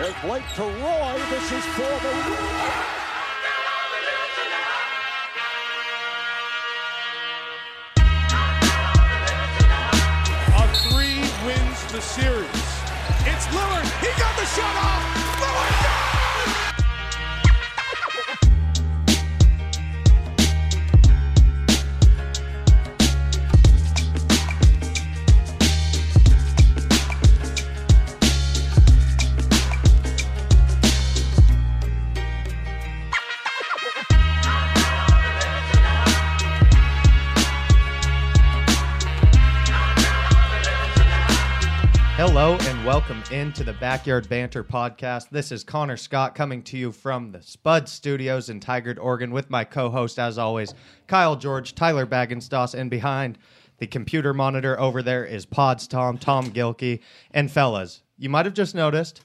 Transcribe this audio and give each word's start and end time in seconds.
There's 0.00 0.14
Blake 0.22 0.44
to 0.54 0.62
Roy. 0.62 1.20
This 1.28 1.52
is 1.52 1.64
for 1.76 1.82
the. 1.82 2.12
A 10.56 10.68
three 10.88 11.20
wins 11.44 11.92
the 11.92 12.00
series. 12.00 12.48
It's 13.26 13.46
Lillard. 13.48 13.84
He 14.00 14.08
got 14.18 14.34
the 14.38 14.46
shot 14.46 14.74
off. 14.74 15.02
Lillard 15.38 15.82
down. 15.84 16.19
Welcome 43.10 43.34
into 43.36 43.64
the 43.64 43.72
Backyard 43.72 44.28
Banter 44.28 44.62
podcast. 44.62 45.30
This 45.30 45.50
is 45.50 45.64
Connor 45.64 45.96
Scott 45.96 46.36
coming 46.36 46.62
to 46.62 46.78
you 46.78 46.92
from 46.92 47.32
the 47.32 47.42
Spud 47.42 47.88
Studios 47.88 48.50
in 48.50 48.60
Tigard, 48.60 49.00
Oregon, 49.00 49.32
with 49.32 49.50
my 49.50 49.64
co-host, 49.64 50.20
as 50.20 50.38
always, 50.38 50.74
Kyle 51.08 51.34
George, 51.34 51.74
Tyler 51.74 52.06
Baggenstoss, 52.06 52.72
and 52.72 52.88
behind 52.88 53.36
the 53.78 53.88
computer 53.88 54.32
monitor 54.32 54.78
over 54.78 55.02
there 55.02 55.24
is 55.24 55.44
Pods 55.44 55.88
Tom, 55.88 56.18
Tom 56.18 56.52
Gilkey, 56.52 57.00
and 57.32 57.50
fellas. 57.50 58.02
You 58.16 58.28
might 58.28 58.46
have 58.46 58.54
just 58.54 58.76
noticed 58.76 59.24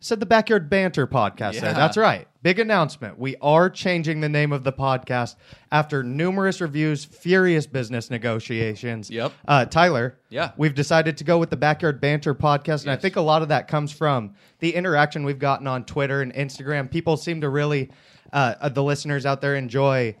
said 0.00 0.20
the 0.20 0.26
Backyard 0.26 0.70
Banter 0.70 1.06
podcast 1.08 1.54
there. 1.60 1.70
Yeah. 1.70 1.72
That's 1.72 1.96
right. 1.96 2.28
Big 2.42 2.60
announcement. 2.60 3.18
We 3.18 3.34
are 3.42 3.68
changing 3.68 4.20
the 4.20 4.28
name 4.28 4.52
of 4.52 4.62
the 4.62 4.72
podcast 4.72 5.34
after 5.72 6.04
numerous 6.04 6.60
reviews, 6.60 7.04
furious 7.04 7.66
business 7.66 8.08
negotiations. 8.08 9.10
Yep. 9.10 9.32
Uh, 9.48 9.64
Tyler. 9.64 10.16
Yeah. 10.30 10.52
We've 10.56 10.74
decided 10.74 11.16
to 11.18 11.24
go 11.24 11.38
with 11.38 11.50
the 11.50 11.56
Backyard 11.56 12.00
Banter 12.00 12.34
podcast, 12.34 12.82
and 12.82 12.92
I 12.92 12.96
think 12.96 13.16
a 13.16 13.20
lot 13.20 13.42
of 13.42 13.48
that 13.48 13.66
comes 13.66 13.90
from 13.90 14.34
the 14.60 14.74
interaction 14.74 15.24
we've 15.24 15.38
gotten 15.40 15.66
on 15.66 15.84
Twitter 15.84 16.22
and 16.22 16.32
Instagram. 16.32 16.88
People 16.88 17.16
seem 17.16 17.40
to 17.40 17.48
really, 17.48 17.90
uh, 18.32 18.54
uh, 18.60 18.68
the 18.68 18.84
listeners 18.84 19.26
out 19.26 19.40
there 19.40 19.56
enjoy 19.56 20.14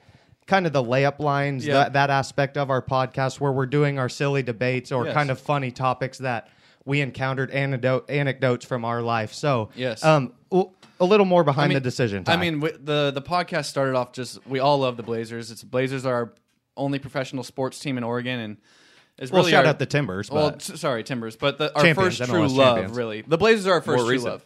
kind 0.48 0.66
of 0.66 0.72
the 0.72 0.82
layup 0.82 1.20
lines, 1.20 1.64
Yeah. 1.64 1.74
that, 1.74 1.92
that 1.92 2.10
aspect 2.10 2.56
of 2.56 2.68
our 2.70 2.82
podcast 2.82 3.38
where 3.38 3.52
we're 3.52 3.66
doing 3.66 3.98
our 3.98 4.08
silly 4.08 4.42
debates 4.42 4.90
or 4.90 5.04
Yes. 5.04 5.14
kind 5.14 5.30
of 5.30 5.38
funny 5.38 5.70
topics 5.70 6.18
that 6.18 6.48
we 6.88 7.00
encountered 7.02 7.50
anecdote, 7.50 8.08
anecdotes 8.10 8.64
from 8.64 8.84
our 8.84 9.02
life. 9.02 9.32
So, 9.34 9.68
Yes. 9.76 10.02
um, 10.04 10.32
w- 10.50 10.70
a 10.98 11.04
little 11.04 11.26
more 11.26 11.44
behind 11.44 11.66
I 11.66 11.68
mean- 11.68 11.74
the 11.74 11.80
decision. 11.80 12.24
I 12.26 12.36
mean, 12.36 12.54
w- 12.60 12.76
the 12.82 13.12
the 13.14 13.22
podcast 13.22 13.66
started 13.66 13.94
off 13.94 14.12
just 14.12 14.44
we 14.46 14.58
all 14.58 14.78
love 14.78 14.96
the 14.96 15.02
Blazers. 15.02 15.50
It's 15.50 15.62
Blazers 15.62 16.04
are 16.06 16.14
our 16.14 16.32
only 16.76 16.98
professional 16.98 17.44
sports 17.44 17.78
team 17.78 17.98
in 17.98 18.04
Oregon, 18.04 18.40
and 18.40 18.56
it's 19.18 19.30
well, 19.30 19.42
really 19.42 19.50
shout 19.52 19.64
our, 19.66 19.70
out 19.70 19.78
the 19.78 19.86
Timbers. 19.86 20.30
well, 20.30 20.54
s- 20.56 20.80
sorry, 20.80 21.04
Timbers, 21.04 21.36
but 21.36 21.58
the, 21.58 21.74
our 21.76 21.82
Champions, 21.82 22.18
first 22.18 22.30
true 22.30 22.40
MLS 22.40 22.56
love, 22.56 22.76
champions. 22.76 22.96
really. 22.96 23.22
The 23.22 23.36
Blazers 23.38 23.66
are 23.66 23.74
our 23.74 23.80
first 23.82 24.06
true 24.06 24.18
love. 24.18 24.44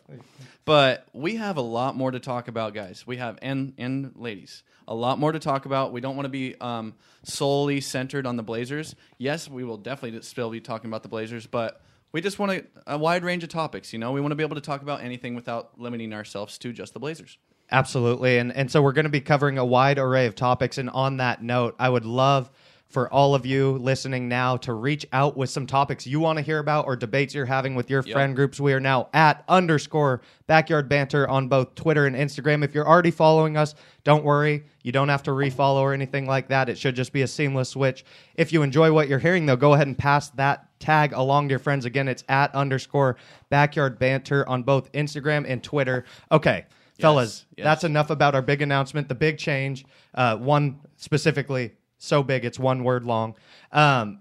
But 0.65 1.06
we 1.12 1.37
have 1.37 1.56
a 1.56 1.62
lot 1.62 1.97
more 1.97 2.11
to 2.11 2.21
talk 2.21 2.47
about, 2.49 2.73
guys. 2.75 3.05
We 3.06 3.17
have 3.17 3.39
and 3.43 3.73
and 3.79 4.12
ladies, 4.17 4.62
a 4.87 4.95
lot 4.95 5.19
more 5.19 5.33
to 5.33 5.39
talk 5.41 5.65
about. 5.67 5.93
We 5.93 6.01
don't 6.01 6.15
want 6.17 6.27
to 6.27 6.31
be 6.31 6.55
um, 6.61 6.95
solely 7.25 7.81
centered 7.81 8.27
on 8.27 8.37
the 8.37 8.43
Blazers. 8.45 8.95
Yes, 9.19 9.49
we 9.49 9.65
will 9.65 9.77
definitely 9.77 10.21
still 10.23 10.51
be 10.51 10.61
talking 10.61 10.89
about 10.91 11.03
the 11.03 11.09
Blazers, 11.09 11.47
but 11.47 11.81
we 12.13 12.21
just 12.21 12.39
want 12.39 12.53
a, 12.53 12.65
a 12.87 12.99
wide 12.99 13.25
range 13.25 13.43
of 13.43 13.49
topics. 13.49 13.93
You 13.93 13.99
know, 13.99 14.13
we 14.13 14.21
want 14.21 14.33
to 14.33 14.37
be 14.37 14.43
able 14.43 14.55
to 14.55 14.61
talk 14.61 14.83
about 14.83 15.03
anything 15.03 15.35
without 15.35 15.79
limiting 15.79 16.13
ourselves 16.13 16.59
to 16.59 16.73
just 16.73 16.93
the 16.93 17.01
Blazers. 17.01 17.39
Absolutely. 17.71 18.39
And 18.39 18.53
and 18.55 18.71
so 18.71 18.83
we're 18.83 18.93
going 18.93 19.05
to 19.05 19.11
be 19.11 19.21
covering 19.21 19.59
a 19.59 19.65
wide 19.65 19.99
array 19.99 20.27
of 20.27 20.35
topics 20.35 20.78
and 20.78 20.91
on 20.91 21.17
that 21.17 21.43
note, 21.43 21.75
I 21.78 21.89
would 21.89 22.05
love 22.05 22.51
for 22.92 23.12
all 23.12 23.34
of 23.34 23.47
you 23.47 23.72
listening 23.78 24.28
now 24.28 24.56
to 24.58 24.75
reach 24.75 25.06
out 25.12 25.36
with 25.36 25.48
some 25.48 25.66
topics 25.66 26.06
you 26.06 26.20
want 26.20 26.36
to 26.36 26.42
hear 26.42 26.58
about 26.58 26.86
or 26.86 26.94
debates 26.94 27.34
you're 27.34 27.47
having 27.47 27.75
with 27.75 27.88
your 27.88 28.03
Yep. 28.04 28.12
friend 28.12 28.36
groups. 28.36 28.60
We 28.60 28.72
are 28.75 28.80
now 28.80 29.08
at 29.14 29.42
underscore 29.48 30.20
backyard 30.47 30.88
banter 30.88 31.26
on 31.28 31.48
both 31.48 31.75
Twitter 31.75 32.06
and 32.06 32.14
Instagram. 32.14 32.62
If 32.62 32.75
you're 32.75 32.86
already 32.86 33.10
following 33.10 33.56
us, 33.56 33.75
don't 34.04 34.25
worry. 34.25 34.64
You 34.82 34.92
don't 34.92 35.08
have 35.08 35.22
to 35.25 35.30
refollow 35.30 35.80
or 35.80 35.94
anything 35.94 36.26
like 36.26 36.48
that. 36.48 36.69
It 36.69 36.76
should 36.76 36.94
just 36.94 37.12
be 37.12 37.22
a 37.22 37.26
seamless 37.26 37.70
switch. 37.70 38.04
If 38.34 38.53
you 38.53 38.62
enjoy 38.62 38.92
what 38.92 39.09
you're 39.09 39.19
hearing, 39.19 39.47
though, 39.47 39.56
go 39.56 39.72
ahead 39.72 39.86
and 39.86 39.97
pass 39.97 40.28
that 40.30 40.69
tag 40.78 41.12
along 41.12 41.48
to 41.48 41.53
your 41.53 41.59
friends. 41.60 41.84
Again, 41.86 42.09
it's 42.09 42.24
at 42.28 42.54
underscore 42.54 43.16
backyard 43.48 43.98
banter 43.98 44.47
on 44.48 44.64
both 44.64 44.92
Instagram 44.92 45.44
and 45.48 45.62
Twitter. 45.62 46.04
Okay. 46.30 46.66
Fellas, 47.00 47.47
yes. 47.56 47.64
that's 47.64 47.84
enough 47.84 48.10
about 48.10 48.34
our 48.34 48.42
big 48.42 48.62
announcement, 48.62 49.09
the 49.09 49.14
big 49.14 49.38
change. 49.38 49.84
Uh, 50.14 50.36
one 50.36 50.78
specifically, 50.98 51.72
so 52.03 52.23
big 52.23 52.45
it's 52.45 52.59
one 52.59 52.83
word 52.85 53.05
long. 53.05 53.37
Um, 53.71 54.21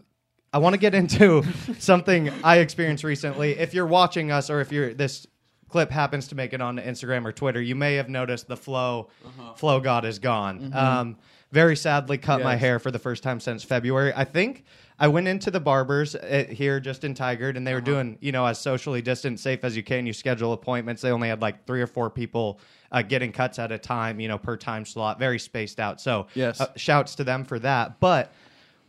I 0.53 0.59
want 0.59 0.74
to 0.74 0.80
get 0.80 0.94
into 0.94 1.44
something 1.80 2.30
I 2.44 2.58
experienced 2.58 3.03
recently. 3.03 3.58
If 3.58 3.74
you're 3.74 3.88
watching 3.88 4.31
us, 4.31 4.50
or 4.50 4.62
if 4.62 4.72
you're 4.72 4.94
this 4.94 5.25
clip 5.68 5.90
happens 5.90 6.28
to 6.28 6.36
make 6.36 6.53
it 6.53 6.62
onto 6.62 6.81
Instagram 6.84 7.25
or 7.25 7.31
Twitter, 7.31 7.62
you 7.62 7.75
may 7.75 7.96
have 7.96 8.09
noticed 8.09 8.47
the 8.47 8.58
flow 8.58 9.09
flow 9.56 9.80
god 9.80 10.06
is 10.06 10.19
gone. 10.19 10.72
Um, 10.75 11.18
very 11.51 11.75
sadly, 11.75 12.17
cut 12.17 12.41
my 12.41 12.56
hair 12.56 12.79
for 12.79 12.91
the 12.91 13.00
first 13.00 13.23
time 13.23 13.39
since 13.39 13.63
February. 13.63 14.13
I 14.16 14.23
think 14.23 14.63
I 14.97 15.07
went 15.09 15.28
into 15.28 15.51
the 15.51 15.59
barbers 15.59 16.16
uh, 16.16 16.45
here 16.50 16.79
just 16.79 17.03
in 17.03 17.13
Tigard, 17.13 17.57
and 17.57 17.67
they 17.67 17.73
were 17.73 17.81
doing 17.81 18.17
you 18.22 18.31
know 18.31 18.45
as 18.45 18.57
socially 18.59 19.01
distant, 19.01 19.39
safe 19.39 19.63
as 19.63 19.75
you 19.75 19.84
can. 19.84 20.06
You 20.06 20.13
schedule 20.13 20.53
appointments. 20.53 21.01
They 21.01 21.12
only 21.12 21.28
had 21.28 21.41
like 21.41 21.66
three 21.66 21.81
or 21.81 21.88
four 21.88 22.09
people 22.09 22.59
uh, 22.91 23.01
getting 23.01 23.31
cuts 23.31 23.59
at 23.59 23.72
a 23.72 23.78
time, 23.78 24.19
you 24.19 24.28
know, 24.28 24.38
per 24.38 24.56
time 24.57 24.85
slot, 24.85 25.19
very 25.19 25.39
spaced 25.39 25.79
out. 25.79 26.00
So 26.00 26.28
Yes. 26.35 26.62
uh, 26.62 26.67
shouts 26.75 27.16
to 27.16 27.23
them 27.23 27.44
for 27.44 27.59
that. 27.59 28.00
But 28.00 28.33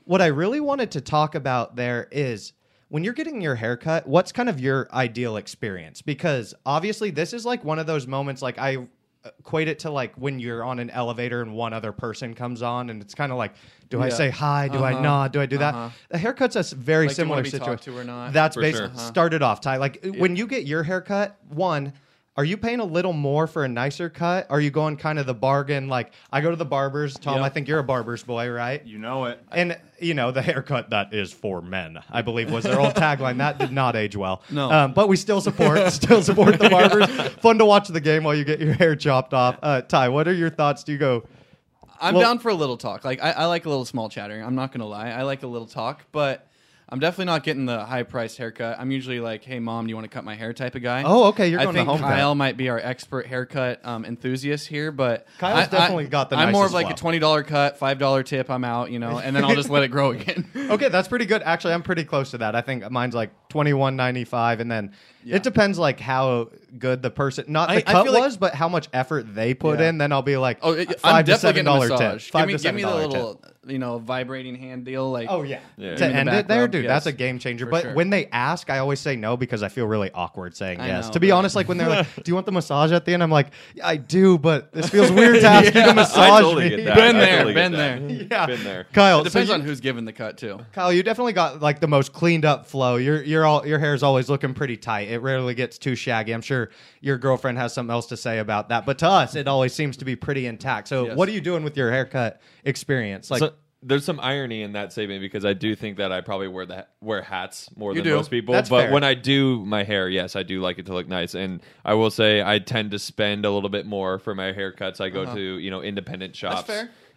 what 0.05 0.21
I 0.23 0.27
really 0.27 0.61
wanted 0.61 0.91
to 0.93 1.01
talk 1.01 1.35
about 1.35 1.77
there 1.77 2.09
is 2.11 2.53
when 2.89 3.05
you're 3.05 3.15
getting 3.15 3.41
your 3.41 3.55
haircut, 3.55 4.07
what's 4.07 4.33
kind 4.33 4.49
of 4.49 4.61
your 4.61 4.89
ideal 4.93 5.37
experience? 5.37 6.03
Because 6.03 6.55
obviously, 6.67 7.11
this 7.11 7.33
is 7.33 7.47
like 7.47 7.65
one 7.65 7.79
of 7.79 7.87
those 7.87 8.07
moments, 8.07 8.43
like 8.43 8.59
I 8.59 8.87
equate 9.25 9.69
it 9.69 9.79
to 9.81 9.91
like 9.91 10.15
when 10.17 10.39
you're 10.41 10.65
on 10.65 10.79
an 10.79 10.91
elevator 10.91 11.43
and 11.43 11.55
one 11.55 11.73
other 11.73 11.93
person 11.93 12.35
comes 12.35 12.63
on, 12.63 12.91
and 12.91 13.01
it's 13.03 13.15
kind 13.15 13.31
of 13.33 13.39
like, 13.39 13.55
do 13.89 14.01
I 14.03 14.09
say 14.09 14.31
hi? 14.31 14.69
Do 14.69 14.83
I 14.83 14.93
Uh-huh. 14.93 15.03
nod? 15.03 15.33
Do 15.33 15.41
I 15.41 15.47
do 15.47 15.59
that? 15.59 15.75
Uh-huh. 15.75 15.91
The 16.09 16.19
haircut's 16.19 16.57
a 16.57 16.61
s- 16.61 16.73
very 16.73 17.07
Like, 17.07 17.09
do 17.17 17.23
you 17.23 17.25
similar 17.25 17.37
wanna 17.39 17.51
situation. 17.51 17.95
to 17.95 17.99
or 18.01 18.05
not? 18.05 18.33
That's 18.33 18.57
For 18.57 18.63
basically 18.63 18.89
sure. 18.89 18.97
Uh-huh. 18.97 19.07
started 19.09 19.43
off, 19.43 19.61
Ty. 19.61 19.77
Like 19.77 20.05
when 20.19 20.35
you 20.37 20.47
get 20.47 20.65
your 20.67 20.83
haircut, 20.83 21.37
one. 21.51 21.93
Are 22.35 22.45
you 22.47 22.57
paying 22.57 22.81
a 22.81 22.85
little 22.85 23.13
more 23.13 23.47
for 23.47 23.63
a 23.63 23.69
nicer 23.69 24.09
cut? 24.09 24.47
Are 24.49 24.59
you 24.61 24.71
going 24.71 24.97
kind 24.97 25.19
of 25.19 25.27
the 25.27 25.35
bargain? 25.35 25.89
Like 25.89 26.13
I 26.33 26.41
go 26.41 26.49
to 26.49 26.57
the 26.57 26.65
barbers, 26.65 27.13
Tom. 27.19 27.37
Yep. 27.37 27.45
I 27.45 27.49
think 27.51 27.69
you're 27.69 27.79
a 27.79 27.85
barber's 27.85 28.23
boy, 28.23 28.49
right? 28.49 28.83
You 28.87 28.99
know 28.99 29.27
it. 29.27 29.39
And 29.51 29.79
you 30.01 30.15
know 30.15 30.31
the 30.31 30.41
haircut 30.41 30.91
that 30.91 31.13
is 31.13 31.31
for 31.31 31.61
men, 31.61 31.99
I 32.11 32.23
believe 32.23 32.51
was 32.51 32.65
their 32.65 32.81
old 32.81 32.95
tagline. 32.95 33.37
That 33.37 33.59
did 33.59 33.71
not 33.71 33.97
age 33.97 34.17
well. 34.17 34.43
No. 34.51 34.71
um, 34.71 34.93
but 34.95 35.09
we 35.09 35.17
still 35.17 35.43
support, 35.43 35.93
still 35.93 36.23
support 36.23 36.59
the 36.59 36.71
barbers. 36.71 37.07
Fun 37.43 37.59
to 37.59 37.67
watch 37.67 37.89
the 37.89 38.01
game 38.01 38.25
while 38.25 38.35
you 38.35 38.45
get 38.45 38.61
your 38.61 38.73
hair 38.73 38.97
chopped 38.97 39.35
off. 39.35 39.59
Uh, 39.63 39.83
Ty, 39.83 40.09
what 40.09 40.27
are 40.27 40.33
your 40.33 40.51
thoughts? 40.51 40.85
Do 40.85 40.93
you 40.93 40.99
go? 40.99 41.25
I'm 42.01 42.15
Well- 42.15 42.23
down 42.25 42.39
for 42.39 42.49
a 42.49 42.55
little 42.55 42.79
talk. 42.79 43.05
Like 43.05 43.23
I, 43.23 43.33
I 43.33 43.45
like 43.45 43.67
a 43.67 43.69
little 43.69 43.85
small 43.85 44.09
chatter. 44.09 44.41
I'm 44.41 44.55
not 44.55 44.73
gonna 44.73 44.87
lie. 44.87 45.11
I 45.11 45.23
like 45.25 45.43
a 45.43 45.47
little 45.47 45.69
talk, 45.69 46.07
but 46.13 46.49
I'm 46.93 46.99
definitely 46.99 47.25
not 47.25 47.43
getting 47.43 47.65
the 47.65 47.87
high 47.87 48.03
priced 48.03 48.37
haircut. 48.37 48.79
I'm 48.79 48.91
usually 48.91 49.19
like, 49.19 49.43
"Hey, 49.43 49.59
mom, 49.59 49.87
do 49.87 49.89
you 49.89 49.97
want 49.97 50.05
to 50.05 50.15
cut 50.15 50.25
my 50.25 50.35
hair?" 50.35 50.53
type 50.53 50.75
of 50.75 50.83
guy. 50.83 51.03
Oh, 51.07 51.29
okay, 51.29 51.49
you're 51.49 51.59
I 51.59 51.65
going 51.65 51.75
to 51.75 51.79
think 51.81 51.89
home 51.89 52.01
cut. 52.01 52.09
Kyle 52.09 52.35
might 52.35 52.59
be 52.59 52.69
our 52.69 52.79
expert 52.79 53.27
haircut 53.27 53.81
um, 53.83 54.05
enthusiast 54.05 54.69
here, 54.69 54.93
but 54.93 55.27
Kyle's 55.39 55.59
I- 55.61 55.63
I- 55.63 55.67
definitely 55.67 56.09
got 56.09 56.29
the 56.29 56.37
I'm 56.37 56.53
more 56.53 56.67
of 56.67 56.73
like 56.73 56.91
a 56.91 56.95
twenty 56.95 57.19
dollar 57.19 57.45
cut, 57.45 57.79
five 57.79 57.99
dollar 57.99 58.23
tip. 58.23 58.51
I'm 58.51 58.63
out, 58.63 58.91
you 58.91 58.99
know, 58.99 59.19
and 59.19 59.35
then 59.35 59.43
I'll 59.43 59.55
just 59.55 59.71
let 59.71 59.83
it 59.85 59.89
grow 59.89 60.11
again. 60.17 60.47
Okay, 60.55 60.91
that's 60.91 61.09
pretty 61.09 61.25
good. 61.25 61.43
Actually, 61.43 61.73
I'm 61.73 61.83
pretty 61.83 62.05
close 62.05 62.33
to 62.33 62.39
that. 62.39 62.55
I 62.55 62.61
think 62.61 62.89
mine's 62.91 63.15
like 63.15 63.31
twenty 63.53 63.73
one 63.75 63.95
ninety 63.97 64.25
five, 64.25 64.61
and 64.61 64.71
then 64.71 64.93
Yeah. 65.25 65.37
it 65.37 65.43
depends 65.43 65.79
like 65.79 66.01
how 66.01 66.49
good 66.79 67.03
the 67.03 67.11
person, 67.11 67.45
not 67.49 67.69
the 67.69 67.77
I 67.77 67.81
cut 67.83 68.05
feel 68.05 68.13
like- 68.15 68.23
was, 68.25 68.37
but 68.39 68.55
how 68.55 68.69
much 68.69 68.89
effort 68.95 69.35
they 69.35 69.53
put 69.55 69.79
Yeah. 69.79 69.91
in. 69.91 69.99
Then 69.99 70.11
I'll 70.11 70.23
be 70.23 70.37
like, 70.39 70.59
Oh, 70.63 70.73
it, 70.73 70.99
5 71.01 71.15
I'm 71.15 71.25
to 71.27 71.37
seven 71.37 71.55
getting 71.65 71.69
a 71.69 71.71
dollar 71.75 71.89
massage. 71.91 72.25
tip. 72.25 72.33
Five 72.33 72.41
Give 72.49 72.55
me, 72.55 72.57
to 72.59 72.63
give 72.63 72.75
me 72.75 72.83
the 72.83 72.89
$7 72.89 73.03
tip. 73.03 73.13
little, 73.13 73.41
you 73.69 73.79
know, 73.79 73.99
vibrating 73.99 74.57
hand 74.57 74.85
deal. 74.87 75.09
Like, 75.13 75.29
Oh 75.31 75.43
yeah, 75.43 75.59
Yeah. 75.77 75.91
to 75.91 75.97
Give 75.97 75.99
the 76.13 76.17
end 76.17 76.29
it 76.31 76.49
there, 76.49 76.67
dude. 76.67 76.85
yes. 76.85 76.91
That's 77.05 77.07
a 77.07 77.13
game 77.13 77.39
changer. 77.39 77.67
For 77.67 77.71
But 77.73 77.83
sure. 77.83 77.95
when 77.95 78.09
they 78.11 78.27
ask, 78.33 78.71
I 78.71 78.79
always 78.79 78.99
say 79.01 79.15
no 79.17 79.37
because 79.37 79.63
I 79.63 79.69
feel 79.69 79.87
really 79.87 80.11
awkward 80.15 80.57
saying 80.57 80.81
I 80.81 80.87
yes. 80.89 81.07
know, 81.07 81.13
to 81.13 81.21
be 81.21 81.31
honest, 81.31 81.55
like 81.55 81.69
when 81.69 81.77
they're 81.77 81.89
like, 81.91 82.07
"Do 82.25 82.31
you 82.31 82.35
want 82.35 82.47
the 82.47 82.53
massage 82.53 82.91
at 82.91 83.05
the 83.05 83.13
end?" 83.13 83.23
I'm 83.23 83.31
like, 83.31 83.49
yeah, 83.75 83.87
"I 83.87 83.97
do," 83.97 84.39
but 84.39 84.73
this 84.73 84.89
feels 84.89 85.13
weird 85.13 85.41
to 85.43 85.47
ask 85.47 85.67
you 85.75 85.85
to 85.85 85.93
massage 85.95 86.41
totally 86.41 86.71
me. 86.71 86.77
Been 86.87 87.19
there, 87.19 87.37
totally 87.37 87.55
been 87.55 87.73
there. 87.73 87.99
Yeah, 88.31 88.47
Been 88.47 88.65
there. 88.65 88.87
Kyle. 88.95 89.21
it 89.21 89.25
depends 89.25 89.51
so 89.51 89.55
you, 89.57 89.61
on 89.61 89.67
who's 89.67 89.81
giving 89.81 90.07
the 90.07 90.13
cut 90.15 90.39
too. 90.39 90.59
Kyle, 90.73 90.91
you 90.93 91.03
definitely 91.03 91.35
got 91.35 91.61
like 91.61 91.81
the 91.81 91.87
most 91.89 92.13
cleaned 92.15 92.47
up 92.47 92.67
flow. 92.67 92.97
Your 92.97 93.23
your 93.43 93.49
all 93.49 93.67
your 93.67 93.79
hair 93.79 93.95
is 93.95 94.03
always 94.03 94.31
looking 94.31 94.55
pretty 94.55 94.77
tight. 94.77 95.09
It 95.09 95.19
rarely 95.19 95.55
gets 95.55 95.79
too 95.79 95.95
shaggy. 95.95 96.33
I'm 96.33 96.43
sure 96.43 96.71
your 97.01 97.19
girlfriend 97.19 97.59
has 97.59 97.73
something 97.73 97.93
else 97.93 98.07
to 98.07 98.17
say 98.17 98.39
about 98.39 98.69
that, 98.69 98.87
but 98.87 98.99
to 98.99 99.09
us, 99.09 99.35
it 99.35 99.49
always 99.49 99.75
seems 99.75 99.97
to 99.99 100.05
be 100.05 100.17
pretty 100.17 100.47
intact. 100.47 100.89
So, 100.89 101.07
Yes. 101.07 101.17
what 101.17 101.29
are 101.29 101.33
you 101.33 101.41
doing 101.41 101.65
with 101.65 101.77
your 101.77 101.91
haircut 101.91 102.41
experience? 102.65 103.31
Like, 103.31 103.41
so, 103.41 103.53
there's 103.85 104.05
some 104.05 104.21
irony 104.21 104.63
in 104.63 104.73
that 104.75 104.93
statement 104.93 105.21
because 105.21 105.45
I 105.45 105.55
do 105.55 105.75
think 105.75 105.97
that 105.97 106.13
I 106.13 106.21
probably 106.21 106.47
wear 106.47 106.67
the 106.67 106.87
wear 107.01 107.21
hats 107.21 107.69
more 107.77 107.91
You 107.91 107.97
than 107.97 108.05
do. 108.05 108.17
most 108.17 108.31
people. 108.31 108.55
That's 108.55 108.69
but 108.69 108.83
fair. 108.83 108.93
when 108.93 109.03
I 109.03 109.15
do 109.15 109.65
my 109.65 109.83
hair, 109.83 110.09
yes, 110.09 110.37
I 110.37 110.45
do 110.45 110.61
like 110.61 110.79
it 110.79 110.87
to 110.87 110.95
look 110.95 111.09
nice. 111.09 111.35
And 111.35 111.61
I 111.85 111.95
will 111.95 112.11
say 112.11 112.43
I 112.43 112.61
tend 112.61 112.93
to 112.93 113.01
spend 113.01 113.45
a 113.45 113.51
little 113.51 113.69
bit 113.69 113.85
more 113.85 114.21
for 114.21 114.37
my 114.37 114.53
haircuts. 114.53 115.01
I 115.01 115.09
go 115.09 115.23
uh-huh. 115.23 115.35
to 115.35 115.59
you 115.59 115.71
know 115.71 115.83
independent 115.83 116.37
shops. 116.37 116.71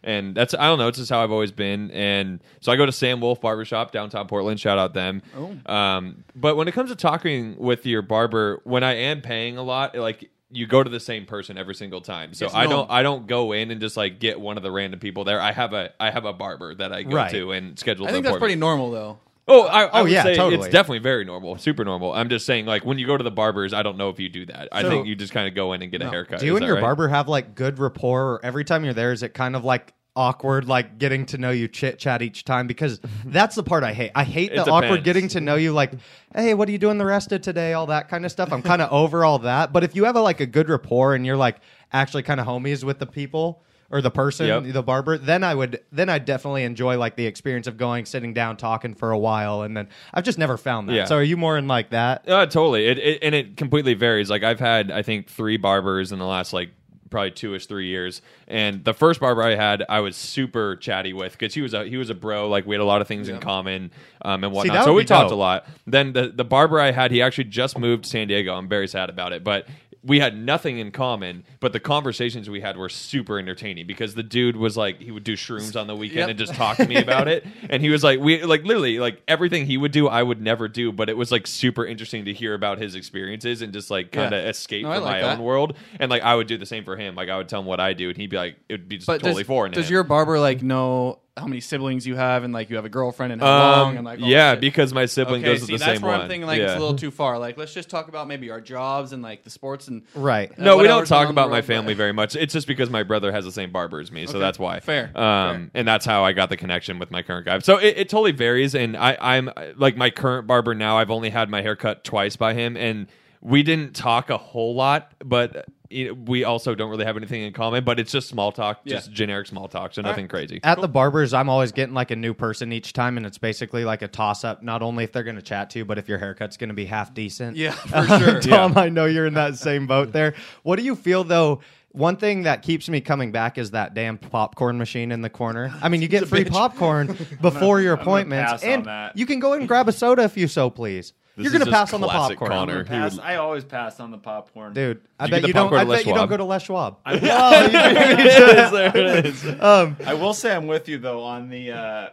And 0.06 0.36
that's 0.36 0.54
I 0.54 0.68
don't 0.68 0.78
know. 0.78 0.88
It's 0.88 1.00
just 1.00 1.10
how 1.10 1.24
I've 1.24 1.32
always 1.32 1.52
been, 1.52 1.90
and 1.92 2.40
so 2.62 2.72
I 2.72 2.76
go 2.76 2.86
to 2.86 2.92
Sam 2.92 3.20
Wolf 3.22 3.42
Barbershop 3.42 3.92
downtown 3.92 4.28
Portland. 4.28 4.60
Shout 4.60 4.78
out 4.78 4.94
them. 4.94 5.24
Oh. 5.36 5.58
Um, 5.74 6.24
but 6.36 6.56
when 6.56 6.68
it 6.68 6.74
comes 6.74 6.92
to 6.92 6.96
talking 6.96 7.58
with 7.58 7.86
your 7.88 8.02
barber, 8.04 8.62
when 8.66 8.84
I 8.84 8.94
am 8.94 9.22
paying 9.22 9.58
a 9.58 9.64
lot, 9.64 9.98
like 9.98 10.30
you 10.52 10.68
go 10.68 10.84
to 10.84 10.90
the 10.92 11.00
same 11.00 11.26
person 11.26 11.58
every 11.58 11.74
single 11.74 12.02
time. 12.02 12.36
So 12.36 12.46
Yes, 12.46 12.54
I 12.54 12.68
don't 12.68 12.90
I 12.92 13.02
don't 13.02 13.26
go 13.26 13.52
in 13.52 13.72
and 13.72 13.82
just 13.82 13.98
like 13.98 14.20
get 14.20 14.40
one 14.40 14.58
of 14.58 14.64
the 14.64 14.70
random 14.72 15.00
people 15.00 15.24
there. 15.24 15.42
I 15.42 15.52
have 15.52 15.74
a 15.74 15.92
I 16.00 16.12
have 16.12 16.26
a 16.26 16.34
barber 16.34 16.76
that 16.76 16.94
I 16.94 17.02
go 17.02 17.16
Right. 17.16 17.32
to 17.32 17.52
and 17.52 17.78
schedule. 17.80 18.06
I 18.06 18.12
think 18.12 18.24
that's 18.26 18.36
appointment. 18.36 18.40
pretty 18.42 18.60
normal 18.60 18.92
though. 18.92 19.18
Oh, 19.48 19.64
I, 19.68 19.84
I 19.84 20.00
Oh, 20.00 20.04
would 20.04 20.12
yeah, 20.12 20.24
say 20.24 20.36
totally. 20.36 20.56
it's 20.66 20.72
definitely 20.74 21.00
very 21.00 21.24
normal, 21.24 21.58
super 21.58 21.86
normal. 21.86 22.14
I'm 22.14 22.30
just 22.30 22.46
saying, 22.48 22.66
like 22.66 22.84
when 22.84 22.98
you 22.98 23.06
go 23.06 23.16
to 23.16 23.24
the 23.24 23.30
barbers, 23.32 23.74
I 23.74 23.84
don't 23.84 23.98
know 23.98 24.10
if 24.10 24.20
you 24.20 24.28
do 24.28 24.46
that. 24.48 24.70
I 24.72 24.82
So- 24.82 24.90
think 24.90 25.08
you 25.08 25.16
just 25.16 25.34
kind 25.34 25.48
of 25.48 25.54
go 25.54 25.74
in 25.74 25.82
and 25.84 25.92
get 25.92 26.02
a 26.02 26.10
haircut. 26.10 26.40
Do 26.40 26.46
you 26.48 26.54
Is 26.54 26.58
and 26.58 26.64
that 26.64 26.68
your 26.68 26.76
right? 26.78 26.82
barber 26.82 27.08
have 27.10 27.28
like 27.28 27.54
good 27.56 27.78
rapport? 27.78 28.24
Or 28.34 28.40
every 28.46 28.64
time 28.66 28.84
you're 28.84 28.94
there, 28.96 29.12
is 29.12 29.22
it 29.22 29.34
kind 29.36 29.56
of 29.56 29.64
like 29.64 29.94
awkward, 30.16 30.68
like 30.68 30.98
getting 30.98 31.26
to 31.28 31.38
know 31.38 31.52
you 31.52 31.68
chit 31.68 32.00
chat 32.00 32.24
each 32.24 32.44
time? 32.44 32.66
Because 32.66 33.00
that's 33.26 33.56
the 33.56 33.62
part 33.64 33.84
I 33.84 33.94
hate. 33.94 34.12
I 34.16 34.24
hate 34.24 34.56
the 34.56 34.62
awkward 34.64 34.88
depends. 34.88 35.04
getting 35.06 35.28
to 35.30 35.42
know 35.42 35.56
you, 35.56 35.74
like, 35.74 35.92
hey, 36.34 36.56
what 36.56 36.68
are 36.68 36.72
you 36.72 36.80
doing 36.80 36.98
the 36.98 37.06
rest 37.06 37.32
of 37.32 37.42
today? 37.42 37.74
All 37.74 37.86
that 37.88 38.10
kind 38.10 38.26
of 38.26 38.32
stuff. 38.32 38.52
I'm 38.52 38.64
kind 38.64 38.82
of 38.82 38.92
over 38.92 39.24
all 39.26 39.38
that. 39.40 39.72
But 39.72 39.84
if 39.84 39.96
you 39.96 40.06
have 40.06 40.16
a, 40.16 40.22
like 40.22 40.40
a 40.40 40.48
good 40.48 40.70
rapport 40.70 41.14
and 41.14 41.24
you're 41.24 41.38
like 41.38 41.58
actually 41.94 42.24
kind 42.24 42.40
of 42.40 42.48
homies 42.48 42.84
with 42.84 42.98
the 42.98 43.06
people 43.06 43.62
or 43.92 44.02
the 44.02 44.12
person, 44.12 44.48
Yep. 44.48 44.74
the 44.74 44.84
barber, 44.84 45.18
then 45.18 45.44
I 45.44 45.54
would 45.54 45.80
then 45.92 46.10
I 46.10 46.20
definitely 46.20 46.64
enjoy 46.64 46.98
like 46.98 47.16
the 47.16 47.26
experience 47.26 47.68
of 47.68 47.78
going, 47.78 48.06
sitting 48.06 48.34
down, 48.34 48.58
talking 48.58 48.96
for 48.96 49.12
a 49.12 49.18
while, 49.18 49.62
and 49.62 49.76
then 49.78 49.88
I've 50.14 50.24
just 50.24 50.38
never 50.38 50.58
found 50.58 50.90
that. 50.90 50.94
Yeah. 50.94 51.06
So 51.06 51.18
are 51.18 51.24
you 51.24 51.38
more 51.38 51.58
in 51.58 51.68
like 51.68 51.92
that? 51.92 52.28
Uh, 52.28 52.46
totally. 52.46 52.88
It, 52.88 52.98
it 52.98 53.20
and 53.22 53.36
it 53.36 53.58
completely 53.58 53.94
varies. 53.94 54.30
Like 54.30 54.44
I've 54.44 54.60
had, 54.60 54.92
I 54.92 55.02
think, 55.02 55.30
three 55.30 55.58
barbers 55.58 56.12
in 56.12 56.20
the 56.20 56.26
last 56.26 56.52
like 56.54 56.72
probably 57.12 57.32
two 57.32 57.54
ish 57.54 57.68
three 57.68 57.88
years. 57.88 58.22
And 58.48 58.84
the 58.84 58.94
first 58.94 59.20
barber 59.20 59.44
I 59.44 59.56
had, 59.56 59.86
I 59.88 60.00
was 60.02 60.18
super 60.18 60.76
chatty 60.76 61.14
with 61.14 61.34
because 61.34 61.54
he 61.54 61.62
was 61.62 61.74
a 61.74 61.86
he 61.86 61.98
was 61.98 62.10
a 62.10 62.16
bro. 62.16 62.50
Like 62.50 62.66
we 62.66 62.76
had 62.76 62.82
a 62.82 62.86
lot 62.86 63.02
of 63.02 63.08
things 63.08 63.30
in 63.30 63.40
common 63.40 63.92
um, 64.24 64.44
and 64.44 64.52
whatnot. 64.52 64.76
that 64.78 64.86
so 64.86 64.94
we 64.94 65.06
talked 65.06 65.30
dope. 65.30 65.38
a 65.38 65.40
lot. 65.40 65.68
Then 65.86 66.14
the 66.14 66.30
the 66.30 66.44
barber 66.44 66.80
I 66.80 66.92
had, 66.92 67.12
he 67.12 67.22
actually 67.22 67.46
just 67.46 67.78
moved 67.78 68.06
to 68.06 68.10
San 68.10 68.28
Diego. 68.28 68.54
I'm 68.56 68.68
very 68.68 68.88
sad 68.88 69.10
about 69.10 69.32
it, 69.32 69.44
but. 69.44 69.68
We 70.06 70.20
had 70.20 70.38
nothing 70.38 70.78
in 70.78 70.92
common, 70.92 71.44
but 71.60 71.74
the 71.74 71.80
conversations 71.80 72.48
we 72.50 72.62
had 72.62 72.78
were 72.78 72.90
super 72.90 73.40
entertaining 73.40 73.88
because 73.88 74.14
the 74.14 74.22
dude 74.22 74.56
was 74.56 74.78
like 74.78 75.00
he 75.02 75.10
would 75.10 75.24
do 75.24 75.34
shrooms 75.36 75.76
on 75.80 75.88
the 75.88 75.96
weekend 75.96 76.20
Yep. 76.20 76.30
and 76.30 76.38
just 76.40 76.54
talk 76.54 76.78
to 76.78 76.88
me 76.88 76.98
about 76.98 77.28
it. 77.28 77.44
And 77.70 77.82
he 77.82 77.90
was 77.90 78.04
like, 78.04 78.20
we 78.20 78.44
like 78.44 78.64
literally 78.64 79.00
like 79.00 79.24
everything 79.28 79.66
he 79.66 79.78
would 79.78 79.92
do, 79.92 80.08
I 80.08 80.22
would 80.22 80.40
never 80.42 80.68
do, 80.68 80.92
but 80.92 81.10
it 81.10 81.18
was 81.18 81.32
like 81.32 81.48
super 81.48 81.86
interesting 81.86 82.26
to 82.26 82.34
hear 82.34 82.54
about 82.54 82.78
his 82.78 82.94
experiences 82.96 83.62
and 83.64 83.74
just 83.74 83.90
like 83.90 84.12
kind 84.12 84.34
of 84.34 84.44
Yeah. 84.44 84.50
escape 84.50 84.84
No, 84.84 84.94
from 84.94 85.04
like 85.04 85.12
my 85.16 85.22
that. 85.22 85.40
own 85.40 85.44
world. 85.44 85.76
And 86.00 86.12
like 86.12 86.22
I 86.22 86.36
would 86.36 86.46
do 86.48 86.58
the 86.58 86.66
same 86.68 86.84
for 86.84 86.96
him. 86.96 87.16
Like 87.16 87.30
I 87.30 87.38
would 87.38 87.50
tell 87.50 87.62
him 87.62 87.66
what 87.66 87.80
I 87.80 87.94
do, 87.94 88.10
and 88.10 88.18
he'd 88.18 88.30
be 88.30 88.38
like, 88.38 88.58
it 88.70 88.74
would 88.74 88.88
be 88.88 88.98
just 88.98 89.08
But 89.08 89.22
totally 89.22 89.42
does, 89.44 89.48
foreign. 89.48 89.72
does 89.72 89.88
him. 89.88 89.94
your 89.94 90.04
barber 90.04 90.40
like 90.40 90.62
know 90.62 91.20
how 91.38 91.48
many 91.48 91.60
siblings 91.60 92.08
you 92.08 92.16
have 92.16 92.44
and 92.46 92.54
like 92.54 92.70
you 92.70 92.78
have 92.78 92.86
a 92.86 92.90
girlfriend 92.90 93.34
and 93.34 93.42
how 93.42 93.48
long 93.60 93.90
um, 93.92 93.98
and 93.98 94.06
like 94.06 94.22
all 94.22 94.28
yeah, 94.28 94.54
shit? 94.54 94.62
because 94.62 94.94
my 94.94 95.06
sibling 95.06 95.42
okay, 95.42 95.52
goes 95.52 95.60
to 95.60 95.66
see, 95.66 95.74
the 95.74 95.80
that's 95.80 96.00
same 96.00 96.02
where 96.02 96.12
one. 96.14 96.22
I'm 96.22 96.28
thinking 96.30 96.48
like 96.48 96.60
yeah. 96.60 96.68
it's 96.68 96.76
a 96.76 96.80
little 96.80 96.96
too 96.96 97.12
far. 97.22 97.38
Like 97.38 97.58
let's 97.58 97.74
just 97.74 97.90
talk 97.90 98.08
about 98.08 98.28
maybe 98.30 98.50
our 98.52 98.62
jobs 98.62 99.12
and 99.12 99.22
like 99.22 99.44
the 99.44 99.50
sports 99.50 99.90
and 99.90 100.04
Right. 100.16 100.50
uh, 100.52 100.64
no, 100.64 100.78
we 100.78 100.84
don't 100.88 101.06
talk 101.06 101.10
going 101.10 101.28
on 101.28 101.32
about 101.32 101.50
my 101.50 101.62
family 101.62 101.94
but- 101.94 101.98
very 101.98 102.14
much. 102.14 102.38
It's 102.38 102.54
just 102.54 102.68
because 102.68 102.90
my 102.90 103.04
brother 103.04 103.34
has 103.34 103.44
the 103.44 103.52
same 103.52 103.72
barber 103.72 104.00
as 104.00 104.12
me, 104.14 104.26
so 104.28 104.32
Okay. 104.32 104.40
that's 104.40 104.58
why. 104.58 104.80
Fair. 104.80 105.12
Um, 105.18 105.72
and 105.74 105.86
that's 105.86 106.06
how 106.06 106.24
I 106.24 106.32
got 106.32 106.50
the 106.50 106.58
connection 106.58 107.00
with 107.00 107.12
my 107.12 107.22
current 107.22 107.46
guy. 107.46 107.60
So 107.60 107.78
it, 107.80 107.98
it 107.98 108.10
totally 108.10 108.32
varies. 108.32 108.74
And 108.74 108.96
I, 108.96 109.18
I'm 109.20 109.50
like 109.76 109.98
my 109.98 110.12
current 110.12 110.48
barber 110.48 110.74
now. 110.74 110.98
I've 110.98 111.12
only 111.12 111.32
had 111.32 111.50
my 111.50 111.62
hair 111.62 111.76
cut 111.76 112.06
twice 112.06 112.38
by 112.38 112.54
him, 112.54 112.78
and 112.78 113.08
we 113.42 113.62
didn't 113.62 113.94
talk 113.94 114.30
a 114.30 114.38
whole 114.38 114.74
lot, 114.74 115.12
but. 115.24 115.66
It- 115.96 116.28
We 116.30 116.44
also 116.44 116.76
don't 116.76 116.90
really 116.90 117.06
have 117.06 117.18
anything 117.18 117.42
in 117.44 117.54
common, 117.54 117.84
but 117.84 118.00
it's 118.00 118.12
just 118.12 118.28
small 118.30 118.52
talk, 118.52 118.86
just 118.86 119.08
Yeah. 119.10 119.14
generic 119.14 119.48
small 119.48 119.68
talk, 119.68 119.94
so 119.94 120.02
nothing 120.02 120.28
crazy. 120.28 120.60
At 120.64 120.82
the 120.82 120.88
barbers, 120.88 121.34
I'm 121.34 121.50
always 121.50 121.72
getting 121.72 121.94
like 121.96 122.12
a 122.12 122.16
new 122.16 122.34
person 122.34 122.72
each 122.72 122.94
time, 122.94 123.18
and 123.18 123.26
it's 123.26 123.38
basically 123.38 123.86
like 123.86 124.02
a 124.02 124.08
toss 124.08 124.44
up. 124.44 124.62
Not 124.64 124.82
only 124.82 125.04
if 125.04 125.12
they're 125.12 125.24
going 125.24 125.36
to 125.38 125.42
chat 125.42 125.70
to 125.72 125.80
you, 125.80 125.86
but 125.86 125.98
if 125.98 126.08
your 126.10 126.18
haircut's 126.18 126.58
going 126.58 126.70
to 126.70 126.74
be 126.76 126.86
half 126.86 127.14
decent. 127.14 127.56
Yeah, 127.58 127.72
for 127.72 128.06
sure. 128.20 128.42
Tom, 128.42 128.78
I 128.78 128.90
know 128.90 129.06
you're 129.06 129.26
in 129.26 129.34
that 129.36 129.56
same 129.58 129.88
boat 129.88 130.12
there. 130.12 130.34
What 130.64 130.76
do 130.78 130.84
you 130.84 130.96
feel 130.96 131.24
though? 131.24 131.62
One 131.92 132.18
thing 132.18 132.44
that 132.44 132.62
keeps 132.62 132.90
me 132.90 133.00
coming 133.00 133.32
back 133.32 133.58
is 133.58 133.72
that 133.72 133.94
damn 133.94 134.18
popcorn 134.18 134.78
machine 134.78 135.14
in 135.14 135.22
the 135.22 135.30
corner. 135.30 135.74
I 135.82 135.88
mean, 135.88 136.02
you 136.02 136.10
get 136.10 136.28
free 136.28 136.44
popcorn 136.44 137.08
before 137.42 137.80
your 137.80 137.94
I'm 137.94 138.00
gonna 138.00 138.02
appointments, 138.02 138.64
and 138.64 139.12
you 139.16 139.26
can 139.26 139.40
go 139.40 139.54
and 139.54 139.66
grab 139.66 139.88
a 139.88 139.94
soda 139.94 140.24
if 140.24 140.36
you 140.36 140.50
so 140.50 140.70
please. 140.70 141.14
This 141.36 141.44
you're 141.44 141.52
going 141.52 141.66
to 141.66 141.72
pass 141.72 141.94
on 141.94 142.00
the 142.02 142.08
classic 142.08 142.40
popcorn, 142.40 142.52
Connor. 142.52 142.80
I'm 142.80 142.86
gonna 142.86 143.10
pass- 143.10 143.20
I 143.20 143.36
always 143.36 143.64
pass 143.66 144.00
on 144.00 144.12
the 144.12 144.18
popcorn, 144.18 144.74
dude. 144.74 145.02
I 145.20 145.26
You 145.26 145.32
bet 145.32 145.42
the 145.42 145.48
you 145.50 145.54
don't. 145.54 145.64
popcorn 145.64 145.80
I 145.80 145.82
at 145.84 145.88
Les 145.90 145.96
bet 145.98 146.06
you 146.06 146.12
don't 146.14 146.20
Schwab? 146.20 146.30
go 146.30 146.38
to 146.38 146.44
Les 146.46 146.64
Schwab. 146.64 146.98
I, 147.06 147.18
there 148.72 148.98
it 148.98 149.26
is. 149.26 149.46
Um, 149.62 149.98
I 150.06 150.14
will 150.14 150.34
say 150.34 150.56
I'm 150.56 150.68
with 150.68 150.88
you 150.88 150.98
though 150.98 151.24
on 151.24 151.50
the 151.50 151.72
uh, 151.72 152.10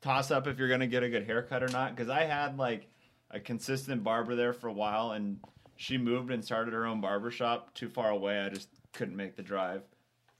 toss 0.00 0.30
up 0.30 0.46
if 0.46 0.58
you're 0.58 0.68
gonna 0.68 0.86
get 0.86 1.02
a 1.02 1.08
good 1.08 1.24
haircut 1.26 1.62
or 1.62 1.68
not 1.68 1.94
because 1.94 2.08
I 2.08 2.24
had 2.24 2.58
like 2.58 2.86
a 3.30 3.40
consistent 3.40 4.04
barber 4.04 4.34
there 4.36 4.52
for 4.52 4.68
a 4.68 4.72
while 4.72 5.12
and 5.12 5.38
she 5.76 5.98
moved 5.98 6.30
and 6.30 6.44
started 6.44 6.72
her 6.74 6.86
own 6.86 7.00
barber 7.00 7.30
shop 7.30 7.74
too 7.74 7.88
far 7.88 8.10
away. 8.10 8.38
I 8.40 8.48
just 8.48 8.68
couldn't 8.92 9.16
make 9.16 9.36
the 9.36 9.42
drive. 9.42 9.82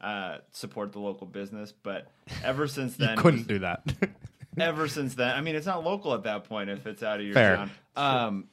Uh, 0.01 0.39
support 0.51 0.93
the 0.93 0.99
local 0.99 1.27
business, 1.29 1.73
but 1.73 2.09
ever 2.43 2.67
since 2.67 2.97
then, 2.99 3.17
couldn't 3.17 3.47
do 3.47 3.61
that. 3.61 3.85
ever 4.59 4.89
since 4.89 5.15
then. 5.15 5.35
I 5.37 5.41
mean, 5.41 5.55
it's 5.55 5.67
not 5.67 5.85
local 5.85 6.13
at 6.15 6.25
that 6.25 6.45
point 6.45 6.71
if 6.71 6.87
it's 6.89 7.03
out 7.05 7.21
of 7.21 7.25
your 7.27 7.35
Fair. 7.35 7.57
town. 7.57 7.71
Um, 7.97 8.49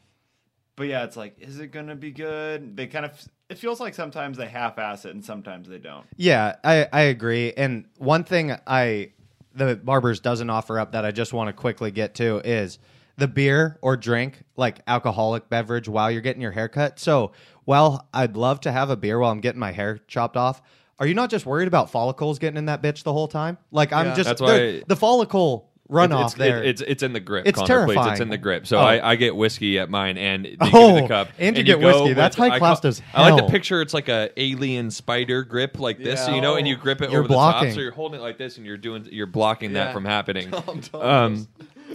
but 0.76 0.88
yeah, 0.88 1.04
it's 1.04 1.18
like, 1.18 1.36
is 1.40 1.60
it 1.60 1.68
gonna 1.68 1.96
be 1.96 2.12
good? 2.12 2.76
They 2.76 2.88
kind 2.88 3.06
of. 3.06 3.12
It 3.50 3.58
feels 3.58 3.80
like 3.80 3.96
sometimes 3.96 4.38
they 4.38 4.48
half-ass 4.48 5.06
it 5.06 5.12
and 5.16 5.26
sometimes 5.26 5.68
they 5.68 5.80
don't. 5.80 6.06
Yeah, 6.18 6.56
I, 6.64 6.88
I 6.94 7.02
agree. 7.02 7.52
And 7.54 7.86
one 7.98 8.24
thing 8.24 8.56
I 8.68 9.12
the 9.56 9.76
barbers 9.76 10.20
doesn't 10.20 10.50
offer 10.52 10.80
up 10.80 10.92
that 10.92 11.04
I 11.04 11.12
just 11.12 11.34
want 11.34 11.48
to 11.48 11.54
quickly 11.54 11.90
get 11.90 12.14
to 12.16 12.38
is 12.48 12.78
the 13.18 13.28
beer 13.28 13.80
or 13.82 13.98
drink, 13.98 14.44
like 14.56 14.80
alcoholic 14.88 15.50
beverage 15.50 15.90
while 15.90 16.12
you're 16.12 16.22
getting 16.22 16.42
your 16.44 16.52
hair 16.52 16.70
cut. 16.70 17.00
So 17.00 17.32
while 17.66 18.08
I'd 18.14 18.38
love 18.38 18.62
to 18.62 18.72
have 18.72 18.90
a 18.92 18.96
beer 18.96 19.18
while 19.20 19.32
I'm 19.32 19.42
getting 19.42 19.60
my 19.60 19.72
hair 19.72 19.98
chopped 20.08 20.38
off, 20.38 20.62
are 21.00 21.08
you 21.08 21.16
not 21.16 21.30
just 21.32 21.46
worried 21.48 21.68
about 21.68 21.90
follicles 21.90 22.38
getting 22.40 22.58
in 22.58 22.66
that 22.66 22.84
bitch 22.84 23.02
the 23.04 23.12
whole 23.12 23.28
time? 23.28 23.58
Like 23.72 23.92
I'm 23.92 24.08
Yeah. 24.08 24.14
just 24.16 24.30
That's 24.30 24.40
the- 24.42 24.46
why- 24.46 24.84
the 24.88 24.96
follicle 24.96 25.69
runoff 25.90 26.26
it's, 26.26 26.34
there. 26.36 26.64
It, 26.64 26.68
it's 26.70 26.82
it's 26.82 27.04
in 27.04 27.14
the 27.14 27.20
grip. 27.20 27.48
It's 27.48 27.58
Connor, 27.60 27.86
please. 27.86 28.06
It's 28.12 28.20
in 28.20 28.30
the 28.30 28.38
grip. 28.38 28.68
So 28.68 28.78
Oh. 28.78 28.82
I, 28.82 29.12
I 29.12 29.16
get 29.16 29.36
whiskey 29.36 29.80
at 29.80 29.90
mine, 29.90 30.18
and 30.18 30.46
they 30.46 30.52
give 30.52 30.74
Oh, 30.74 30.96
me 30.96 31.02
the 31.02 31.08
cup. 31.08 31.30
and 31.40 31.56
you 31.58 31.62
you 31.62 31.66
get 31.66 31.80
go 31.82 31.88
whiskey. 31.88 32.04
with- 32.10 32.18
That's 32.18 32.36
high 32.36 32.50
I 32.50 32.60
class 32.60 32.80
call- 32.82 32.90
as 32.90 33.02
I 33.14 33.22
like 33.30 33.40
hell. 33.40 33.48
to 33.48 33.52
picture 33.52 33.82
it's 33.82 33.94
like 33.94 34.08
a 34.10 34.30
alien 34.38 34.92
spider 34.92 35.44
grip 35.44 35.80
like 35.80 35.98
this, 35.98 36.28
Yeah. 36.28 36.36
you 36.36 36.42
know, 36.42 36.56
and 36.56 36.68
you 36.68 36.76
grip 36.78 37.02
it 37.02 37.10
You're 37.12 37.20
over 37.22 37.28
the 37.28 37.34
top, 37.34 37.68
so 37.70 37.80
you're 37.80 37.92
holding 37.92 38.20
it 38.20 38.24
like 38.24 38.38
this, 38.38 38.58
and 38.58 38.66
you're 38.66 38.78
doing 38.78 39.08
you're 39.12 39.26
blocking 39.26 39.74
that 39.74 39.94
from 39.94 40.06
happening. 40.06 40.52
Tom 40.52 40.82
Thomas. 40.82 40.92
Um, 40.94 41.48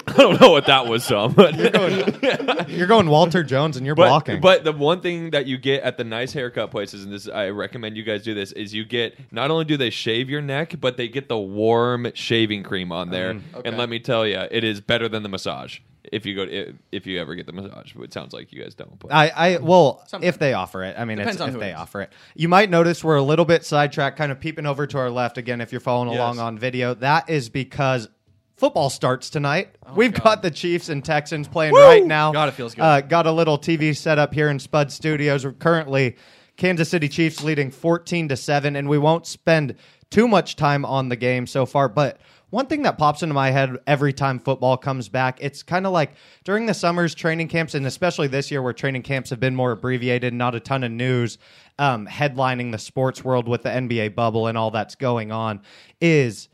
I 0.09 0.13
don't 0.17 0.41
know 0.41 0.51
what 0.51 0.67
that 0.67 0.87
was, 0.87 1.07
Tom. 1.07 1.33
But 1.33 1.57
you're 2.69 2.87
going 2.87 3.09
Walter 3.09 3.43
Jones 3.43 3.77
and 3.77 3.87
you're 3.87 3.95
but, 3.95 4.09
blocking. 4.09 4.41
But 4.41 4.65
the 4.65 4.73
one 4.73 5.01
thing 5.01 5.31
that 5.31 5.47
you 5.47 5.57
get 5.57 5.83
at 5.83 5.97
the 5.97 6.05
nice 6.05 6.33
haircut 6.33 6.71
places, 6.71 7.05
and 7.05 7.13
this 7.13 7.27
I 7.27 7.49
recommend 7.49 7.97
you 7.97 8.03
guys 8.03 8.23
do 8.23 8.35
this, 8.35 8.53
is 8.53 8.75
you 8.75 8.85
get 8.85 9.19
not 9.33 9.51
only 9.51 9.65
do 9.65 9.77
they 9.77 9.91
shave 9.91 10.29
your 10.29 10.43
neck, 10.43 10.75
but 10.79 10.97
they 10.97 11.09
get 11.09 11.29
the 11.29 11.39
warm 11.39 12.11
shaving 12.15 12.65
cream 12.65 12.93
on 12.93 13.11
there. 13.11 13.35
Mm. 13.35 13.43
Okay. 13.55 13.69
And 13.69 13.79
let 13.79 13.89
me 13.89 13.99
tell 13.99 14.27
you, 14.27 14.39
it 14.51 14.63
is 14.63 14.81
better 14.81 15.09
than 15.09 15.23
the 15.23 15.29
massage. 15.29 15.79
If 16.13 16.27
you 16.27 16.37
go, 16.37 16.43
if, 16.43 16.75
if 16.93 17.07
you 17.07 17.19
ever 17.19 17.35
get 17.35 17.47
the 17.47 17.53
massage, 17.53 17.95
it 17.97 18.13
sounds 18.13 18.35
like 18.35 18.53
you 18.53 18.63
guys 18.63 18.75
don't. 18.75 18.99
But 18.99 19.11
I, 19.13 19.29
I 19.29 19.57
well, 19.57 20.05
Sometimes. 20.07 20.29
if 20.29 20.39
they 20.39 20.53
offer 20.53 20.85
it, 20.85 20.97
I 20.99 21.07
mean, 21.07 21.17
Depends 21.17 21.37
it's, 21.37 21.43
on 21.43 21.49
if 21.49 21.55
who 21.55 21.61
they 21.61 21.71
it 21.71 21.73
is. 21.73 21.79
offer 21.79 22.03
it. 22.03 22.13
You 22.35 22.49
might 22.49 22.69
notice 22.69 23.03
we're 23.03 23.17
a 23.17 23.23
little 23.23 23.47
bit 23.47 23.65
sidetracked, 23.65 24.19
kind 24.19 24.31
of 24.31 24.39
peeping 24.39 24.67
over 24.67 24.87
to 24.87 24.99
our 24.99 25.09
left 25.09 25.39
again. 25.39 25.63
If 25.63 25.73
you're 25.73 25.81
following 25.81 26.15
along 26.15 26.41
on 26.41 26.59
video, 26.59 26.93
that 26.95 27.31
is 27.31 27.49
because 27.49 28.09
football 28.57 28.91
starts 28.91 29.31
tonight. 29.31 29.75
We've 29.95 30.13
God. 30.13 30.23
got 30.23 30.43
the 30.43 30.51
Chiefs 30.51 30.89
and 30.89 31.05
Texans 31.05 31.49
playing 31.49 31.75
right 31.75 32.05
now. 32.05 32.33
God, 32.33 32.49
it 32.49 32.53
feels 32.53 32.75
good. 32.75 32.83
Uh, 32.83 33.01
got 33.01 33.27
a 33.27 33.33
little 33.33 33.59
TV 33.59 33.97
set 33.97 34.19
up 34.19 34.35
here 34.35 34.49
in 34.49 34.59
Spud 34.59 34.93
Studios. 34.93 35.45
We're 35.45 35.53
currently 35.53 36.17
Kansas 36.57 36.89
City 36.89 37.09
Chiefs 37.09 37.43
leading 37.43 37.71
14 37.71 38.29
to 38.29 38.37
seven, 38.37 38.77
and 38.77 38.89
we 38.89 38.99
won't 38.99 39.27
spend 39.27 39.75
too 40.11 40.29
much 40.29 40.57
time 40.57 40.85
on 40.85 41.09
the 41.09 41.17
game 41.17 41.47
so 41.47 41.67
far, 41.67 41.89
but. 41.89 42.21
One 42.51 42.67
thing 42.67 42.83
that 42.83 42.99
pops 42.99 43.25
into 43.25 43.35
my 43.35 43.51
head 43.51 43.79
every 43.85 44.13
time 44.13 44.39
football 44.39 44.77
comes 44.77 45.09
back, 45.09 45.39
it's 45.41 45.65
kind 45.65 45.87
of 45.87 45.93
like 45.93 46.13
during 46.45 46.67
the 46.67 46.75
summer's 46.75 47.13
training 47.13 47.49
camps, 47.49 47.75
and 47.75 47.85
especially 47.85 48.29
this 48.29 48.49
year 48.49 48.63
where 48.63 48.73
training 48.73 49.03
camps 49.03 49.31
have 49.31 49.41
been 49.41 49.57
more 49.57 49.73
abbreviated, 49.73 50.33
not 50.33 50.55
a 50.55 50.61
ton 50.61 50.85
of 50.85 50.93
news 50.93 51.37
um, 51.81 52.07
headlining 52.07 52.71
the 52.71 52.79
sports 52.79 53.25
world 53.25 53.49
with 53.49 53.65
the 53.65 53.71
NBA 53.71 54.15
bubble 54.15 54.47
and 54.47 54.57
all 54.57 54.71
that's 54.71 54.95
going 54.95 55.33
on, 55.33 55.63
is 56.01 56.49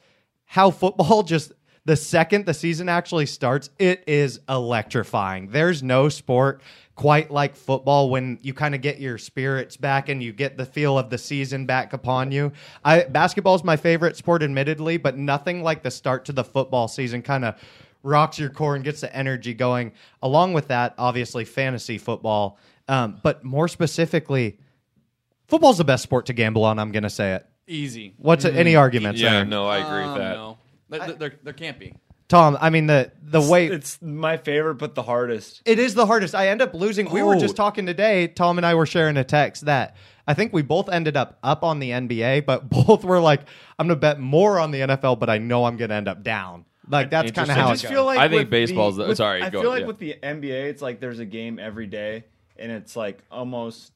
how 0.46 0.70
football 0.70 1.22
just 1.22 1.52
the 1.90 1.96
second 1.96 2.46
the 2.46 2.54
season 2.54 2.88
actually 2.88 3.26
starts, 3.26 3.68
it 3.80 4.04
is 4.06 4.38
electrifying. 4.48 5.48
There's 5.48 5.82
no 5.82 6.08
sport 6.08 6.62
quite 6.94 7.32
like 7.32 7.56
football 7.56 8.10
when 8.10 8.38
you 8.42 8.54
kind 8.54 8.76
of 8.76 8.80
get 8.80 9.00
your 9.00 9.18
spirits 9.18 9.76
back 9.76 10.08
and 10.08 10.22
you 10.22 10.32
get 10.32 10.56
the 10.56 10.64
feel 10.64 10.96
of 10.96 11.10
the 11.10 11.18
season 11.18 11.66
back 11.66 11.92
upon 11.92 12.30
you. 12.30 12.52
I 12.84 13.02
basketball 13.02 13.56
is 13.56 13.64
my 13.64 13.76
favorite 13.76 14.16
sport, 14.16 14.44
admittedly, 14.44 14.98
but 14.98 15.16
nothing 15.16 15.64
like 15.64 15.82
the 15.82 15.90
start 15.90 16.26
to 16.26 16.32
the 16.32 16.44
football 16.44 16.86
season 16.86 17.22
kind 17.22 17.44
of 17.44 17.56
rocks 18.04 18.38
your 18.38 18.50
core 18.50 18.76
and 18.76 18.84
gets 18.84 19.00
the 19.00 19.12
energy 19.12 19.52
going. 19.52 19.90
Along 20.22 20.52
with 20.52 20.68
that, 20.68 20.94
obviously, 20.96 21.44
fantasy 21.44 21.98
football, 21.98 22.56
um, 22.86 23.18
but 23.24 23.42
more 23.42 23.66
specifically, 23.66 24.60
football's 25.48 25.78
the 25.78 25.84
best 25.84 26.04
sport 26.04 26.26
to 26.26 26.32
gamble 26.34 26.62
on. 26.62 26.78
I'm 26.78 26.92
going 26.92 27.02
to 27.02 27.10
say 27.10 27.34
it. 27.34 27.46
Easy. 27.66 28.14
What's 28.16 28.44
any 28.44 28.76
arguments 28.76 29.20
Yeah, 29.20 29.30
there? 29.32 29.44
no, 29.44 29.66
I 29.66 29.78
agree 29.78 30.04
Um, 30.04 30.12
with 30.12 30.18
that. 30.22 30.36
No, 30.36 30.58
there, 30.90 31.12
there, 31.12 31.32
there 31.42 31.52
can't 31.52 31.78
be. 31.78 31.94
Tom, 32.28 32.56
I 32.60 32.70
mean 32.70 32.86
the 32.86 33.10
the 33.22 33.40
way 33.40 33.66
It's 33.66 34.00
my 34.00 34.36
favorite, 34.36 34.76
but 34.76 34.94
the 34.94 35.02
hardest. 35.02 35.62
It 35.64 35.78
is 35.80 35.94
the 35.94 36.06
hardest. 36.06 36.34
I 36.34 36.48
end 36.48 36.62
up 36.62 36.74
losing. 36.74 37.10
We 37.10 37.22
were 37.24 37.34
Oh. 37.34 37.40
just 37.40 37.56
talking 37.56 37.86
today. 37.86 38.28
Tom 38.28 38.56
and 38.56 38.64
I 38.66 38.74
were 38.74 38.86
sharing 38.86 39.16
a 39.16 39.24
text 39.24 39.64
that 39.66 39.96
I 40.28 40.34
think 40.34 40.52
we 40.52 40.62
both 40.62 40.88
ended 40.88 41.16
up 41.16 41.38
up 41.42 41.64
on 41.64 41.80
the 41.80 41.90
NBA, 41.90 42.46
but 42.46 42.68
both 42.70 43.02
were 43.04 43.18
like, 43.18 43.40
"I'm 43.80 43.88
gonna 43.88 43.96
bet 43.98 44.20
more 44.20 44.60
on 44.60 44.70
the 44.70 44.80
NFL, 44.82 45.18
but 45.18 45.28
I 45.28 45.38
know 45.38 45.64
I'm 45.64 45.76
gonna 45.76 45.94
end 45.94 46.06
up 46.06 46.22
down." 46.22 46.66
Like 46.88 47.10
that's 47.10 47.32
kind 47.32 47.50
of 47.50 47.56
how 47.56 47.66
I 47.66 47.70
it 47.70 47.74
just 47.74 47.82
goes. 47.84 47.92
feel 47.92 48.04
like 48.04 48.18
I 48.20 48.28
think 48.28 48.42
with 48.42 48.50
baseball's 48.50 48.96
the, 48.96 49.02
the- 49.04 49.08
with- 49.10 49.16
sorry, 49.18 49.42
I 49.42 49.50
go- 49.50 49.62
feel 49.62 49.70
like 49.70 49.80
yeah. 49.80 49.86
with 49.86 49.98
the 49.98 50.14
NBA, 50.22 50.68
it's 50.70 50.82
like 50.82 51.00
there's 51.00 51.18
a 51.18 51.24
game 51.26 51.58
every 51.58 51.86
day, 51.88 52.24
and 52.56 52.70
it's 52.70 52.94
like 52.94 53.18
almost 53.30 53.92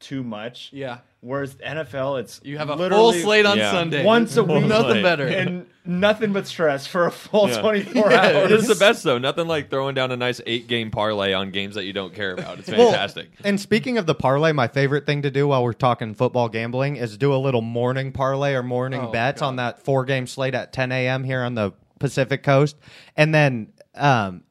too 0.00 0.22
much. 0.22 0.70
Yeah. 0.72 0.98
Whereas 1.24 1.54
NFL, 1.54 2.20
it's 2.20 2.38
You 2.44 2.58
have 2.58 2.68
a 2.68 2.76
full 2.76 3.14
slate 3.14 3.46
on 3.46 3.56
Yeah. 3.56 3.70
Sunday. 3.70 4.04
once 4.04 4.36
a 4.36 4.44
week, 4.44 4.66
Nothing 4.66 5.02
better. 5.02 5.26
and 5.26 5.64
nothing 5.86 6.34
but 6.34 6.46
stress 6.46 6.86
for 6.86 7.06
a 7.06 7.10
full 7.10 7.48
Yeah. 7.48 7.60
24 7.62 8.10
Yeah, 8.10 8.20
hours. 8.20 8.52
It's 8.52 8.68
the 8.68 8.74
best 8.74 9.02
though. 9.04 9.16
Nothing 9.16 9.48
like 9.48 9.70
throwing 9.70 9.94
down 9.94 10.12
a 10.12 10.16
nice 10.18 10.42
eight 10.44 10.66
game 10.68 10.90
parlay 10.90 11.32
on 11.32 11.50
games 11.50 11.76
that 11.76 11.84
you 11.84 11.94
don't 11.94 12.14
care 12.14 12.32
about. 12.32 12.58
It's 12.58 12.68
Well, 12.70 12.90
fantastic. 12.90 13.28
and 13.42 13.58
speaking 13.58 13.96
of 13.96 14.04
the 14.04 14.14
parlay, 14.14 14.52
my 14.52 14.68
favorite 14.68 15.06
thing 15.06 15.22
to 15.22 15.30
do 15.30 15.48
while 15.48 15.64
we're 15.64 15.72
talking 15.72 16.12
football 16.12 16.50
gambling 16.50 16.96
is 16.96 17.16
do 17.16 17.32
a 17.34 17.36
little 17.40 17.62
morning 17.62 18.12
parlay 18.12 18.52
or 18.52 18.62
morning 18.62 19.00
Oh, 19.04 19.10
bets 19.10 19.40
God. 19.40 19.46
on 19.48 19.56
that 19.56 19.78
four 19.82 20.04
game 20.04 20.26
slate 20.26 20.54
at 20.54 20.74
10 20.74 20.92
a.m. 20.92 21.24
here 21.24 21.42
on 21.42 21.54
the 21.54 21.72
Pacific 21.98 22.42
Coast, 22.42 22.76
and 23.16 23.34
then 23.34 23.68
um, 23.94 24.42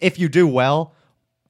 if 0.00 0.18
you 0.18 0.28
do 0.28 0.46
well. 0.46 0.92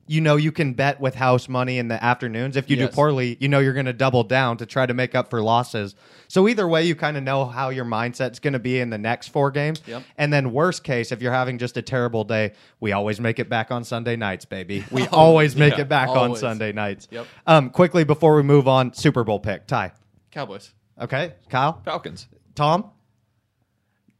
You 0.06 0.20
know 0.20 0.36
you 0.36 0.52
can 0.52 0.74
bet 0.74 1.00
with 1.00 1.14
house 1.14 1.48
money 1.48 1.78
in 1.78 1.88
the 1.88 2.02
afternoons. 2.02 2.56
If 2.56 2.68
you 2.68 2.76
Yes. 2.76 2.90
do 2.90 2.94
poorly, 2.94 3.36
you 3.40 3.48
know 3.48 3.58
you're 3.58 3.72
going 3.72 3.86
to 3.86 3.92
double 3.92 4.22
down 4.22 4.58
to 4.58 4.66
try 4.66 4.84
to 4.84 4.92
make 4.92 5.14
up 5.14 5.30
for 5.30 5.42
losses. 5.42 5.94
So 6.28 6.46
either 6.48 6.68
way, 6.68 6.84
you 6.84 6.94
kind 6.94 7.16
of 7.16 7.22
know 7.22 7.46
how 7.46 7.70
your 7.70 7.84
mindset's 7.84 8.38
going 8.38 8.52
to 8.52 8.58
be 8.58 8.80
in 8.80 8.90
the 8.90 8.98
next 8.98 9.28
four 9.28 9.50
games. 9.50 9.80
Yep. 9.86 10.02
And 10.18 10.32
then 10.32 10.52
worst 10.52 10.84
case, 10.84 11.10
if 11.12 11.22
you're 11.22 11.32
having 11.32 11.56
just 11.58 11.76
a 11.76 11.82
terrible 11.82 12.24
day, 12.24 12.52
we 12.80 12.92
always 12.92 13.20
make 13.20 13.38
it 13.38 13.48
back 13.48 13.70
on 13.70 13.84
Sunday 13.84 14.16
nights, 14.16 14.44
baby. 14.44 14.84
We 14.90 15.06
always 15.12 15.56
make 15.56 15.74
yeah, 15.76 15.82
it 15.82 15.88
back 15.88 16.08
on. 16.10 16.36
Sunday 16.36 16.72
nights. 16.72 17.08
Yep. 17.10 17.26
Um, 17.46 17.70
quickly 17.70 18.04
before 18.04 18.34
we 18.36 18.42
move 18.42 18.68
on, 18.68 18.92
Super 18.92 19.24
Bowl 19.24 19.38
pick, 19.40 19.66
Ty. 19.66 19.92
Cowboys. 20.30 20.72
Okay, 21.00 21.34
Kyle, 21.48 21.80
Falcons. 21.84 22.26
Tom. 22.54 22.90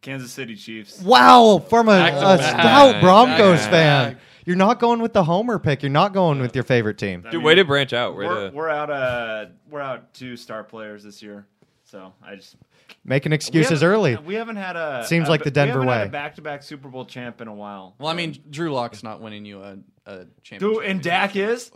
Kansas 0.03 0.31
City 0.33 0.55
Chiefs. 0.55 1.01
Wow, 1.03 1.65
from 1.71 1.89
a, 1.89 1.93
a 1.93 2.39
stout 2.39 3.01
Broncos 3.01 3.61
Back 3.61 3.71
fan, 3.71 4.13
back. 4.15 4.23
You're 4.45 4.57
not 4.57 4.79
going 4.81 5.01
with 5.01 5.13
the 5.13 5.25
Homer 5.25 5.59
pick. 5.59 5.83
You're 5.83 5.91
not 5.91 6.13
going 6.13 6.41
with 6.41 6.55
your 6.55 6.65
favorite 6.65 6.99
team. 6.99 7.25
I 7.27 7.31
Dude, 7.31 7.39
mean, 7.41 7.47
way 7.47 7.55
to 7.57 7.65
branch 7.65 7.93
out. 7.93 8.17
Way 8.17 8.27
We're, 8.27 8.51
to, 8.51 8.55
we're 8.57 8.69
out. 8.69 8.91
Uh, 8.91 9.47
we're 9.71 9.81
out 9.81 10.13
two 10.15 10.37
star 10.37 10.65
players 10.65 11.03
this 11.03 11.23
year, 11.23 11.47
so 11.85 12.13
I 12.23 12.37
just 12.37 12.57
Making 13.05 13.33
excuses 13.33 13.81
haven't- 13.81 13.89
early. 13.95 14.17
We 14.17 14.35
haven't 14.35 14.57
had 14.57 14.77
a 14.77 15.05
Seems 15.07 15.29
a- 15.29 15.31
like 15.31 15.43
the 15.45 15.51
Denver 15.51 15.81
we 15.81 15.87
way. 15.87 16.09
back-to-back 16.09 16.63
Super 16.63 16.89
Bowl 16.89 17.05
champ 17.05 17.41
in 17.41 17.49
a 17.49 17.55
while. 17.55 17.95
Well, 17.99 18.09
I 18.09 18.15
mean, 18.15 18.37
Drew 18.51 18.73
Lock's 18.73 19.03
not 19.03 19.21
winning 19.21 19.45
you 19.45 19.63
a, 19.63 19.79
a 20.07 20.27
championship. 20.43 20.59
Dude, 20.81 20.85
and 20.85 21.03
Dak 21.03 21.37
is. 21.37 21.71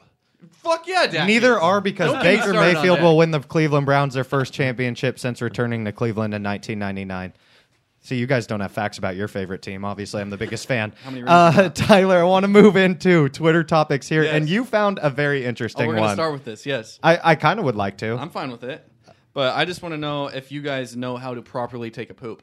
Fuck 0.52 0.86
yeah, 0.86 1.06
Dak. 1.06 1.26
Neither 1.26 1.54
is. 1.54 1.58
are 1.60 1.80
because 1.80 2.12
Don't 2.12 2.22
Baker 2.22 2.52
Mayfield 2.54 3.00
will 3.00 3.16
win 3.16 3.30
the 3.32 3.40
Cleveland 3.40 3.86
Browns 3.86 4.14
their 4.14 4.22
first 4.24 4.52
championship 4.52 5.18
since 5.18 5.42
returning 5.42 5.84
to 5.86 5.92
Cleveland 5.92 6.32
in 6.34 6.42
1999. 6.42 7.32
See, 8.08 8.16
you 8.16 8.26
guys 8.26 8.46
don't 8.46 8.60
have 8.60 8.72
facts 8.72 8.96
about 8.96 9.16
your 9.16 9.28
favorite 9.28 9.60
team. 9.60 9.84
Obviously, 9.84 10.22
I'm 10.22 10.30
the 10.30 10.38
biggest 10.38 10.66
fan. 10.68 10.94
How 11.04 11.10
many 11.10 11.24
Uh, 11.26 11.68
Tyler, 11.68 12.16
I 12.16 12.22
want 12.22 12.44
to 12.44 12.48
move 12.48 12.74
into 12.74 13.28
Twitter 13.28 13.62
topics 13.62 14.08
here, 14.08 14.22
Yes. 14.22 14.32
and 14.32 14.48
you 14.48 14.64
found 14.64 14.98
a 15.02 15.10
very 15.10 15.44
Oh, 15.44 15.48
interesting 15.50 15.86
we're 15.86 15.92
gonna 15.96 16.06
one. 16.06 16.16
start 16.16 16.32
with 16.32 16.42
this. 16.46 16.64
Yes, 16.64 16.98
I, 17.02 17.20
I 17.22 17.34
kind 17.34 17.58
of 17.58 17.66
would 17.66 17.76
like 17.76 17.98
to. 17.98 18.16
I'm 18.16 18.30
fine 18.30 18.50
with 18.50 18.64
it. 18.64 18.82
But 19.34 19.54
I 19.54 19.66
just 19.66 19.82
want 19.82 19.92
to 19.92 19.98
know 19.98 20.28
if 20.28 20.50
you 20.50 20.62
guys 20.62 20.96
know 20.96 21.18
how 21.18 21.34
to 21.34 21.42
properly 21.42 21.90
take 21.90 22.08
a 22.08 22.14
poop. 22.14 22.42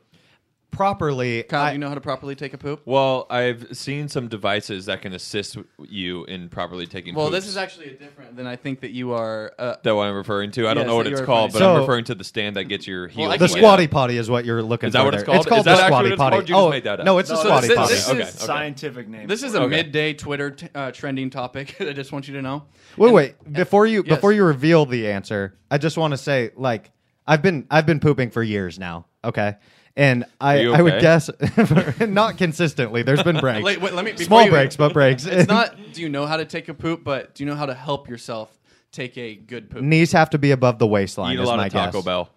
Properly, 0.75 1.43
Kyle, 1.43 1.61
I- 1.63 1.69
do 1.69 1.73
you 1.75 1.79
know 1.79 1.87
how 1.87 1.95
to 1.95 2.01
properly 2.01 2.35
take 2.35 2.53
a 2.53 2.57
poop? 2.57 2.81
well, 2.85 3.27
I've 3.29 3.77
seen 3.77 4.09
some 4.09 4.27
devices 4.27 4.87
that 4.87 5.01
can 5.01 5.13
assist 5.13 5.57
you 5.87 6.25
in 6.25 6.49
properly 6.49 6.85
taking. 6.85 7.15
Well, 7.15 7.27
poops. 7.27 7.37
this 7.45 7.47
is 7.47 7.55
actually 7.57 7.91
a 7.91 7.93
different 7.93 8.35
than 8.35 8.45
I 8.45 8.57
think 8.57 8.81
that 8.81 8.91
you 8.91 9.13
are. 9.13 9.53
Uh, 9.57 9.75
that 9.83 9.95
what 9.95 10.03
I'm 10.03 10.15
referring 10.15 10.51
to. 10.51 10.67
I 10.67 10.73
don't 10.73 10.81
Yes, 10.83 10.87
know 10.87 10.95
what 10.97 11.07
it's 11.07 11.17
you're 11.17 11.25
called, 11.25 11.53
but 11.53 11.59
referring 11.59 11.69
I'm 11.71 11.75
to. 11.77 11.81
referring 11.81 12.03
to 12.05 12.15
the 12.15 12.23
stand 12.25 12.55
that 12.57 12.65
gets 12.65 12.85
your 12.87 13.07
heels. 13.07 13.29
I 13.33 13.37
the 13.37 13.45
can 13.47 13.53
wet. 13.53 13.61
squatty 13.63 13.87
potty 13.87 14.17
is 14.17 14.29
what 14.29 14.43
you're 14.43 14.61
looking 14.61 14.87
Is 14.87 14.93
that 14.93 14.99
for. 14.99 15.05
what 15.05 15.13
it's 15.13 15.23
called? 15.23 15.37
It's 15.37 15.45
called 15.47 15.59
Is 15.59 15.65
that 15.65 15.75
the 15.77 15.85
squatty 15.85 16.03
what 16.09 16.11
it's 16.11 16.17
potty. 16.19 16.35
called? 16.35 16.49
You 16.49 16.55
just 16.55 16.65
oh, 16.65 16.69
made 16.69 16.83
that 16.83 16.99
up. 16.99 17.05
no, 17.05 17.17
it's 17.19 17.29
a 17.29 17.37
squatty 17.37 17.67
this- 17.69 17.77
potty. 17.77 17.93
this 17.93 18.09
Okay, 18.09 18.19
is 18.21 18.27
okay. 18.35 18.45
Scientific 18.45 19.07
name. 19.07 19.27
this 19.27 19.43
is 19.43 19.55
a 19.55 19.61
Okay. 19.61 19.69
midday 19.77 20.13
Twitter 20.13 20.51
t- 20.51 20.67
uh, 20.75 20.91
trending 20.91 21.29
topic. 21.29 21.75
I 21.79 21.93
just 21.93 22.11
want 22.11 22.27
you 22.27 22.33
to 22.33 22.41
know. 22.41 22.65
Wait, 22.97 23.07
And- 23.07 23.15
wait. 23.15 23.53
Before 23.53 23.85
you 23.87 24.03
Yes. 24.05 24.15
before 24.17 24.33
you 24.33 24.43
reveal 24.43 24.85
the 24.85 25.07
answer, 25.09 25.57
I 25.71 25.77
just 25.77 25.97
want 25.97 26.11
to 26.11 26.17
say, 26.17 26.51
like, 26.57 26.91
I've 27.25 27.41
been 27.41 27.65
I've 27.71 27.85
been 27.85 27.99
pooping 28.01 28.29
for 28.31 28.43
years 28.43 28.77
now. 28.77 29.05
Okay, 29.25 29.55
and 29.95 30.25
I 30.39 30.57
Are 30.57 30.61
you 30.61 30.73
I 30.73 30.81
would 30.81 31.01
guess 31.01 31.29
not 31.99 32.37
consistently. 32.37 33.03
There's 33.03 33.23
been 33.23 33.39
breaks, 33.39 33.63
Wait, 33.63 33.81
wait, 33.81 33.93
let 33.93 34.05
me 34.05 34.15
small 34.17 34.43
you- 34.43 34.51
breaks, 34.51 34.75
but 34.75 34.93
breaks. 34.93 35.25
It's 35.25 35.47
not. 35.49 35.75
Do 35.93 36.01
you 36.01 36.09
know 36.09 36.25
how 36.25 36.37
to 36.37 36.45
take 36.45 36.69
a 36.69 36.73
poop? 36.73 37.03
But 37.03 37.35
do 37.35 37.43
you 37.43 37.49
know 37.49 37.55
how 37.55 37.65
to 37.65 37.73
help 37.73 38.09
yourself 38.09 38.51
take 38.91 39.17
a 39.17 39.35
good 39.35 39.69
poop? 39.69 39.81
knees 39.81 40.11
have 40.13 40.29
to 40.31 40.37
be 40.37 40.51
above 40.51 40.79
the 40.79 40.87
waistline. 40.87 41.33
Eat 41.35 41.39
a 41.39 41.43
is 41.43 41.47
lot 41.49 41.57
my 41.57 41.67
of 41.67 41.71
Taco 41.73 41.97
guess. 41.99 42.05
Bell. 42.05 42.29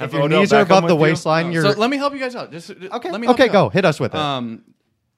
If 0.00 0.12
your 0.12 0.22
Odell 0.22 0.40
knees 0.40 0.52
are 0.52 0.62
above 0.62 0.88
the 0.88 0.96
with 0.96 1.00
you? 1.06 1.12
waistline, 1.12 1.46
No, 1.46 1.52
you're 1.52 1.72
so 1.72 1.78
let 1.78 1.90
me 1.90 1.96
help 1.96 2.12
you 2.14 2.18
guys 2.18 2.34
out. 2.34 2.50
Just 2.50 2.70
okay. 2.70 3.10
Let 3.10 3.20
me 3.20 3.28
okay, 3.28 3.48
go 3.48 3.66
out. 3.66 3.72
hit 3.72 3.84
us 3.84 4.00
with 4.00 4.14
it. 4.14 4.18
Um, 4.20 4.62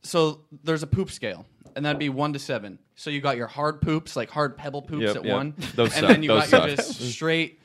so 0.02 0.40
there's 0.64 0.83
a 0.83 0.87
poop 0.87 1.11
scale, 1.11 1.47
and 1.76 1.87
that'd 1.87 1.99
be 1.99 2.09
one 2.11 2.33
to 2.35 2.38
seven. 2.38 2.78
So 2.97 3.09
you 3.11 3.21
got 3.21 3.37
your 3.37 3.47
hard 3.47 3.81
poops, 3.81 4.14
like 4.16 4.31
hard 4.31 4.57
pebble 4.59 4.83
poops 4.83 5.02
Yep, 5.07 5.16
at 5.16 5.25
yep. 5.25 5.35
one, 5.37 5.54
Those 5.75 5.93
and 5.97 6.00
suck. 6.00 6.09
then 6.11 6.23
you 6.23 6.28
Those 6.28 6.50
got 6.50 6.69
your 6.69 6.76
suck. 6.76 6.87
just 6.87 7.12
straight 7.12 7.61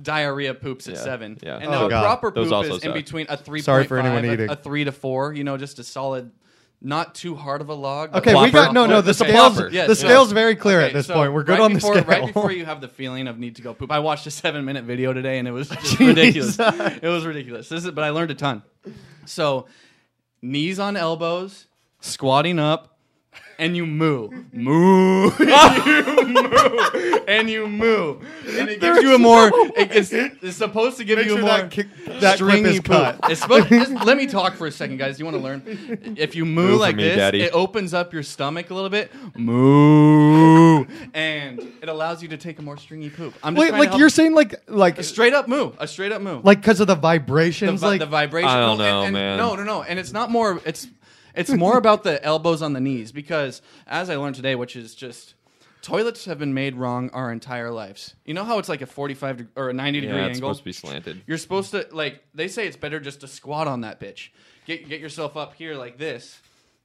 diarrhea 0.00 0.54
poops 0.54 0.88
at 0.88 0.94
Yeah, 0.94 1.00
seven. 1.02 1.38
yeah. 1.42 1.56
And 1.56 1.66
Oh, 1.66 1.70
now 1.70 1.86
a 1.86 1.90
God. 1.90 2.02
proper 2.02 2.30
Those 2.30 2.46
poop 2.46 2.54
also 2.54 2.68
is 2.76 2.82
in 2.84 2.90
suck. 2.90 2.94
between 2.94 3.26
a 3.28 3.36
three. 3.36 3.60
Sorry 3.60 3.84
for 3.84 3.98
anyone 3.98 4.24
eating. 4.24 4.48
A, 4.48 4.52
a 4.52 4.56
three 4.56 4.84
to 4.84 4.92
four. 4.92 5.32
You 5.32 5.44
know, 5.44 5.56
just 5.56 5.78
a 5.78 5.84
solid. 5.84 6.30
Not 6.84 7.14
too 7.14 7.36
hard 7.36 7.60
of 7.60 7.68
a 7.68 7.74
log. 7.74 8.10
but 8.10 8.26
okay, 8.26 8.34
we 8.34 8.48
plopper. 8.48 8.52
got 8.52 8.74
no, 8.74 8.86
no. 8.86 9.00
The 9.02 9.10
It's 9.10 9.20
a 9.20 9.24
scales, 9.24 9.56
plopper. 9.56 9.70
Yes, 9.70 9.86
the 9.86 9.92
yes. 9.92 9.98
scale's 10.00 10.32
very 10.32 10.56
clear 10.56 10.78
Okay, 10.80 10.86
at 10.88 10.92
this 10.92 11.06
so 11.06 11.14
point. 11.14 11.32
We're 11.32 11.44
good 11.44 11.52
right 11.52 11.60
on 11.60 11.72
the 11.74 11.78
before, 11.78 11.94
scale. 11.94 12.04
Right 12.08 12.26
before 12.26 12.50
you 12.50 12.64
have 12.64 12.80
the 12.80 12.88
feeling 12.88 13.28
of 13.28 13.38
need 13.38 13.54
to 13.56 13.62
go 13.62 13.72
poop, 13.72 13.92
I 13.92 14.00
watched 14.00 14.26
a 14.26 14.32
seven 14.32 14.64
minute 14.64 14.82
video 14.84 15.12
today 15.12 15.38
and 15.38 15.46
it 15.46 15.52
was 15.52 15.68
just 15.68 16.00
ridiculous. 16.00 16.56
It 16.58 17.02
was 17.04 17.24
ridiculous. 17.24 17.68
This 17.68 17.84
is, 17.84 17.90
but 17.92 18.02
I 18.02 18.10
learned 18.10 18.32
a 18.32 18.34
ton. 18.34 18.62
So, 19.26 19.66
knees 20.42 20.80
on 20.80 20.96
elbows, 20.96 21.66
squatting 22.00 22.58
up, 22.58 22.91
and 23.58 23.76
you 23.76 23.86
moo, 23.86 24.28
mm-hmm. 24.28 24.62
moo, 24.62 25.30
and 25.38 25.86
you 25.86 26.26
moo, 26.26 27.18
and 27.28 27.50
you 27.50 27.66
moo, 27.68 28.18
and 28.58 28.68
it 28.68 28.80
gives 28.80 29.02
you 29.02 29.14
a 29.14 29.18
more. 29.18 29.50
It, 29.76 29.92
it's, 29.92 30.12
it's 30.12 30.56
supposed 30.56 30.96
to 30.98 31.04
give 31.04 31.18
Make 31.18 31.26
you 31.26 31.34
a 31.34 31.36
sure 31.36 31.46
more 31.46 31.58
that 31.58 31.70
kick- 31.70 32.20
that 32.20 32.36
stringy 32.36 32.70
is 32.70 32.76
poop. 32.80 32.86
cut. 32.86 33.20
It's 33.30 33.40
supposed, 33.40 33.68
just 33.70 33.92
let 34.04 34.16
me 34.16 34.26
talk 34.26 34.54
for 34.54 34.66
a 34.66 34.72
second, 34.72 34.96
guys. 34.96 35.18
You 35.18 35.24
want 35.24 35.36
to 35.36 35.42
learn? 35.42 35.62
If 36.18 36.34
you 36.34 36.44
moo 36.44 36.70
Moo 36.72 36.76
like 36.76 36.96
me, 36.96 37.04
this, 37.04 37.16
Daddy. 37.16 37.42
it 37.42 37.52
opens 37.52 37.94
up 37.94 38.12
your 38.12 38.22
stomach 38.22 38.70
a 38.70 38.74
little 38.74 38.90
bit, 38.90 39.10
moo, 39.36 40.84
and 41.14 41.60
it 41.82 41.88
allows 41.88 42.22
you 42.22 42.28
to 42.28 42.36
take 42.36 42.58
a 42.58 42.62
more 42.62 42.76
stringy 42.76 43.10
poop. 43.10 43.34
I'm 43.42 43.54
just 43.54 43.70
Wait, 43.72 43.78
like 43.78 43.96
you're 43.98 44.10
saying, 44.10 44.34
like 44.34 44.54
like 44.68 44.98
a 44.98 45.02
straight 45.02 45.34
up 45.34 45.48
moo, 45.48 45.72
a 45.78 45.86
straight 45.86 46.12
up 46.12 46.22
moo, 46.22 46.40
like 46.42 46.60
because 46.60 46.80
of 46.80 46.86
the 46.86 46.92
the, 46.94 47.00
vibrations, 47.00 47.80
vi- 47.80 47.86
like 47.86 48.00
the 48.00 48.06
vibration. 48.06 48.50
I 48.50 48.60
don't 48.60 48.78
no, 48.78 48.84
and- 48.84 48.92
know, 48.92 49.02
and- 49.04 49.12
man. 49.12 49.38
No, 49.38 49.54
no, 49.54 49.64
no, 49.64 49.82
and 49.82 49.98
it's 49.98 50.12
not 50.12 50.30
more. 50.30 50.60
It's 50.64 50.88
it's 51.34 51.50
more 51.50 51.76
about 51.78 52.02
the 52.02 52.22
elbows 52.24 52.62
on 52.62 52.72
the 52.72 52.80
knees 52.80 53.12
because 53.12 53.62
as 53.86 54.10
I 54.10 54.16
learned 54.16 54.36
today, 54.36 54.54
which 54.54 54.76
is 54.76 54.94
just. 54.94 55.34
Toilets 55.82 56.26
have 56.26 56.38
been 56.38 56.54
made 56.54 56.76
wrong 56.76 57.10
our 57.10 57.32
entire 57.32 57.72
lives. 57.72 58.14
You 58.24 58.34
know 58.34 58.44
how 58.44 58.58
it's 58.60 58.68
like 58.68 58.82
a 58.82 58.86
45 58.86 59.36
deg- 59.36 59.48
or 59.56 59.70
a 59.70 59.72
90 59.72 60.00
degree 60.02 60.16
Yeah, 60.16 60.26
it's 60.26 60.36
angle? 60.36 60.50
supposed 60.50 60.60
to 60.60 60.64
be 60.64 60.72
slanted. 60.72 61.22
You're 61.26 61.38
supposed 61.38 61.72
to 61.72 61.88
like 61.90 62.22
they 62.34 62.46
say 62.46 62.68
it's 62.68 62.76
better 62.76 63.00
just 63.00 63.22
to 63.22 63.26
squat 63.26 63.66
on 63.66 63.80
that 63.80 63.98
bitch. 63.98 64.28
Get 64.64 64.88
get 64.88 65.00
yourself 65.00 65.36
up 65.36 65.54
here 65.54 65.74
like 65.74 65.98
this 65.98 66.40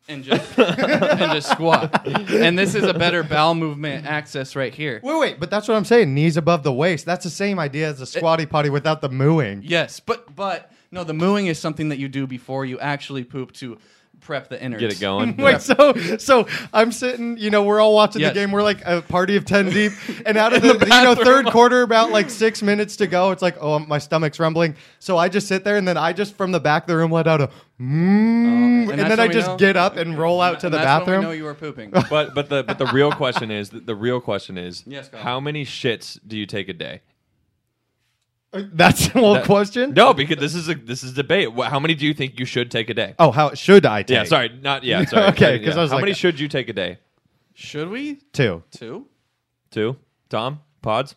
and 0.10 0.24
just 0.24 0.58
and 0.60 1.32
just 1.32 1.52
squat. 1.52 2.08
And 2.08 2.58
this 2.58 2.74
is 2.74 2.86
a 2.86 2.94
better 2.96 3.22
bowel 3.22 3.54
movement 3.54 4.08
access 4.08 4.56
right 4.56 4.74
here. 4.74 5.00
Wait, 5.04 5.20
wait, 5.20 5.40
but 5.40 5.52
that's 5.52 5.68
what 5.68 5.76
I'm 5.78 5.86
saying. 5.86 6.16
Knees 6.16 6.36
above 6.36 6.64
the 6.64 6.74
waist. 6.74 7.06
That's 7.06 7.24
the 7.24 7.30
same 7.30 7.60
idea 7.60 7.90
as 7.90 8.02
a 8.02 8.06
squatty 8.08 8.48
potty 8.48 8.72
without 8.72 9.02
the 9.02 9.10
mooing. 9.10 9.62
Yes, 9.64 10.00
but 10.00 10.36
but 10.36 10.72
no, 10.90 11.04
the 11.04 11.14
mooing 11.14 11.46
is 11.46 11.60
something 11.60 11.90
that 11.90 12.00
you 12.00 12.08
do 12.08 12.26
before 12.26 12.66
you 12.66 12.80
actually 12.80 13.24
poop 13.26 13.52
to 13.54 13.78
prep 14.22 14.50
the 14.50 14.62
innards. 14.62 14.82
Get 14.82 14.92
it 14.94 15.00
going. 15.00 15.38
Wait, 15.38 15.62
so 15.62 15.94
so 16.18 16.48
I'm 16.74 16.92
sitting, 16.92 17.38
you 17.38 17.50
know, 17.50 17.64
we're 17.64 17.80
all 17.80 17.94
watching 17.94 18.22
Yes. 18.22 18.32
the 18.34 18.40
game. 18.40 18.52
We're 18.52 18.64
like 18.64 18.82
a 18.86 19.02
party 19.02 19.36
of 19.36 19.46
ten 19.46 19.70
deep, 19.70 19.94
and 20.26 20.38
out 20.38 20.54
of 20.54 20.62
the, 20.64 20.74
you 20.74 21.04
know 21.04 21.16
third 21.16 21.46
quarter, 21.48 21.82
about 21.82 22.12
like 22.12 22.30
six 22.30 22.62
minutes 22.62 22.96
to 22.98 23.08
go, 23.08 23.32
it's 23.32 23.42
like, 23.42 23.56
oh, 23.62 23.80
my 23.80 23.98
stomach's 24.00 24.40
rumbling. 24.40 24.76
So 25.00 25.18
I 25.18 25.30
just 25.30 25.48
sit 25.48 25.64
there, 25.64 25.78
and 25.78 25.88
then 25.88 25.98
I 25.98 26.14
just 26.14 26.36
from 26.36 26.52
the 26.52 26.60
back 26.60 26.84
of 26.84 26.88
the 26.88 26.98
room 26.98 27.12
let 27.12 27.28
out 27.28 27.42
a, 27.42 27.48
mm, 27.80 28.90
and, 28.90 28.90
that's 28.90 28.98
then 29.02 29.10
when 29.10 29.20
I 29.20 29.28
we 29.28 29.34
just 29.34 29.48
know- 29.48 29.58
get 29.58 29.78
up 29.78 29.98
and 29.98 30.18
roll 30.18 30.42
out 30.42 30.60
to 30.62 30.68
And 30.68 30.74
the 30.74 30.78
that's 30.80 30.88
When 30.88 31.00
we 31.02 31.06
bathroom. 31.06 31.24
know 31.24 31.32
you 31.32 31.44
were 31.44 31.54
pooping. 31.54 31.92
But 31.92 32.34
but 32.34 32.50
the 32.50 32.64
but 32.64 32.78
the 32.78 32.88
real 32.88 33.12
question 33.12 33.52
is 33.52 33.70
the 33.70 33.96
real 33.96 34.20
question 34.22 34.58
is 34.58 34.84
Yes, 34.88 35.10
go 35.10 35.18
how 35.18 35.40
many 35.40 35.66
shits 35.66 36.20
do 36.28 36.38
you 36.38 36.46
take 36.46 36.70
a 36.70 36.74
day? 36.74 37.02
That's 38.62 39.08
the 39.08 39.20
whole 39.20 39.34
That- 39.36 39.46
question. 39.46 39.94
No, 39.94 40.14
because 40.14 40.38
this 40.38 40.56
is 40.56 40.70
a 40.70 40.76
this 40.76 41.04
is 41.04 41.14
debate. 41.14 41.50
Wh- 41.56 41.66
How 41.66 41.80
many 41.80 41.94
do 41.96 42.06
you 42.06 42.14
think 42.14 42.40
you 42.40 42.46
should 42.46 42.70
take 42.72 42.90
a 42.90 42.94
day? 42.94 43.16
Oh, 43.20 43.32
how 43.32 43.54
should 43.54 43.86
I 43.86 44.04
take? 44.04 44.16
Yeah, 44.16 44.24
sorry, 44.26 44.50
not 44.62 44.84
yeah. 44.84 45.06
Sorry. 45.06 45.28
Okay, 45.30 45.58
Yeah. 45.58 45.66
'cause 45.68 45.78
I 45.78 45.82
was 45.82 45.92
how 45.92 45.98
like- 45.98 46.04
many 46.04 46.14
should 46.14 46.40
you 46.40 46.48
take 46.48 46.70
a 46.70 46.74
day? 46.74 47.00
Should 47.54 47.90
we? 47.90 48.16
two. 48.34 48.64
Two? 48.72 49.08
Two. 49.72 49.98
Tom 50.30 50.62
pods. 50.82 51.16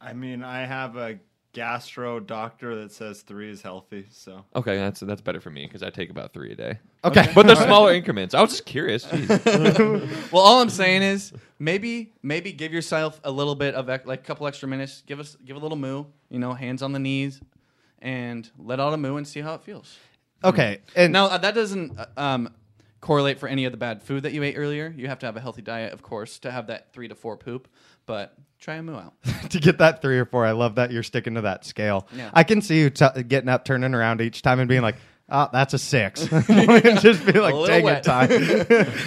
I 0.00 0.12
mean, 0.14 0.42
I 0.42 0.64
have 0.64 0.96
a 0.96 1.18
gastro 1.52 2.18
doctor 2.18 2.74
that 2.82 2.92
says 2.92 3.20
three 3.22 3.50
is 3.50 3.60
healthy. 3.62 4.06
So 4.10 4.44
Okay, 4.56 4.76
that's 4.76 5.00
that's 5.00 5.20
better 5.20 5.40
for 5.40 5.50
me 5.50 5.66
because 5.66 5.82
I 5.82 5.90
take 5.90 6.10
about 6.10 6.32
three 6.32 6.52
a 6.52 6.54
day. 6.56 6.78
Okay, 7.04 7.30
But 7.34 7.46
they're 7.46 7.56
smaller 7.56 7.92
increments. 7.92 8.34
I 8.34 8.40
was 8.40 8.50
just 8.50 8.64
curious. 8.66 9.04
Jeez. 9.06 10.08
Well, 10.32 10.42
all 10.42 10.62
I'm 10.62 10.70
saying 10.70 11.02
is 11.02 11.32
maybe 11.58 12.12
maybe 12.22 12.52
give 12.52 12.72
yourself 12.72 13.20
a 13.24 13.30
little 13.30 13.54
bit 13.54 13.74
of 13.74 13.88
ec- 13.88 14.06
like 14.06 14.20
a 14.20 14.24
couple 14.24 14.46
extra 14.46 14.68
minutes. 14.68 15.02
Give 15.06 15.20
us 15.20 15.36
give 15.44 15.56
a 15.56 15.60
little 15.60 15.76
moo. 15.76 16.04
You 16.30 16.38
know, 16.38 16.54
hands 16.54 16.82
on 16.82 16.92
the 16.92 16.98
knees, 16.98 17.40
and 18.00 18.48
let 18.58 18.80
out 18.80 18.94
a 18.94 18.96
moo 18.96 19.16
and 19.16 19.26
see 19.28 19.40
how 19.40 19.54
it 19.54 19.62
feels. 19.62 19.98
okay, 20.42 20.78
and 20.96 21.12
Now 21.12 21.26
uh, 21.26 21.38
that 21.38 21.54
doesn't 21.54 21.98
uh, 21.98 22.06
um, 22.16 22.48
correlate 23.00 23.38
for 23.38 23.48
any 23.48 23.64
of 23.66 23.72
the 23.72 23.78
bad 23.78 24.02
food 24.02 24.22
that 24.22 24.32
you 24.32 24.42
ate 24.42 24.54
earlier. 24.56 24.92
You 24.96 25.08
have 25.08 25.18
to 25.18 25.26
have 25.26 25.36
a 25.36 25.40
healthy 25.40 25.62
diet, 25.62 25.92
of 25.92 26.02
course, 26.02 26.38
to 26.40 26.50
have 26.50 26.68
that 26.68 26.92
three 26.92 27.08
to 27.08 27.14
four 27.14 27.36
poop. 27.36 27.68
But 28.06 28.34
try 28.62 28.76
a 28.76 28.82
moo 28.82 28.96
out. 28.96 29.14
to 29.50 29.58
get 29.58 29.78
that 29.78 30.00
three 30.00 30.18
or 30.18 30.24
four, 30.24 30.46
I 30.46 30.52
love 30.52 30.76
that 30.76 30.90
you're 30.90 31.02
sticking 31.02 31.34
to 31.34 31.42
that 31.42 31.66
scale. 31.66 32.06
Yeah. 32.16 32.30
I 32.32 32.44
can 32.44 32.62
see 32.62 32.80
you 32.80 32.90
t- 32.90 33.22
getting 33.24 33.48
up, 33.48 33.64
turning 33.64 33.94
around 33.94 34.20
each 34.20 34.40
time, 34.40 34.60
and 34.60 34.68
being 34.68 34.82
like, 34.82 34.96
"Oh, 35.28 35.48
that's 35.52 35.74
a 35.74 35.78
six. 35.78 36.26
just 36.26 37.26
be 37.26 37.32
like, 37.32 37.54
"Take 37.66 37.84
it, 37.84 38.02
time." 38.04 38.30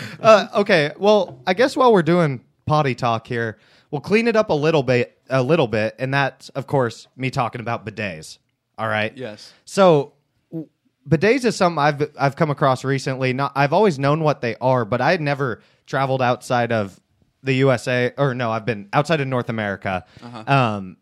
uh, 0.22 0.48
okay, 0.56 0.92
well, 1.00 1.42
I 1.48 1.54
guess 1.54 1.76
while 1.76 1.92
we're 1.92 2.04
doing 2.04 2.44
potty 2.66 2.94
talk 2.94 3.26
here, 3.26 3.58
we'll 3.90 4.02
clean 4.02 4.28
it 4.28 4.36
up 4.36 4.50
a 4.50 4.54
little 4.54 4.84
bit, 4.84 5.18
a 5.30 5.42
little 5.42 5.68
bit, 5.68 5.96
and 5.98 6.14
that's 6.14 6.50
of 6.50 6.68
course 6.68 7.08
me 7.16 7.32
talking 7.32 7.62
about 7.62 7.86
bidets. 7.86 8.38
All 8.78 8.90
right. 8.90 9.16
Yes. 9.18 9.54
So 9.64 10.14
w- 10.52 10.68
bidets 11.08 11.46
is 11.46 11.56
something 11.56 11.80
I've 11.80 12.12
I've 12.20 12.36
come 12.36 12.50
across 12.52 12.84
recently. 12.84 13.32
Not 13.32 13.54
I've 13.56 13.72
always 13.72 13.98
known 13.98 14.20
what 14.20 14.42
they 14.42 14.58
are, 14.60 14.84
but 14.84 15.00
I 15.00 15.12
had 15.12 15.22
never 15.22 15.62
traveled 15.86 16.22
outside 16.22 16.74
of 16.74 17.00
the 17.46 17.54
USA 17.54 18.12
or 18.18 18.34
no, 18.34 18.52
I've 18.52 18.66
been 18.66 18.90
outside 18.92 19.22
of 19.22 19.28
North 19.28 19.50
America. 19.50 20.06
Uh-huh. 20.22 20.54
Um, 20.54 20.98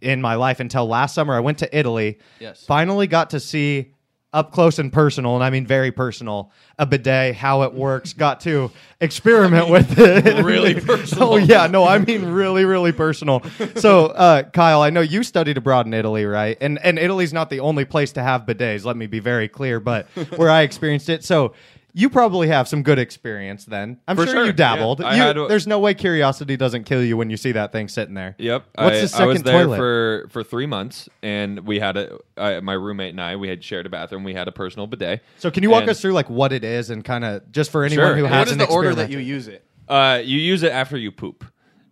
in 0.00 0.20
my 0.20 0.36
life 0.36 0.60
until 0.60 0.86
last 0.86 1.14
summer, 1.14 1.34
I 1.34 1.40
went 1.40 1.58
to 1.58 1.76
Italy. 1.76 2.18
Yes. 2.38 2.64
Finally 2.64 3.08
got 3.08 3.30
to 3.30 3.40
see 3.40 3.92
up 4.32 4.52
close 4.52 4.78
and 4.78 4.92
personal, 4.92 5.34
and 5.34 5.42
I 5.42 5.48
mean 5.48 5.66
very 5.66 5.90
personal, 5.90 6.52
a 6.78 6.84
bidet, 6.84 7.34
how 7.34 7.62
it 7.62 7.72
works. 7.72 8.12
Got 8.26 8.40
to 8.40 8.70
experiment 9.00 9.70
with 9.70 9.98
it. 9.98 10.44
really 10.44 10.74
personal. 10.80 11.32
oh 11.32 11.36
yeah, 11.36 11.66
no, 11.68 11.84
I 11.84 11.98
mean 11.98 12.26
really, 12.26 12.64
really 12.66 12.92
personal. 12.92 13.42
So, 13.76 14.06
uh, 14.06 14.42
Kyle, 14.42 14.82
I 14.82 14.90
know 14.90 15.00
you 15.00 15.22
studied 15.22 15.56
abroad 15.56 15.86
in 15.86 15.94
Italy, 15.94 16.26
right? 16.26 16.58
And 16.60 16.78
and 16.84 16.98
Italy's 16.98 17.32
not 17.32 17.48
the 17.48 17.60
only 17.60 17.86
place 17.86 18.12
to 18.12 18.22
have 18.22 18.42
bidets. 18.42 18.84
Let 18.84 18.96
me 18.96 19.06
be 19.06 19.20
very 19.20 19.48
clear, 19.48 19.80
but 19.80 20.06
where 20.36 20.50
I 20.50 20.62
experienced 20.62 21.08
it, 21.08 21.24
so. 21.24 21.54
You 21.98 22.10
probably 22.10 22.48
have 22.48 22.68
some 22.68 22.82
good 22.82 22.98
experience 22.98 23.64
then. 23.64 23.98
I'm 24.06 24.16
sure, 24.16 24.26
sure, 24.26 24.44
you 24.44 24.52
dabbled. 24.52 25.00
yeah. 25.00 25.14
You- 25.14 25.22
had 25.22 25.36
a- 25.38 25.46
there's 25.48 25.66
no 25.66 25.78
way 25.78 25.94
curiosity 25.94 26.54
doesn't 26.58 26.84
kill 26.84 27.02
you 27.02 27.16
when 27.16 27.30
you 27.30 27.38
see 27.38 27.52
that 27.52 27.72
thing 27.72 27.88
sitting 27.88 28.12
there. 28.12 28.34
Yep. 28.36 28.64
What's 28.74 28.78
I, 28.78 28.90
the 28.90 28.96
I 29.22 29.26
was 29.26 29.38
second 29.38 29.44
there 29.46 29.62
toilet? 29.64 29.76
for 29.78 30.26
for 30.28 30.44
three 30.44 30.66
months, 30.66 31.08
and 31.22 31.60
we 31.60 31.80
had 31.80 31.96
a 31.96 32.18
I, 32.36 32.60
my 32.60 32.74
roommate 32.74 33.12
and 33.12 33.20
I 33.22 33.36
we 33.36 33.48
had 33.48 33.64
shared 33.64 33.86
a 33.86 33.88
bathroom. 33.88 34.24
We 34.24 34.34
had 34.34 34.46
a 34.46 34.52
personal 34.52 34.86
bidet. 34.86 35.22
So 35.38 35.50
can 35.50 35.62
you 35.62 35.70
walk 35.70 35.82
And- 35.82 35.90
us 35.90 36.00
through 36.02 36.12
like 36.12 36.28
what 36.28 36.52
it 36.52 36.64
is 36.64 36.90
and 36.90 37.02
kind 37.02 37.24
of 37.24 37.50
just 37.50 37.70
for 37.70 37.82
anyone 37.82 38.04
Sure. 38.08 38.14
who 38.16 38.22
What 38.24 38.30
What 38.30 38.36
hasn't 38.40 38.60
is 38.60 38.68
the 38.68 38.74
order 38.74 38.94
that 38.94 39.08
you 39.10 39.18
use 39.18 39.48
it? 39.48 39.64
Uh, 39.88 40.20
you 40.22 40.38
use 40.38 40.62
it 40.64 40.72
after 40.72 40.98
you 40.98 41.10
poop. 41.10 41.46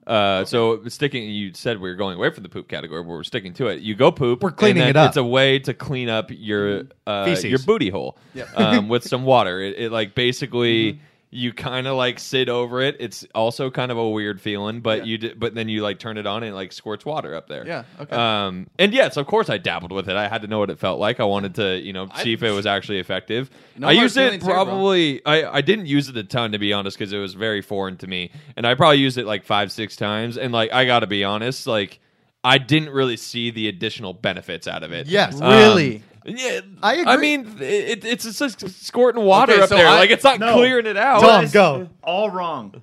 Uh, 0.07 0.45
so 0.45 0.87
sticking, 0.89 1.29
you 1.31 1.53
said 1.55 1.81
we 1.81 1.89
were 1.89 1.97
going 1.97 2.17
away 2.17 2.31
from 2.31 2.43
the 2.43 2.49
poop 2.49 2.69
category, 2.69 3.03
but 3.03 3.09
we're 3.09 3.25
sticking 3.25 3.55
to 3.55 3.69
it. 3.69 3.81
You 3.81 3.95
go 3.95 4.11
poop. 4.13 4.43
We're 4.43 4.51
cleaning 4.51 4.89
it 4.89 4.97
up. 4.97 5.09
It's 5.09 5.17
a 5.17 5.25
way 5.25 5.59
to 5.61 5.75
clean 5.75 6.09
up 6.09 6.27
your 6.31 6.83
uh, 7.07 7.35
your 7.43 7.59
booty 7.61 7.91
hole 7.91 8.19
um, 8.57 8.89
with 8.91 9.05
some 9.05 9.25
water. 9.25 9.61
It, 9.61 9.79
it 9.79 9.93
like 9.93 10.15
basically. 10.15 10.95
Mm-hmm. 10.95 11.05
You 11.35 11.53
kind 11.53 11.87
of 11.89 11.97
like 11.97 12.21
sit 12.21 12.49
over 12.49 12.81
it. 12.81 12.97
It's 13.01 13.27
also 13.35 13.69
kind 13.71 13.91
of 13.91 13.99
a 13.99 14.09
weird 14.09 14.41
feeling, 14.41 14.81
but 14.81 15.05
you 15.07 15.19
d- 15.19 15.35
but 15.37 15.55
then 15.55 15.69
you 15.69 15.83
like 15.83 15.99
turn 15.99 16.17
it 16.17 16.27
on 16.27 16.43
and 16.45 16.53
it 16.53 16.55
like 16.55 16.73
squirts 16.73 17.05
water 17.05 17.35
up 17.35 17.49
there. 17.49 17.67
Yeah, 17.67 17.83
okay. 17.99 18.15
Um, 18.15 18.69
and 18.79 18.93
yes, 18.95 19.17
of 19.17 19.27
course 19.27 19.51
I 19.51 19.59
dabbled 19.59 19.91
with 19.91 20.09
it. 20.09 20.15
I 20.17 20.29
had 20.29 20.43
to 20.43 20.49
know 20.49 20.61
what 20.61 20.71
it 20.71 20.79
felt 20.79 21.01
like. 21.01 21.19
I 21.19 21.25
wanted 21.25 21.57
to, 21.57 21.79
you 21.81 21.93
know, 21.93 22.09
see 22.23 22.33
if 22.35 22.43
it 22.45 22.53
was 22.53 22.67
actually 22.67 23.01
effective. 23.01 23.51
No 23.77 23.89
I 23.89 23.93
used 23.93 24.17
it 24.17 24.27
feelings 24.27 24.45
here, 24.45 24.55
probably 24.55 25.27
I, 25.27 25.57
I 25.57 25.61
didn't 25.61 25.87
use 25.87 26.09
it 26.09 26.17
a 26.17 26.23
ton 26.23 26.53
to 26.53 26.59
be 26.59 26.73
honest 26.73 26.97
because 26.97 27.13
it 27.13 27.19
was 27.19 27.35
very 27.35 27.63
foreign 27.63 27.97
to 27.97 28.07
me 28.07 28.31
and 28.57 28.65
i 28.67 28.75
probably 28.77 28.99
used 28.99 29.19
it 29.19 29.27
like 29.27 29.45
five 29.45 29.73
six 29.73 29.97
times 29.97 30.39
and 30.39 30.53
like 30.53 30.73
i 30.73 30.85
gotta 30.85 31.09
be 31.09 31.25
honest 31.25 31.67
like 31.67 31.99
i 32.45 32.57
didn't 32.59 32.91
really 32.91 33.17
see 33.17 33.51
the 33.51 33.67
additional 33.67 34.13
benefits 34.13 34.69
out 34.69 34.85
of 34.85 34.93
it 34.93 35.09
Yes. 35.09 35.41
Um, 35.41 35.51
Really? 35.51 36.03
Yeah 36.25 36.61
I 36.83 37.05
i 37.05 37.17
mean 37.17 37.57
it, 37.61 38.05
it's 38.05 38.25
just 38.39 38.85
squirting 38.87 39.23
water 39.25 39.53
Okay, 39.53 39.63
up 39.63 39.69
so 39.69 39.75
there 39.77 39.87
I- 39.87 39.97
like 39.99 40.11
it's 40.11 40.25
not 40.25 40.41
No. 40.41 40.55
clearing 40.55 40.87
it 40.87 40.97
out 40.97 41.21
Tom, 41.21 41.47
go. 41.49 41.89
All 42.03 42.31
wrong. 42.31 42.83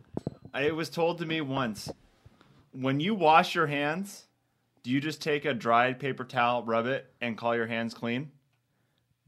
I, 0.54 0.64
it 0.64 0.76
was 0.76 0.90
told 0.90 1.20
to 1.20 1.26
me 1.26 1.40
once. 1.42 1.90
When 2.74 3.00
you 3.00 3.16
wash 3.16 3.56
your 3.56 3.68
hands, 3.68 4.26
do 4.84 4.92
you 4.92 5.00
just 5.02 5.22
take 5.22 5.46
a 5.46 5.54
dried 5.54 5.98
paper 6.00 6.24
towel, 6.26 6.64
rub 6.64 6.86
it, 6.88 7.10
and 7.22 7.38
call 7.38 7.56
your 7.56 7.68
hands 7.68 7.94
clean? 7.94 8.32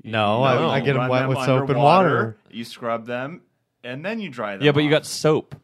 No, 0.04 0.40
No. 0.40 0.44
I, 0.44 0.76
I 0.76 0.80
get 0.82 0.94
them 0.94 0.98
Run 0.98 1.10
wet 1.10 1.30
with 1.30 1.38
soap 1.40 1.48
and 1.62 1.70
underwater, 1.70 2.10
water. 2.10 2.38
You 2.52 2.66
scrub 2.66 3.06
them, 3.06 3.42
and 3.84 4.04
then 4.06 4.20
you 4.20 4.30
dry 4.30 4.58
them. 4.58 4.66
yeah 4.66 4.72
but 4.74 4.82
you 4.84 4.90
off. 4.90 5.00
got 5.02 5.06
soap 5.06 5.56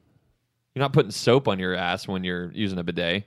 you're 0.76 0.82
not 0.82 0.94
putting 0.94 1.12
soap 1.12 1.48
on 1.50 1.60
your 1.60 1.76
ass 1.76 2.08
when 2.08 2.24
you're 2.24 2.52
using 2.54 2.78
a 2.80 2.84
bidet 2.84 3.24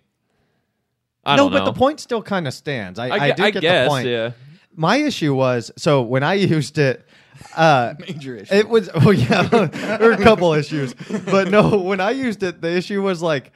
i 1.25 1.37
no, 1.37 1.45
don't 1.45 1.53
know 1.53 1.59
but 1.59 1.65
the 1.67 1.73
point 1.79 2.01
still 2.01 2.23
kind 2.23 2.47
of 2.49 2.55
stands. 2.55 2.99
I, 2.99 3.09
I, 3.09 3.15
I, 3.15 3.29
gue- 3.29 3.35
do 3.37 3.43
I 3.45 3.51
get 3.51 3.61
guess 3.63 3.85
the 3.85 3.89
point. 3.91 4.07
yeah 4.09 4.31
My 4.75 4.97
issue 4.97 5.35
was 5.35 5.71
so 5.77 6.03
when 6.03 6.23
I 6.23 6.35
used 6.57 6.79
it, 6.79 7.07
uh, 7.57 7.95
Major 8.01 8.37
issue. 8.37 8.55
it 8.55 8.69
was 8.69 8.89
oh 8.95 9.11
yeah, 9.11 9.43
there 9.43 9.99
were 10.01 10.13
a 10.13 10.23
couple 10.23 10.53
issues, 10.55 10.95
but 10.95 11.49
no, 11.49 11.79
when 11.79 12.01
I 12.01 12.11
used 12.13 12.43
it, 12.43 12.61
the 12.61 12.71
issue 12.71 13.03
was 13.03 13.21
like 13.23 13.53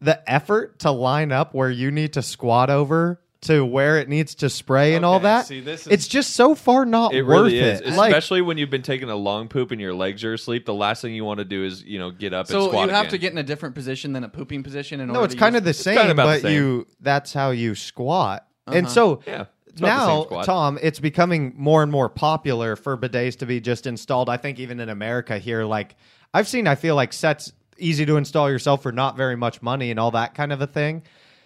the 0.00 0.22
effort 0.30 0.78
to 0.80 0.90
line 0.90 1.30
up 1.32 1.54
where 1.54 1.70
you 1.70 1.90
need 1.90 2.14
to 2.14 2.22
squat 2.22 2.70
over 2.70 3.20
to 3.42 3.64
where 3.64 3.98
it 3.98 4.06
needs 4.08 4.34
to 4.36 4.50
spray 4.50 4.94
and 4.94 5.04
all 5.04 5.20
that. 5.20 5.46
see, 5.46 5.60
this 5.60 5.82
is- 5.86 5.86
it's 5.92 6.08
just 6.08 6.34
so 6.34 6.54
far 6.54 6.84
not 6.84 7.14
It 7.14 7.22
worth 7.22 7.28
really 7.44 7.58
is, 7.58 7.80
it. 7.80 7.94
Like, 7.94 8.10
especially 8.10 8.42
when 8.42 8.58
you've 8.58 8.68
been 8.70 8.82
taking 8.82 9.08
a 9.08 9.16
long 9.16 9.48
poop 9.48 9.70
and 9.70 9.80
your 9.80 9.94
legs 9.94 10.22
are 10.24 10.34
asleep. 10.34 10.66
The 10.66 10.74
last 10.74 11.00
thing 11.00 11.14
you 11.14 11.24
want 11.24 11.38
to 11.38 11.44
do 11.46 11.64
is 11.64 11.82
you 11.82 11.98
know 11.98 12.10
get 12.10 12.32
up 12.34 12.46
and 12.46 12.52
So 12.52 12.70
you 12.72 12.88
have 12.90 13.06
again. 13.06 13.10
to 13.10 13.18
get 13.18 13.32
in 13.32 13.38
a 13.38 13.42
different 13.42 13.74
position 13.74 14.12
than 14.12 14.24
a 14.24 14.28
pooping 14.28 14.62
position. 14.62 15.00
In 15.00 15.08
no, 15.08 15.14
order 15.14 15.24
it's 15.24 15.34
to 15.34 15.40
kind 15.40 15.54
use- 15.54 15.60
of 15.60 15.64
the 15.64 15.74
same, 15.74 15.96
kinda 15.96 16.12
about 16.12 16.26
the 16.26 16.32
but 16.34 16.42
same. 16.42 16.54
you 16.54 16.86
that's 17.00 17.32
how 17.32 17.50
you 17.50 17.74
squat. 17.74 18.46
And 18.66 18.86
Uh-huh. 18.86 18.94
so 18.94 19.20
Yeah, 19.26 19.46
it's 19.70 19.80
about 19.80 20.28
the 20.28 20.28
same 20.28 20.38
now. 20.38 20.42
Tom, 20.42 20.78
it's 20.82 21.00
becoming 21.00 21.54
more 21.56 21.82
and 21.82 21.90
more 21.90 22.08
popular 22.08 22.76
for 22.76 22.96
bidets 22.96 23.38
to 23.38 23.46
be 23.46 23.60
just 23.60 23.86
installed. 23.86 24.28
I 24.28 24.36
think 24.36 24.58
even 24.58 24.80
in 24.80 24.88
America 24.88 25.38
here, 25.38 25.64
like 25.64 25.96
I've 26.34 26.48
seen, 26.48 26.66
I 26.66 26.74
feel 26.74 26.94
like 26.94 27.12
sets 27.12 27.52
easy 27.78 28.04
to 28.06 28.16
install 28.16 28.50
yourself 28.50 28.82
for 28.82 28.92
not 28.92 29.16
very 29.16 29.36
much 29.36 29.62
money 29.62 29.90
and 29.90 29.98
all 29.98 30.10
that 30.12 30.34
kind 30.34 30.52
of 30.52 30.60
a 30.60 30.66
thing. 30.66 31.02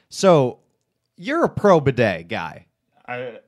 So 0.08 0.58
you're 1.16 1.44
a 1.44 1.48
pro 1.48 1.80
bidet 1.80 2.28
guy. 2.28 2.66
I, 3.06 3.38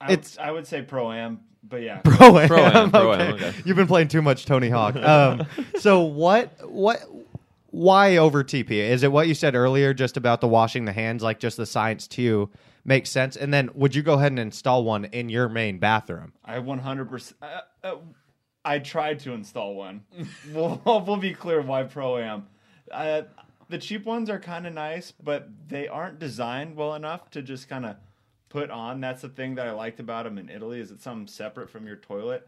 I, 0.00 0.12
It's- 0.12 0.36
would, 0.36 0.46
I 0.46 0.50
would 0.52 0.66
say 0.66 0.82
pro 0.82 1.12
am, 1.12 1.40
but 1.62 1.82
yeah. 1.82 1.98
Pro 2.02 2.38
am. 2.38 2.48
Pro-am, 2.48 2.90
pro-am, 2.90 3.20
okay. 3.34 3.46
okay. 3.48 3.62
You've 3.64 3.76
been 3.76 3.86
playing 3.86 4.08
too 4.08 4.22
much 4.22 4.46
Tony 4.46 4.70
Hawk. 4.70 4.94
Um, 4.96 5.46
so 5.78 6.00
what 6.00 6.52
what 6.68 7.02
why 7.72 8.16
over 8.16 8.42
TP? 8.42 8.70
Is 8.70 9.02
it 9.02 9.12
what 9.12 9.28
you 9.28 9.34
said 9.34 9.54
earlier 9.54 9.94
just 9.94 10.16
about 10.16 10.40
the 10.40 10.48
washing 10.48 10.84
the 10.86 10.92
hands, 10.92 11.22
like 11.22 11.38
just 11.38 11.56
the 11.56 11.66
science 11.66 12.06
to 12.08 12.22
you 12.22 12.50
makes 12.84 13.10
sense? 13.10 13.36
And 13.36 13.52
then 13.52 13.70
would 13.74 13.94
you 13.94 14.02
go 14.02 14.14
ahead 14.14 14.32
and 14.32 14.38
install 14.38 14.84
one 14.84 15.04
in 15.06 15.28
your 15.28 15.48
main 15.48 15.78
bathroom? 15.78 16.32
I 16.44 16.58
100%. 16.58 17.34
Uh, 17.40 17.60
uh, 17.82 17.96
I 18.64 18.78
tried 18.78 19.20
to 19.20 19.32
install 19.32 19.74
one. 19.74 20.04
we'll, 20.52 20.80
we'll 20.84 21.16
be 21.16 21.32
clear 21.32 21.60
why 21.62 21.84
pro 21.84 22.18
am. 22.18 22.46
Uh, 22.90 23.22
the 23.68 23.78
cheap 23.78 24.04
ones 24.04 24.28
are 24.28 24.40
kind 24.40 24.66
of 24.66 24.74
nice, 24.74 25.12
but 25.12 25.48
they 25.68 25.88
aren't 25.88 26.18
designed 26.18 26.76
well 26.76 26.94
enough 26.94 27.30
to 27.30 27.42
just 27.42 27.68
kind 27.68 27.86
of 27.86 27.96
put 28.48 28.70
on. 28.70 29.00
That's 29.00 29.22
the 29.22 29.28
thing 29.28 29.54
that 29.54 29.66
I 29.66 29.70
liked 29.70 30.00
about 30.00 30.24
them 30.24 30.36
in 30.38 30.50
Italy 30.50 30.80
is 30.80 30.90
it's 30.90 31.04
something 31.04 31.28
separate 31.28 31.70
from 31.70 31.86
your 31.86 31.96
toilet. 31.96 32.46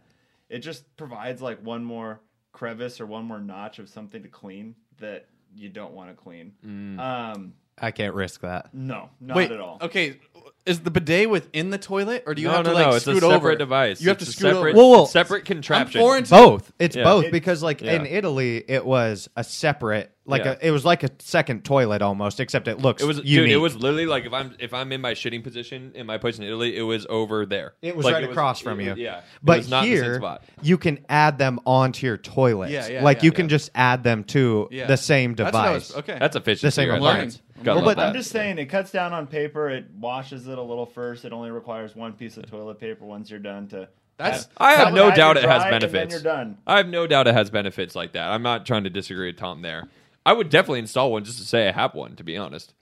It 0.49 0.59
just 0.59 0.97
provides 0.97 1.41
like 1.41 1.65
one 1.65 1.85
more 1.85 2.21
crevice 2.53 3.01
or 3.01 3.07
one 3.07 3.25
more 3.25 3.41
notch 3.41 3.79
of 3.79 3.89
something 3.89 4.23
to 4.23 4.29
clean 4.29 4.75
that 4.99 5.27
you 5.57 5.69
don't 5.69 5.93
want 5.93 6.11
to 6.11 6.15
clean. 6.15 6.53
Um, 6.99 7.55
I 7.81 7.91
can't 7.91 8.15
risk 8.15 8.41
that. 8.43 8.73
no, 8.75 9.11
not 9.21 9.37
Wait, 9.37 9.51
at 9.53 9.61
all. 9.61 9.79
okay. 9.83 10.19
Is 10.65 10.79
the 10.79 10.93
bidet 10.93 11.29
within 11.29 11.71
the 11.71 11.79
toilet, 11.79 12.23
or 12.25 12.37
do 12.37 12.43
you 12.43 12.47
no, 12.47 12.55
have 12.55 12.65
no, 12.67 12.71
to 12.71 12.75
like 12.77 12.87
no. 12.87 12.95
It's 12.95 13.05
scoot 13.05 13.17
a 13.17 13.21
separate 13.23 13.35
over? 13.37 13.57
device. 13.57 14.01
You 14.01 14.11
have 14.11 14.19
It's 14.19 14.27
to 14.27 14.33
scoot 14.33 14.53
separate, 14.55 14.77
over. 14.77 14.79
Whoa, 14.79 14.99
whoa. 15.01 15.05
separate 15.07 15.45
contraption. 15.45 16.01
I'm 16.01 16.05
foreign 16.07 16.23
to 16.23 16.31
both. 16.31 16.73
It's 16.79 16.95
Yeah. 16.95 17.03
both 17.03 17.25
It- 17.25 17.33
because 17.33 17.65
like 17.65 17.81
yeah. 17.81 17.95
in 17.95 18.07
Italy 18.07 18.63
it 18.69 18.87
was 18.87 19.29
a 19.35 19.43
separate 19.43 20.13
like 20.25 20.45
Yeah. 20.45 20.55
a, 20.63 20.69
it 20.69 20.71
was 20.71 20.85
like 20.85 21.03
a 21.03 21.09
second 21.19 21.65
toilet 21.65 22.01
almost 22.01 22.39
except 22.39 22.69
it 22.69 22.79
looks 22.79 23.03
It 23.03 23.07
was 23.07 23.17
unique. 23.17 23.27
dude. 23.47 23.51
It 23.51 23.57
was 23.57 23.75
literally 23.75 24.07
like 24.07 24.25
if 24.25 24.33
I'm 24.33 24.55
if 24.61 24.73
I'm 24.73 24.93
in 24.93 25.01
my 25.01 25.15
shitting 25.15 25.43
position 25.43 25.91
in 25.97 26.07
my 26.07 26.17
place 26.17 26.39
in 26.39 26.45
Italy, 26.45 26.77
it 26.77 26.83
was 26.83 27.09
over 27.11 27.45
there. 27.45 27.75
It 27.83 27.97
was 27.97 28.05
Like, 28.07 28.15
right 28.15 28.25
across 28.31 28.61
from 28.61 28.79
it 28.79 28.85
you. 28.85 28.91
was- 28.91 28.99
yeah, 29.01 29.17
It 29.19 29.25
But 29.43 29.59
was 29.59 29.69
not 29.69 29.83
in 29.85 29.91
the 29.91 29.97
same 29.97 30.05
here, 30.05 30.15
spot. 30.21 30.45
you 30.63 30.79
can 30.79 31.01
add 31.09 31.39
them 31.39 31.59
onto 31.67 32.07
your 32.07 32.19
toilet. 32.19 32.71
Yeah, 32.71 32.87
yeah, 32.87 33.03
like 33.03 33.17
yeah, 33.19 33.25
you 33.25 33.31
yeah. 33.33 33.37
can 33.37 33.49
just 33.49 33.71
add 33.75 34.05
them 34.05 34.23
to 34.25 34.69
the 34.71 34.95
same 34.97 35.35
That's 35.35 35.53
what 35.53 35.61
I 35.61 35.67
device. 35.73 35.89
was- 35.89 35.97
okay, 35.99 36.19
That's 36.21 36.37
efficient. 36.37 36.63
The 36.63 36.71
same 36.71 36.89
right 36.91 36.97
appliance. 36.99 37.43
Well, 37.65 37.83
but 37.85 37.97
that. 37.97 38.09
I'm 38.09 38.15
just 38.15 38.31
saying, 38.31 38.59
it 38.59 38.67
cuts 38.67 38.91
down 38.91 39.13
on 39.13 39.27
paper. 39.27 39.69
It 39.71 39.87
washes 39.99 40.47
it 40.49 40.59
a 40.59 40.63
little 40.63 40.87
first. 40.87 41.25
It 41.25 41.33
only 41.33 41.51
requires 41.51 41.95
one 41.97 42.13
piece 42.13 42.37
of 42.37 42.49
toilet 42.51 42.79
paper 42.81 43.05
once 43.05 43.31
you're 43.31 43.39
done 43.39 43.69
to. 43.69 43.89
That's- 44.19 44.49
I 44.59 44.75
have 44.75 44.95
no 44.95 45.11
doubt 45.11 45.37
it 45.37 45.45
has 45.45 45.63
dry, 45.63 45.71
and 45.71 45.83
then 45.83 45.91
benefits. 45.93 46.15
you're 46.23 46.33
done. 46.35 46.59
I 46.67 46.77
have 46.77 46.87
no 46.89 47.07
doubt 47.07 47.27
it 47.27 47.35
has 47.35 47.51
benefits 47.51 47.95
like 47.95 48.13
that. 48.13 48.31
I'm 48.31 48.43
not 48.43 48.67
trying 48.67 48.85
to 48.85 48.91
disagree 48.91 49.29
with 49.29 49.39
Tom 49.39 49.63
there. 49.63 49.89
I 50.25 50.33
would 50.33 50.51
definitely 50.51 50.81
install 50.81 51.11
one 51.11 51.25
just 51.25 51.39
to 51.39 51.45
say 51.45 51.69
I 51.69 51.73
have 51.73 51.95
one. 51.95 52.15
To 52.17 52.23
be 52.25 52.37
honest, 52.37 52.75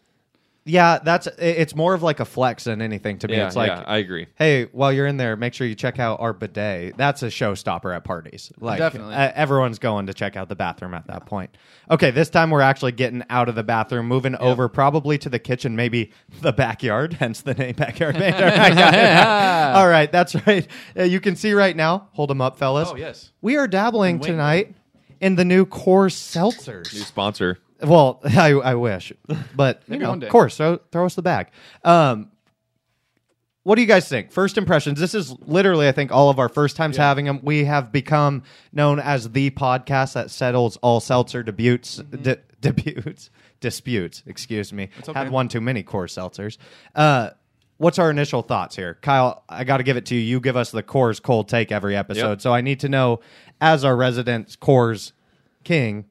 Yeah, 0.70 0.98
that's 1.02 1.26
it- 1.26 1.34
it's 1.38 1.74
more 1.74 1.94
of 1.94 2.02
like 2.02 2.20
a 2.20 2.24
flex 2.24 2.64
than 2.64 2.80
anything 2.80 3.18
to 3.18 3.28
me. 3.28 3.36
yeah, 3.36 3.46
it's 3.46 3.56
like 3.56 3.68
yeah, 3.68 3.84
I 3.86 3.98
agree. 3.98 4.26
hey, 4.36 4.64
while 4.72 4.92
you're 4.92 5.06
in 5.06 5.16
there, 5.16 5.36
make 5.36 5.52
sure 5.54 5.66
you 5.66 5.74
check 5.74 5.98
out 5.98 6.20
our 6.20 6.32
bidet. 6.32 6.96
That's 6.96 7.22
a 7.22 7.26
showstopper 7.26 7.94
at 7.94 8.04
parties. 8.04 8.52
Like 8.60 8.78
Definitely. 8.78 9.14
uh, 9.14 9.32
everyone's 9.34 9.78
going 9.78 10.06
to 10.06 10.14
check 10.14 10.36
out 10.36 10.48
the 10.48 10.56
bathroom 10.56 10.94
at 10.94 11.06
that 11.08 11.26
point. 11.26 11.56
Okay, 11.90 12.10
this 12.10 12.30
time 12.30 12.50
we're 12.50 12.60
actually 12.60 12.92
getting 12.92 13.22
out 13.30 13.48
of 13.48 13.54
the 13.56 13.64
bathroom, 13.64 14.06
moving 14.06 14.36
over 14.36 14.68
probably 14.68 15.18
to 15.18 15.28
the 15.28 15.38
kitchen, 15.38 15.74
maybe 15.76 16.12
the 16.40 16.52
backyard. 16.52 17.12
Hence 17.20 17.40
the 17.42 17.54
name 17.54 17.74
backyard 17.74 18.14
banter. 18.16 18.46
I 18.46 18.70
got 18.74 18.94
it. 18.94 19.76
All 19.76 19.88
right, 19.88 20.10
that's 20.12 20.34
right. 20.46 20.66
Uh, 20.96 21.02
you 21.02 21.20
can 21.20 21.34
see 21.36 21.52
right 21.52 21.74
now. 21.76 22.08
Hold 22.12 22.30
them 22.30 22.40
up, 22.40 22.58
fellas. 22.58 22.88
Oh, 22.92 22.96
yes. 22.96 23.32
We 23.40 23.56
are 23.56 23.66
dabbling 23.66 24.20
tonight 24.20 24.74
in 25.20 25.34
the 25.34 25.44
new 25.44 25.66
Coors 25.66 26.14
seltzers. 26.14 26.92
New 26.94 27.00
sponsor. 27.00 27.58
Well, 27.82 28.20
I, 28.24 28.52
I 28.52 28.74
wish, 28.74 29.12
but 29.54 29.82
you 29.86 29.92
Maybe 29.92 30.04
know, 30.04 30.10
one 30.10 30.20
day. 30.20 30.26
of 30.26 30.32
course, 30.32 30.56
throw, 30.56 30.78
throw 30.92 31.06
us 31.06 31.14
the 31.14 31.22
bag. 31.22 31.48
Um, 31.84 32.30
what 33.62 33.74
do 33.74 33.82
you 33.82 33.86
guys 33.88 34.08
think? 34.08 34.32
First 34.32 34.56
impressions. 34.56 34.98
This 34.98 35.14
is 35.14 35.32
literally, 35.40 35.86
I 35.86 35.92
think, 35.92 36.10
all 36.12 36.30
of 36.30 36.38
our 36.38 36.48
first 36.48 36.76
times 36.76 36.96
having 36.96 37.26
them. 37.26 37.40
We 37.42 37.64
have 37.64 37.92
become 37.92 38.42
known 38.72 38.98
as 38.98 39.30
the 39.30 39.50
podcast 39.50 40.14
that 40.14 40.30
settles 40.30 40.78
all 40.78 40.98
seltzer 41.00 41.42
debuts, 41.42 41.96
di- 41.96 42.36
debuts, 42.60 43.30
disputes. 43.60 44.22
Excuse 44.26 44.72
me. 44.72 44.88
okay. 45.06 45.12
Had 45.12 45.30
one 45.30 45.48
too 45.48 45.60
many 45.60 45.82
Coors 45.82 46.18
seltzers. 46.18 46.56
Uh, 46.94 47.30
what's 47.76 47.98
our 47.98 48.10
initial 48.10 48.40
thoughts 48.42 48.76
here, 48.76 48.98
Kyle? 49.02 49.44
I 49.48 49.64
got 49.64 49.76
to 49.76 49.82
give 49.82 49.98
it 49.98 50.06
to 50.06 50.14
you. 50.14 50.22
You 50.22 50.40
give 50.40 50.56
us 50.56 50.70
the 50.70 50.82
Coors 50.82 51.20
cold 51.22 51.48
take 51.48 51.70
every 51.70 51.94
episode, 51.96 52.40
so 52.40 52.54
I 52.54 52.62
need 52.62 52.80
to 52.80 52.88
know, 52.88 53.20
as 53.60 53.84
our 53.84 53.94
resident 53.94 54.56
Coors 54.60 55.12
king, 55.64 56.06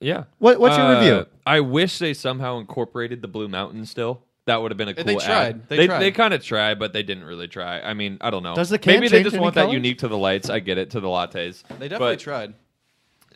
Yeah. 0.00 0.24
What- 0.38 0.58
what's 0.60 0.76
your 0.76 0.86
Uh, 0.86 0.94
review? 1.00 1.26
I 1.46 1.60
wish 1.60 1.98
they 1.98 2.14
somehow 2.14 2.58
incorporated 2.58 3.22
the 3.22 3.28
Blue 3.28 3.48
Mountain 3.48 3.86
still. 3.86 4.22
That 4.46 4.62
would 4.62 4.70
have 4.70 4.78
been 4.78 4.88
a 4.88 4.94
cool 4.94 5.04
They 5.04 5.14
tried. 5.16 5.28
ad. 5.28 5.68
They 5.68 5.76
they, 5.76 5.86
tried. 5.86 6.14
kind 6.14 6.34
of 6.34 6.42
tried, 6.44 6.78
but 6.78 6.92
they 6.92 7.02
didn't 7.02 7.24
really 7.24 7.46
try. 7.46 7.80
I 7.80 7.92
mean, 7.94 8.16
I 8.20 8.30
don't 8.30 8.42
know. 8.42 8.54
Does 8.54 8.70
the 8.70 8.78
can 8.78 8.94
Maybe 8.94 9.08
they 9.08 9.18
change 9.18 9.24
just 9.26 9.34
any 9.34 9.42
want 9.42 9.54
that 9.54 9.62
colors? 9.62 9.74
unique 9.74 9.98
to 9.98 10.08
the 10.08 10.16
lights. 10.16 10.48
I 10.50 10.58
get 10.60 10.78
it 10.78 10.90
to 10.90 11.00
the 11.00 11.08
lattes. 11.08 11.62
They 11.78 11.88
definitely 11.88 12.14
But, 12.16 12.18
tried. 12.20 12.54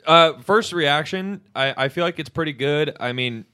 Uh, 0.07 0.33
first 0.40 0.72
reaction, 0.72 1.40
I, 1.55 1.85
I 1.85 1.88
feel 1.88 2.05
like 2.05 2.18
it's 2.18 2.29
pretty 2.29 2.53
good. 2.53 2.96
I 3.00 3.12
mean, 3.12 3.44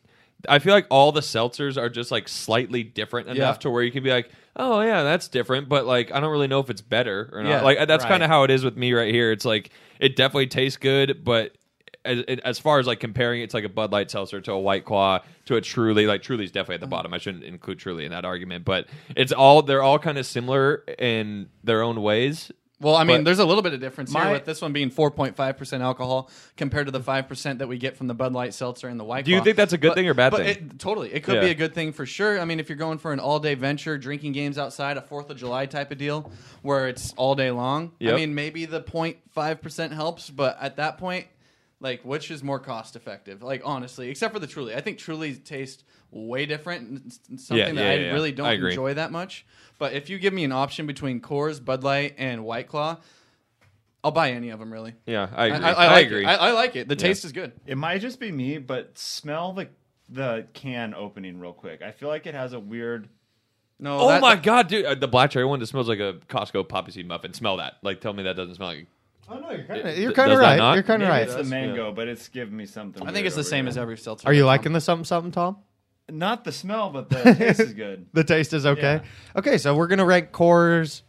I 0.49 0.59
feel 0.59 0.73
like 0.73 0.87
all 0.91 1.13
the 1.13 1.21
seltzers 1.21 1.77
are 1.77 1.89
just 1.91 2.11
like 2.11 2.29
slightly 2.29 2.83
different 2.83 3.29
enough 3.29 3.57
Yeah. 3.57 3.61
to 3.61 3.71
where 3.71 3.83
you 3.83 3.93
can 3.93 4.03
be 4.03 4.11
like, 4.11 4.31
oh 4.57 4.81
yeah, 4.81 5.03
that's 5.03 5.29
different, 5.29 5.69
but 5.69 5.87
like 5.87 6.13
I 6.13 6.19
don't 6.21 6.31
really 6.31 6.49
know 6.49 6.61
if 6.61 6.71
it's 6.71 6.81
better 6.81 7.29
or 7.33 7.43
not. 7.43 7.49
Yeah, 7.51 7.63
like 7.63 7.87
that's 7.87 8.05
right. 8.05 8.11
kind 8.11 8.23
of 8.23 8.31
how 8.31 8.45
it 8.45 8.51
is 8.51 8.65
with 8.65 8.77
me 8.77 8.93
right 8.95 9.13
here. 9.13 9.31
It's 9.33 9.45
like 9.45 9.71
it 10.01 10.17
definitely 10.17 10.47
tastes 10.47 10.79
good, 10.79 11.23
but 11.25 11.53
as, 12.05 12.23
as 12.45 12.59
far 12.59 12.79
as 12.79 12.87
like 12.87 13.01
comparing 13.01 13.43
it 13.43 13.51
to 13.51 13.57
like 13.57 13.65
a 13.65 13.69
Bud 13.69 13.93
Light 13.93 14.11
seltzer 14.11 14.41
to 14.41 14.53
a 14.53 14.59
White 14.59 14.85
Claw 14.85 15.21
to 15.47 15.57
a 15.57 15.61
Truly, 15.61 16.07
like 16.07 16.23
Truly's 16.23 16.51
definitely 16.51 16.77
at 16.77 16.81
the 16.81 16.87
mm-hmm. 16.87 16.91
bottom. 16.91 17.15
I 17.15 17.19
shouldn't 17.19 17.45
include 17.45 17.79
Truly 17.79 18.05
in 18.05 18.13
that 18.13 18.25
argument, 18.25 18.65
but 18.65 18.87
it's 19.17 19.33
all 19.33 19.63
they're 19.63 19.83
all 19.83 19.99
kind 19.99 20.19
of 20.19 20.27
similar 20.27 20.85
in 20.99 21.49
their 21.65 21.83
own 21.83 22.03
ways. 22.03 22.51
Well, 22.81 22.97
I 22.97 23.05
mean, 23.05 23.19
But- 23.19 23.25
there's 23.27 23.39
a 23.39 23.45
little 23.45 23.63
bit 23.63 23.75
of 23.75 23.81
difference 23.81 24.11
My- 24.11 24.25
here 24.25 24.33
with 24.33 24.47
this 24.47 24.63
one 24.63 24.73
being 24.73 24.91
4.5% 24.91 25.83
alcohol 25.83 26.31
compared 26.57 26.87
to 26.87 26.91
the 26.91 27.01
5% 27.01 27.59
that 27.59 27.69
we 27.69 27.77
get 27.77 27.95
from 27.95 28.07
the 28.07 28.15
Bud 28.15 28.33
Light 28.33 28.55
Seltzer 28.55 28.89
and 28.89 28.99
the 28.99 29.05
White 29.05 29.27
Do 29.27 29.33
you 29.33 29.37
Claw. 29.37 29.45
think 29.45 29.57
that's 29.59 29.75
a 29.75 29.79
good 29.79 29.89
But- 29.89 29.95
thing 29.97 30.09
or 30.09 30.15
bad 30.15 30.31
but 30.31 30.39
thing? 30.39 30.49
It, 30.49 30.79
totally. 30.79 31.13
It 31.13 31.23
could 31.23 31.35
Yeah. 31.35 31.41
be 31.43 31.51
a 31.51 31.55
good 31.55 31.75
thing 31.75 31.93
for 31.93 32.07
sure. 32.07 32.41
I 32.41 32.47
mean, 32.47 32.59
if 32.59 32.71
you're 32.71 32.79
going 32.79 32.97
for 32.97 33.13
an 33.13 33.21
all 33.21 33.39
day 33.39 33.55
venture, 33.55 33.99
drinking 33.99 34.33
games 34.33 34.57
outside, 34.57 34.97
a 34.97 35.03
4th 35.03 35.29
of 35.29 35.37
July 35.37 35.67
type 35.67 35.93
of 35.93 35.99
deal 35.99 36.33
where 36.63 36.89
it's 36.89 37.13
all 37.19 37.35
day 37.35 37.51
long, 37.51 37.93
Yep. 37.99 38.15
I 38.15 38.17
mean, 38.17 38.35
maybe 38.35 38.65
the 38.65 38.81
0.5% 38.81 39.93
helps, 39.93 40.31
but 40.31 40.57
at 40.59 40.77
that 40.77 40.97
point, 40.97 41.27
like, 41.81 42.05
which 42.05 42.31
is 42.31 42.43
more 42.43 42.59
cost 42.59 42.95
effective? 42.97 43.43
Like, 43.43 43.63
honestly, 43.65 44.09
except 44.11 44.33
for 44.35 44.39
the 44.41 44.47
Truly. 44.47 44.75
I 44.75 44.81
think 44.81 44.99
Truly 44.99 45.35
tastes 45.35 45.83
way 46.11 46.45
different. 46.47 46.89
and 46.89 46.97
it's- 46.99 47.21
it's 47.33 47.47
Something 47.47 47.67
Yeah, 47.69 47.73
that 47.73 47.85
yeah, 47.99 48.05
I 48.05 48.07
yeah. 48.07 48.13
really 48.13 48.33
don't 48.33 48.47
I 48.47 48.53
enjoy 48.55 48.95
that 48.95 49.13
much. 49.13 49.47
But 49.79 49.93
if 49.95 50.11
you 50.11 50.19
give 50.19 50.33
me 50.35 50.45
an 50.45 50.53
option 50.53 50.87
between 50.87 51.21
Coors, 51.21 51.65
Bud 51.65 51.83
Light, 51.85 52.15
and 52.19 52.45
White 52.45 52.67
Claw, 52.69 52.99
I'll 54.03 54.11
buy 54.11 54.33
any 54.33 54.49
of 54.51 54.59
them. 54.59 54.73
Really, 54.73 54.95
Yeah, 55.07 55.29
I 55.35 55.47
agree. 55.47 55.59
I, 55.67 55.73
I, 55.73 55.87
like 55.93 56.07
agree. 56.07 56.25
It. 56.25 56.29
I, 56.29 56.35
I 56.35 56.53
like 56.53 56.75
it. 56.77 56.89
The 56.89 56.97
taste 56.97 57.25
is 57.25 57.33
good. 57.33 57.53
It 57.67 57.77
might 57.77 57.99
just 58.01 58.19
be 58.19 58.33
me, 58.33 58.59
but 58.59 58.97
smell 58.99 59.53
the 59.53 59.69
the 60.13 60.47
can 60.55 60.93
opening 60.95 61.39
real 61.39 61.53
quick. 61.53 61.83
I 61.83 61.93
feel 61.93 62.09
like 62.09 62.27
it 62.27 62.35
has 62.35 62.53
a 62.53 62.59
weird. 62.61 63.09
No, 63.79 64.01
Oh 64.01 64.09
that- 64.09 64.21
my 64.21 64.37
god, 64.37 64.69
dude! 64.69 64.85
Uh, 64.85 64.95
the 64.95 65.07
black 65.09 65.31
cherry 65.31 65.45
one 65.45 65.61
just 65.61 65.71
smells 65.71 65.89
like 65.89 66.01
a 66.01 66.15
Costco 66.29 66.69
poppy 66.69 66.93
seed 66.93 67.07
muffin. 67.07 67.33
Smell 67.33 67.59
that? 67.59 67.75
Like, 67.83 68.01
tell 68.01 68.13
me 68.13 68.23
that 68.25 68.37
doesn't 68.37 68.55
smell 68.57 68.69
like. 68.69 68.87
Oh 69.33 69.39
no, 69.39 69.51
you're 69.53 69.63
kinda- 69.65 69.97
You're 70.01 70.11
of 70.11 70.17
kinda 70.17 70.37
right. 70.39 70.57
not? 70.59 70.75
You're 70.75 70.83
kind 70.83 71.03
of 71.03 71.09
Maybe 71.09 71.19
right. 71.19 71.29
it's 71.29 71.37
the 71.37 71.45
mango, 71.45 71.93
but 71.93 72.09
it's 72.09 72.29
giving 72.29 72.57
me 72.57 72.67
something. 72.67 73.03
I 73.03 73.07
think 73.07 73.15
weird 73.17 73.27
it's 73.27 73.35
the 73.37 73.41
over 73.41 73.49
same 73.49 73.65
here. 73.67 73.69
as 73.71 73.79
every 73.79 73.97
seltzer. 73.97 74.27
Are 74.29 74.33
you 74.33 74.45
liking 74.45 74.73
the 74.73 74.81
something 74.81 75.05
something, 75.05 75.31
Tom? 75.33 75.59
Not 76.11 76.43
the 76.45 76.51
smell, 76.51 76.91
but 76.91 77.09
the 77.09 77.35
taste 77.39 77.61
is 77.61 77.73
good. 77.73 78.07
The 78.13 78.25
taste 78.25 78.53
is 78.53 78.67
okay. 78.67 79.01
Okay, 79.37 79.59
so 79.59 79.77
we're 79.77 79.87
gonna 79.87 80.05
rank 80.05 80.33
Coors. 80.33 81.03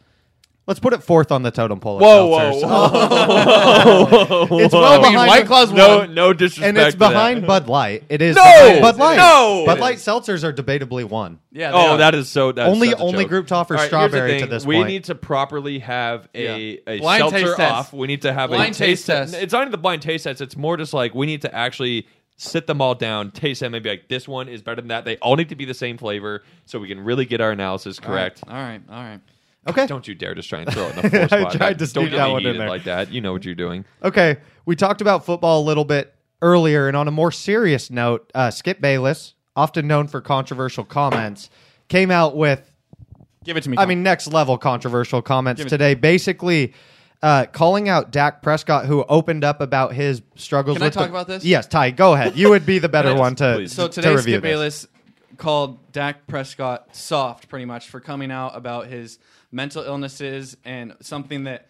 Let's 0.71 0.79
put 0.79 0.93
it 0.93 1.03
fourth 1.03 1.34
on 1.34 1.43
the 1.43 1.51
totem 1.51 1.81
pole. 1.81 1.97
of 1.97 2.01
Whoa, 2.01 2.29
seltzers. 2.39 2.63
whoa, 2.63 4.47
It's 4.63 4.73
whoa. 4.73 4.81
well 4.81 4.93
I 4.99 5.03
mean, 5.03 5.12
behind 5.12 5.27
White 5.27 5.45
Claw's 5.47 5.71
no, 5.73 5.97
one. 5.97 6.13
no 6.13 6.31
disrespect. 6.31 6.69
and 6.69 6.77
it's 6.77 6.93
to 6.93 6.99
that. 6.99 7.10
behind 7.10 7.45
Bud 7.45 7.67
Light. 7.67 8.05
It 8.07 8.21
is 8.21 8.38
No! 8.38 8.41
behind 8.43 8.81
Bud 8.81 8.95
Light. 8.97 9.15
No! 9.17 9.63
Bud 9.65 9.77
It 9.79 9.81
Light 9.81 9.97
seltzers 9.97 10.45
are 10.45 10.53
debatably 10.53 11.03
one. 11.03 11.39
Yeah. 11.51 11.71
Oh, 11.73 11.91
are. 11.91 11.97
that 11.97 12.15
is 12.15 12.29
so. 12.29 12.53
That's 12.53 12.69
Only- 12.73 12.91
such 12.91 12.99
a 12.99 13.01
only 13.01 13.23
joke. 13.25 13.29
group 13.29 13.47
to 13.47 13.55
offer 13.55 13.73
All 13.73 13.79
right, 13.81 13.91
here's 13.91 13.91
the 13.91 14.07
strawberry 14.10 14.34
to 14.36 14.39
thing. 14.39 14.49
this 14.49 14.65
we 14.65 14.75
point. 14.75 14.88
need 14.88 15.03
to 15.03 15.15
properly 15.15 15.79
have 15.79 16.29
a, 16.34 16.71
Yeah. 16.75 16.77
a 16.88 16.99
Blind 16.99 17.19
seltzer 17.21 17.38
taste 17.39 17.57
test. 17.57 17.73
off. 17.73 17.93
We 17.93 18.07
need 18.07 18.21
to 18.21 18.31
have 18.31 18.49
Blind 18.49 18.75
a 18.75 18.77
taste 18.77 19.05
test. 19.07 19.34
It's 19.36 19.51
not 19.51 19.63
even 19.63 19.71
the 19.73 19.77
blind 19.77 20.03
taste 20.03 20.23
test. 20.23 20.39
It's 20.39 20.55
more 20.55 20.77
just 20.77 20.93
like 20.93 21.13
we 21.13 21.25
need 21.25 21.41
to 21.41 21.53
actually 21.53 22.07
sit 22.38 22.65
them 22.65 22.81
all 22.81 22.95
down, 22.95 23.31
taste 23.31 23.60
them, 23.60 23.73
and 23.75 23.84
be 23.84 23.89
like, 23.89 24.07
this 24.07 24.27
one 24.27 24.47
is 24.49 24.62
better 24.62 24.77
than 24.81 24.88
that. 24.88 25.03
They 25.05 25.17
all 25.17 25.36
need 25.36 25.49
to 25.49 25.55
be 25.55 25.65
the 25.65 25.73
same 25.75 25.97
flavor, 25.97 26.43
so 26.65 26.79
we 26.79 26.88
can 26.88 27.01
really 27.03 27.25
get 27.25 27.39
our 27.41 27.51
analysis 27.51 27.99
All 27.99 28.05
right, 28.12 28.34
correct. 28.34 28.43
All 28.47 28.53
right. 28.55 28.81
All 28.89 29.03
right. 29.03 29.19
Okay. 29.67 29.86
Don't 29.86 30.08
you 30.08 30.15
dare 30.15 30.34
just 30.34 30.50
try 30.50 30.62
and 30.62 30.71
throw 30.74 30.88
it 30.88 30.97
in 30.97 31.02
the 31.12 31.28
fourth 31.30 31.34
I 31.34 31.56
tried 31.56 31.80
to 31.80 31.88
Don't 31.93 32.06
get 32.10 32.17
that 32.17 32.28
one 32.32 32.41
in 32.41 32.47
heated 32.47 32.62
there. 32.62 32.69
like 32.69 32.84
that. 32.86 33.12
You 33.12 33.21
know 33.21 33.32
what 33.32 33.45
you're 33.45 33.54
doing. 33.56 33.86
Okay, 34.04 34.38
we 34.65 34.76
talked 34.76 35.02
about 35.02 35.24
football 35.26 35.62
a 35.62 35.65
little 35.65 35.86
bit 35.86 36.15
earlier, 36.41 36.88
and 36.88 36.97
on 36.97 37.08
a 37.08 37.12
more 37.12 37.32
serious 37.32 37.91
note, 37.91 38.32
uh, 38.34 38.50
Skip 38.50 38.82
Bayless, 38.82 39.36
often 39.56 39.86
known 39.88 40.08
for 40.08 40.19
controversial 40.21 40.84
comments, 40.84 41.50
came 41.89 42.10
out 42.10 42.36
with 42.36 42.67
Give 43.43 43.58
it 43.58 43.62
to 43.63 43.69
me. 43.69 43.78
I 43.78 43.86
mean, 43.86 44.02
next 44.04 44.28
level 44.28 44.58
controversial 44.58 45.21
comments 45.21 45.60
Give 45.60 45.67
it- 45.67 45.69
today. 45.69 45.93
Basically, 45.93 46.74
uh, 47.24 47.45
calling 47.52 47.88
out 47.89 48.12
Dak 48.12 48.41
Prescott, 48.41 48.86
who 48.88 49.04
opened 49.04 49.43
up 49.43 49.62
about 49.62 49.93
his 49.93 50.24
struggles. 50.36 50.78
Can 50.78 50.84
I 50.84 50.88
with 50.88 50.93
talk 50.95 51.04
the- 51.06 51.10
about 51.12 51.28
this? 51.28 51.43
Yes, 51.45 51.67
Ty, 51.67 51.91
go 51.91 52.13
ahead. 52.13 52.36
You 52.36 52.50
would 52.50 52.65
be 52.65 52.80
the 52.80 52.89
better 52.89 53.13
one 53.19 53.36
to 53.36 53.54
please. 53.58 53.74
So 53.74 53.88
to 53.88 53.93
today, 53.93 54.10
review 54.15 54.34
Skip 54.36 54.41
this. 54.43 54.50
Bayless 54.52 54.88
called 55.38 55.91
Dak 55.91 56.26
Prescott 56.28 56.95
soft, 56.95 57.47
pretty 57.50 57.65
much, 57.65 57.89
for 57.89 58.00
coming 58.00 58.32
out 58.32 58.56
about 58.56 58.88
his 58.88 59.17
mental 59.51 59.83
illnesses 59.83 60.57
and 60.63 60.95
something 61.01 61.43
that 61.43 61.69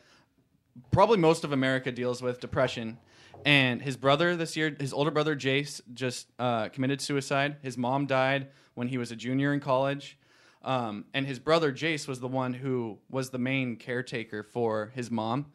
probably 0.91 1.17
most 1.17 1.43
of 1.43 1.51
America 1.51 1.91
deals 1.91 2.21
with 2.21 2.39
depression. 2.39 2.97
And 3.43 3.81
his 3.81 3.97
brother 3.97 4.35
this 4.35 4.55
year, 4.55 4.75
his 4.79 4.93
older 4.93 5.11
brother 5.11 5.35
Jace, 5.35 5.81
just 5.93 6.27
uh, 6.37 6.69
committed 6.69 7.01
suicide. 7.01 7.57
His 7.61 7.77
mom 7.77 8.05
died 8.05 8.47
when 8.75 8.87
he 8.87 8.97
was 8.97 9.11
a 9.11 9.15
junior 9.15 9.53
in 9.53 9.59
college. 9.59 10.17
Um, 10.63 11.05
and 11.13 11.25
his 11.25 11.39
brother 11.39 11.71
Jace 11.71 12.07
was 12.07 12.19
the 12.19 12.27
one 12.27 12.53
who 12.53 12.99
was 13.09 13.31
the 13.31 13.39
main 13.39 13.77
caretaker 13.77 14.43
for 14.43 14.91
his 14.93 15.09
mom 15.09 15.47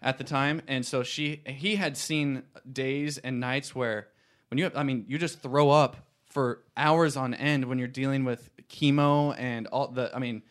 at 0.00 0.16
the 0.16 0.24
time. 0.24 0.62
And 0.66 0.84
so 0.86 1.02
she, 1.02 1.42
he 1.46 1.76
had 1.76 1.96
seen 1.96 2.44
days 2.70 3.18
and 3.18 3.38
nights 3.38 3.74
where, 3.74 4.08
when 4.48 4.58
you, 4.58 4.70
I 4.74 4.82
mean, 4.82 5.04
you 5.08 5.18
just 5.18 5.40
throw 5.40 5.70
up 5.70 5.96
for 6.24 6.62
hours 6.76 7.16
on 7.16 7.34
end 7.34 7.66
when 7.66 7.78
you're 7.78 7.88
dealing 7.88 8.24
with 8.24 8.50
chemo 8.68 9.34
and 9.38 9.66
all 9.66 9.88
the, 9.88 10.14
I 10.14 10.18
mean, 10.18 10.42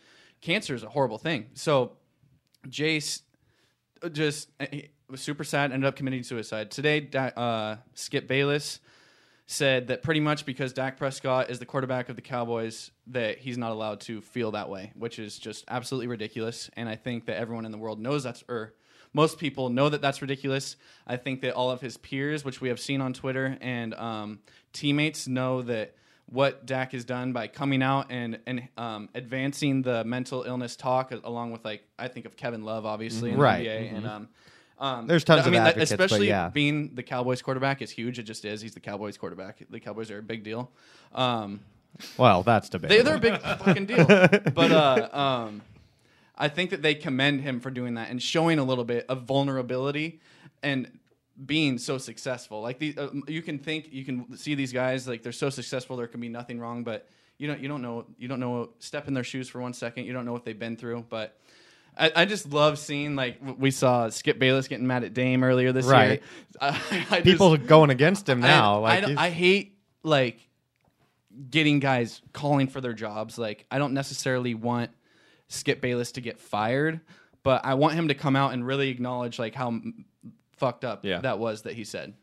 cancer 0.45 0.75
is 0.75 0.83
a 0.83 0.89
horrible 0.89 1.17
thing. 1.17 1.47
So 1.55 1.93
Jace 2.67 3.21
just 4.11 4.49
he 4.69 4.89
was 5.09 5.21
super 5.21 5.43
sad, 5.43 5.71
ended 5.71 5.87
up 5.87 5.95
committing 5.95 6.23
suicide. 6.23 6.71
Today, 6.71 7.09
uh, 7.35 7.77
Skip 7.95 8.27
Bayless 8.27 8.79
said 9.47 9.87
that 9.87 10.01
pretty 10.01 10.19
much 10.19 10.45
because 10.45 10.73
Dak 10.73 10.97
Prescott 10.97 11.49
is 11.49 11.59
the 11.59 11.65
quarterback 11.65 12.09
of 12.09 12.15
the 12.15 12.21
Cowboys, 12.21 12.91
that 13.07 13.39
he's 13.39 13.57
not 13.57 13.71
allowed 13.71 14.01
to 14.01 14.21
feel 14.21 14.51
that 14.51 14.69
way, 14.69 14.91
which 14.95 15.19
is 15.19 15.37
just 15.37 15.65
absolutely 15.67 16.07
ridiculous. 16.07 16.69
And 16.75 16.89
I 16.89 16.95
think 16.95 17.25
that 17.25 17.37
everyone 17.37 17.65
in 17.65 17.71
the 17.71 17.77
world 17.77 17.99
knows 17.99 18.23
that's, 18.23 18.43
or 18.47 18.73
most 19.13 19.37
people 19.37 19.69
know 19.69 19.89
that 19.89 20.01
that's 20.01 20.21
ridiculous. 20.21 20.75
I 21.05 21.17
think 21.17 21.41
that 21.41 21.53
all 21.53 21.69
of 21.69 21.81
his 21.81 21.97
peers, 21.97 22.43
which 22.43 22.59
we 22.59 22.69
have 22.69 22.79
seen 22.79 23.01
on 23.01 23.13
Twitter, 23.13 23.57
and 23.61 23.93
um, 23.95 24.39
teammates 24.73 25.27
know 25.27 25.61
that 25.63 25.95
what 26.27 26.65
Dak 26.65 26.91
has 26.93 27.05
done 27.05 27.33
by 27.33 27.47
coming 27.47 27.83
out 27.83 28.07
and 28.09 28.39
and 28.47 28.67
um, 28.77 29.09
advancing 29.13 29.81
the 29.83 30.03
mental 30.03 30.43
illness 30.43 30.75
talk, 30.75 31.11
along 31.11 31.51
with 31.51 31.63
like 31.63 31.83
I 31.99 32.07
think 32.07 32.25
of 32.25 32.35
Kevin 32.35 32.63
Love, 32.63 32.85
obviously 32.85 33.31
in 33.31 33.37
Right. 33.37 33.63
the 33.63 33.69
NBA, 33.69 33.97
and 33.97 34.07
um, 34.07 34.27
um, 34.79 35.07
There's 35.07 35.23
tons 35.23 35.41
of 35.41 35.47
I 35.47 35.49
mean, 35.51 35.63
that- 35.63 35.77
especially 35.77 36.27
yeah. 36.27 36.49
being 36.49 36.95
the 36.95 37.03
Cowboys 37.03 37.41
quarterback 37.41 37.81
is 37.81 37.91
huge. 37.91 38.17
It 38.19 38.23
just 38.23 38.43
is. 38.43 38.61
He's 38.61 38.73
the 38.73 38.79
Cowboys 38.79 39.17
quarterback. 39.17 39.59
The 39.69 39.79
Cowboys 39.79 40.09
are 40.11 40.17
a 40.19 40.23
big 40.23 40.43
deal. 40.43 40.71
Um, 41.13 41.61
Well, 42.17 42.43
that's 42.43 42.67
they, 42.69 42.77
debatable. 42.79 43.03
they're 43.05 43.15
a 43.15 43.19
big 43.19 43.41
fucking 43.41 43.85
deal. 43.85 44.05
But 44.53 44.71
uh, 44.71 45.09
um, 45.17 45.61
I 46.37 46.49
think 46.49 46.71
that 46.71 46.81
they 46.81 46.95
commend 46.95 47.41
him 47.41 47.59
for 47.61 47.69
doing 47.71 47.93
that 47.93 48.09
and 48.09 48.21
showing 48.21 48.59
a 48.59 48.63
little 48.65 48.83
bit 48.83 49.05
of 49.07 49.21
vulnerability 49.23 50.19
and 50.61 50.99
being 51.43 51.77
so 51.77 51.97
successful. 51.97 52.61
Like 52.61 52.79
the, 52.79 52.95
uh, 52.97 53.07
you 53.27 53.41
can 53.41 53.57
think, 53.59 53.89
you 53.91 54.05
can 54.05 54.37
see 54.37 54.55
these 54.55 54.71
guys 54.71 55.07
like 55.07 55.23
they're 55.23 55.31
so 55.31 55.49
successful. 55.49 55.97
There 55.97 56.07
can 56.07 56.21
be 56.21 56.29
nothing 56.29 56.59
wrong, 56.59 56.83
but 56.83 57.07
you 57.37 57.47
don't, 57.47 57.59
you 57.59 57.67
don't 57.67 57.81
know, 57.81 58.05
you 58.17 58.27
don't 58.27 58.39
know. 58.39 58.69
Step 58.79 59.07
in 59.07 59.13
their 59.13 59.23
shoes 59.23 59.49
for 59.49 59.59
one 59.61 59.73
second. 59.73 60.05
You 60.05 60.13
don't 60.13 60.25
know 60.25 60.31
what 60.33 60.45
they've 60.45 60.57
been 60.59 60.77
through, 60.77 61.05
but. 61.09 61.37
I, 61.97 62.11
I 62.13 62.25
just 62.25 62.51
love 62.51 62.77
seeing 62.77 63.15
like 63.15 63.37
we 63.57 63.71
saw 63.71 64.09
Skip 64.09 64.37
Bayless 64.37 64.67
getting 64.67 64.85
mad 64.85 65.05
at 65.05 65.13
Dame 65.13 65.45
earlier 65.45 65.71
this 65.71 65.85
Right. 65.85 66.09
year. 66.09 66.19
I, 66.61 66.67
I 67.09 67.15
just- 67.21 67.23
People 67.23 67.55
going 67.55 67.89
against 67.89 68.27
him 68.27 68.41
now. 68.41 68.83
I, 68.83 68.99
like 68.99 69.17
I, 69.17 69.27
I 69.27 69.29
hate 69.29 69.77
like 70.03 70.45
getting 71.49 71.79
guys 71.79 72.21
calling 72.33 72.67
for 72.67 72.81
their 72.81 72.91
jobs. 72.91 73.37
Like 73.37 73.65
I 73.71 73.77
don't 73.77 73.93
necessarily 73.93 74.55
want 74.55 74.91
Skip 75.47 75.79
Bayless 75.79 76.11
to 76.13 76.21
get 76.21 76.37
fired, 76.37 76.99
but 77.43 77.63
I 77.63 77.75
want 77.75 77.93
him 77.93 78.09
to 78.09 78.13
come 78.13 78.35
out 78.35 78.51
and 78.51 78.67
really 78.67 78.89
acknowledge 78.89 79.39
like 79.39 79.55
how 79.55 79.79
fucked 80.57 80.85
up 80.85 81.03
Yeah. 81.05 81.19
that 81.21 81.39
was 81.39 81.63
that 81.63 81.73
he 81.73 81.83
said. 81.83 82.13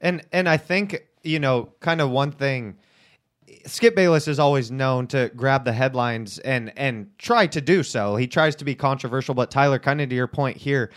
And 0.00 0.22
and 0.32 0.48
I 0.48 0.56
think 0.56 1.06
you 1.22 1.38
know, 1.38 1.72
kind 1.80 2.00
of 2.00 2.10
one 2.10 2.30
thing. 2.32 2.76
Skip 3.66 3.94
Bayless 3.94 4.26
is 4.28 4.38
always 4.38 4.70
known 4.70 5.06
to 5.08 5.30
grab 5.36 5.64
the 5.64 5.72
headlines 5.72 6.38
and 6.38 6.72
and 6.76 7.08
try 7.18 7.46
to 7.46 7.60
do 7.60 7.82
so. 7.82 8.16
He 8.16 8.26
tries 8.26 8.56
to 8.56 8.64
be 8.64 8.74
controversial, 8.74 9.34
but 9.34 9.50
Tyler, 9.50 9.78
kind 9.78 10.00
of 10.00 10.08
to 10.08 10.14
your 10.14 10.26
point 10.26 10.56
here, 10.56 10.90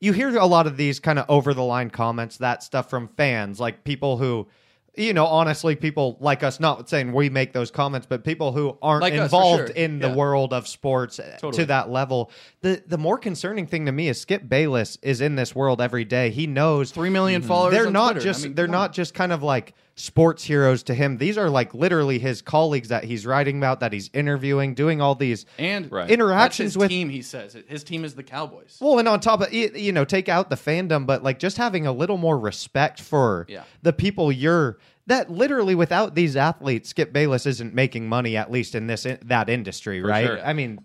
you 0.00 0.12
hear 0.12 0.36
a 0.36 0.46
lot 0.46 0.66
of 0.66 0.76
these 0.76 1.00
kind 1.00 1.18
of 1.18 1.26
over 1.28 1.54
the 1.54 1.62
line 1.62 1.90
comments, 1.90 2.36
that 2.38 2.62
stuff 2.62 2.88
from 2.90 3.08
fans, 3.08 3.58
like 3.60 3.84
people 3.84 4.16
who, 4.18 4.48
you 4.94 5.14
know, 5.14 5.24
honestly, 5.26 5.74
people 5.74 6.18
like 6.20 6.42
us, 6.42 6.60
not 6.60 6.88
saying 6.88 7.12
we 7.14 7.30
make 7.30 7.52
those 7.54 7.70
comments, 7.70 8.06
but 8.06 8.24
people 8.24 8.52
who 8.52 8.76
aren't 8.82 9.02
Like 9.02 9.14
us, 9.14 9.24
involved 9.24 9.68
sure. 9.68 9.76
in 9.76 10.00
the 10.00 10.08
Yeah. 10.08 10.14
world 10.14 10.52
of 10.52 10.68
sports 10.68 11.18
uh, 11.18 11.38
to 11.50 11.64
that 11.66 11.90
level. 11.90 12.30
The 12.60 12.82
the 12.86 12.98
more 12.98 13.16
concerning 13.16 13.66
thing 13.66 13.86
to 13.86 13.92
me 13.92 14.08
is 14.08 14.20
Skip 14.20 14.48
Bayless 14.48 14.98
is 15.00 15.20
in 15.22 15.36
this 15.36 15.54
world 15.54 15.80
every 15.80 16.04
day. 16.04 16.30
He 16.30 16.46
knows 16.46 16.90
Three 16.90 17.08
million 17.10 17.40
followers. 17.42 17.72
they're 17.74 17.86
on 17.86 17.92
not 17.94 18.10
Twitter. 18.12 18.24
just 18.26 18.40
I 18.44 18.48
mean, 18.48 18.54
they're 18.54 18.68
not 18.68 18.90
on. 18.90 18.94
just 18.94 19.14
kind 19.14 19.32
of 19.32 19.42
like 19.42 19.74
sports 19.94 20.44
heroes 20.44 20.82
to 20.84 20.94
him. 20.94 21.18
These 21.18 21.36
are 21.36 21.50
like 21.50 21.74
literally 21.74 22.18
his 22.18 22.40
colleagues 22.42 22.88
that 22.88 23.04
he's 23.04 23.26
writing 23.26 23.58
about, 23.58 23.80
that 23.80 23.92
he's 23.92 24.08
interviewing, 24.14 24.74
doing 24.74 25.00
all 25.00 25.14
these 25.14 25.44
and 25.58 25.90
Right. 25.92 26.02
that's 26.02 26.12
interactions 26.12 26.72
his 26.72 26.78
with. 26.78 26.88
team. 26.90 27.08
He 27.10 27.22
says 27.22 27.56
his 27.68 27.84
team 27.84 28.04
is 28.04 28.14
the 28.14 28.22
Cowboys. 28.22 28.78
Well, 28.80 28.98
and 28.98 29.06
on 29.08 29.20
top 29.20 29.40
of 29.42 29.52
you 29.52 29.92
know, 29.92 30.04
take 30.04 30.28
out 30.28 30.48
the 30.50 30.56
fandom, 30.56 31.06
but 31.06 31.22
like 31.22 31.38
just 31.38 31.56
having 31.58 31.86
a 31.86 31.92
little 31.92 32.16
more 32.16 32.38
respect 32.38 33.00
for 33.00 33.46
Yeah. 33.48 33.64
the 33.82 33.92
people 33.92 34.32
you're. 34.32 34.78
That 35.08 35.30
literally, 35.32 35.74
without 35.74 36.14
these 36.14 36.36
athletes, 36.36 36.90
Skip 36.90 37.12
Bayless 37.12 37.44
isn't 37.44 37.74
making 37.74 38.08
money, 38.08 38.36
at 38.36 38.52
least 38.52 38.76
in 38.76 38.86
this 38.86 39.04
in, 39.04 39.18
that 39.24 39.48
industry, 39.48 40.00
right? 40.00 40.24
sure. 40.26 40.40
I 40.46 40.52
mean, 40.52 40.78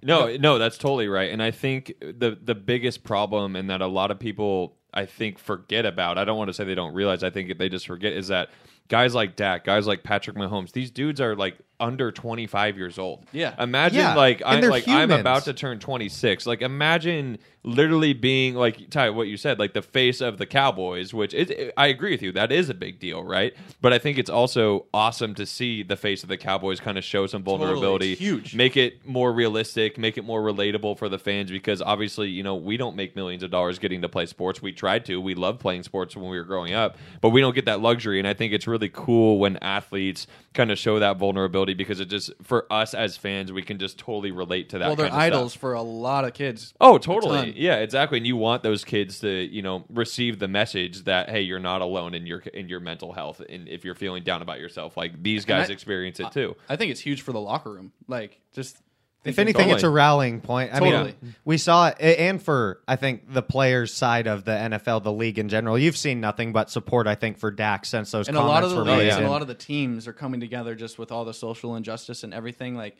No, 0.00 0.36
no, 0.36 0.58
that's 0.58 0.78
totally 0.78 1.08
right. 1.08 1.30
And 1.32 1.42
I 1.42 1.50
think 1.50 1.92
the 2.00 2.38
the 2.40 2.54
biggest 2.54 3.02
problem 3.02 3.56
and 3.56 3.68
that 3.70 3.80
a 3.80 3.86
lot 3.88 4.10
of 4.12 4.18
people 4.20 4.76
I 4.94 5.06
think 5.06 5.38
forget 5.38 5.84
about, 5.84 6.18
I 6.18 6.24
don't 6.24 6.38
want 6.38 6.48
to 6.48 6.54
say 6.54 6.64
they 6.64 6.74
don't 6.74 6.94
realize, 6.94 7.22
I 7.22 7.30
think 7.30 7.58
they 7.58 7.68
just 7.68 7.86
forget 7.86 8.12
is 8.12 8.28
that 8.28 8.50
guys 8.88 9.14
like 9.14 9.36
Dak, 9.36 9.64
guys 9.64 9.86
like 9.86 10.02
Patrick 10.02 10.36
Mahomes, 10.36 10.72
these 10.72 10.90
dudes 10.90 11.20
are 11.20 11.34
like 11.34 11.58
under 11.84 12.10
25 12.10 12.76
years 12.78 12.98
old. 12.98 13.24
Yeah. 13.32 13.54
Imagine 13.62 13.98
Yeah, 13.98 14.14
like 14.14 14.40
and 14.40 14.48
I 14.48 14.60
they're 14.60 14.70
like 14.70 14.88
I'm 14.88 15.02
humans. 15.10 15.20
about 15.20 15.44
to 15.44 15.52
turn 15.52 15.78
26. 15.78 16.46
Like 16.46 16.62
imagine 16.62 17.38
literally 17.66 18.12
being 18.12 18.54
like 18.54 18.90
Ty 18.90 19.10
what 19.10 19.26
you 19.26 19.36
said, 19.38 19.58
like 19.58 19.72
the 19.72 19.80
face 19.82 20.20
of 20.20 20.36
the 20.38 20.44
Cowboys, 20.46 21.14
which 21.14 21.32
is 21.34 21.70
I 21.76 21.86
agree 21.88 22.10
with 22.10 22.22
you. 22.22 22.32
That 22.32 22.52
is 22.52 22.68
a 22.70 22.74
big 22.74 22.98
deal, 22.98 23.22
right? 23.24 23.54
But 23.80 23.92
I 23.92 23.98
think 23.98 24.18
it's 24.18 24.28
also 24.30 24.86
awesome 24.92 25.34
to 25.36 25.46
see 25.46 25.82
the 25.82 25.96
face 25.96 26.22
of 26.22 26.28
the 26.28 26.36
Cowboys 26.36 26.80
kind 26.80 26.98
of 26.98 27.04
show 27.04 27.26
some 27.26 27.42
Totally. 27.42 27.58
vulnerability. 27.66 28.12
It's 28.12 28.20
huge. 28.20 28.54
Make 28.54 28.76
it 28.76 29.06
more 29.06 29.32
realistic, 29.32 29.98
make 29.98 30.16
it 30.18 30.24
more 30.24 30.42
relatable 30.42 30.98
for 30.98 31.08
the 31.08 31.18
fans 31.18 31.50
because 31.50 31.80
obviously, 31.82 32.28
you 32.28 32.42
know, 32.42 32.54
we 32.54 32.76
don't 32.76 32.96
make 32.96 33.14
millions 33.16 33.42
of 33.42 33.50
dollars 33.50 33.78
getting 33.78 34.02
to 34.02 34.08
play 34.08 34.26
sports. 34.26 34.60
We 34.62 34.72
tried 34.72 35.04
to. 35.06 35.20
We 35.20 35.34
loved 35.34 35.60
playing 35.60 35.82
sports 35.84 36.16
when 36.16 36.30
we 36.30 36.36
were 36.38 36.44
growing 36.44 36.72
up, 36.74 36.96
but 37.20 37.30
we 37.30 37.40
don't 37.40 37.54
get 37.54 37.64
that 37.66 37.80
luxury. 37.80 38.18
And 38.18 38.28
I 38.28 38.34
think 38.34 38.52
it's 38.52 38.66
really 38.66 38.88
cool 38.90 39.38
when 39.38 39.56
athletes 39.58 40.26
kind 40.54 40.70
of 40.70 40.78
show 40.78 40.98
that 41.00 41.16
vulnerability 41.16 41.73
because 41.74 42.00
it 42.00 42.06
just, 42.06 42.32
for 42.42 42.66
us 42.72 42.94
as 42.94 43.16
fans, 43.16 43.52
we 43.52 43.62
can 43.62 43.78
just 43.78 43.98
totally 43.98 44.30
relate 44.30 44.70
to 44.70 44.78
that. 44.78 44.86
well, 44.86 44.96
they're 44.96 45.12
idols 45.12 45.52
Stuff. 45.52 45.60
for 45.60 45.74
a 45.74 45.82
lot 45.82 46.24
of 46.24 46.32
kids. 46.34 46.72
Oh, 46.80 46.98
totally. 46.98 47.52
Yeah, 47.56 47.76
exactly. 47.76 48.18
And 48.18 48.26
you 48.26 48.36
want 48.36 48.62
those 48.62 48.84
kids 48.84 49.20
to, 49.20 49.28
you 49.28 49.62
know, 49.62 49.84
receive 49.88 50.38
the 50.38 50.48
message 50.48 51.04
that 51.04 51.28
hey, 51.28 51.42
you're 51.42 51.58
not 51.58 51.82
alone 51.82 52.14
in 52.14 52.26
your 52.26 52.38
in 52.40 52.68
your 52.68 52.80
mental 52.80 53.12
health, 53.12 53.40
and 53.48 53.68
if 53.68 53.84
you're 53.84 53.94
feeling 53.94 54.22
down 54.22 54.42
about 54.42 54.60
yourself, 54.60 54.96
like 54.96 55.22
these 55.22 55.44
guys 55.44 55.70
I- 55.70 55.72
experience 55.72 56.20
it 56.20 56.30
too. 56.32 56.56
I 56.68 56.76
think 56.76 56.90
it's 56.90 57.00
huge 57.00 57.22
for 57.22 57.32
the 57.32 57.40
locker 57.40 57.72
room. 57.72 57.92
Like 58.08 58.40
just 58.52 58.78
If 59.24 59.38
anything, 59.38 59.60
Totally. 59.62 59.74
it's 59.74 59.82
a 59.84 59.88
rallying 59.88 60.40
point. 60.40 60.74
I 60.74 60.80
Totally. 60.80 61.14
mean, 61.22 61.34
we 61.46 61.56
saw 61.56 61.88
it, 61.88 61.96
and 62.00 62.42
for 62.42 62.80
I 62.86 62.96
think 62.96 63.32
the 63.32 63.42
players' 63.42 63.92
side 63.94 64.26
of 64.26 64.44
the 64.44 64.50
NFL, 64.52 65.02
the 65.02 65.12
league 65.12 65.38
in 65.38 65.48
general, 65.48 65.78
you've 65.78 65.96
seen 65.96 66.20
nothing 66.20 66.52
but 66.52 66.70
support. 66.70 67.06
I 67.06 67.14
think 67.14 67.38
for 67.38 67.50
Dak 67.50 67.86
since 67.86 68.10
those 68.10 68.28
and 68.28 68.36
a 68.36 68.40
lot 68.40 68.62
of 68.62 68.70
comments 68.70 68.74
the 68.74 68.78
were 68.92 68.98
leagues 68.98 69.14
made. 69.14 69.18
and 69.18 69.26
a 69.26 69.30
lot 69.30 69.42
of 69.42 69.48
the 69.48 69.54
teams 69.54 70.06
are 70.06 70.12
coming 70.12 70.40
together 70.40 70.74
just 70.74 70.98
with 70.98 71.10
all 71.10 71.24
the 71.24 71.32
social 71.34 71.74
injustice 71.74 72.22
and 72.22 72.34
everything. 72.34 72.76
Like 72.76 72.96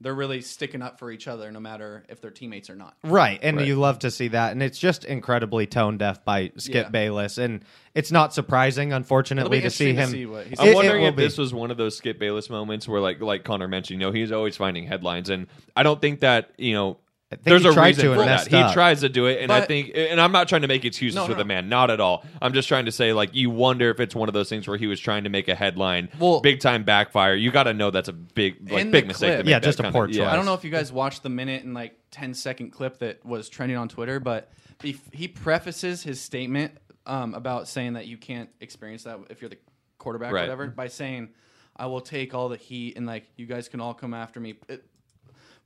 they're 0.00 0.14
really 0.14 0.40
sticking 0.40 0.80
up 0.82 0.98
for 0.98 1.10
each 1.10 1.28
other, 1.28 1.50
no 1.52 1.60
matter 1.60 2.04
if 2.08 2.20
they're 2.20 2.30
teammates 2.30 2.70
or 2.70 2.74
not. 2.76 2.94
Right, 3.04 3.38
and 3.42 3.58
Right. 3.58 3.66
you 3.66 3.76
love 3.76 3.98
to 4.00 4.10
see 4.10 4.28
that, 4.28 4.52
and 4.52 4.62
it's 4.62 4.78
just 4.78 5.04
incredibly 5.04 5.66
tone 5.66 5.98
deaf 5.98 6.24
by 6.24 6.52
Skip 6.56 6.86
Yeah. 6.86 6.88
Bayless, 6.90 7.36
and 7.38 7.62
it's 7.94 8.10
not 8.10 8.32
surprising, 8.32 8.92
unfortunately, 8.92 9.60
to 9.60 9.70
see 9.70 9.92
him. 9.92 10.06
to 10.10 10.12
see 10.16 10.26
what 10.26 10.46
I'm 10.46 10.52
It- 10.52 10.70
it 10.70 10.74
wondering 10.74 11.02
will 11.02 11.08
if 11.10 11.16
be. 11.16 11.22
this 11.24 11.36
was 11.36 11.52
one 11.52 11.70
of 11.70 11.76
those 11.76 11.96
Skip 11.96 12.18
Bayless 12.18 12.48
moments 12.48 12.88
where, 12.88 13.00
like, 13.00 13.20
like 13.20 13.44
Connor 13.44 13.68
mentioned, 13.68 14.00
you 14.00 14.06
know, 14.06 14.12
he's 14.12 14.32
always 14.32 14.56
finding 14.56 14.86
headlines, 14.86 15.28
and 15.28 15.46
I 15.76 15.82
don't 15.82 16.00
think 16.00 16.20
that 16.20 16.50
you 16.56 16.72
know. 16.72 16.96
Think 17.36 17.44
There's 17.44 17.62
he 17.62 17.68
a 17.68 17.72
tried 17.72 17.86
reason 17.88 18.04
to 18.04 18.12
and 18.12 18.20
for 18.20 18.24
that. 18.24 18.30
messed 18.38 18.48
He 18.48 18.56
up. 18.56 18.72
tries 18.72 19.00
to 19.02 19.08
do 19.08 19.26
it, 19.26 19.40
and 19.40 19.52
I 19.52 19.60
But- 19.60 19.68
think, 19.68 19.92
and 19.94 20.20
I'm 20.20 20.32
not 20.32 20.48
trying 20.48 20.62
to 20.62 20.68
make 20.68 20.84
excuses 20.84 21.14
No, 21.16 21.26
for 21.26 21.32
no. 21.32 21.38
the 21.38 21.44
man, 21.44 21.68
not 21.68 21.90
at 21.90 22.00
all. 22.00 22.24
I'm 22.42 22.52
just 22.52 22.66
trying 22.68 22.86
to 22.86 22.92
say, 22.92 23.12
like, 23.12 23.34
you 23.34 23.50
wonder 23.50 23.88
if 23.90 24.00
it's 24.00 24.14
one 24.14 24.28
of 24.28 24.32
those 24.32 24.48
things 24.48 24.66
where 24.66 24.76
he 24.76 24.86
was 24.88 24.98
trying 24.98 25.24
to 25.24 25.30
make 25.30 25.46
a 25.48 25.54
headline, 25.54 26.08
Well- 26.18 26.40
big 26.40 26.58
time 26.60 26.82
backfire. 26.82 27.34
You 27.34 27.50
got 27.50 27.64
to 27.64 27.72
know 27.74 27.90
that's 27.90 28.08
a 28.08 28.12
big, 28.12 28.70
like, 28.70 28.82
In 28.82 28.90
big 28.90 29.04
the 29.04 29.08
mistake. 29.08 29.28
clip- 29.28 29.38
to 29.40 29.44
make 29.44 29.50
Yeah, 29.50 29.58
that 29.60 29.64
just 29.64 29.78
a 29.78 29.82
kinda- 29.84 29.96
poor 29.96 30.08
yeah. 30.08 30.24
choice. 30.24 30.32
I 30.32 30.36
don't 30.36 30.44
know 30.44 30.54
if 30.54 30.64
you 30.64 30.70
guys 30.70 30.92
watched 30.92 31.22
the 31.22 31.28
minute 31.28 31.62
and 31.62 31.72
like 31.74 31.96
10 32.10 32.34
second 32.34 32.70
clip 32.70 32.98
that 32.98 33.24
was 33.24 33.48
trending 33.48 33.76
on 33.78 33.88
Twitter, 33.88 34.18
but 34.18 34.50
he, 34.82 34.96
he 35.12 35.28
prefaces 35.28 36.02
his 36.02 36.20
statement 36.20 36.72
um, 37.06 37.34
about 37.34 37.66
saying 37.68 37.94
that 37.94 38.06
you 38.06 38.16
can't 38.16 38.50
experience 38.60 39.04
that 39.04 39.18
if 39.30 39.40
you're 39.40 39.48
the 39.48 39.58
quarterback 39.98 40.32
Right. 40.32 40.40
or 40.40 40.44
whatever 40.44 40.66
by 40.68 40.88
saying, 40.88 41.28
I 41.76 41.86
will 41.86 42.00
take 42.02 42.34
all 42.34 42.48
the 42.50 42.56
heat 42.56 42.96
and 42.96 43.06
like 43.06 43.24
you 43.36 43.46
guys 43.46 43.68
can 43.68 43.80
all 43.80 43.94
come 43.94 44.12
after 44.14 44.38
me 44.38 44.54
uh, 44.68 44.74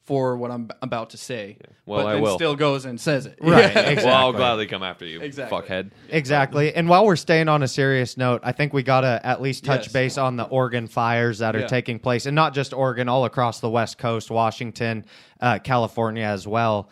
for 0.04 0.36
what 0.36 0.50
I'm 0.50 0.68
about 0.82 1.10
to 1.10 1.16
say. 1.16 1.56
Well, 1.86 2.00
but 2.00 2.06
I 2.06 2.12
then 2.14 2.22
will. 2.22 2.34
still 2.34 2.56
goes 2.56 2.84
and 2.84 3.00
says 3.00 3.24
it. 3.26 3.38
Right, 3.42 3.74
Yeah. 3.74 3.80
exactly. 3.80 4.04
Well, 4.04 4.14
I'll 4.16 4.32
gladly 4.32 4.66
come 4.66 4.82
after 4.82 5.06
you, 5.06 5.20
Exactly. 5.22 5.58
fuckhead. 5.58 5.90
Exactly. 6.10 6.74
And 6.74 6.88
while 6.90 7.06
we're 7.06 7.16
staying 7.16 7.48
on 7.48 7.62
a 7.62 7.68
serious 7.68 8.16
note, 8.18 8.40
I 8.44 8.52
think 8.52 8.74
we 8.74 8.82
got 8.82 9.00
to 9.00 9.20
at 9.24 9.40
least 9.40 9.64
touch 9.64 9.84
Yes. 9.86 9.92
base 9.92 10.18
on 10.18 10.36
the 10.36 10.44
Oregon 10.44 10.88
fires 10.88 11.38
that 11.38 11.56
are 11.56 11.60
Yeah. 11.60 11.66
taking 11.68 11.98
place, 11.98 12.26
and 12.26 12.34
not 12.34 12.52
just 12.52 12.74
Oregon, 12.74 13.08
all 13.08 13.24
across 13.24 13.60
the 13.60 13.70
West 13.70 13.96
Coast, 13.96 14.30
Washington, 14.30 15.06
uh, 15.40 15.58
California 15.60 16.24
as 16.24 16.46
well. 16.46 16.90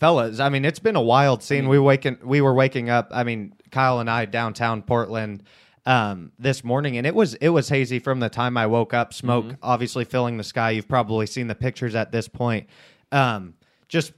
Fellas, 0.00 0.40
I 0.40 0.48
mean, 0.48 0.64
it's 0.64 0.80
been 0.80 0.96
a 0.96 1.02
wild 1.02 1.42
scene. 1.42 1.68
we 1.68 1.78
waking, 1.78 2.18
we 2.24 2.40
were 2.40 2.52
waking 2.54 2.90
up. 2.90 3.08
I 3.12 3.22
mean, 3.22 3.54
Kyle 3.70 4.00
and 4.00 4.10
I 4.10 4.24
downtown 4.24 4.82
Portland 4.82 5.44
um, 5.86 6.32
this 6.38 6.64
morning, 6.64 6.96
and 6.96 7.06
it 7.06 7.14
was 7.14 7.34
it 7.34 7.50
was 7.50 7.68
hazy 7.68 7.98
from 7.98 8.20
the 8.20 8.28
time 8.28 8.56
I 8.56 8.66
woke 8.66 8.94
up. 8.94 9.12
Smoke 9.12 9.44
Mm-hmm. 9.44 9.54
obviously 9.62 10.04
filling 10.04 10.36
the 10.36 10.44
sky. 10.44 10.70
You've 10.70 10.88
probably 10.88 11.26
seen 11.26 11.46
the 11.46 11.54
pictures 11.54 11.94
at 11.94 12.12
this 12.12 12.28
point. 12.28 12.68
Um, 13.12 13.54
just 13.88 14.12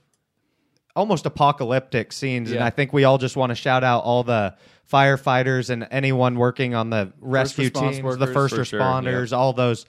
almost 0.94 1.26
apocalyptic 1.26 2.11
scenes 2.11 2.50
and 2.50 2.64
i 2.64 2.70
think 2.70 2.90
we 2.90 3.05
all 3.05 3.18
just 3.18 3.37
want 3.37 3.50
to 3.50 3.55
shout 3.55 3.85
out 3.85 4.02
all 4.02 4.22
the 4.24 4.57
firefighters 4.90 5.68
and 5.68 5.87
anyone 5.90 6.38
working 6.38 6.74
on 6.74 6.88
the 6.88 7.12
rescue 7.20 7.68
teams 7.68 7.98
the 8.16 8.26
first 8.26 8.55
for 8.55 8.64
sure, 8.64 8.81
responders 8.81 9.37
all 9.37 9.52
those 9.52 9.85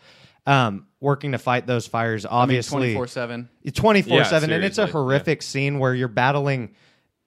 um, 0.46 0.86
working 1.00 1.32
to 1.32 1.38
fight 1.38 1.66
those 1.66 1.88
fires 1.88 2.26
obviously 2.26 2.94
24 2.94 3.08
7. 3.08 3.50
24-7 3.66 4.44
and 4.44 4.64
it's 4.66 4.78
a 4.78 4.88
horrific 4.88 5.42
scene 5.42 5.80
where 5.80 5.96
you're 5.96 6.10
battling 6.10 6.74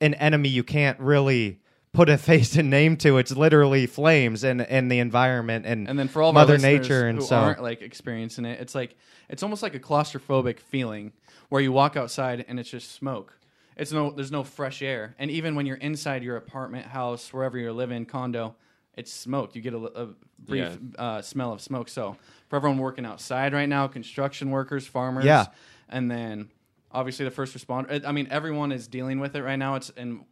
an 0.03 0.13
enemy 0.15 0.51
you 0.51 0.65
can't 0.65 0.99
really 1.01 1.60
put 1.93 2.09
a 2.09 2.19
face 2.31 2.57
and 2.57 2.71
name 2.71 2.97
to. 2.99 3.19
It's 3.19 3.33
literally 3.33 3.87
flames 3.87 4.45
and 4.45 4.61
and 4.63 4.91
the 4.91 4.99
environment 4.99 5.67
and 5.67 5.89
And 5.89 5.99
then 5.99 6.09
for 6.09 6.23
all 6.23 6.33
Mother 6.33 6.59
Nature 6.59 7.07
and 7.07 7.19
who 7.19 7.25
so 7.25 7.37
aren't 7.37 7.63
like 7.63 7.83
experiencing 7.83 8.45
it, 8.45 8.61
it's 8.61 8.75
like 8.75 8.97
it's 9.29 9.43
almost 9.43 9.63
like 9.63 9.75
a 9.75 9.81
claustrophobic 9.81 10.59
feeling 10.61 11.13
where 11.49 11.61
you 11.61 11.73
walk 11.73 11.97
outside 11.97 12.45
and 12.49 12.59
it's 12.61 12.71
just 12.71 12.93
smoke. 12.93 13.37
It's 13.77 13.93
no 13.93 14.11
there's 14.11 14.33
no 14.33 14.45
fresh 14.45 14.83
air, 14.83 15.15
and 15.19 15.31
even 15.31 15.55
when 15.55 15.65
you're 15.65 15.77
inside 15.77 16.23
your 16.23 16.37
apartment, 16.37 16.87
house, 16.87 17.33
wherever 17.33 17.57
you're 17.57 17.73
living, 17.73 18.05
condo, 18.05 18.55
it's 18.95 19.11
smoke. 19.13 19.55
You 19.55 19.63
get 19.63 19.73
a, 19.73 19.79
a 19.79 20.09
brief 20.39 20.79
uh, 20.99 21.23
smell 21.23 21.53
of 21.53 21.63
smoke. 21.63 21.89
So 21.89 22.17
for 22.49 22.57
everyone 22.57 22.79
working 22.79 23.07
outside 23.07 23.55
right 23.55 23.69
now, 23.69 23.87
construction 23.87 24.51
workers, 24.51 24.87
farmers, 24.87 25.25
Yeah. 25.25 25.47
and 25.89 26.11
then 26.11 26.51
obviously 26.93 27.25
the 27.25 27.31
first 27.31 27.57
responder. 27.57 28.05
I 28.05 28.13
mean, 28.13 28.29
everyone 28.31 28.71
is 28.71 28.87
dealing 28.87 29.19
with 29.19 29.35
it 29.35 29.43
right 29.43 29.59
now. 29.59 29.77
It's 29.77 29.91
and 29.97 30.25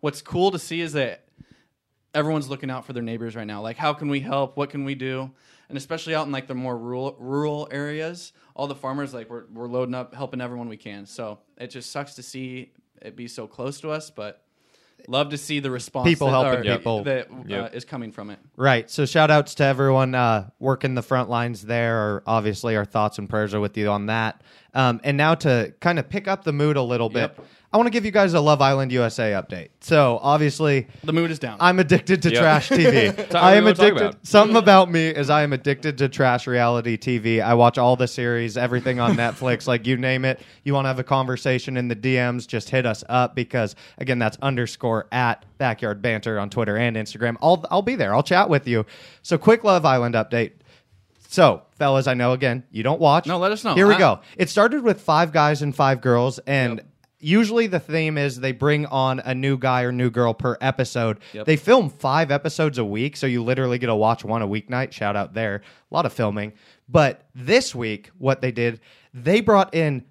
what's 0.00 0.22
cool 0.22 0.50
to 0.50 0.58
see 0.58 0.80
is 0.80 0.92
that 0.94 1.24
everyone's 2.14 2.48
looking 2.48 2.70
out 2.70 2.84
for 2.84 2.92
their 2.92 3.02
neighbors 3.02 3.36
right 3.36 3.46
now. 3.46 3.60
Like, 3.62 3.76
how 3.76 3.92
can 3.92 4.08
we 4.08 4.20
help? 4.20 4.56
What 4.56 4.70
can 4.70 4.84
we 4.84 4.94
do? 4.94 5.30
And 5.68 5.78
especially 5.78 6.14
out 6.16 6.26
in 6.26 6.32
like 6.32 6.48
the 6.48 6.54
more 6.54 6.76
rural 6.76 7.16
rural 7.20 7.68
areas, 7.70 8.32
all 8.56 8.66
the 8.66 8.74
farmers 8.74 9.14
like 9.14 9.30
we're 9.30 9.44
we're 9.52 9.68
loading 9.68 9.94
up, 9.94 10.14
helping 10.14 10.40
everyone 10.40 10.68
we 10.68 10.76
can. 10.76 11.06
So 11.06 11.38
it 11.56 11.68
just 11.68 11.92
sucks 11.92 12.14
to 12.16 12.22
see 12.22 12.72
it 13.00 13.14
be 13.14 13.28
so 13.28 13.46
close 13.46 13.80
to 13.82 13.90
us, 13.90 14.10
but 14.10 14.42
love 15.08 15.30
to 15.30 15.38
see 15.38 15.60
the 15.60 15.70
response 15.70 16.08
People 16.08 16.26
that, 16.26 16.44
helping 16.44 16.68
or, 16.70 16.76
people. 16.76 17.04
that 17.04 17.30
uh, 17.30 17.34
Yep. 17.46 17.74
is 17.74 17.84
coming 17.84 18.10
from 18.12 18.30
it. 18.30 18.38
Right. 18.56 18.90
So 18.90 19.06
shout 19.06 19.30
outs 19.30 19.54
to 19.56 19.64
everyone 19.64 20.14
uh, 20.14 20.50
working 20.58 20.94
the 20.96 21.02
front 21.02 21.30
lines 21.30 21.62
there. 21.62 21.96
Or 21.98 22.22
obviously, 22.26 22.76
our 22.76 22.84
thoughts 22.84 23.18
and 23.18 23.28
prayers 23.28 23.54
are 23.54 23.60
with 23.60 23.78
you 23.78 23.88
on 23.88 24.06
that. 24.06 24.42
Um, 24.74 25.00
and 25.04 25.16
now 25.16 25.36
to 25.36 25.72
kind 25.80 25.98
of 26.00 26.08
pick 26.10 26.26
up 26.28 26.42
the 26.44 26.52
mood 26.52 26.76
a 26.76 26.82
little 26.82 27.08
bit, 27.08 27.32
Yep. 27.36 27.46
I 27.72 27.76
want 27.76 27.86
to 27.86 27.90
give 27.90 28.04
you 28.04 28.10
guys 28.10 28.34
a 28.34 28.40
Love 28.40 28.60
Island 28.60 28.90
USA 28.90 29.30
update. 29.30 29.68
So 29.80 30.18
obviously, 30.22 30.88
The 31.04 31.12
mood 31.12 31.30
is 31.30 31.38
down. 31.38 31.56
I'm 31.60 31.78
addicted 31.78 32.20
to 32.22 32.30
Yep. 32.32 32.40
trash 32.40 32.68
TV. 32.70 33.16
what 33.16 33.34
I 33.36 33.52
we 33.52 33.58
am 33.58 33.64
wanna 33.64 33.74
talk 33.76 33.84
addicted. 33.86 34.02
about. 34.06 34.26
Something 34.26 34.56
about 34.56 34.90
me 34.90 35.06
is 35.08 35.30
I 35.30 35.42
am 35.42 35.52
addicted 35.52 35.98
to 35.98 36.08
trash 36.08 36.48
reality 36.48 36.96
TV. 36.96 37.40
I 37.40 37.54
watch 37.54 37.78
all 37.78 37.94
the 37.94 38.08
series, 38.08 38.56
everything 38.56 38.98
on 38.98 39.14
Netflix, 39.16 39.68
like 39.68 39.86
you 39.86 39.96
name 39.96 40.24
it. 40.24 40.40
You 40.64 40.74
want 40.74 40.86
to 40.86 40.88
have 40.88 40.98
a 40.98 41.04
conversation 41.04 41.76
in 41.76 41.86
the 41.86 41.94
DMs, 41.94 42.48
just 42.48 42.70
hit 42.70 42.86
us 42.86 43.04
up 43.08 43.36
because 43.36 43.76
again, 43.98 44.18
that's 44.18 44.36
underscore 44.42 45.06
at 45.12 45.44
backyard 45.58 46.02
banter 46.02 46.40
on 46.40 46.50
Twitter 46.50 46.76
and 46.76 46.96
Instagram. 46.96 47.36
I'll 47.40 47.64
I'll 47.70 47.82
be 47.82 47.94
there. 47.94 48.12
I'll 48.12 48.24
chat 48.24 48.48
with 48.50 48.66
you. 48.66 48.84
So 49.22 49.38
quick 49.38 49.62
Love 49.62 49.84
Island 49.84 50.16
update. 50.16 50.52
So, 51.28 51.62
fellas, 51.78 52.08
I 52.08 52.14
know 52.14 52.32
again 52.32 52.64
you 52.72 52.82
don't 52.82 53.00
watch. 53.00 53.26
No, 53.26 53.38
let 53.38 53.52
us 53.52 53.62
know. 53.62 53.74
Here 53.76 53.86
we 53.86 53.94
I- 53.94 53.98
go. 53.98 54.20
It 54.36 54.48
started 54.48 54.82
with 54.82 55.00
five 55.00 55.32
guys 55.32 55.62
and 55.62 55.72
five 55.72 56.00
girls, 56.00 56.40
and 56.40 56.78
Yep. 56.78 56.86
Usually 57.20 57.66
the 57.66 57.78
theme 57.78 58.18
is 58.18 58.40
they 58.40 58.52
bring 58.52 58.86
on 58.86 59.20
a 59.20 59.34
new 59.34 59.56
guy 59.56 59.82
or 59.82 59.92
new 59.92 60.10
girl 60.10 60.34
per 60.34 60.56
episode. 60.60 61.20
Yep. 61.32 61.46
They 61.46 61.56
film 61.56 61.90
five 61.90 62.30
episodes 62.30 62.78
a 62.78 62.84
week, 62.84 63.16
so 63.16 63.26
you 63.26 63.44
literally 63.44 63.78
get 63.78 63.86
to 63.86 63.94
watch 63.94 64.24
one 64.24 64.42
a 64.42 64.48
weeknight. 64.48 64.92
Shout 64.92 65.16
out 65.16 65.34
there. 65.34 65.62
A 65.90 65.94
lot 65.94 66.06
of 66.06 66.12
filming. 66.12 66.52
But 66.88 67.26
this 67.34 67.74
week, 67.74 68.10
what 68.18 68.40
they 68.40 68.50
did, 68.50 68.80
they 69.14 69.40
brought 69.40 69.74
in 69.74 70.04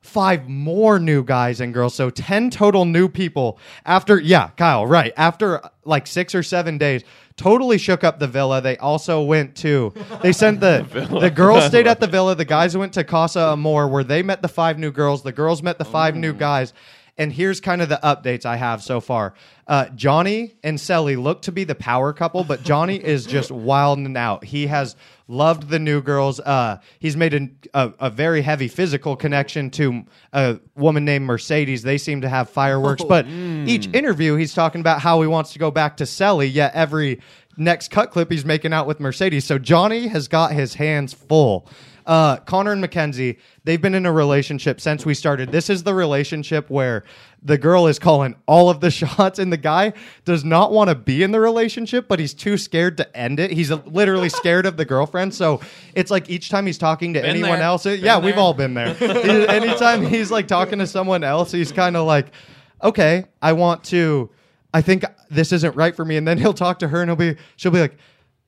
five 0.00 0.48
more 0.48 0.98
new 0.98 1.22
guys 1.24 1.60
and 1.60 1.74
girls. 1.74 1.94
So 1.94 2.10
10 2.10 2.50
total 2.50 2.84
new 2.84 3.08
people 3.08 3.58
after, 3.84 4.20
yeah, 4.20 4.48
Kyle, 4.56 4.86
right. 4.86 5.12
After 5.16 5.64
uh, 5.64 5.68
like 5.84 6.06
six 6.06 6.34
or 6.34 6.42
seven 6.42 6.78
days, 6.78 7.02
totally 7.36 7.78
shook 7.78 8.04
up 8.04 8.18
the 8.18 8.26
villa. 8.26 8.60
They 8.60 8.76
also 8.78 9.22
went 9.22 9.56
to, 9.56 9.92
they 10.22 10.32
sent 10.32 10.60
the, 10.60 10.86
the 11.20 11.30
girls 11.30 11.66
stayed 11.66 11.86
at 11.86 12.00
the 12.00 12.06
villa. 12.06 12.34
The 12.34 12.44
guys 12.44 12.76
went 12.76 12.94
to 12.94 13.04
Casa 13.04 13.40
Amor 13.52 13.88
where 13.88 14.04
they 14.04 14.22
met 14.22 14.42
the 14.42 14.48
five 14.48 14.78
new 14.78 14.90
girls. 14.90 15.22
The 15.22 15.32
girls 15.32 15.62
met 15.62 15.78
the 15.78 15.84
five 15.84 16.16
new 16.16 16.32
guys. 16.32 16.72
And 17.18 17.32
here's 17.32 17.60
kind 17.60 17.82
of 17.82 17.88
the 17.88 17.98
updates 18.02 18.46
I 18.46 18.54
have 18.54 18.80
so 18.80 19.00
far. 19.00 19.34
Uh, 19.66 19.88
Johnny 19.88 20.54
and 20.62 20.80
Cely 20.80 21.16
look 21.16 21.42
to 21.42 21.52
be 21.52 21.64
the 21.64 21.74
power 21.74 22.12
couple, 22.12 22.44
but 22.44 22.62
Johnny 22.62 22.96
is 22.96 23.26
just 23.26 23.50
wilding 23.50 24.16
out. 24.16 24.44
He 24.44 24.68
has 24.68 24.94
loved 25.28 25.68
the 25.68 25.78
new 25.78 26.00
girls. 26.02 26.40
Uh, 26.40 26.78
he's 26.98 27.16
made 27.16 27.34
a, 27.34 27.48
a, 27.74 27.92
a 28.00 28.10
very 28.10 28.40
heavy 28.42 28.66
physical 28.66 29.14
connection 29.14 29.70
to 29.70 30.04
a 30.32 30.58
woman 30.74 31.04
named 31.04 31.26
Mercedes. 31.26 31.82
They 31.82 31.98
seem 31.98 32.22
to 32.22 32.28
have 32.28 32.48
fireworks, 32.50 33.04
but 33.04 33.26
each 33.28 33.88
interview 33.94 34.36
he's 34.36 34.54
talking 34.54 34.80
about 34.80 35.00
how 35.00 35.20
he 35.20 35.28
wants 35.28 35.52
to 35.52 35.58
go 35.58 35.70
back 35.70 35.98
to 35.98 36.06
Cely. 36.06 36.44
Yet 36.44 36.74
every 36.74 37.20
next 37.56 37.90
cut 37.90 38.10
clip 38.10 38.30
he's 38.30 38.44
making 38.44 38.72
out 38.72 38.86
with 38.86 39.00
Mercedes. 39.00 39.44
So 39.44 39.58
Johnny 39.58 40.08
has 40.08 40.28
got 40.28 40.52
his 40.52 40.74
hands 40.74 41.12
full. 41.12 41.68
Uh, 42.08 42.38
Connor 42.38 42.72
and 42.72 42.80
Mackenzie, 42.80 43.38
they've 43.64 43.82
been 43.82 43.94
in 43.94 44.06
a 44.06 44.12
relationship 44.12 44.80
since 44.80 45.04
we 45.04 45.12
started. 45.12 45.52
This 45.52 45.68
is 45.68 45.82
the 45.82 45.92
relationship 45.94 46.70
where 46.70 47.04
the 47.42 47.58
girl 47.58 47.86
is 47.86 47.98
calling 47.98 48.34
all 48.46 48.70
of 48.70 48.80
the 48.80 48.90
shots, 49.00 49.38
and 49.38 49.52
the 49.52 49.58
guy 49.58 49.92
does 50.24 50.42
not 50.42 50.72
want 50.72 50.88
to 50.88 50.94
be 50.94 51.22
in 51.22 51.32
the 51.32 51.38
relationship, 51.40 52.08
but 52.08 52.18
he's 52.18 52.32
too 52.32 52.56
scared 52.56 52.96
to 52.96 53.16
end 53.16 53.38
it. 53.38 53.50
He's 53.50 53.70
literally 53.70 54.30
scared 54.30 54.64
of 54.64 54.78
the 54.78 54.86
girlfriend. 54.86 55.34
So 55.34 55.60
it's 55.94 56.10
like 56.10 56.30
each 56.30 56.48
time 56.48 56.64
he's 56.64 56.78
talking 56.78 57.12
to 57.12 57.20
Been 57.20 57.28
anyone 57.28 57.50
there. 57.58 57.62
else, 57.62 57.84
it- 57.84 58.00
yeah, 58.00 58.18
we've 58.18 58.38
all 58.38 58.54
been 58.54 58.72
there. 58.72 58.96
Anytime 59.02 60.04
he's 60.06 60.30
like 60.30 60.48
talking 60.48 60.78
to 60.78 60.86
someone 60.86 61.22
else, 61.22 61.52
he's 61.52 61.72
kind 61.72 61.94
of 61.94 62.06
like, 62.06 62.28
okay, 62.82 63.26
I 63.42 63.52
want 63.52 63.84
to. 63.84 64.30
I 64.72 64.80
think 64.82 65.04
this 65.30 65.52
isn't 65.52 65.76
right 65.76 65.94
for 65.94 66.04
me, 66.04 66.16
and 66.16 66.26
then 66.26 66.38
he'll 66.38 66.54
talk 66.54 66.78
to 66.80 66.88
her, 66.88 67.00
and 67.02 67.08
he'll 67.10 67.16
be, 67.16 67.36
she'll 67.56 67.72
be 67.72 67.80
like, 67.80 67.96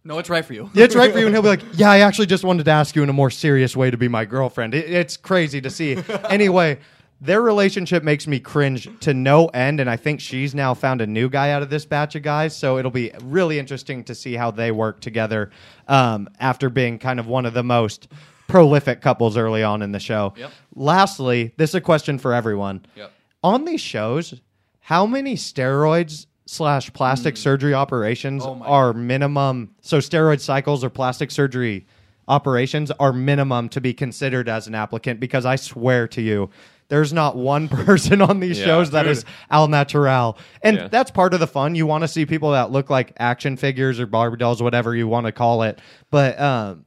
no, 0.04 0.18
it's 0.18 0.30
right 0.30 0.44
for 0.44 0.54
you. 0.54 0.70
yeah, 0.72 0.84
it's 0.84 0.96
right 0.96 1.12
for 1.12 1.18
you. 1.18 1.26
And 1.26 1.34
he'll 1.34 1.42
be 1.42 1.48
like, 1.48 1.62
yeah, 1.74 1.90
I 1.90 2.00
actually 2.00 2.26
just 2.26 2.44
wanted 2.44 2.64
to 2.64 2.70
ask 2.70 2.96
you 2.96 3.02
in 3.02 3.08
a 3.08 3.12
more 3.12 3.30
serious 3.30 3.76
way 3.76 3.90
to 3.90 3.96
be 3.96 4.08
my 4.08 4.24
girlfriend. 4.24 4.74
It, 4.74 4.90
it's 4.90 5.16
crazy 5.16 5.60
to 5.60 5.70
see. 5.70 5.98
anyway, 6.30 6.78
their 7.20 7.42
relationship 7.42 8.02
makes 8.02 8.26
me 8.26 8.40
cringe 8.40 8.88
to 9.00 9.12
no 9.12 9.46
end. 9.48 9.78
And 9.78 9.90
I 9.90 9.96
think 9.96 10.20
she's 10.20 10.54
now 10.54 10.72
found 10.72 11.02
a 11.02 11.06
new 11.06 11.28
guy 11.28 11.50
out 11.50 11.62
of 11.62 11.68
this 11.68 11.84
batch 11.84 12.14
of 12.14 12.22
guys. 12.22 12.56
So 12.56 12.78
it'll 12.78 12.90
be 12.90 13.12
really 13.22 13.58
interesting 13.58 14.04
to 14.04 14.14
see 14.14 14.34
how 14.34 14.50
they 14.50 14.70
work 14.72 15.00
together 15.00 15.50
um, 15.86 16.28
after 16.38 16.70
being 16.70 16.98
kind 16.98 17.20
of 17.20 17.26
one 17.26 17.44
of 17.44 17.52
the 17.52 17.62
most 17.62 18.08
prolific 18.48 19.00
couples 19.00 19.36
early 19.36 19.62
on 19.62 19.82
in 19.82 19.92
the 19.92 20.00
show. 20.00 20.32
Yep. 20.36 20.50
Lastly, 20.74 21.52
this 21.56 21.70
is 21.70 21.74
a 21.74 21.80
question 21.80 22.18
for 22.18 22.32
everyone. 22.32 22.84
Yep. 22.96 23.12
On 23.42 23.64
these 23.64 23.80
shows, 23.80 24.40
how 24.80 25.06
many 25.06 25.36
steroids 25.36 26.26
slash 26.50 26.92
plastic 26.92 27.36
surgery 27.36 27.72
operations. 27.72 28.42
Oh 28.44 28.60
are 28.64 28.92
minimum? 28.92 29.70
So 29.82 29.98
steroid 29.98 30.40
cycles 30.40 30.82
or 30.82 30.90
plastic 30.90 31.30
surgery 31.30 31.86
operations 32.26 32.90
are 32.92 33.12
minimum 33.12 33.68
to 33.68 33.80
be 33.80 33.94
considered 33.94 34.48
as 34.48 34.66
an 34.66 34.74
applicant 34.74 35.20
because 35.20 35.46
I 35.46 35.54
swear 35.56 36.08
to 36.08 36.20
you, 36.20 36.50
there's 36.88 37.12
not 37.12 37.36
one 37.36 37.68
person 37.86 38.20
on 38.20 38.40
these 38.40 38.58
Yeah. 38.58 38.64
shows 38.64 38.90
that 38.90 39.06
is 39.06 39.24
al 39.48 39.68
natural. 39.68 40.36
And 40.62 40.76
Yeah. 40.76 40.88
that's 40.88 41.12
part 41.12 41.34
of 41.34 41.40
the 41.40 41.46
fun. 41.46 41.76
You 41.76 41.86
want 41.86 42.02
to 42.02 42.08
see 42.08 42.26
people 42.26 42.50
that 42.50 42.72
look 42.72 42.90
like 42.90 43.12
action 43.18 43.56
figures 43.56 44.00
or 44.00 44.06
Barbie 44.06 44.36
dolls, 44.38 44.60
whatever 44.60 44.94
you 44.96 45.06
want 45.06 45.26
to 45.26 45.32
call 45.32 45.62
it. 45.62 45.78
But 46.10 46.40
um, 46.40 46.84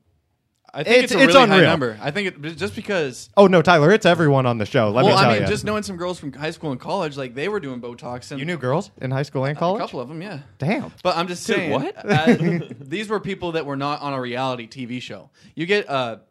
I 0.76 0.84
think 0.84 1.04
It's- 1.04 1.04
it's, 1.04 1.14
a 1.14 1.24
it's 1.24 1.34
really 1.36 1.48
high 1.48 1.56
unreal. 1.56 1.70
number. 1.70 2.00
I 2.02 2.10
think 2.12 2.28
it 2.30 2.56
just 2.56 2.76
because 2.76 3.30
oh 3.38 3.46
no, 3.48 3.62
Tyler, 3.62 3.92
it's 3.92 4.06
everyone 4.08 4.46
on 4.48 4.58
the 4.58 4.66
show. 4.66 4.90
Let 4.90 5.06
well, 5.06 5.16
me 5.16 5.22
tell 5.22 5.30
I 5.30 5.34
mean, 5.34 5.42
you. 5.44 5.48
just 5.48 5.64
knowing 5.66 5.84
some 5.84 5.98
girls 5.98 6.20
from 6.20 6.34
high 6.34 6.50
school 6.52 6.72
and 6.72 6.80
college, 6.80 7.16
like 7.16 7.36
they 7.36 7.48
were 7.48 7.60
doing 7.60 7.80
Botox 7.80 8.32
and 8.32 8.40
you 8.40 8.46
knew 8.46 8.58
girls 8.58 8.90
in 9.00 9.12
high 9.12 9.22
school 9.24 9.46
and 9.46 9.56
college. 9.58 9.82
a 9.82 9.84
couple 9.86 10.00
of 10.00 10.08
them, 10.10 10.22
yeah. 10.22 10.40
Damn. 10.58 10.92
But 11.04 11.16
I'm 11.16 11.28
just 11.28 11.44
saying, 11.44 11.72
what? 11.72 11.96
uh, 12.04 12.36
these 12.80 13.08
were 13.08 13.20
people 13.20 13.52
that 13.52 13.66
were 13.68 13.78
not 13.78 14.02
on 14.02 14.14
a 14.14 14.20
reality 14.20 14.68
TV 14.68 15.00
show. 15.02 15.30
You 15.54 15.66
get 15.68 15.88
a 15.88 16.22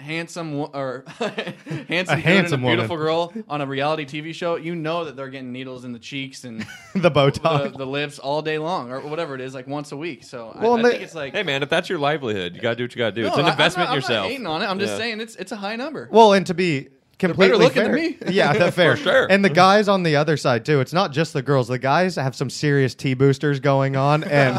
handsome 0.00 0.54
or 0.54 1.04
handsome, 1.18 2.16
dude 2.16 2.24
handsome 2.24 2.64
and 2.64 2.64
a 2.64 2.76
beautiful 2.76 2.96
woman. 2.96 3.06
girl 3.06 3.32
on 3.48 3.60
a 3.60 3.66
reality 3.66 4.04
TV 4.04 4.34
show. 4.34 4.56
You 4.56 4.74
know 4.74 5.04
that 5.04 5.16
they're 5.16 5.28
getting 5.28 5.52
needles 5.52 5.84
in 5.84 5.92
the 5.92 5.98
cheeks 5.98 6.44
and 6.44 6.60
the 6.94 7.00
the, 7.00 7.10
Botox. 7.10 7.76
the 7.76 7.86
lips 7.86 8.18
all 8.18 8.42
day 8.42 8.58
long 8.58 8.90
or 8.90 9.00
whatever 9.00 9.34
it 9.34 9.40
is, 9.40 9.54
like 9.54 9.66
once 9.66 9.92
a 9.92 9.96
week. 9.96 10.24
So 10.24 10.56
Well, 10.60 10.72
I, 10.72 10.76
and 10.76 10.84
they- 10.84 10.90
think 10.92 11.02
it's 11.02 11.14
like. 11.14 11.32
Hey 11.34 11.42
man, 11.42 11.62
if 11.62 11.68
that's 11.68 11.88
your 11.88 11.98
livelihood, 11.98 12.54
you 12.54 12.60
gotta 12.60 12.76
do 12.76 12.84
what 12.84 12.94
you 12.94 12.98
gotta 12.98 13.12
do. 13.12 13.22
no, 13.22 13.28
it's 13.28 13.36
an 13.38 13.44
I- 13.44 13.48
I'm 13.48 13.52
investment 13.52 13.88
not- 13.88 13.94
in 13.94 13.96
yourself. 13.98 14.16
I'm 14.18 14.22
not 14.22 14.30
hating 14.30 14.46
on 14.46 14.62
it. 14.62 14.66
I'm 14.66 14.78
just 14.78 14.92
Yeah. 14.92 14.98
saying 14.98 15.20
it's 15.20 15.36
it's 15.36 15.52
a 15.52 15.56
high 15.56 15.76
number. 15.76 16.08
Well, 16.10 16.32
and 16.32 16.46
to 16.46 16.54
be 16.54 16.88
completely 17.18 17.58
looking 17.58 17.82
fair, 17.82 17.84
than 17.86 17.94
me. 17.94 18.16
yeah, 18.30 18.52
that's 18.52 18.76
fair. 18.76 18.96
For 18.96 19.02
sure. 19.02 19.26
And 19.28 19.44
the 19.44 19.50
guys 19.50 19.88
on 19.88 20.04
the 20.04 20.14
other 20.16 20.36
side 20.36 20.64
too. 20.64 20.80
It's 20.80 20.92
not 20.92 21.10
just 21.12 21.32
the 21.32 21.42
girls. 21.42 21.66
The 21.68 21.78
guys 21.78 22.14
have 22.16 22.36
some 22.36 22.48
serious 22.48 22.94
T 22.94 23.14
boosters 23.14 23.58
going 23.60 23.96
on, 23.96 24.22
and 24.24 24.56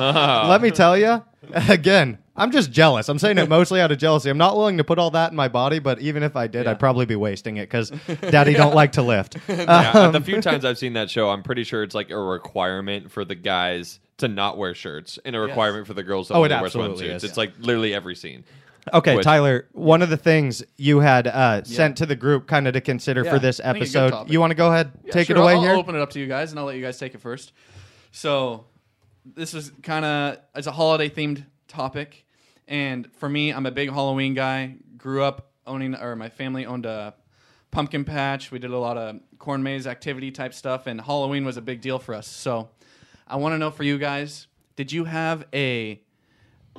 let 0.50 0.62
me 0.62 0.70
tell 0.72 0.98
you, 0.98 1.24
again, 1.54 2.18
I'm 2.40 2.52
just 2.52 2.72
jealous. 2.72 3.10
I'm 3.10 3.20
saying 3.20 3.38
it 3.38 3.50
mostly 3.58 3.82
out 3.82 3.92
of 3.92 3.98
jealousy. 3.98 4.30
I'm 4.30 4.38
not 4.38 4.56
willing 4.58 4.78
to 4.78 4.84
put 4.84 4.98
all 5.00 5.12
that 5.12 5.32
in 5.32 5.36
my 5.36 5.48
body, 5.48 5.80
but 5.80 6.00
even 6.00 6.24
if 6.24 6.36
I 6.36 6.48
did, 6.48 6.66
Yeah. 6.66 6.72
I'd 6.72 6.80
probably 6.80 7.06
be 7.06 7.16
wasting 7.16 7.58
it 7.58 7.64
because 7.70 7.90
Daddy 8.30 8.54
don't 8.54 8.74
like 8.76 8.94
to 8.94 9.02
lift. 9.02 9.38
yeah, 9.48 9.92
Um, 9.94 10.12
the 10.14 10.22
few 10.22 10.42
times 10.42 10.66
I've 10.66 10.78
seen 10.78 10.94
that 10.94 11.10
show, 11.10 11.30
I'm 11.30 11.44
pretty 11.44 11.64
sure 11.64 11.84
it's 11.84 11.96
like 11.96 12.10
a 12.10 12.18
requirement 12.18 13.12
for 13.12 13.24
the 13.26 13.36
guys 13.36 14.00
to 14.18 14.28
not 14.28 14.58
wear 14.58 14.74
shirts 14.74 15.20
and 15.24 15.36
a 15.36 15.40
requirement 15.40 15.88
for 15.88 15.94
the 15.94 16.04
girls 16.04 16.28
to 16.30 16.34
Oh, 16.34 16.38
only 16.38 16.50
wear 16.50 16.64
absolutely 16.66 17.08
swimsuits. 17.08 17.16
is. 17.16 17.24
It's 17.24 17.38
like 17.38 17.54
literally 17.60 17.94
every 17.94 18.16
scene. 18.16 18.44
Okay, 18.94 19.16
Which- 19.18 19.24
Tyler, 19.26 19.68
one 19.74 20.02
of 20.02 20.10
the 20.10 20.18
things 20.18 20.64
you 20.78 21.00
had 21.02 21.28
uh, 21.28 21.64
sent 21.64 21.98
to 21.98 22.06
the 22.06 22.16
group 22.16 22.48
kind 22.48 22.68
of 22.68 22.74
to 22.74 22.82
consider 22.82 23.24
Yeah, 23.24 23.32
for 23.34 23.40
this 23.40 23.60
I 23.60 23.74
think 23.74 23.86
a 23.86 23.88
good 23.90 23.98
episode. 24.14 24.30
You 24.32 24.40
want 24.40 24.52
to 24.52 24.56
go 24.56 24.70
ahead, 24.72 24.92
Yeah, 25.06 25.12
take 25.12 25.28
sure. 25.28 25.38
it 25.38 25.40
away 25.40 25.54
I'll, 25.54 25.62
here? 25.62 25.72
I'll 25.72 25.78
open 25.80 25.96
it 25.96 26.02
up 26.02 26.10
to 26.12 26.20
you 26.20 26.28
guys, 26.28 26.52
and 26.52 26.60
I'll 26.60 26.66
let 26.66 26.76
you 26.76 26.82
guys 26.82 26.98
take 26.98 27.14
it 27.14 27.22
first. 27.22 27.52
So, 28.12 28.66
this 29.36 29.54
is 29.54 29.72
kind 29.84 30.06
of 30.06 30.38
it's 30.56 30.66
a 30.68 30.72
holiday 30.72 31.10
themed 31.10 31.46
topic, 31.68 32.26
and 32.70 33.12
for 33.18 33.28
me, 33.28 33.52
I'm 33.52 33.66
a 33.66 33.72
big 33.72 33.90
Halloween 33.90 34.34
guy. 34.34 34.76
Grew 34.98 35.24
up 35.24 35.52
owning, 35.68 35.96
or 35.96 36.16
my 36.16 36.30
family 36.30 36.66
owned 36.66 36.86
a 36.86 37.16
pumpkin 37.72 38.06
patch. 38.06 38.52
We 38.52 38.60
did 38.60 38.72
a 38.72 38.78
lot 38.78 38.98
of 38.98 39.20
corn 39.40 39.64
maze 39.64 39.88
activity 39.88 40.32
type 40.32 40.54
stuff, 40.54 40.88
and 40.88 41.02
Halloween 41.02 41.44
was 41.44 41.58
a 41.58 41.62
big 41.62 41.82
deal 41.82 42.00
for 42.00 42.14
us. 42.14 42.28
So, 42.28 42.70
I 43.28 43.36
want 43.36 43.54
to 43.54 43.58
know 43.58 43.72
for 43.72 43.84
you 43.84 43.98
guys, 43.98 44.48
did 44.76 44.92
you 44.92 45.06
have 45.06 45.46
a 45.54 46.02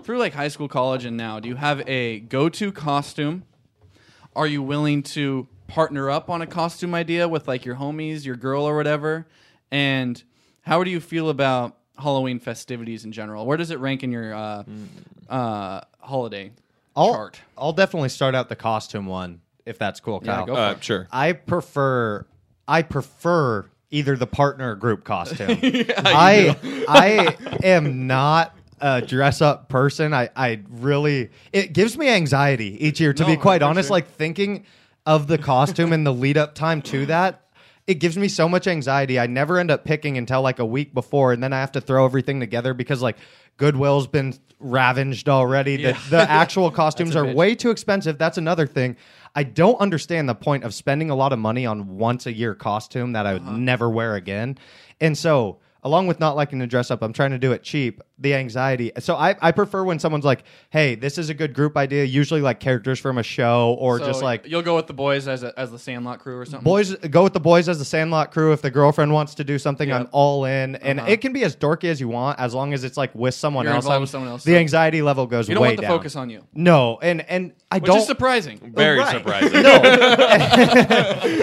through 0.02 0.18
like 0.18 0.32
high 0.32 0.48
school, 0.48 0.68
college, 0.68 1.04
and 1.04 1.16
now, 1.16 1.40
do 1.40 1.48
you 1.48 1.56
have 1.56 1.86
a 1.88 2.20
go-to 2.20 2.72
costume? 2.72 3.44
Are 4.34 4.46
you 4.46 4.62
willing 4.62 5.02
to 5.02 5.48
partner 5.66 6.08
up 6.08 6.30
on 6.30 6.40
a 6.40 6.46
costume 6.46 6.94
idea 6.94 7.28
with 7.28 7.46
like 7.46 7.64
your 7.64 7.76
homies, 7.76 8.24
your 8.24 8.36
girl, 8.36 8.64
or 8.64 8.76
whatever? 8.76 9.26
And 9.70 10.22
how 10.62 10.84
do 10.84 10.90
you 10.90 11.00
feel 11.00 11.28
about 11.28 11.76
Halloween 12.00 12.38
festivities 12.40 13.04
in 13.04 13.12
general? 13.12 13.46
Where 13.46 13.56
does 13.56 13.70
it 13.70 13.78
rank 13.78 14.02
in 14.02 14.10
your 14.12 14.34
uh, 14.34 14.64
uh, 15.28 15.80
holiday 16.00 16.52
I'll, 16.96 17.12
chart? 17.12 17.40
I'll 17.56 17.72
definitely 17.72 18.08
start 18.08 18.34
out 18.34 18.48
the 18.48 18.56
costume 18.56 19.06
one 19.06 19.40
if 19.66 19.78
that's 19.78 20.00
cool, 20.00 20.20
Yeah, 20.24 20.36
Kyle. 20.36 20.46
go 20.46 20.54
for 20.54 20.60
Uh, 20.60 20.72
it. 20.72 20.84
sure. 20.84 21.08
I 21.12 21.32
prefer 21.32 22.26
I 22.66 22.82
prefer 22.82 23.66
either 23.90 24.16
the 24.16 24.26
partner 24.26 24.72
or 24.72 24.76
group 24.76 25.04
costume. 25.04 25.50
I 25.62 26.56
I 26.88 27.36
am 27.64 28.06
not 28.06 28.56
a 28.80 29.02
dress 29.02 29.40
up 29.42 29.68
person. 29.68 30.14
I 30.14 30.30
I 30.34 30.60
really 30.70 31.30
it 31.52 31.72
gives 31.72 31.96
me 31.98 32.08
anxiety 32.08 32.76
each 32.84 33.00
year 33.00 33.12
to 33.12 33.22
No, 33.22 33.28
be 33.28 33.36
quite 33.36 33.60
for 33.60 33.66
honest 33.68 33.88
sure. 33.88 33.96
like 33.96 34.08
thinking 34.08 34.64
of 35.06 35.26
the 35.26 35.38
costume 35.38 35.92
and 35.92 36.06
the 36.06 36.12
lead 36.12 36.36
up 36.36 36.54
time 36.54 36.80
to 36.82 37.06
that. 37.06 37.42
It 37.90 37.98
gives 37.98 38.16
me 38.16 38.28
so 38.28 38.48
much 38.48 38.68
anxiety. 38.68 39.18
I 39.18 39.26
never 39.26 39.58
end 39.58 39.68
up 39.68 39.84
picking 39.84 40.16
until 40.16 40.42
like 40.42 40.60
a 40.60 40.64
week 40.64 40.94
before 40.94 41.32
and 41.32 41.42
then 41.42 41.52
I 41.52 41.58
have 41.58 41.72
to 41.72 41.80
throw 41.80 42.04
everything 42.04 42.38
together 42.38 42.72
because 42.72 43.02
like 43.02 43.16
Goodwill's 43.56 44.06
been 44.06 44.32
ravaged 44.60 45.28
already. 45.28 45.72
Yeah. 45.72 45.92
The, 46.04 46.10
the 46.10 46.18
actual 46.30 46.70
costumes 46.70 47.16
are 47.16 47.24
bitch. 47.24 47.34
way 47.34 47.54
too 47.56 47.70
expensive. 47.70 48.16
That's 48.16 48.38
another 48.38 48.68
thing. 48.68 48.96
I 49.34 49.42
don't 49.42 49.80
understand 49.80 50.28
the 50.28 50.36
point 50.36 50.62
of 50.62 50.72
spending 50.72 51.10
a 51.10 51.16
lot 51.16 51.32
of 51.32 51.40
money 51.40 51.66
on 51.66 51.98
once 51.98 52.26
a 52.26 52.32
year 52.32 52.54
costume 52.54 53.14
that 53.14 53.26
I 53.26 53.32
would 53.32 53.42
uh-huh. 53.42 53.56
never 53.56 53.90
wear 53.90 54.14
again. 54.14 54.56
And 55.00 55.18
so, 55.18 55.58
along 55.82 56.06
with 56.06 56.20
not 56.20 56.36
liking 56.36 56.60
to 56.60 56.68
dress 56.68 56.92
up, 56.92 57.02
I'm 57.02 57.12
trying 57.12 57.32
to 57.32 57.38
do 57.38 57.50
it 57.50 57.64
cheap. 57.64 58.00
The 58.20 58.34
anxiety. 58.34 58.92
So 58.98 59.14
I, 59.16 59.34
I 59.40 59.50
prefer 59.52 59.82
when 59.82 59.98
someone's 59.98 60.24
like, 60.26 60.44
"Hey, 60.68 60.94
this 60.94 61.16
is 61.16 61.30
a 61.30 61.34
good 61.34 61.54
group 61.54 61.76
idea." 61.76 62.04
Usually 62.04 62.40
like 62.42 62.60
characters 62.60 62.98
from 62.98 63.16
a 63.18 63.22
show 63.22 63.76
or 63.78 63.98
So 63.98 64.06
just 64.06 64.22
like 64.22 64.46
you'll 64.46 64.62
go 64.62 64.76
with 64.76 64.86
the 64.86 64.92
boys 64.92 65.26
as 65.26 65.42
a, 65.42 65.58
as 65.58 65.70
the 65.70 65.78
Sandlot 65.78 66.20
crew 66.20 66.38
or 66.38 66.44
something. 66.44 66.64
boys 66.64 66.94
go 66.96 67.22
with 67.24 67.32
the 67.32 67.40
boys 67.40 67.68
as 67.68 67.78
the 67.78 67.84
Sandlot 67.84 68.30
crew. 68.30 68.52
If 68.52 68.60
the 68.62 68.70
girlfriend 68.70 69.12
wants 69.12 69.34
to 69.36 69.44
do 69.44 69.58
something, 69.58 69.88
Yep. 69.88 70.00
I'm 70.00 70.08
all 70.12 70.44
in, 70.44 70.76
and 70.76 71.00
Uh-huh. 71.00 71.10
it 71.10 71.20
can 71.22 71.32
be 71.32 71.44
as 71.44 71.56
dorky 71.56 71.84
as 71.84 72.00
you 72.00 72.08
want 72.08 72.38
as 72.38 72.54
long 72.54 72.74
as 72.74 72.84
it's 72.84 72.96
like 72.98 73.14
with 73.14 73.34
someone 73.34 73.64
You're 73.64 73.74
else. 73.74 73.84
involved 73.84 73.92
I'm- 73.94 74.00
with 74.02 74.10
someone 74.10 74.30
else, 74.30 74.44
The 74.44 74.52
so- 74.52 74.58
anxiety 74.58 75.02
level 75.02 75.26
goes 75.26 75.48
you 75.48 75.54
don't 75.54 75.62
way 75.62 75.68
want 75.68 75.76
the 75.78 75.82
down. 75.82 75.90
focus 75.98 76.14
on 76.16 76.28
you, 76.30 76.42
No, 76.54 76.98
and 77.00 77.22
and 77.28 77.52
I 77.72 77.76
which 77.76 77.84
don't. 77.86 77.98
is 77.98 78.06
surprising. 78.06 78.72
Very 78.74 78.98
Right. 78.98 79.16
surprising. 79.16 79.62
No, 79.62 79.80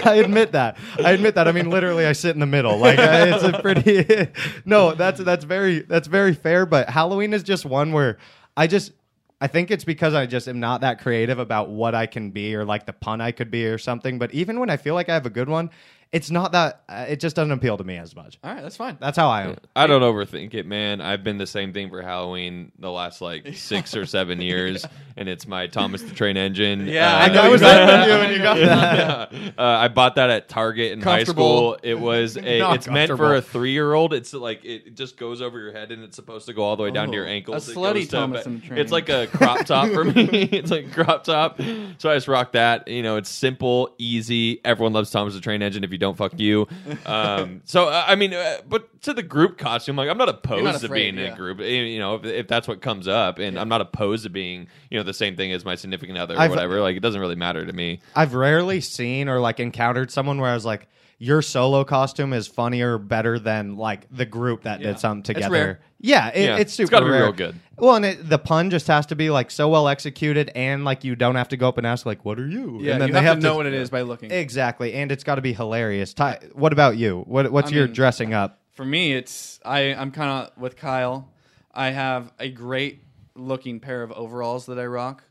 I 0.04 0.20
admit 0.24 0.52
that. 0.52 0.76
I 1.04 1.12
admit 1.12 1.34
that. 1.34 1.48
I 1.48 1.52
mean, 1.52 1.70
literally, 1.70 2.06
I 2.06 2.12
sit 2.12 2.34
in 2.34 2.40
the 2.40 2.46
middle. 2.46 2.76
Like 2.78 2.98
uh, 2.98 3.26
it's 3.34 3.44
a 3.44 3.60
pretty. 3.60 4.28
no, 4.64 4.92
that's 4.94 5.20
that's 5.20 5.44
very 5.44 5.80
that's 5.80 6.06
very 6.08 6.34
fair. 6.34 6.66
But 6.70 6.90
Halloween 6.90 7.32
is 7.32 7.42
just 7.42 7.64
one 7.64 7.92
where 7.92 8.18
I 8.56 8.66
just. 8.66 8.92
I 9.40 9.46
think 9.46 9.70
it's 9.70 9.84
because 9.84 10.14
I 10.14 10.26
just 10.26 10.48
am 10.48 10.58
not 10.58 10.80
that 10.80 11.00
creative 11.00 11.38
about 11.38 11.70
what 11.70 11.94
I 11.94 12.06
can 12.06 12.32
be 12.32 12.56
or 12.56 12.64
like 12.64 12.86
the 12.86 12.92
pun 12.92 13.20
I 13.20 13.30
could 13.30 13.52
be 13.52 13.66
or 13.66 13.78
something. 13.78 14.18
But 14.18 14.34
even 14.34 14.58
when 14.58 14.68
I 14.68 14.76
feel 14.76 14.94
like 14.94 15.08
I 15.08 15.14
have 15.14 15.26
a 15.26 15.30
good 15.30 15.48
one, 15.48 15.70
it's 16.10 16.30
not 16.30 16.52
that. 16.52 16.82
Uh, 16.88 17.04
it 17.08 17.20
just 17.20 17.36
doesn't 17.36 17.52
appeal 17.52 17.76
to 17.76 17.84
me 17.84 17.96
as 17.98 18.16
much. 18.16 18.38
All 18.42 18.52
right, 18.52 18.62
that's 18.62 18.76
fine. 18.76 18.96
That's 18.98 19.16
how 19.18 19.28
I 19.28 19.42
am. 19.42 19.56
I 19.76 19.86
don't 19.86 20.00
overthink 20.02 20.54
it, 20.54 20.64
man. 20.66 21.00
I've 21.02 21.22
been 21.22 21.36
the 21.36 21.46
same 21.46 21.72
thing 21.74 21.90
for 21.90 22.00
Halloween 22.02 22.72
the 22.78 22.90
last 22.90 23.20
like 23.20 23.48
six 23.56 23.94
or 23.94 24.06
seven 24.06 24.40
years, 24.40 24.86
and 25.16 25.28
it's 25.28 25.46
my 25.46 25.66
Thomas 25.66 26.02
the 26.02 26.14
Train 26.14 26.36
Engine. 26.38 26.86
Yeah, 26.86 27.14
Uh, 27.14 27.18
I 27.18 27.28
know 27.28 27.42
I 27.42 27.48
was 27.48 27.60
there 27.60 27.86
that. 27.86 28.00
with 28.00 28.14
you 28.14 28.18
when 28.22 28.32
you 28.32 28.38
got 28.38 28.54
that. 28.56 29.32
Yeah. 29.38 29.50
Uh, 29.58 29.62
I 29.62 29.88
bought 29.88 30.14
that 30.14 30.30
at 30.30 30.48
Target 30.48 30.92
in 30.92 31.00
high 31.02 31.24
school. 31.24 31.76
It 31.82 31.98
was 31.98 32.36
a. 32.42 32.58
Not 32.60 32.76
It's 32.76 32.88
meant 32.88 33.14
for 33.16 33.34
a 33.36 33.42
three 33.42 33.72
year 33.72 33.92
old. 33.92 34.14
It's 34.14 34.32
like 34.32 34.64
it 34.64 34.94
just 34.94 35.16
goes 35.18 35.42
over 35.42 35.58
your 35.58 35.72
head 35.72 35.92
and 35.92 36.02
it's 36.04 36.16
supposed 36.16 36.46
to 36.46 36.52
go 36.54 36.62
all 36.62 36.76
the 36.76 36.82
way 36.84 36.90
down 36.90 37.08
to 37.08 37.14
your 37.14 37.26
Oh, 37.26 37.28
ankles. 37.28 37.68
a 37.68 37.74
slutty 37.74 37.94
goes 37.94 38.04
to 38.06 38.10
Thomas 38.16 38.44
ba- 38.44 38.50
and 38.50 38.62
the 38.62 38.66
Train. 38.66 38.78
It's 38.80 38.92
like 38.92 39.08
a 39.10 39.26
crop 39.26 39.66
top 39.66 39.90
for 39.90 40.04
me. 40.04 40.22
it's 40.52 40.70
like 40.70 40.90
crop 40.92 41.24
top. 41.24 41.60
So 41.98 42.10
I 42.10 42.14
just 42.14 42.28
rock 42.28 42.52
that. 42.52 42.88
You 42.88 43.02
know, 43.02 43.16
it's 43.16 43.28
simple, 43.28 43.94
easy. 43.98 44.60
Everyone 44.64 44.92
loves 44.94 45.10
Thomas 45.10 45.34
the 45.34 45.40
Train 45.40 45.60
Engine. 45.62 45.84
If 45.84 45.92
you 45.92 45.97
don't, 45.98 46.16
fuck 46.16 46.38
you. 46.38 46.66
Um, 47.06 47.60
so 47.64 47.88
I 47.88 48.14
mean, 48.14 48.34
uh, 48.34 48.58
but 48.68 49.00
to 49.02 49.14
the 49.14 49.22
group 49.22 49.58
costume, 49.58 49.96
like 49.96 50.08
I'm 50.08 50.18
not 50.18 50.28
opposed 50.28 50.64
not 50.64 50.80
to 50.80 50.86
afraid, 50.86 51.14
being 51.14 51.26
in 51.26 51.32
a 51.32 51.36
group. 51.36 51.60
eh, 51.60 51.64
You 51.64 51.98
know, 51.98 52.14
if, 52.16 52.24
if 52.24 52.48
that's 52.48 52.66
what 52.68 52.80
comes 52.80 53.08
up, 53.08 53.38
and 53.38 53.58
I'm 53.58 53.68
not 53.68 53.80
opposed 53.80 54.24
to 54.24 54.30
being, 54.30 54.68
you 54.90 54.98
know, 54.98 55.04
the 55.04 55.14
same 55.14 55.36
thing 55.36 55.52
as 55.52 55.64
my 55.64 55.74
significant 55.74 56.18
other 56.18 56.34
or 56.36 56.40
I've- 56.40 56.50
whatever. 56.50 56.80
Like 56.80 56.96
it 56.96 57.00
doesn't 57.00 57.20
really 57.20 57.34
matter 57.36 57.64
to 57.64 57.72
me. 57.72 58.00
I've 58.16 58.34
rarely 58.34 58.80
seen 58.80 59.28
or 59.28 59.40
like 59.40 59.60
encountered 59.60 60.10
someone 60.10 60.40
where 60.40 60.50
I 60.50 60.54
was 60.54 60.64
like, 60.64 60.88
your 61.18 61.42
solo 61.42 61.82
costume 61.84 62.32
is 62.32 62.46
funnier, 62.46 62.96
better 62.96 63.38
than 63.38 63.76
like 63.76 64.06
the 64.10 64.24
group 64.24 64.62
that 64.62 64.80
Yeah. 64.80 64.88
did 64.92 64.98
something 65.00 65.20
It's 65.20 65.28
together. 65.28 65.52
rare. 65.52 65.80
Yeah, 66.00 66.28
it, 66.28 66.44
Yeah, 66.44 66.54
it's 66.54 66.62
it's 66.62 66.74
super. 66.74 66.90
gotta 66.92 67.06
be 67.06 67.10
rare. 67.10 67.22
real 67.24 67.32
good. 67.32 67.56
Well, 67.76 67.96
and 67.96 68.04
it, 68.04 68.28
the 68.28 68.38
pun 68.38 68.70
just 68.70 68.86
has 68.86 69.06
to 69.06 69.16
be 69.16 69.28
like 69.30 69.50
so 69.50 69.68
well 69.68 69.88
executed, 69.88 70.50
and 70.54 70.84
like 70.84 71.02
you 71.02 71.16
don't 71.16 71.34
have 71.34 71.48
to 71.48 71.56
go 71.56 71.68
up 71.68 71.76
and 71.78 71.86
ask 71.86 72.06
like, 72.06 72.24
"What 72.24 72.38
are 72.38 72.46
you?" 72.46 72.78
Yeah, 72.80 72.92
and 72.92 73.00
then 73.02 73.08
you 73.08 73.14
they 73.14 73.22
have, 73.22 73.38
to 73.38 73.42
know 73.42 73.56
what 73.56 73.66
it 73.66 73.74
is 73.74 73.90
by 73.90 74.02
looking. 74.02 74.30
Exactly, 74.30 74.94
and 74.94 75.10
it's 75.10 75.24
got 75.24 75.34
to 75.36 75.42
be 75.42 75.52
hilarious. 75.52 76.14
Ty, 76.14 76.38
what 76.52 76.72
about 76.72 76.96
you? 76.96 77.24
What 77.26 77.50
What's 77.50 77.72
I 77.72 77.74
your 77.74 77.84
mean- 77.86 77.94
dressing 77.94 78.32
up? 78.34 78.60
For 78.72 78.84
me, 78.84 79.12
it's 79.12 79.58
I. 79.64 79.92
I'm 79.94 80.12
kind 80.12 80.30
of 80.30 80.56
with 80.60 80.76
Kyle. 80.76 81.32
I 81.74 81.90
have 81.90 82.32
a 82.38 82.48
great 82.50 83.02
looking 83.34 83.80
pair 83.80 84.02
of 84.04 84.12
overalls 84.12 84.66
that 84.66 84.78
I 84.78 84.86
rock 84.86 85.24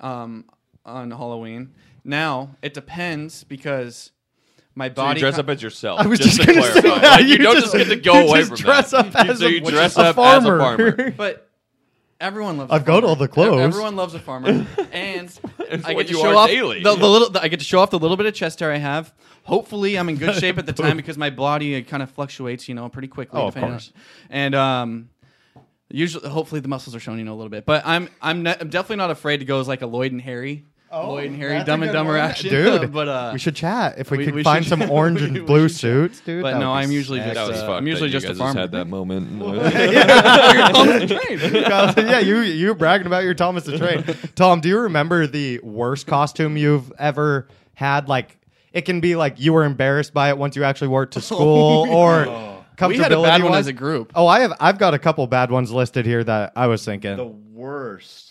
um, 0.00 0.46
on 0.84 1.10
Halloween. 1.10 1.74
Now 2.04 2.56
it 2.62 2.72
depends 2.74 3.44
because 3.44 4.12
my 4.76 4.92
So 4.94 5.08
you 5.08 5.14
dress 5.16 5.34
ki- 5.34 5.40
up 5.40 5.48
as 5.48 5.62
yourself. 5.62 5.98
I 6.00 6.06
was 6.06 6.18
just, 6.20 6.36
just 6.36 6.48
to 6.48 6.54
gonna 6.54 6.66
say 6.72 6.80
clarify. 6.82 7.00
that. 7.00 7.10
Like, 7.20 7.22
you, 7.24 7.28
You 7.32 7.38
don't 7.38 7.54
just- 7.60 7.72
just, 7.72 7.76
get 7.76 7.88
to 7.88 7.96
go 8.00 8.28
away 8.28 8.38
just 8.40 8.48
from 8.50 8.56
dress 8.58 8.90
that. 8.92 9.06
up 9.06 9.16
as 9.28 9.38
so 9.40 9.46
a- 9.46 9.50
you 9.50 9.62
which 9.62 9.74
dress 9.74 9.92
is 9.92 9.98
a 9.98 10.00
up 10.02 10.16
farmer. 10.16 10.36
as 10.38 10.44
a 10.44 10.92
farmer. 10.92 11.10
But 11.16 11.48
everyone 12.20 12.58
loves. 12.58 12.70
I've 12.72 12.82
a 12.82 12.84
got 12.84 12.92
farmer. 13.02 13.08
all 13.08 13.16
the 13.16 13.28
clothes. 13.28 13.60
Everyone 13.60 13.96
loves 13.96 14.14
a 14.14 14.18
farmer, 14.20 14.48
and 14.92 15.40
I 15.84 15.94
get 15.94 16.06
to 16.08 16.14
show 16.14 16.36
off. 16.36 16.48
The, 16.50 16.82
the 16.82 16.94
little. 17.08 17.30
The, 17.30 17.42
I 17.42 17.48
get 17.48 17.58
to 17.60 17.64
show 17.66 17.80
off 17.80 17.90
the 17.90 17.98
little 17.98 18.16
bit 18.16 18.26
of 18.26 18.34
chest 18.34 18.60
hair 18.60 18.70
I 18.70 18.76
have. 18.78 19.12
Hopefully, 19.44 19.96
I'm 19.98 20.08
in 20.08 20.16
good 20.16 20.34
shape 20.36 20.58
at 20.58 20.66
the 20.66 20.72
time 20.72 20.96
because 20.96 21.16
my 21.16 21.30
body 21.30 21.80
kind 21.82 22.02
of 22.02 22.10
fluctuates, 22.10 22.68
you 22.68 22.74
know, 22.74 22.88
pretty 22.88 23.08
quickly. 23.08 23.40
Oh, 23.40 23.46
of 23.46 23.54
course. 23.54 23.92
and 24.28 24.54
um, 24.56 25.08
usually, 25.88 26.28
hopefully, 26.28 26.60
the 26.60 26.66
muscles 26.68 26.96
are 26.96 27.00
showing, 27.00 27.18
you 27.20 27.24
know, 27.24 27.32
a 27.32 27.36
little 27.36 27.48
bit. 27.50 27.64
But 27.64 27.86
I'm 27.86 28.08
I'm, 28.20 28.42
ne- 28.42 28.56
I'm 28.60 28.70
definitely 28.70 28.96
not 28.96 29.10
afraid 29.10 29.38
to 29.38 29.44
go 29.44 29.60
as 29.60 29.68
like 29.68 29.82
a 29.82 29.86
Lloyd 29.86 30.10
and 30.12 30.20
Harry. 30.20 30.66
Lloyd 31.04 31.26
and 31.30 31.36
Harry, 31.36 31.54
Oh, 31.54 31.58
that's 31.58 31.62
a 31.64 31.66
Dumb 31.66 31.82
and 31.82 31.90
good 31.90 31.96
Dumber 31.96 32.12
one. 32.12 32.20
action, 32.20 32.50
dude. 32.50 32.92
but 32.98 33.08
uh, 33.08 33.30
we 33.32 33.38
should 33.38 33.56
chat 33.56 33.96
if 33.98 34.10
we, 34.10 34.18
we- 34.18 34.24
could 34.24 34.34
we 34.34 34.42
find 34.42 34.64
should- 34.64 34.78
some 34.80 34.90
orange 34.98 35.20
we 35.20 35.26
and 35.28 35.46
blue 35.46 35.68
should. 35.68 35.76
suits, 35.78 36.20
dude. 36.20 36.42
But 36.42 36.52
that 36.54 36.60
no, 36.60 36.70
would 36.72 36.78
be 36.78 36.84
I'm 36.84 36.90
usually 36.92 37.18
just, 37.20 37.34
That 37.34 37.48
was 37.48 37.58
uh, 37.58 37.66
fucked. 37.66 37.78
I'm 37.78 37.86
usually 37.86 38.10
that 38.10 38.14
you 38.14 38.20
just 38.20 38.26
a 38.26 38.28
guys 38.30 38.38
farmer. 38.38 38.60
had 38.60 38.72
that 38.72 38.86
moment. 38.86 39.30
yeah, 42.06 42.18
you 42.20 42.40
you 42.40 42.68
were 42.68 42.74
bragging 42.74 43.06
about 43.06 43.24
your 43.24 43.34
Thomas 43.34 43.64
the 43.64 43.78
Train. 43.78 44.04
Tom, 44.34 44.60
do 44.60 44.68
you 44.68 44.78
remember 44.80 45.26
the 45.26 45.60
worst 45.62 46.06
costume 46.06 46.56
you've 46.56 46.92
ever 46.98 47.48
had? 47.74 48.08
Like, 48.08 48.38
it 48.72 48.82
can 48.82 49.00
be 49.00 49.16
like 49.16 49.40
you 49.40 49.52
were 49.52 49.64
embarrassed 49.64 50.14
by 50.14 50.28
it 50.30 50.38
once 50.38 50.56
you 50.56 50.64
actually 50.64 50.88
wore 50.88 51.04
it 51.04 51.12
to 51.12 51.20
school, 51.20 51.86
or 51.88 52.26
comfortability. 52.76 52.88
We 52.88 52.98
had 52.98 53.12
a 53.12 53.22
bad 53.22 53.42
one 53.42 53.52
wise. 53.52 53.60
as 53.60 53.66
a 53.68 53.72
group. 53.72 54.12
Oh, 54.14 54.26
I 54.26 54.40
have. 54.40 54.52
I've 54.60 54.78
got 54.78 54.94
a 54.94 54.98
couple 54.98 55.26
bad 55.26 55.50
ones 55.50 55.70
listed 55.72 56.06
here 56.06 56.22
that 56.24 56.52
I 56.56 56.66
was 56.66 56.84
thinking. 56.84 57.16
The 57.16 57.24
worst. 57.26 58.25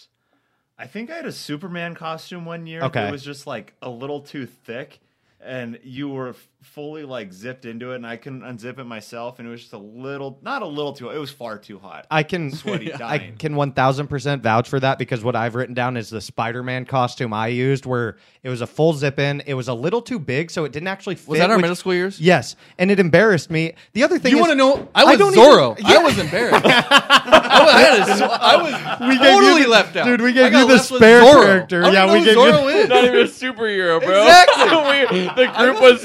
I 0.77 0.87
think 0.87 1.09
I 1.09 1.15
had 1.15 1.25
a 1.25 1.31
Superman 1.31 1.95
costume 1.95 2.45
one 2.45 2.67
year. 2.67 2.81
Okay. 2.83 3.07
It 3.07 3.11
was 3.11 3.23
just 3.23 3.47
like 3.47 3.73
a 3.81 3.89
little 3.89 4.21
too 4.21 4.45
thick, 4.45 4.99
and 5.39 5.79
you 5.83 6.09
were 6.09 6.35
fully 6.73 7.03
like 7.03 7.31
zipped 7.31 7.65
into 7.65 7.91
it, 7.91 7.95
and 7.97 8.07
I 8.07 8.17
couldn't 8.17 8.41
unzip 8.41 8.79
it 8.79 8.83
myself, 8.85 9.39
and 9.39 9.47
it 9.47 9.51
was 9.51 9.61
just 9.61 9.73
a 9.73 9.77
little, 9.77 10.39
not 10.41 10.61
a 10.61 10.65
little 10.65 10.93
too. 10.93 11.09
It 11.09 11.17
was 11.17 11.31
far 11.31 11.57
too 11.57 11.79
hot. 11.79 12.05
I 12.11 12.23
can 12.23 12.51
Sweaty 12.55 12.93
I 13.01 13.33
can 13.37 13.55
one 13.55 13.71
thousand 13.71 14.07
percent 14.07 14.43
vouch 14.43 14.67
for 14.69 14.79
that 14.79 14.97
because 14.99 15.23
what 15.23 15.35
I've 15.35 15.55
written 15.55 15.73
down 15.75 15.97
is 15.97 16.09
the 16.09 16.21
Spider 16.21 16.63
Man 16.63 16.85
costume 16.85 17.33
I 17.33 17.47
used, 17.47 17.85
where 17.85 18.17
it 18.43 18.49
was 18.49 18.61
a 18.61 18.67
full 18.67 18.93
zip 18.93 19.19
in. 19.19 19.41
It 19.45 19.53
was 19.53 19.67
a 19.67 19.73
little 19.73 20.01
too 20.01 20.19
big, 20.19 20.51
so 20.51 20.65
it 20.65 20.71
didn't 20.71 20.87
actually 20.89 21.15
fit. 21.15 21.27
Was 21.29 21.39
that 21.39 21.49
our 21.49 21.57
which- 21.57 21.61
middle 21.63 21.75
school 21.75 21.93
years? 21.93 22.19
Yes, 22.19 22.55
and 22.77 22.91
it 22.91 22.99
embarrassed 22.99 23.49
me. 23.49 23.73
The 23.93 24.03
other 24.03 24.19
thing 24.19 24.31
You 24.31 24.37
is- 24.37 24.41
want 24.41 24.51
to 24.51 24.55
know? 24.55 24.89
I 24.95 25.05
was 25.05 25.17
don't 25.17 25.33
Zorro. 25.35 25.79
even- 25.79 25.91
I 25.91 25.97
was 25.99 26.17
embarrassed. 26.17 26.65
I 26.65 27.63
was, 27.63 27.73
I 27.73 27.81
had 27.81 27.99
a, 28.09 28.17
so- 28.17 28.25
I 28.25 28.55
was 28.57 29.09
We 29.09 29.17
gave 29.17 29.25
you 29.33 29.41
totally 29.41 29.63
the- 29.63 29.69
left 29.69 29.95
out. 29.95 30.05
dude, 30.05 30.21
we 30.21 30.29
I 30.29 30.49
gave 30.49 30.53
you 30.53 30.67
the 30.67 30.77
spare 30.79 31.21
character. 31.21 31.81
I 31.81 31.85
don't 31.85 31.93
Yeah, 31.93 32.05
know 32.05 32.13
we 32.13 32.19
who 32.19 32.25
gave 32.25 32.35
you- 32.35 32.41
Zorro 32.41 32.75
is. 32.83 32.89
Not 32.89 33.03
even 33.05 33.19
a 33.19 33.23
superhero, 33.23 34.03
bro. 34.03 34.21
Exactly. 34.23 35.19
We- 35.19 35.25
the 35.27 35.51
group 35.57 35.81
was 35.81 36.01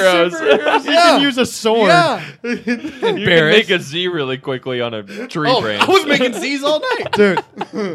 superheroes. 0.00 0.30
superheroes, 0.30 0.84
you 0.84 0.92
Yeah. 0.92 1.00
can 1.10 1.20
use 1.22 1.38
a 1.38 1.46
sword. 1.46 1.88
Yeah. 1.88 2.24
you 2.44 2.56
can 2.58 2.80
Embarrassed. 3.18 3.68
make 3.68 3.70
a 3.70 3.82
Z 3.82 4.08
really 4.08 4.38
quickly 4.38 4.80
on 4.80 4.94
a 4.94 5.02
tree 5.28 5.48
Oh, 5.50 5.60
branch. 5.60 5.82
I 5.82 5.86
was 5.90 6.06
making 6.06 6.34
Z's 6.34 6.62
all 6.62 6.80
night. 6.80 7.12
Dude, 7.12 7.38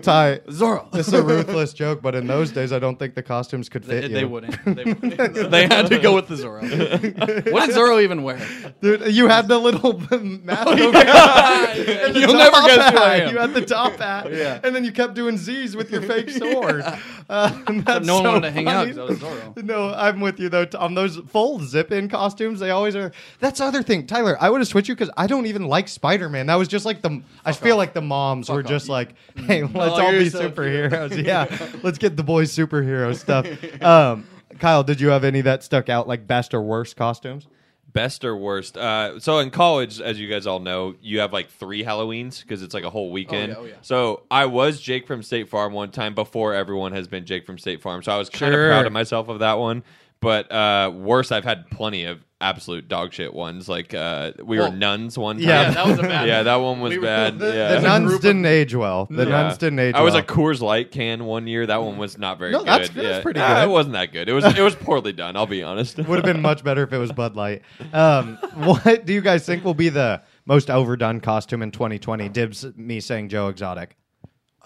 Ty, 0.04 0.40
Zorro. 0.48 0.88
it's 0.96 1.12
a 1.14 1.22
ruthless 1.24 1.74
joke, 1.74 2.02
but 2.02 2.16
in 2.16 2.28
those 2.28 2.52
days, 2.52 2.72
I 2.72 2.80
don't 2.80 2.98
think 2.98 3.16
the 3.16 3.24
costumes 3.24 3.70
could 3.70 3.86
fit 3.86 4.02
They, 4.02 4.08
you. 4.10 4.14
they 4.14 4.26
wouldn't. 4.26 4.66
They, 4.66 4.84
wouldn't. 4.86 5.52
they 5.52 5.68
had 5.68 5.88
to 5.88 6.00
go 6.00 6.16
with 6.16 6.28
the 6.28 6.36
Zorro. 6.36 7.52
what 7.52 7.68
did 7.68 7.76
Zorro 7.76 8.02
even 8.04 8.24
wear? 8.24 8.40
Dude, 8.82 9.14
you 9.14 9.28
had 9.28 9.48
the 9.48 9.58
little 9.58 10.00
mask 10.12 10.68
over 10.68 10.98
and 10.98 12.16
the 12.16 12.20
You'll 12.20 12.34
top 12.34 12.38
never 12.38 12.68
guess 12.68 12.92
who 12.92 12.98
I 13.00 13.10
hat. 13.18 13.20
am. 13.28 13.34
You 13.34 13.40
had 13.40 13.54
the 13.54 13.66
top 13.66 13.94
hat, 13.98 14.32
Yeah. 14.32 14.60
and 14.64 14.76
then 14.76 14.84
you 14.84 14.92
kept 14.92 15.14
doing 15.14 15.38
Z's 15.38 15.76
with 15.76 15.92
your 15.92 16.02
fake 16.02 16.30
sword. 16.30 16.84
Uh, 17.30 17.58
and 17.68 17.84
that's 17.86 18.06
no 18.06 18.16
one 18.16 18.24
so 18.24 18.32
wanted 18.32 18.42
to 18.48 18.52
hang 18.52 18.68
out 18.68 18.88
funny. 18.88 18.92
because 18.94 19.22
I 19.22 19.28
was 19.30 19.40
Zorro. 19.56 19.64
No, 19.64 19.94
I'm 19.94 20.20
with 20.20 20.40
you 20.40 20.50
though. 20.50 20.68
On 20.78 20.94
Those 20.96 21.18
full 21.28 21.60
zip 21.60 21.92
within 21.96 22.10
costumes. 22.10 22.60
They 22.60 22.72
always 22.72 22.96
are. 22.96 23.12
That's 23.40 23.60
the 23.60 23.66
other 23.66 23.82
thing, 23.82 24.06
Tyler. 24.08 24.38
I 24.40 24.50
would 24.50 24.62
have 24.62 24.68
switched 24.68 24.90
you 24.90 24.96
because 24.96 25.10
I 25.18 25.28
don't 25.28 25.46
even 25.46 25.68
like 25.68 25.88
Spider 25.88 26.30
Man. 26.30 26.48
That 26.48 26.56
was 26.56 26.68
just 26.68 26.86
like 26.86 27.02
the. 27.02 27.22
I 27.44 27.52
feel 27.54 27.78
like 27.78 27.94
the 27.94 28.02
moms 28.02 28.50
were 28.50 28.60
off. 28.62 28.66
just 28.68 28.90
like, 28.90 29.16
hey, 29.36 29.64
let's 29.64 29.76
Oh, 29.76 30.06
all 30.06 30.12
be 30.12 30.30
so 30.30 30.40
cute. 30.40 30.56
superheroes. 30.56 31.26
yeah, 31.26 31.70
let's 31.84 31.98
get 31.98 32.18
the 32.18 32.24
boys 32.24 32.52
superhero 32.54 33.16
stuff. 33.16 33.46
Um, 33.82 34.28
Kyle, 34.60 34.84
did 34.84 35.02
you 35.02 35.10
have 35.10 35.24
any 35.24 35.42
that 35.42 35.64
stuck 35.64 35.90
out 35.90 36.08
like 36.08 36.28
best 36.28 36.54
or 36.54 36.62
worst 36.62 36.96
costumes? 36.96 37.48
Best 37.94 38.26
or 38.26 38.36
worst? 38.36 38.78
Uh, 38.78 39.22
so 39.22 39.40
in 39.40 39.52
college, 39.52 40.02
as 40.02 40.20
you 40.20 40.28
guys 40.30 40.46
all 40.46 40.60
know, 40.60 40.96
you 41.02 41.20
have 41.20 41.32
like 41.32 41.50
three 41.50 41.82
Halloweens 41.82 42.42
because 42.42 42.62
it's 42.62 42.74
like 42.74 42.84
a 42.84 42.90
whole 42.90 43.10
weekend. 43.10 43.56
oh, 43.58 43.64
yeah. 43.64 43.76
So 43.82 44.24
I 44.30 44.48
was 44.48 44.82
Jake 44.82 45.08
from 45.08 45.24
State 45.24 45.48
Farm 45.48 45.72
one 45.72 45.92
time 45.92 46.14
before 46.14 46.54
everyone 46.54 46.92
has 46.92 47.08
been 47.08 47.26
Jake 47.26 47.46
from 47.46 47.58
State 47.58 47.82
Farm. 47.82 48.04
So 48.04 48.12
I 48.12 48.18
was 48.18 48.30
kind 48.30 48.52
Sure. 48.52 48.66
of 48.66 48.72
proud 48.72 48.86
of 48.86 48.92
myself 48.92 49.30
of 49.30 49.40
that 49.40 49.60
one. 49.60 49.82
But 50.26 50.52
uh, 50.52 50.92
worse, 50.94 51.32
I've 51.32 51.44
had 51.46 51.70
plenty 51.70 52.06
of 52.06 52.20
absolute 52.42 52.88
dog 52.88 53.14
shit 53.14 53.34
ones. 53.34 53.70
Like 53.70 53.94
uh, 53.94 54.32
we 54.44 54.60
Well, 54.60 54.72
were 54.72 54.76
nuns 54.76 55.18
one 55.18 55.38
time. 55.38 55.46
Yeah, 55.48 55.62
Yeah, 55.62 55.72
that 55.72 55.88
was 55.88 56.00
a 56.00 56.02
bad. 56.02 56.28
yeah, 56.28 56.44
that 56.44 56.56
one 56.56 56.80
was 56.82 56.90
We 56.92 56.98
were- 56.98 57.06
bad. 57.06 57.40
the- 57.40 57.48
yeah. 57.56 57.76
The 57.76 57.82
nuns 57.82 58.20
didn't 58.20 58.46
age 58.46 58.76
well. 58.76 59.06
The 59.10 59.24
Yeah. 59.24 59.30
nuns 59.30 59.58
didn't 59.58 59.80
age 59.80 59.96
I 59.96 60.02
was 60.02 60.14
well. 60.14 60.24
a 60.24 60.26
Coors 60.26 60.62
Light 60.62 60.92
can 60.92 61.26
one 61.26 61.48
year. 61.48 61.66
That 61.66 61.82
one 61.84 61.98
was 61.98 62.18
not 62.18 62.38
very 62.40 62.52
No, 62.52 62.60
good. 62.60 62.68
that's- 62.68 62.90
that's 62.90 63.08
yeah. 63.08 63.22
pretty 63.22 63.40
Ah, 63.40 63.62
good. 63.62 63.70
It 63.70 63.72
wasn't 63.72 63.94
that 63.94 64.12
good. 64.12 64.28
It 64.28 64.34
was 64.34 64.44
it 64.46 64.62
was 64.62 64.76
poorly 64.76 65.14
done. 65.14 65.36
I'll 65.38 65.46
be 65.48 65.64
honest. 65.64 65.98
Would 65.98 66.08
have 66.08 66.26
been 66.26 66.42
much 66.42 66.64
better 66.64 66.84
if 66.84 66.92
it 66.92 66.98
was 66.98 67.12
Bud 67.14 67.36
Light. 67.36 67.62
Um, 67.94 68.38
what 68.56 69.06
do 69.06 69.14
you 69.14 69.22
guys 69.22 69.46
think 69.46 69.64
will 69.64 69.74
be 69.74 69.90
the 69.90 70.22
most 70.46 70.70
overdone 70.70 71.22
costume 71.22 71.62
in 71.62 71.72
2020? 71.72 72.30
Dibs 72.30 72.66
me 72.76 73.00
saying 73.00 73.30
Joe 73.30 73.48
Exotic. 73.48 73.96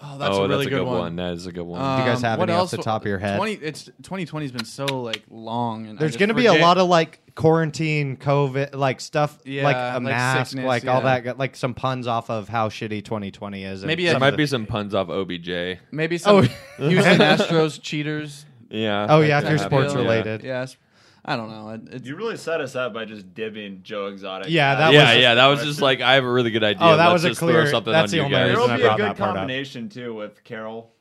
Oh, 0.02 0.16
that's 0.18 0.34
oh, 0.36 0.44
a 0.44 0.48
really 0.48 0.64
that's 0.64 0.66
a 0.66 0.70
good, 0.70 0.76
good 0.78 0.86
one. 0.86 0.98
one. 0.98 1.16
That 1.16 1.32
is 1.34 1.46
a 1.46 1.52
good 1.52 1.62
one. 1.62 1.78
Do 1.80 2.02
you 2.02 2.08
guys 2.10 2.22
have 2.22 2.34
Um, 2.34 2.38
what 2.40 2.50
any 2.50 2.58
off 2.58 2.70
the 2.70 2.78
top 2.78 3.02
of 3.02 3.06
your 3.08 3.18
head? 3.18 3.36
20, 3.36 3.52
it's 3.54 3.84
2020 3.84 4.44
has 4.46 4.52
been 4.52 4.64
so 4.64 4.84
like 5.02 5.22
long, 5.28 5.86
and 5.86 5.98
There's 5.98 6.16
going 6.16 6.30
to 6.30 6.34
be 6.34 6.46
a 6.46 6.54
lot 6.54 6.78
of 6.78 6.88
like 6.88 7.20
quarantine, 7.34 8.16
COVID, 8.16 8.74
like 8.74 9.00
stuff, 9.00 9.38
Yeah, 9.44 9.64
like 9.64 9.76
a 9.76 9.94
like 9.94 10.02
mask, 10.02 10.50
sickness, 10.52 10.66
like 10.66 10.86
all 10.86 11.02
yeah. 11.02 11.20
that, 11.20 11.38
like 11.38 11.54
some 11.56 11.74
puns 11.74 12.06
off 12.06 12.30
of 12.30 12.48
how 12.48 12.68
shitty 12.70 13.04
2020 13.04 13.62
is. 13.64 13.84
Maybe 13.84 14.04
some 14.06 14.08
a- 14.08 14.12
there 14.14 14.20
might 14.20 14.30
the- 14.32 14.36
be 14.38 14.46
some 14.46 14.66
puns 14.66 14.94
off 14.94 15.08
OBJ. 15.10 15.78
maybe 15.90 16.16
some 16.18 16.36
Oh. 16.36 16.40
Houston 16.88 17.18
Astros 17.18 17.80
cheaters. 17.80 18.46
Yeah. 18.70 19.06
Oh 19.10 19.20
yeah, 19.20 19.38
if 19.38 19.44
you're 19.44 19.52
happen. 19.58 19.66
sports 19.68 19.92
Yeah. 19.94 20.00
related. 20.00 20.42
Yes, 21.24 21.32
I 21.32 21.36
don't 21.36 21.50
know. 21.50 21.70
It, 21.70 21.80
it's, 21.94 22.06
You 22.06 22.16
really 22.16 22.36
set 22.36 22.60
us 22.60 22.74
up 22.76 22.92
by 22.94 23.04
just 23.04 23.34
dibbing 23.34 23.82
Joe 23.82 24.06
Exotic. 24.06 24.48
Yeah, 24.50 24.74
that 24.74 24.92
yeah, 24.92 25.14
was- 25.14 25.22
yeah, 25.22 25.34
that 25.34 25.46
was 25.46 25.62
just 25.64 25.80
like 25.80 26.00
I 26.00 26.14
have 26.14 26.24
a 26.24 26.30
really 26.30 26.50
good 26.50 26.64
idea. 26.64 26.86
Oh, 26.86 26.96
that 26.96 27.04
Let's 27.08 27.12
was 27.14 27.24
a 27.24 27.28
just 27.28 27.40
clear- 27.40 27.62
Throw 27.62 27.70
something 27.70 27.92
that's 27.92 28.06
on 28.06 28.10
the 28.10 28.16
you 28.16 28.22
only 28.24 28.36
guys. 28.36 28.48
reason 28.50 28.68
There'll 28.68 28.70
I 28.72 28.76
be 28.76 28.82
a 28.82 28.86
brought 28.86 28.96
good 28.98 29.06
that 29.06 29.16
part 29.18 29.30
up. 29.30 29.36
combination 29.36 29.88
too 29.88 30.14
with 30.14 30.42
Carol. 30.44 30.92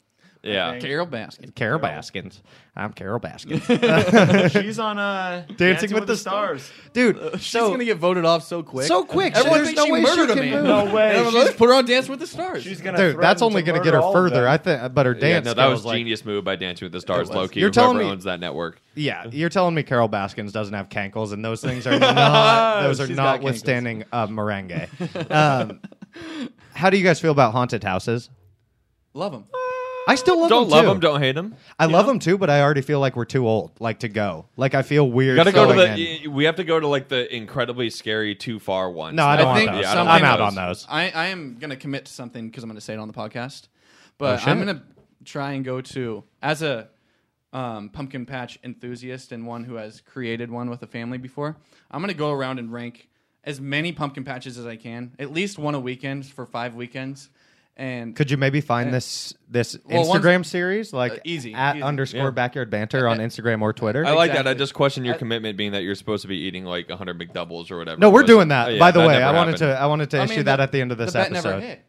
Yeah. 0.41 0.71
think. 0.71 0.83
Carole 0.83 1.05
Baskin. 1.07 1.53
Carole 1.53 1.79
Baskins. 1.79 2.41
I'm 2.75 2.93
Carole 2.93 3.19
Baskins. 3.19 3.61
She's 4.53 4.79
on 4.79 4.97
uh, 4.97 5.45
Dancing 5.57 5.93
with 5.93 6.07
the 6.07 6.15
Stars. 6.15 6.71
Dude, 6.93 7.19
She's 7.33 7.47
so 7.47 7.71
gonna 7.71 7.83
get 7.83 7.97
voted 7.97 8.23
off 8.23 8.43
so 8.43 8.63
quick. 8.63 8.87
so 8.87 9.03
quick. 9.03 9.35
Everyone 9.35 9.57
There's 9.63 9.67
thinks 9.75 9.79
no 9.81 9.85
she 9.87 9.91
way 9.91 9.99
she 10.05 10.05
murdered 10.15 10.29
a 10.29 10.33
can 10.35 10.45
man. 10.49 10.53
move. 10.53 10.65
No 10.65 10.93
way. 10.95 11.15
And 11.17 11.29
She's- 11.29 11.33
let's 11.33 11.57
put 11.57 11.67
her 11.67 11.75
on 11.75 11.85
Dance 11.85 12.07
with 12.07 12.19
the 12.19 12.27
Stars. 12.27 12.63
She's 12.63 12.79
gonna. 12.79 12.97
Dude, 12.97 13.15
that's 13.19 13.41
threaten 13.41 13.43
only 13.43 13.61
to 13.63 13.65
going 13.65 13.73
to 13.75 13.79
murder 13.79 13.83
get 13.91 13.93
her 13.95 13.99
all 14.01 14.09
of 14.09 14.13
further. 14.15 14.41
them. 14.43 14.49
I 14.51 14.57
think, 14.57 14.93
but 14.93 15.05
her 15.07 15.13
Yeah, 15.13 15.19
dance 15.19 15.45
no, 15.45 15.53
that 15.55 15.65
was 15.65 15.79
skills, 15.79 15.85
like- 15.87 15.97
genius 15.97 16.23
move 16.23 16.43
by 16.45 16.55
Dancing 16.55 16.85
with 16.85 16.93
the 16.93 17.01
Stars, 17.01 17.27
was. 17.27 17.35
low 17.35 17.47
key. 17.49 17.59
You're 17.59 17.69
telling 17.69 17.95
whoever 17.97 18.05
me- 18.07 18.11
owns 18.13 18.23
that 18.23 18.39
network. 18.39 18.81
Yeah, 18.95 19.25
you're 19.31 19.49
telling 19.49 19.75
me 19.75 19.83
Carol 19.83 20.07
Baskins 20.07 20.53
doesn't 20.53 20.73
have 20.73 20.87
cankles, 20.87 21.33
and 21.33 21.43
those 21.43 21.59
things 21.59 21.85
are 21.85 21.99
not 21.99 22.83
those 22.83 23.01
are 23.01 23.07
She's 23.07 23.17
got 23.17 23.23
not 23.23 23.41
withstanding 23.41 24.05
uh, 24.13 24.27
merengue. 24.27 24.87
Um, 25.31 25.81
how 26.73 26.89
do 26.89 26.97
you 26.97 27.03
guys 27.03 27.19
feel 27.19 27.31
about 27.31 27.51
haunted 27.51 27.83
houses? 27.83 28.29
Love 29.13 29.33
him. 29.33 29.43
I 30.10 30.16
still 30.16 30.39
love 30.39 30.49
them. 30.49 30.57
Don't 30.57 30.64
them 30.64 30.72
love 30.72 30.84
too. 30.84 30.89
them, 30.89 30.99
don't 30.99 31.22
hate 31.22 31.36
them. 31.36 31.55
I 31.78 31.86
love 31.86 32.07
them 32.07 32.18
too, 32.18 32.39
but 32.39 32.49
I 32.49 32.62
already 32.62 32.82
feel 32.82 32.99
like 32.99 33.16
we're 33.16 33.26
too 33.26 33.47
old, 33.47 33.72
like 33.80 33.99
to 33.99 34.10
go. 34.10 34.47
Like 34.57 34.74
I 34.74 34.82
feel 34.82 35.10
weird. 35.10 35.36
Got 35.36 35.43
to 35.43 35.51
go 35.51 35.68
to 35.68 35.76
going 35.76 35.95
the. 35.95 36.24
in. 36.24 36.34
We 36.34 36.45
have 36.45 36.55
to 36.55 36.64
go 36.64 36.80
to 36.80 36.88
like 36.88 37.10
the 37.10 37.34
incredibly 37.34 37.91
scary, 37.91 38.34
too 38.34 38.60
far 38.60 38.89
ones. 38.89 39.16
No, 39.16 39.28
I 39.28 39.36
don't 39.36 39.45
I 39.45 39.49
want 39.49 39.60
think 39.60 39.72
those. 39.72 39.82
Yeah, 39.84 39.91
I 39.91 39.95
don't 39.95 40.07
I'm 40.07 40.24
out 40.24 40.38
those. 40.38 40.47
on 40.47 40.55
those. 40.55 40.88
I, 40.89 41.12
I 41.12 41.28
am 41.28 41.57
gonna 41.60 41.76
commit 41.76 42.05
to 42.05 42.12
something 42.12 42.47
because 42.47 42.64
I'm 42.64 42.70
gonna 42.70 42.82
say 42.82 42.95
it 42.95 42.99
on 42.99 43.07
the 43.07 43.14
podcast. 43.14 43.68
But 44.18 44.39
shit. 44.39 44.47
I'm 44.47 44.57
gonna 44.57 44.82
try 45.26 45.51
and 45.51 45.64
go 45.64 45.80
to 45.80 46.24
as 46.41 46.64
a 46.64 46.89
um, 47.53 47.89
pumpkin 47.89 48.26
patch 48.26 48.57
enthusiast 48.64 49.32
and 49.32 49.45
one 49.45 49.64
who 49.64 49.76
has 49.76 50.01
created 50.01 50.49
one 50.49 50.72
with 50.72 50.82
a 50.82 50.88
family 50.88 51.20
before. 51.20 51.55
I'm 51.91 52.01
gonna 52.01 52.16
go 52.16 52.32
around 52.32 52.57
and 52.57 52.74
rank 52.74 53.10
as 53.43 53.62
many 53.62 53.91
pumpkin 53.91 54.24
patches 54.24 54.57
as 54.57 54.66
I 54.66 54.76
can, 54.76 55.14
at 55.20 55.32
least 55.32 55.60
one 55.60 55.76
a 55.76 55.80
weekend 55.80 56.26
for 56.26 56.47
five 56.47 56.74
weekends. 56.74 57.30
And 57.78 58.13
Could 58.13 58.30
you 58.30 58.36
maybe 58.36 58.59
find 58.59 58.93
this 58.93 59.34
this 59.49 59.78
Well, 59.86 60.03
Instagram 60.05 60.45
series 60.45 60.91
like 60.91 61.13
Uh, 61.13 61.17
easy, 61.24 61.53
at 61.53 61.78
easy. 61.78 61.84
underscore 61.84 62.26
Yeah. 62.26 62.30
backyard 62.32 62.70
banter 62.70 63.07
on 63.07 63.20
Instagram 63.20 63.61
or 63.61 63.72
Twitter? 63.72 64.05
I 64.05 64.11
like 64.11 64.34
that. 64.34 64.45
I 64.47 64.53
just 64.53 64.74
question 64.74 65.05
your 65.05 65.15
I- 65.15 65.17
commitment, 65.17 65.55
being 65.57 65.72
that 65.72 65.84
you're 65.84 65.95
supposed 65.95 66.24
to 66.24 66.28
be 66.28 66.36
eating 66.39 66.65
like 66.65 66.89
100 66.89 67.17
McDoubles 67.17 67.72
or 67.72 67.78
whatever. 67.78 67.97
no, 67.97 68.09
we're 68.09 68.24
was. 68.24 68.28
doing 68.30 68.49
that. 68.49 68.67
Oh, 68.67 68.72
yeah, 68.72 68.80
By 68.80 68.91
the 68.91 68.99
that 68.99 69.07
way, 69.07 69.24
I 69.24 69.32
wanted 69.32 69.51
happened. 69.53 69.57
to 69.59 69.82
I 69.82 69.86
wanted 69.86 70.09
to 70.09 70.20
I 70.20 70.24
issue 70.26 70.36
mean, 70.36 70.45
that 70.45 70.57
the- 70.57 70.63
at 70.63 70.72
the 70.74 70.82
end 70.82 70.91
of 70.91 70.97
this 70.97 71.13
the 71.13 71.20
bet 71.20 71.32
episode. 71.32 71.49
never 71.51 71.61
hit. 71.61 71.82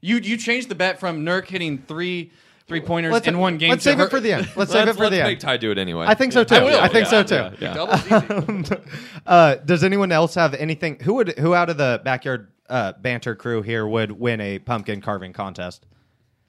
You 0.00 0.16
you 0.16 0.36
changed 0.38 0.70
the 0.70 0.74
bet 0.74 0.98
from 1.00 1.22
Nurk 1.24 1.48
hitting 1.48 1.78
three 1.86 2.30
three 2.66 2.80
pointers 2.80 3.12
Let's 3.12 3.26
in 3.28 3.38
one 3.38 3.58
game. 3.58 3.68
Let's 3.68 3.84
save 3.84 3.98
her- 3.98 4.04
it 4.06 4.10
for 4.10 4.20
the 4.20 4.32
end. 4.32 4.48
Let's 4.56 4.72
save 4.72 4.84
it 4.84 4.86
Let's, 4.86 4.96
for 4.96 5.04
let's 5.04 5.16
the 5.16 5.22
make 5.22 5.32
end. 5.32 5.40
Ty 5.40 5.56
do 5.58 5.70
it 5.70 5.76
anyway. 5.76 6.06
I 6.08 6.14
think 6.14 6.32
so 6.32 6.44
too. 6.44 6.54
I 6.54 6.62
will. 6.62 6.80
I 6.80 6.88
think 6.88 7.06
so 7.08 7.22
too. 7.22 7.34
yeah, 7.34 7.50
yeah. 7.60 7.74
Doubles 7.74 8.06
easy. 8.06 8.76
Uh, 9.26 9.56
does 9.56 9.84
anyone 9.84 10.10
else 10.12 10.34
have 10.34 10.54
anything? 10.54 10.98
Who 11.02 11.14
would 11.14 11.38
who 11.38 11.54
out 11.54 11.68
of 11.68 11.76
the 11.76 12.00
backyard 12.04 12.48
uh, 12.68 12.92
banter 13.00 13.34
crew 13.34 13.62
here 13.62 13.86
would 13.86 14.12
win 14.12 14.40
a 14.40 14.58
pumpkin 14.58 15.00
carving 15.00 15.32
contest? 15.32 15.86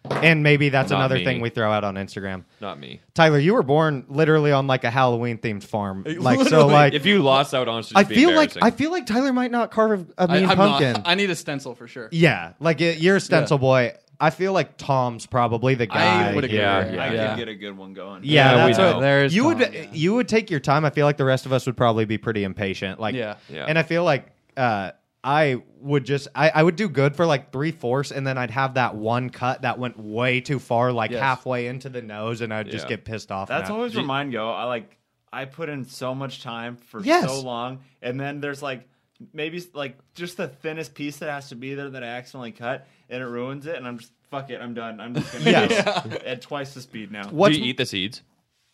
And 0.07 0.43
maybe 0.43 0.69
that's 0.69 0.91
Not 0.91 0.97
another 0.99 1.15
me. 1.15 1.25
thing 1.25 1.41
we 1.41 1.49
throw 1.49 1.71
out 1.71 1.83
on 1.83 1.95
Instagram. 1.95 2.43
Not 2.61 2.79
me. 2.79 3.01
Tyler, 3.15 3.39
you 3.39 3.55
were 3.55 3.63
born 3.63 4.05
literally 4.07 4.51
on 4.51 4.67
like 4.67 4.83
a 4.83 4.91
Halloween 4.91 5.39
themed 5.39 5.63
farm. 5.63 6.05
Like 6.19 6.47
so, 6.47 6.67
like 6.67 6.93
If 6.93 7.07
you 7.07 7.23
lost, 7.23 7.51
that 7.51 7.59
would 7.59 7.67
honestly 7.67 7.95
I 7.95 8.03
be 8.03 8.13
feel 8.13 8.29
like 8.29 8.55
embarrassing. 8.55 8.63
I 8.63 8.69
feel 8.71 8.91
like 8.91 9.07
Tyler 9.07 9.33
might 9.33 9.49
not 9.49 9.71
carve 9.71 10.07
a 10.17 10.29
I, 10.29 10.39
mean 10.41 10.49
I'm 10.49 10.57
pumpkin. 10.57 10.93
not. 10.93 11.03
I 11.07 11.15
need 11.15 11.31
a 11.31 11.35
stencil 11.35 11.73
for 11.73 11.87
sure. 11.87 12.09
yeah, 12.11 12.53
like 12.59 12.81
it, 12.81 12.99
you're 12.99 13.15
a 13.15 13.19
stencil 13.21 13.57
boy. 13.57 13.93
I 14.19 14.29
feel 14.29 14.53
like 14.53 14.77
Tom's 14.77 15.25
probably 15.25 15.73
the 15.75 15.87
guy. 15.87 16.29
I 16.29 16.35
would 16.35 16.43
agree. 16.45 16.59
Yeah, 16.59 16.77
I 16.77 16.85
yeah. 16.93 17.11
yeah. 17.11 17.27
could 17.29 17.37
get 17.39 17.47
a 17.49 17.55
good 17.55 17.75
one 17.75 17.93
going. 17.93 18.23
Yeah, 18.23 18.51
Yeah, 18.55 18.65
we 18.65 18.71
that's 18.71 18.77
know. 18.77 18.93
what 18.93 19.01
There's 19.01 19.35
you 19.35 19.41
Tom, 19.41 19.57
would 19.57 19.73
yeah. 19.73 19.85
you 19.91 20.13
would 20.13 20.27
take 20.29 20.49
your 20.51 20.59
time. 20.61 20.85
I 20.85 20.91
feel 20.91 21.05
like 21.07 21.17
the 21.17 21.25
rest 21.25 21.45
of 21.47 21.51
us 21.51 21.65
would 21.65 21.75
probably 21.75 22.05
be 22.05 22.17
pretty 22.19 22.43
impatient. 22.43 22.99
Like 22.99 23.15
Yeah. 23.15 23.35
Yeah. 23.49 23.65
and 23.67 23.77
I 23.77 23.83
feel 23.83 24.03
like 24.03 24.27
uh, 24.55 24.91
I 25.27 25.63
would 25.81 26.05
just 26.05 26.27
I, 26.35 26.49
I 26.51 26.61
would 26.61 26.75
do 26.75 26.87
good 26.87 27.15
for 27.15 27.25
like 27.25 27.51
three 27.51 27.71
fourths, 27.71 28.11
and 28.11 28.25
then 28.27 28.37
I'd 28.37 28.51
have 28.51 28.75
that 28.75 28.93
one 28.95 29.31
cut 29.31 29.63
that 29.63 29.79
went 29.79 29.99
way 29.99 30.39
too 30.39 30.59
far, 30.59 30.91
like 30.91 31.09
Yes. 31.09 31.19
halfway 31.19 31.65
into 31.65 31.89
the 31.89 32.03
nose, 32.03 32.41
and 32.41 32.53
I'd 32.53 32.69
just 32.69 32.85
Yeah. 32.85 32.89
get 32.97 33.05
pissed 33.05 33.31
off. 33.31 33.47
That's 33.47 33.69
now. 33.69 33.75
always 33.75 33.91
Do 33.93 33.97
you- 33.97 34.03
remind 34.03 34.31
go. 34.31 34.51
I 34.51 34.65
like 34.65 34.97
I 35.33 35.45
put 35.45 35.67
in 35.67 35.83
so 35.85 36.13
much 36.13 36.43
time 36.43 36.77
for 36.77 37.01
Yes. 37.01 37.25
so 37.25 37.41
long, 37.41 37.79
and 38.03 38.19
then 38.19 38.39
there's 38.39 38.61
like 38.61 38.87
maybe 39.33 39.63
like 39.73 39.97
just 40.13 40.37
the 40.37 40.47
thinnest 40.47 40.93
piece 40.93 41.17
that 41.17 41.29
has 41.31 41.49
to 41.49 41.55
be 41.55 41.73
there 41.73 41.89
that 41.89 42.03
I 42.03 42.07
accidentally 42.07 42.51
cut, 42.51 42.87
and 43.09 43.23
it 43.23 43.25
ruins 43.25 43.65
it, 43.65 43.75
and 43.77 43.87
I'm 43.87 43.97
just 43.97 44.11
fuck 44.29 44.51
it, 44.51 44.61
I'm 44.61 44.75
done. 44.75 44.99
I'm 44.99 45.15
just 45.15 45.33
gonna 45.33 45.45
Yes. 45.49 46.05
go 46.07 46.17
at 46.23 46.41
twice 46.43 46.75
the 46.75 46.81
speed 46.81 47.11
now. 47.11 47.27
What's 47.29 47.55
do 47.55 47.61
you 47.63 47.69
eat 47.69 47.77
the 47.77 47.85
seeds? 47.87 48.21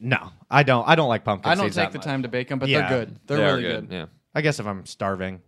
No, 0.01 0.31
I 0.49 0.63
don't. 0.63 0.85
I 0.87 0.95
don't 0.95 1.07
like 1.09 1.23
pumpkin 1.23 1.49
I 1.49 1.55
don't 1.55 1.65
seeds 1.67 1.75
take 1.77 1.85
that 1.85 1.91
the 1.93 1.99
much. 1.99 2.05
time 2.05 2.23
to 2.23 2.27
bake 2.27 2.49
them, 2.49 2.59
but 2.59 2.67
Yeah. 2.67 2.89
they're 2.89 3.05
good. 3.05 3.19
They're 3.27 3.37
They 3.37 3.43
are 3.45 3.55
really 3.55 3.61
good. 3.63 3.87
Yeah. 3.89 4.05
I 4.35 4.41
guess 4.41 4.59
if 4.59 4.65
I'm 4.67 4.85
starving. 4.85 5.41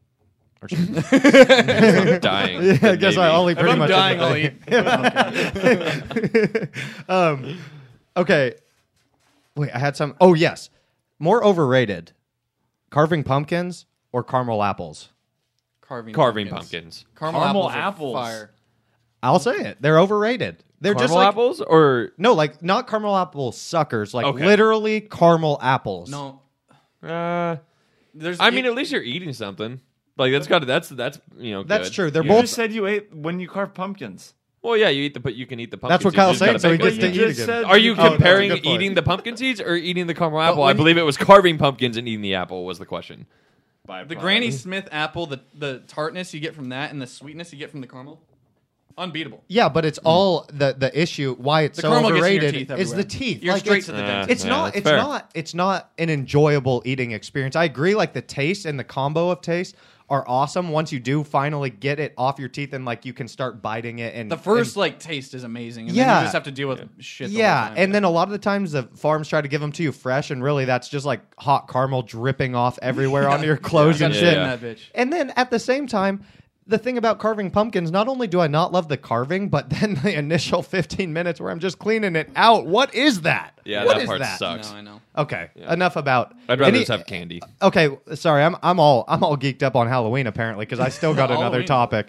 Or 0.64 0.68
Dying. 2.20 2.64
yeah, 2.64 2.78
I 2.92 2.96
guess 2.96 3.18
I 3.18 3.28
Maybe. 3.28 3.36
only 3.36 3.52
If 3.54 3.60
pretty 3.60 3.74
I'm 3.74 3.80
much. 3.80 3.90
dying, 3.90 4.22
I'll 4.22 4.38
eat. 4.38 4.54
um, 7.10 7.58
okay. 8.18 8.54
Wait, 9.56 9.72
I 9.74 9.80
had 9.80 9.96
some. 9.96 10.16
Oh 10.22 10.34
yes, 10.34 10.70
more 11.20 11.44
overrated: 11.44 12.12
carving 12.90 13.24
pumpkins 13.24 13.86
or 14.12 14.24
caramel 14.24 14.64
apples. 14.64 15.10
Carving, 15.82 16.14
Carving 16.16 16.48
pumpkins. 16.48 17.04
pumpkins. 17.04 17.06
Caramel, 17.20 17.42
Caramel 17.42 17.70
apples. 17.70 17.76
are 17.76 17.78
apples. 17.78 18.14
Fire. 18.16 18.52
I'll 19.22 19.40
say 19.40 19.56
it. 19.56 19.82
They're 19.82 20.00
overrated. 20.00 20.64
They're 20.82 20.94
Caramel 20.94 21.04
just 21.08 21.14
like 21.16 21.28
apples 21.28 21.62
or 21.62 22.12
no, 22.18 22.34
like 22.34 22.64
not 22.64 22.88
caramel 22.88 23.16
apple 23.16 23.52
suckers. 23.52 24.14
Like 24.14 24.26
Okay. 24.26 24.46
literally 24.46 25.02
caramel 25.02 25.60
apples. 25.62 26.10
No, 26.10 26.42
uh, 27.04 27.58
there's. 28.14 28.40
I 28.40 28.50
mean, 28.50 28.66
at 28.66 28.74
least 28.74 28.92
you're 28.92 29.04
eating 29.04 29.34
something. 29.34 29.82
Like 30.18 30.32
that's 30.32 30.48
got 30.48 30.60
to 30.60 30.66
that's 30.66 30.90
that's 30.90 31.20
you 31.38 31.52
know 31.52 31.64
that's 31.64 31.90
good. 31.90 31.96
true. 31.96 32.12
They're 32.12 32.24
You 32.24 32.30
both. 32.30 32.42
just 32.42 32.54
said 32.54 32.72
you 32.72 32.86
ate 32.86 33.14
when 33.14 33.40
you 33.40 33.48
carve 33.48 33.74
pumpkins. 33.74 34.34
Well, 34.62 34.78
yeah, 34.78 34.90
you 34.90 35.04
eat 35.04 35.14
the 35.14 35.20
but 35.20 35.36
you 35.36 35.46
can 35.46 35.60
eat 35.60 35.72
the 35.72 35.78
pumpkin. 35.78 35.94
That's 35.94 36.06
what 36.06 36.12
seeds, 36.12 36.18
you 36.18 36.24
Kyle's 36.24 36.32
just 36.34 36.40
saying, 36.40 36.52
gotta 36.54 36.60
so 36.60 36.72
he 36.72 36.78
bake 36.78 36.86
gets 36.86 36.98
to 37.00 37.08
you 37.20 37.22
eat 37.28 37.32
again. 37.32 37.46
said 37.46 37.64
Are 37.66 37.78
you 37.78 37.92
Oh, 37.94 37.96
that's 37.96 38.08
a 38.08 38.12
comparing 38.16 38.50
good 38.50 38.64
point. 38.64 38.82
eating 38.82 38.94
the 38.94 39.02
pumpkin 39.02 39.36
seeds 39.36 39.60
or 39.60 39.76
eating 39.76 40.08
the 40.08 40.14
caramel 40.14 40.40
apple? 40.42 40.64
I 40.64 40.68
when 40.68 40.76
you- 40.76 40.84
believe 40.84 40.98
it 40.98 41.02
was 41.04 41.18
carving 41.18 41.58
pumpkins 41.58 41.98
and 41.98 42.08
eating 42.08 42.22
the 42.22 42.36
apple 42.36 42.64
was 42.66 42.80
the 42.80 42.86
question. 42.86 43.26
by 43.86 44.04
the 44.06 44.16
Granny 44.16 44.52
Smith 44.52 44.88
apple, 44.92 45.26
the 45.26 45.42
the 45.58 45.80
tartness 45.88 46.34
you 46.34 46.40
get 46.40 46.56
from 46.56 46.70
that, 46.70 46.92
and 46.92 47.02
the 47.02 47.08
sweetness 47.08 47.52
you 47.52 47.60
get 47.60 47.72
from 47.72 47.82
the 47.82 47.88
caramel, 47.88 48.22
unbeatable. 48.98 49.44
Yeah, 49.48 49.68
but 49.68 49.84
it's 49.84 49.98
all 50.06 50.46
the 50.54 50.74
the 50.78 50.98
issue. 50.98 51.36
Why 51.36 51.64
it's 51.64 51.76
The 51.78 51.82
so 51.84 51.90
caramel 51.90 52.12
gets 52.12 52.26
in 52.28 52.32
your 52.34 52.42
overrated 52.44 52.68
teeth 52.70 52.78
is 52.80 52.94
the 52.94 53.04
teeth. 53.04 53.44
You're 53.44 53.54
Like, 53.56 53.64
straight 53.66 53.78
it's- 53.80 53.86
to 53.88 53.92
the 53.94 53.98
Yeah. 54.00 54.08
dentist. 54.08 54.32
It's 54.32 54.44
Yeah, 54.46 54.50
not. 54.52 54.64
that's 54.66 54.78
It's 54.78 54.88
fair. 54.90 54.98
not. 54.98 55.32
It's 55.34 55.54
not 55.54 55.92
an 55.98 56.10
enjoyable 56.10 56.82
eating 56.86 57.12
experience. 57.12 57.56
I 57.58 57.66
agree. 57.66 57.96
Like 57.96 58.14
the 58.14 58.22
taste 58.22 58.66
and 58.66 58.80
the 58.80 58.84
combo 58.86 59.30
of 59.30 59.42
taste 59.42 59.76
are 60.10 60.24
awesome 60.28 60.70
once 60.70 60.92
you 60.92 61.00
do 61.00 61.24
finally 61.24 61.70
get 61.70 62.00
it 62.00 62.14
off 62.18 62.38
your 62.38 62.50
teeth 62.50 62.74
and 62.74 62.86
like 62.86 63.06
you 63.06 63.14
can 63.14 63.28
start 63.28 63.62
biting 63.62 64.00
it 64.00 64.14
and 64.14 64.30
The 64.30 64.38
first 64.38 64.76
and- 64.76 64.82
like 64.82 65.00
taste 65.00 65.34
is 65.34 65.44
amazing. 65.44 65.88
And 65.90 65.98
then 65.98 66.06
Yeah. 66.08 66.20
you 66.20 66.26
just 66.26 66.34
have 66.34 66.44
to 66.44 66.52
deal 66.52 66.68
with 66.68 66.82
shit. 67.00 67.30
the 67.30 67.34
whole 67.36 67.40
yeah, 67.42 67.68
time. 67.70 67.74
and 67.78 67.96
then 67.96 68.04
a 68.04 68.10
lot 68.10 68.28
of 68.28 68.32
the 68.32 68.38
times 68.38 68.74
the 68.74 68.84
farms 68.96 69.28
try 69.28 69.42
to 69.42 69.48
give 69.48 69.62
them 69.62 69.72
to 69.74 69.84
you 69.84 69.92
fresh, 69.92 70.30
and 70.30 70.44
really 70.44 70.66
that's 70.66 70.90
just 70.90 71.06
like 71.06 71.22
hot 71.40 71.68
caramel 71.70 72.02
dripping 72.04 72.54
off 72.56 72.78
everywhere 72.82 73.30
onto 73.30 73.46
your 73.46 73.58
clothes 73.58 74.00
You 74.00 74.08
and 74.08 74.14
gotta 74.14 74.26
shit. 74.26 74.34
spin 74.34 74.44
that 74.44 74.62
bitch. 74.62 74.82
And 74.94 75.12
then 75.14 75.32
at 75.36 75.50
the 75.50 75.60
same 75.60 75.88
time, 75.88 76.24
the 76.68 76.78
thing 76.78 76.98
about 76.98 77.20
carving 77.20 77.52
pumpkins, 77.52 77.92
not 77.92 78.08
only 78.08 78.28
do 78.28 78.40
I 78.40 78.48
not 78.48 78.72
love 78.72 78.88
the 78.88 78.98
carving, 78.98 79.50
but 79.50 79.70
then 79.70 79.96
the 80.04 80.18
initial 80.18 80.62
15 80.64 81.12
minutes 81.12 81.42
where 81.42 81.52
I'm 81.52 81.60
just 81.60 81.80
cleaning 81.80 82.16
it 82.16 82.30
out. 82.36 82.66
What 82.66 82.94
is 82.96 83.22
that? 83.22 83.60
Yeah, 83.66 83.86
What 83.86 83.96
that 83.96 84.04
is 84.04 84.08
part 84.08 84.20
that? 84.20 84.40
sucks. 84.40 84.72
No, 84.72 84.78
I 84.78 84.82
know. 84.82 85.02
Okay, 85.18 85.50
enough 85.56 85.96
about. 85.96 86.34
I'd 86.50 86.60
rather 86.60 86.70
any- 86.72 86.80
just 86.80 86.92
have 86.92 87.06
candy. 87.06 87.42
Okay, 87.62 87.90
sorry, 88.16 88.44
I'm 88.44 88.56
I'm 88.64 88.80
all 88.80 89.06
I'm 89.08 89.24
all 89.24 89.38
geeked 89.38 89.64
up 89.64 89.76
on 89.76 89.88
Halloween 89.88 90.28
apparently 90.28 90.66
because 90.66 90.80
I 90.80 90.90
still 90.90 91.14
got 91.14 91.32
another 91.32 91.64
topic. 91.64 92.08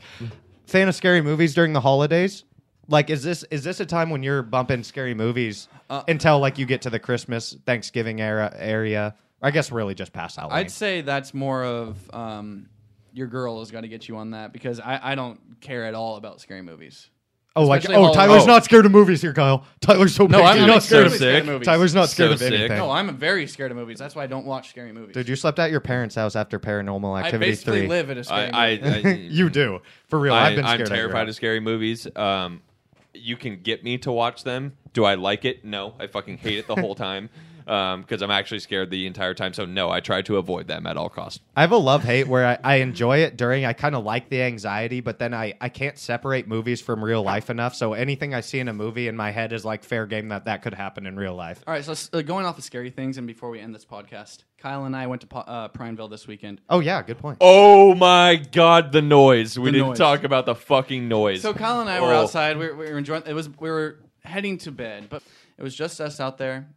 Fan 0.67 0.89
of 0.89 0.95
scary 0.95 1.21
movies 1.21 1.55
during 1.55 1.73
the 1.73 1.81
holidays? 1.81 2.45
Like, 2.89 3.09
is 3.11 3.23
this 3.23 3.45
is 3.51 3.65
this 3.65 3.81
a 3.81 3.87
time 3.87 4.11
when 4.11 4.23
you're 4.23 4.43
bumping 4.43 4.83
scary 4.83 5.15
movies 5.15 5.69
Uh, 5.91 6.03
until 6.09 6.39
like 6.39 6.59
you 6.59 6.67
get 6.67 6.83
to 6.83 6.91
the 6.91 6.99
Christmas 6.99 7.57
Thanksgiving 7.67 8.21
era 8.21 8.55
area? 8.59 9.15
I 9.43 9.51
guess 9.51 9.71
really 9.71 9.95
just 9.95 10.13
past 10.15 10.37
Halloween. 10.37 10.59
I'd 10.59 10.71
say 10.71 11.03
that's 11.03 11.35
more 11.35 11.65
of 11.65 11.97
um, 12.15 12.69
your 13.15 13.27
girl 13.29 13.61
has 13.61 13.71
got 13.71 13.83
to 13.83 13.89
get 13.89 14.09
you 14.09 14.17
on 14.17 14.33
that 14.33 14.53
because 14.53 14.81
I, 14.81 15.01
I 15.13 15.15
don't 15.15 15.39
care 15.61 15.85
at 15.87 15.95
all 15.95 16.17
about 16.17 16.41
scary 16.41 16.63
movies. 16.63 17.09
oh, 17.57 17.65
like 17.65 17.81
especially 17.83 17.97
oh, 17.97 18.13
Halloween. 18.13 18.29
Tyler's 18.29 18.47
not 18.47 18.65
scared 18.65 18.85
of 18.87 18.93
movies 18.93 19.23
here, 19.23 19.33
Kyle. 19.33 19.65
Tyler's 19.81 20.15
so 20.15 20.27
No, 20.27 20.39
big, 20.39 20.47
I'm 20.47 20.59
not 20.59 20.67
not 20.67 20.83
scared 20.83 21.03
so 21.09 21.13
of 21.13 21.19
scared 21.19 21.35
sick. 21.37 21.41
of 21.43 21.47
movies. 21.47 21.67
Tyler's 21.67 21.95
not 21.95 22.09
scared 22.09 22.31
So 22.31 22.33
of 22.35 22.39
sick. 22.41 22.53
anything. 22.53 22.77
No, 22.77 22.91
I'm 22.91 23.17
very 23.17 23.47
scared 23.47 23.71
of 23.71 23.77
movies. 23.77 23.99
That's 24.01 24.17
why 24.17 24.25
I 24.25 24.27
don't 24.27 24.45
watch 24.47 24.71
scary 24.71 24.93
movies. 24.93 25.15
Dude, 25.15 25.29
you 25.29 25.37
slept 25.37 25.59
at 25.61 25.71
your 25.71 25.79
parents' 25.81 26.17
house 26.17 26.35
after 26.35 26.59
Paranormal 26.59 27.17
I 27.17 27.27
Activity 27.27 27.53
basically 27.53 27.79
three. 27.81 27.89
live 27.89 28.11
in 28.11 28.19
a 28.19 28.25
scary 28.25 28.51
I, 28.51 28.67
I, 28.73 28.81
movie. 28.81 29.09
I 29.09 29.13
you 29.31 29.49
do 29.51 29.81
for 30.09 30.19
real. 30.19 30.35
I, 30.35 30.49
I've 30.49 30.57
been 30.57 30.65
I'm 30.65 30.73
at 30.73 30.79
your 30.81 30.89
terrified 30.89 31.21
house. 31.21 31.29
of 31.31 31.35
scary 31.37 31.61
movies. 31.61 32.07
Um, 32.17 32.63
you 33.15 33.37
can 33.37 33.63
get 33.63 33.85
me 33.85 33.99
to 33.99 34.11
watch 34.11 34.43
them. 34.43 34.77
Do 34.93 35.05
I 35.05 35.15
like 35.15 35.45
it? 35.45 35.65
No, 35.65 35.95
I 36.01 36.09
fucking 36.09 36.39
hate 36.39 36.59
it 36.59 36.67
the 36.67 36.75
whole 36.75 36.95
time 36.97 37.31
because 37.65 38.23
I'm 38.23 38.31
actually 38.31 38.61
scared 38.61 38.91
the 38.91 39.07
entire 39.07 39.35
time. 39.35 39.53
So 39.53 39.65
no, 39.65 39.91
I 39.91 40.01
try 40.01 40.23
to 40.23 40.37
avoid 40.37 40.69
them 40.69 40.87
at 40.87 40.97
all 40.97 41.09
costs. 41.09 41.41
I 41.57 41.63
have 41.63 41.73
a 41.73 41.77
love 41.77 42.05
hate 42.05 42.29
where 42.29 42.47
I, 42.47 42.59
I 42.63 42.75
enjoy 42.77 43.19
it 43.19 43.37
during. 43.37 43.65
I 43.65 43.73
kind 43.73 43.95
of 43.95 44.05
like 44.05 44.29
the 44.29 44.43
anxiety, 44.43 45.01
but 45.01 45.19
then 45.19 45.33
I, 45.35 45.55
I 45.61 45.69
can't 45.69 45.99
separate 45.99 46.47
movies 46.47 46.81
from 46.81 47.03
real 47.05 47.23
life 47.23 47.51
enough. 47.51 47.75
So 47.75 47.93
anything 47.95 48.35
I 48.35 48.41
see 48.41 48.59
in 48.59 48.69
a 48.69 48.73
movie 48.73 49.09
in 49.09 49.17
my 49.17 49.31
head 49.31 49.53
is 49.53 49.65
like 49.65 49.83
fair 49.85 50.07
game 50.07 50.29
that 50.29 50.45
that 50.45 50.63
could 50.63 50.75
happen 50.75 51.07
in 51.07 51.17
real 51.17 51.35
life. 51.35 51.63
All 51.67 51.73
right, 51.75 51.85
so 51.85 51.95
uh, 52.17 52.23
going 52.23 52.47
off 52.47 52.59
of 52.59 52.65
scary 52.65 52.91
things, 52.91 53.19
and 53.19 53.27
before 53.27 53.51
we 53.51 53.61
end 53.61 53.75
this 53.75 53.85
podcast, 53.85 54.45
Kyle 54.59 54.85
and 54.85 54.95
I 54.97 55.07
went 55.07 55.21
to 55.23 55.27
Po- 55.27 55.39
uh, 55.41 55.69
Prineville 55.69 56.09
this 56.09 56.27
weekend. 56.27 56.61
Oh 56.71 56.81
yeah, 56.81 57.03
good 57.03 57.19
point. 57.19 57.39
Oh 57.41 57.95
my 57.95 58.37
god, 58.53 58.93
the 58.93 59.03
noise! 59.03 59.59
We 59.59 59.67
The 59.67 59.73
didn't 59.73 59.89
noise. 59.89 59.99
talk 59.99 60.25
about 60.25 60.47
the 60.47 60.55
fucking 60.55 61.09
noise. 61.09 61.43
So 61.43 61.53
Kyle 61.55 61.81
and 61.81 61.91
I 61.91 62.01
were 62.01 62.13
Oh. 62.13 62.23
outside. 62.23 62.57
We 62.57 62.69
were, 62.69 62.77
we 62.77 62.91
were 62.91 62.99
enjoying. 62.99 63.23
It 63.27 63.35
was 63.35 63.49
we 63.59 63.71
were 63.71 64.01
heading 64.25 64.57
to 64.59 64.73
bed, 64.73 65.09
but 65.11 65.23
it 65.59 65.63
was 65.63 65.75
just 65.75 66.01
us 66.01 66.19
out 66.21 66.39
there. 66.39 66.69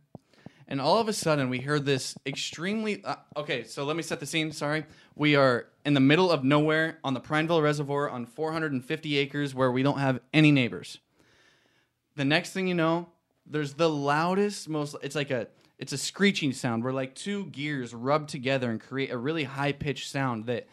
And 0.67 0.81
all 0.81 0.99
of 0.99 1.07
a 1.07 1.13
sudden, 1.13 1.49
we 1.49 1.59
heard 1.59 1.85
this 1.85 2.15
extremely. 2.25 3.03
Uh, 3.03 3.15
okay, 3.37 3.63
so 3.63 3.85
let 3.85 3.95
me 3.95 4.03
set 4.03 4.19
the 4.19 4.25
scene. 4.25 4.51
Sorry, 4.51 4.85
we 5.15 5.35
are 5.35 5.67
in 5.85 5.93
the 5.93 6.01
middle 6.01 6.29
of 6.29 6.43
nowhere 6.43 6.99
on 7.03 7.13
the 7.13 7.21
Prineville 7.21 7.61
Reservoir 7.61 8.09
on 8.09 8.25
450 8.25 9.17
acres, 9.17 9.55
where 9.55 9.71
we 9.71 9.81
don't 9.81 9.99
have 9.99 10.19
any 10.33 10.51
neighbors. 10.51 10.99
The 12.17 12.25
next 12.25 12.51
thing 12.51 12.67
you 12.67 12.73
know, 12.73 13.07
there's 13.45 13.75
the 13.75 13.89
loudest, 13.89 14.67
most. 14.67 14.95
It's 15.01 15.15
like 15.15 15.31
a. 15.31 15.47
It's 15.79 15.93
a 15.93 15.97
screeching 15.97 16.53
sound 16.53 16.83
where 16.83 16.91
like 16.91 17.13
two 17.13 17.45
gears 17.45 17.93
rub 17.93 18.27
together 18.27 18.71
and 18.71 18.81
create 18.81 19.11
a 19.11 19.17
really 19.17 19.43
high 19.43 19.73
pitched 19.73 20.09
sound 20.09 20.47
that, 20.47 20.67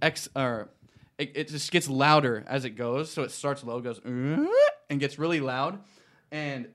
X 0.00 0.30
or 0.34 0.70
it, 1.18 1.32
it 1.34 1.48
just 1.48 1.70
gets 1.70 1.88
louder 1.88 2.42
as 2.46 2.64
it 2.64 2.70
goes. 2.70 3.10
So 3.10 3.22
it 3.22 3.30
starts 3.30 3.62
low, 3.64 3.80
goes 3.80 4.00
and 4.04 4.48
gets 4.98 5.18
really 5.18 5.40
loud, 5.40 5.78
and 6.30 6.68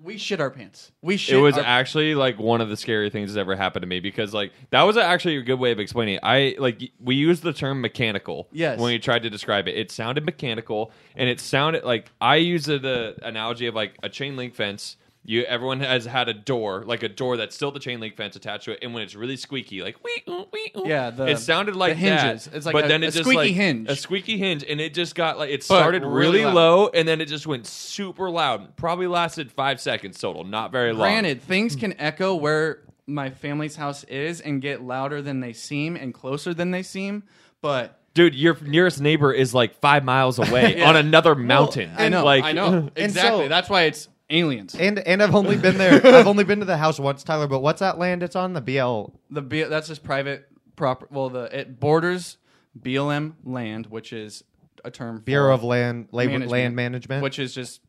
we 0.00 0.16
shit 0.16 0.40
our 0.40 0.50
pants. 0.50 0.92
We 1.02 1.16
shit. 1.16 1.36
it 1.36 1.40
was 1.40 1.56
our- 1.58 1.64
actually 1.64 2.14
like 2.14 2.38
one 2.38 2.60
of 2.60 2.68
the 2.68 2.76
scary 2.76 3.10
things 3.10 3.32
that's 3.34 3.40
ever 3.40 3.56
happened 3.56 3.82
to 3.82 3.86
me 3.88 3.98
because 4.00 4.32
like 4.32 4.52
that 4.70 4.82
was 4.82 4.96
actually 4.96 5.36
a 5.36 5.42
good 5.42 5.58
way 5.58 5.72
of 5.72 5.80
explaining 5.80 6.14
it. 6.16 6.20
I 6.22 6.54
like 6.58 6.80
we 7.00 7.16
used 7.16 7.42
the 7.42 7.52
term 7.52 7.80
mechanical 7.80 8.48
Yes. 8.52 8.78
when 8.78 8.92
we 8.92 8.98
tried 8.98 9.22
to 9.24 9.30
describe 9.30 9.66
it. 9.66 9.76
It 9.76 9.90
sounded 9.90 10.24
mechanical 10.24 10.92
and 11.16 11.28
it 11.28 11.40
sounded 11.40 11.84
like 11.84 12.10
I 12.20 12.36
use 12.36 12.66
the, 12.66 12.78
the 12.78 13.16
analogy 13.22 13.66
of 13.66 13.74
like 13.74 13.96
a 14.02 14.08
chain 14.08 14.36
link 14.36 14.54
fence. 14.54 14.96
You 15.30 15.42
everyone 15.42 15.80
has 15.80 16.06
had 16.06 16.30
a 16.30 16.32
door, 16.32 16.84
like 16.86 17.02
a 17.02 17.08
door 17.08 17.36
that's 17.36 17.54
still 17.54 17.70
the 17.70 17.78
chain 17.78 18.00
link 18.00 18.16
fence 18.16 18.34
attached 18.34 18.64
to 18.64 18.72
it, 18.72 18.78
and 18.80 18.94
when 18.94 19.02
it's 19.02 19.14
really 19.14 19.36
squeaky, 19.36 19.82
like 19.82 20.02
wee 20.02 20.22
ooh, 20.26 20.46
wee 20.50 20.72
ooh, 20.74 20.84
Yeah, 20.88 21.10
the- 21.10 21.26
it 21.26 21.38
sounded 21.38 21.76
like 21.76 21.92
the 21.92 21.96
hinges. 21.96 22.46
that. 22.46 22.56
It's 22.56 22.64
like 22.64 22.72
but 22.72 22.86
a- 22.86 22.88
then 22.88 23.02
a 23.02 23.08
it 23.08 23.10
just 23.10 23.24
squeaky 23.24 23.36
like, 23.36 23.52
hinge. 23.54 23.88
a 23.90 23.96
squeaky 23.96 24.38
hinge, 24.38 24.64
and 24.66 24.80
it 24.80 24.94
just 24.94 25.14
got 25.14 25.36
like 25.38 25.50
it 25.50 25.62
started 25.62 26.02
really 26.02 26.38
really 26.38 26.44
loud. 26.46 26.54
low, 26.54 26.88
and 26.94 27.06
then 27.06 27.20
it 27.20 27.26
just 27.26 27.46
went 27.46 27.66
super 27.66 28.30
loud. 28.30 28.74
Probably 28.76 29.06
lasted 29.06 29.52
five 29.52 29.82
seconds 29.82 30.18
total, 30.18 30.44
not 30.44 30.72
very 30.72 30.92
long. 30.92 31.00
Granted, 31.00 31.42
things 31.42 31.76
can 31.76 31.94
echo 32.00 32.34
where 32.34 32.78
my 33.06 33.28
family's 33.28 33.76
house 33.76 34.04
is 34.04 34.40
and 34.40 34.62
get 34.62 34.80
louder 34.82 35.20
than 35.20 35.40
they 35.40 35.52
seem 35.52 35.94
and 35.94 36.14
closer 36.14 36.54
than 36.54 36.70
they 36.70 36.82
seem, 36.82 37.22
but 37.60 38.00
Dude, 38.14 38.34
your 38.34 38.56
nearest 38.62 38.98
neighbor 39.00 39.30
is 39.32 39.54
like 39.54 39.74
five 39.78 40.04
miles 40.04 40.38
away 40.38 40.80
on 40.88 40.96
another 40.96 41.34
mountain. 41.34 41.90
I 41.98 42.08
know, 42.08 42.24
Like, 42.24 42.44
I 42.44 42.52
know 42.52 42.88
exactly. 42.96 43.44
so- 43.44 43.48
That's 43.48 43.68
why 43.68 43.82
it's 43.82 44.08
aliens. 44.30 44.74
And 44.74 44.98
and 44.98 45.22
I've 45.22 45.34
only 45.34 45.56
been 45.56 45.78
there. 45.78 45.94
I've 46.06 46.26
only 46.26 46.44
been 46.44 46.60
to 46.60 46.64
the 46.64 46.76
house 46.76 46.98
once, 46.98 47.22
Tyler. 47.24 47.46
But 47.46 47.60
what's 47.60 47.80
that 47.80 47.98
land 47.98 48.22
it's 48.22 48.36
on? 48.36 48.52
The 48.52 48.60
BL. 48.60 49.12
The 49.30 49.42
B, 49.42 49.62
that's 49.64 49.88
just 49.88 50.02
private 50.02 50.46
proper. 50.76 51.06
Well, 51.10 51.28
the 51.30 51.44
it 51.58 51.80
borders 51.80 52.38
BLM 52.78 53.34
land, 53.44 53.86
which 53.86 54.12
is 54.12 54.44
a 54.84 54.90
term 54.90 55.20
Bureau 55.20 55.54
of 55.54 55.64
Land 55.64 56.08
Labor, 56.12 56.32
management, 56.32 56.52
Land 56.52 56.76
Management. 56.76 57.22
which 57.22 57.38
is 57.38 57.54
just 57.54 57.80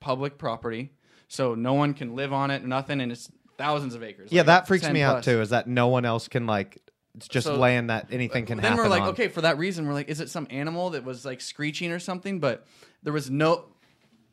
public 0.00 0.38
property. 0.38 0.92
So 1.28 1.54
no 1.54 1.74
one 1.74 1.94
can 1.94 2.14
live 2.14 2.32
on 2.32 2.50
it, 2.50 2.64
nothing, 2.64 3.00
and 3.00 3.10
it's 3.10 3.30
thousands 3.56 3.94
of 3.94 4.02
acres. 4.02 4.30
yeah, 4.30 4.42
like 4.42 4.46
that 4.46 4.68
freaks 4.68 4.84
10 4.84 4.92
me 4.92 5.00
out 5.02 5.12
plus. 5.14 5.24
too. 5.24 5.40
Is 5.40 5.50
that 5.50 5.66
no 5.66 5.88
one 5.88 6.04
else 6.04 6.28
can 6.28 6.46
like? 6.46 6.80
It's 7.16 7.28
just 7.28 7.46
So- 7.46 7.56
land 7.56 7.90
that 7.90 8.08
anything 8.10 8.44
can 8.44 8.58
happen. 8.58 8.58
And 8.58 8.64
then 8.64 8.72
happen. 8.72 8.84
we're 8.84 8.90
like, 8.90 9.02
on. 9.02 9.08
okay, 9.10 9.28
for 9.28 9.40
that 9.42 9.56
reason, 9.56 9.86
we're 9.86 9.94
like, 9.94 10.08
is 10.08 10.20
it 10.20 10.28
some 10.28 10.46
animal 10.50 10.90
that 10.90 11.04
was 11.04 11.24
like 11.24 11.40
screeching 11.40 11.92
or 11.92 11.98
something? 12.00 12.40
But 12.40 12.66
there 13.04 13.12
was 13.12 13.30
no, 13.30 13.66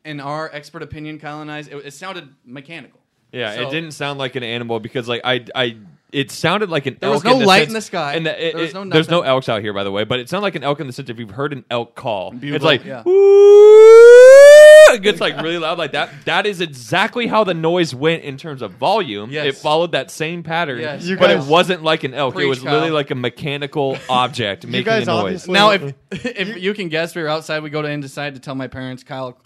in 0.04 0.20
our 0.20 0.50
expert 0.52 0.82
opinion, 0.82 1.18
Kyle 1.18 1.40
and 1.40 1.50
I, 1.50 1.58
it, 1.60 1.72
it 1.72 1.92
sounded 1.94 2.28
mechanical. 2.44 3.00
yeah, 3.32 3.54
So- 3.54 3.62
it 3.68 3.70
didn't 3.70 3.92
sound 3.92 4.18
like 4.18 4.36
an 4.36 4.42
animal 4.42 4.80
because 4.80 5.08
like 5.08 5.20
I 5.24 5.44
I 5.54 5.76
it 6.12 6.30
sounded 6.30 6.68
like 6.68 6.84
an 6.86 6.98
There 7.00 7.08
elk. 7.08 7.14
was 7.16 7.24
no 7.24 7.32
in 7.34 7.38
the 7.40 7.46
light 7.46 7.58
sense- 7.60 7.68
in 7.68 7.74
the 7.74 7.80
sky. 7.80 8.14
And 8.14 8.26
the, 8.26 8.48
it, 8.48 8.52
There 8.52 8.60
was 8.62 8.70
it- 8.70 8.74
no 8.74 8.84
there's 8.84 9.08
no 9.08 9.16
nothing. 9.18 9.30
elks 9.30 9.48
out 9.48 9.62
here, 9.62 9.72
by 9.72 9.82
the 9.84 9.90
way. 9.90 10.04
But 10.04 10.20
it 10.20 10.28
sounded 10.28 10.42
like 10.44 10.54
an 10.56 10.62
elk 10.62 10.80
in 10.80 10.86
the 10.86 10.92
sense 10.92 11.08
if 11.08 11.18
you've 11.18 11.30
heard 11.30 11.52
an 11.54 11.64
elk 11.70 11.94
call, 11.94 12.32
Bugle, 12.32 12.54
it's 12.56 12.64
like 12.64 12.84
yeah. 12.84 13.02
"Woo!" 13.04 14.94
it 14.94 15.00
gets 15.02 15.20
like 15.22 15.40
really 15.40 15.56
loud 15.56 15.78
like 15.78 15.92
that. 15.92 16.10
That 16.26 16.44
is 16.44 16.60
exactly 16.60 17.26
how 17.26 17.44
the 17.44 17.54
noise 17.54 17.94
went 17.94 18.24
in 18.24 18.36
terms 18.36 18.60
of 18.60 18.72
volume. 18.72 19.30
Yes. 19.30 19.46
It 19.46 19.56
followed 19.56 19.92
that 19.92 20.10
same 20.10 20.42
pattern, 20.42 20.80
Yes. 20.80 21.04
You 21.06 21.16
but 21.16 21.28
guys- 21.28 21.46
it 21.46 21.50
wasn't 21.50 21.82
like 21.82 22.04
an 22.04 22.12
elk. 22.12 22.34
Preach, 22.34 22.44
it 22.44 22.48
was 22.48 22.62
literally 22.62 22.88
Kyle. 22.88 22.94
like 22.94 23.10
a 23.10 23.14
mechanical 23.14 23.96
object 24.10 24.66
making 24.66 24.84
guys 24.84 25.02
a 25.04 25.06
noise. 25.12 25.18
obviously- 25.48 25.54
Now, 25.54 25.70
if 25.70 25.94
if 26.26 26.56
you 26.58 26.74
can 26.74 26.88
guess, 26.90 27.14
we 27.14 27.22
were 27.22 27.28
outside. 27.28 27.62
We 27.62 27.70
go 27.70 27.80
to 27.80 27.88
and 27.88 28.02
decide 28.02 28.34
to 28.34 28.40
tell 28.40 28.54
my 28.54 28.66
parents, 28.68 29.02
Kyle, 29.02 29.38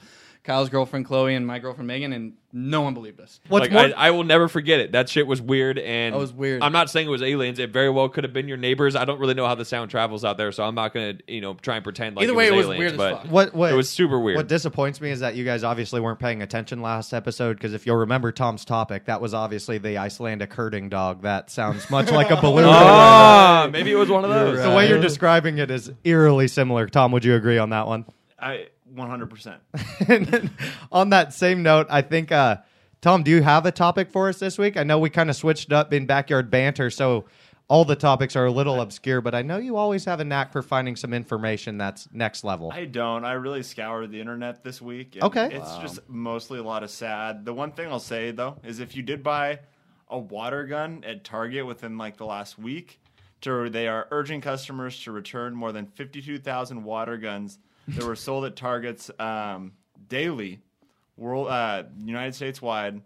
Kyle's 0.46 0.68
girlfriend 0.68 1.04
Chloe, 1.06 1.34
and 1.34 1.46
my 1.46 1.58
girlfriend 1.58 1.88
Megan, 1.88 2.12
and 2.12 2.34
no 2.52 2.80
one 2.80 2.94
believed 2.94 3.20
us. 3.20 3.40
What's 3.48 3.64
like 3.64 3.72
more? 3.72 3.82
I, 3.98 4.08
I 4.08 4.10
will 4.12 4.22
never 4.24 4.46
forget 4.48 4.78
it. 4.80 4.92
That 4.92 5.08
shit 5.08 5.26
was 5.26 5.42
weird, 5.42 5.78
and 5.78 6.14
That 6.14 6.18
was 6.18 6.32
weird. 6.32 6.62
I'm 6.62 6.72
not 6.72 6.88
saying 6.88 7.08
it 7.08 7.10
was 7.10 7.20
aliens. 7.22 7.58
It 7.58 7.70
very 7.70 7.90
well 7.90 8.08
could 8.08 8.22
have 8.24 8.32
been 8.32 8.46
your 8.48 8.56
neighbors. 8.56 8.94
I 8.96 9.04
don't 9.04 9.18
really 9.18 9.34
know 9.34 9.44
how 9.46 9.56
the 9.56 9.64
sound 9.64 9.90
travels 9.90 10.24
out 10.24 10.36
there, 10.38 10.52
so 10.52 10.62
I'm 10.64 10.74
not 10.76 10.94
gonna 10.94 11.14
you 11.26 11.40
know 11.40 11.54
try 11.54 11.74
and 11.74 11.84
pretend 11.84 12.16
like 12.16 12.22
Either 12.22 12.32
it 12.32 12.36
way, 12.36 12.50
was 12.50 12.52
it 12.52 12.56
was 12.56 12.64
aliens, 12.66 12.78
weird 12.78 12.92
as 12.92 12.96
but 12.96 13.22
fuck. 13.22 13.30
what 13.32 13.54
what 13.54 13.72
it 13.72 13.76
was 13.76 13.90
super 13.90 14.18
weird. 14.20 14.36
What 14.36 14.46
disappoints 14.48 15.00
me 15.00 15.10
is 15.10 15.20
that 15.20 15.34
you 15.34 15.44
guys 15.44 15.64
obviously 15.64 16.00
weren't 16.00 16.20
paying 16.20 16.40
attention 16.42 16.80
last 16.80 17.12
episode 17.12 17.56
because 17.56 17.74
if 17.74 17.84
you'll 17.84 17.96
remember 17.96 18.30
Tom's 18.32 18.64
topic, 18.64 19.06
that 19.06 19.20
was 19.20 19.34
obviously 19.34 19.78
the 19.78 19.98
Icelandic 19.98 20.52
herding 20.54 20.88
dog. 20.88 21.22
That 21.22 21.50
sounds 21.50 21.90
much 21.90 22.10
like 22.10 22.30
a 22.30 22.40
balloon. 22.40 22.66
Ah, 22.76 23.68
maybe 23.72 23.90
it 23.90 23.96
was 23.96 24.08
one 24.08 24.24
of 24.24 24.30
those. 24.30 24.62
The 24.62 24.70
way 24.70 24.88
you're 24.88 25.00
describing 25.00 25.58
it 25.58 25.70
is 25.70 25.90
eerily 26.04 26.46
similar. 26.48 26.86
Tom, 26.86 27.10
would 27.12 27.24
you 27.24 27.34
agree 27.34 27.58
on 27.58 27.70
that 27.70 27.86
one? 27.86 28.04
I 28.38 28.68
100%. 28.96 30.50
on 30.92 31.10
that 31.10 31.32
same 31.32 31.62
note, 31.62 31.86
I 31.90 32.02
think 32.02 32.32
uh, 32.32 32.58
Tom, 33.00 33.22
do 33.22 33.30
you 33.30 33.42
have 33.42 33.66
a 33.66 33.72
topic 33.72 34.10
for 34.10 34.28
us 34.28 34.38
this 34.38 34.58
week? 34.58 34.76
I 34.76 34.82
know 34.82 34.98
we 34.98 35.10
kind 35.10 35.30
of 35.30 35.36
switched 35.36 35.72
up 35.72 35.92
in 35.92 36.06
backyard 36.06 36.50
banter, 36.50 36.90
so 36.90 37.26
all 37.68 37.84
the 37.84 37.96
topics 37.96 38.36
are 38.36 38.46
a 38.46 38.50
little 38.50 38.80
obscure, 38.80 39.20
but 39.20 39.34
I 39.34 39.42
know 39.42 39.58
you 39.58 39.76
always 39.76 40.04
have 40.04 40.20
a 40.20 40.24
knack 40.24 40.52
for 40.52 40.62
finding 40.62 40.96
some 40.96 41.12
information 41.12 41.78
that's 41.78 42.08
next 42.12 42.44
level. 42.44 42.70
I 42.72 42.84
don't. 42.84 43.24
I 43.24 43.32
really 43.32 43.62
scoured 43.62 44.10
the 44.10 44.20
internet 44.20 44.62
this 44.62 44.80
week. 44.80 45.16
and 45.16 45.24
Okay. 45.24 45.50
It's 45.52 45.76
just 45.78 46.00
mostly 46.08 46.58
a 46.58 46.62
lot 46.62 46.82
of 46.82 46.90
sad. 46.90 47.44
The 47.44 47.52
one 47.52 47.72
thing 47.72 47.88
I'll 47.88 47.98
say 47.98 48.30
though 48.30 48.56
is 48.64 48.78
if 48.80 48.96
you 48.96 49.02
did 49.02 49.22
buy 49.22 49.60
a 50.08 50.18
water 50.18 50.64
gun 50.64 51.02
at 51.04 51.24
Target 51.24 51.66
within 51.66 51.98
like 51.98 52.16
the 52.16 52.26
last 52.26 52.58
week, 52.58 53.00
to, 53.42 53.68
they 53.68 53.88
are 53.88 54.06
urging 54.10 54.40
customers 54.40 55.02
to 55.02 55.12
return 55.12 55.54
more 55.54 55.72
than 55.72 55.86
52,000 55.86 56.84
water 56.84 57.16
guns 57.16 57.58
that 57.88 58.04
were 58.04 58.16
sold 58.16 58.44
at 58.44 58.56
Targets 58.56 59.10
um, 59.18 59.72
daily, 60.08 60.60
world 61.16 61.48
uh, 61.48 61.84
United 62.04 62.34
States 62.34 62.60
wide, 62.60 63.00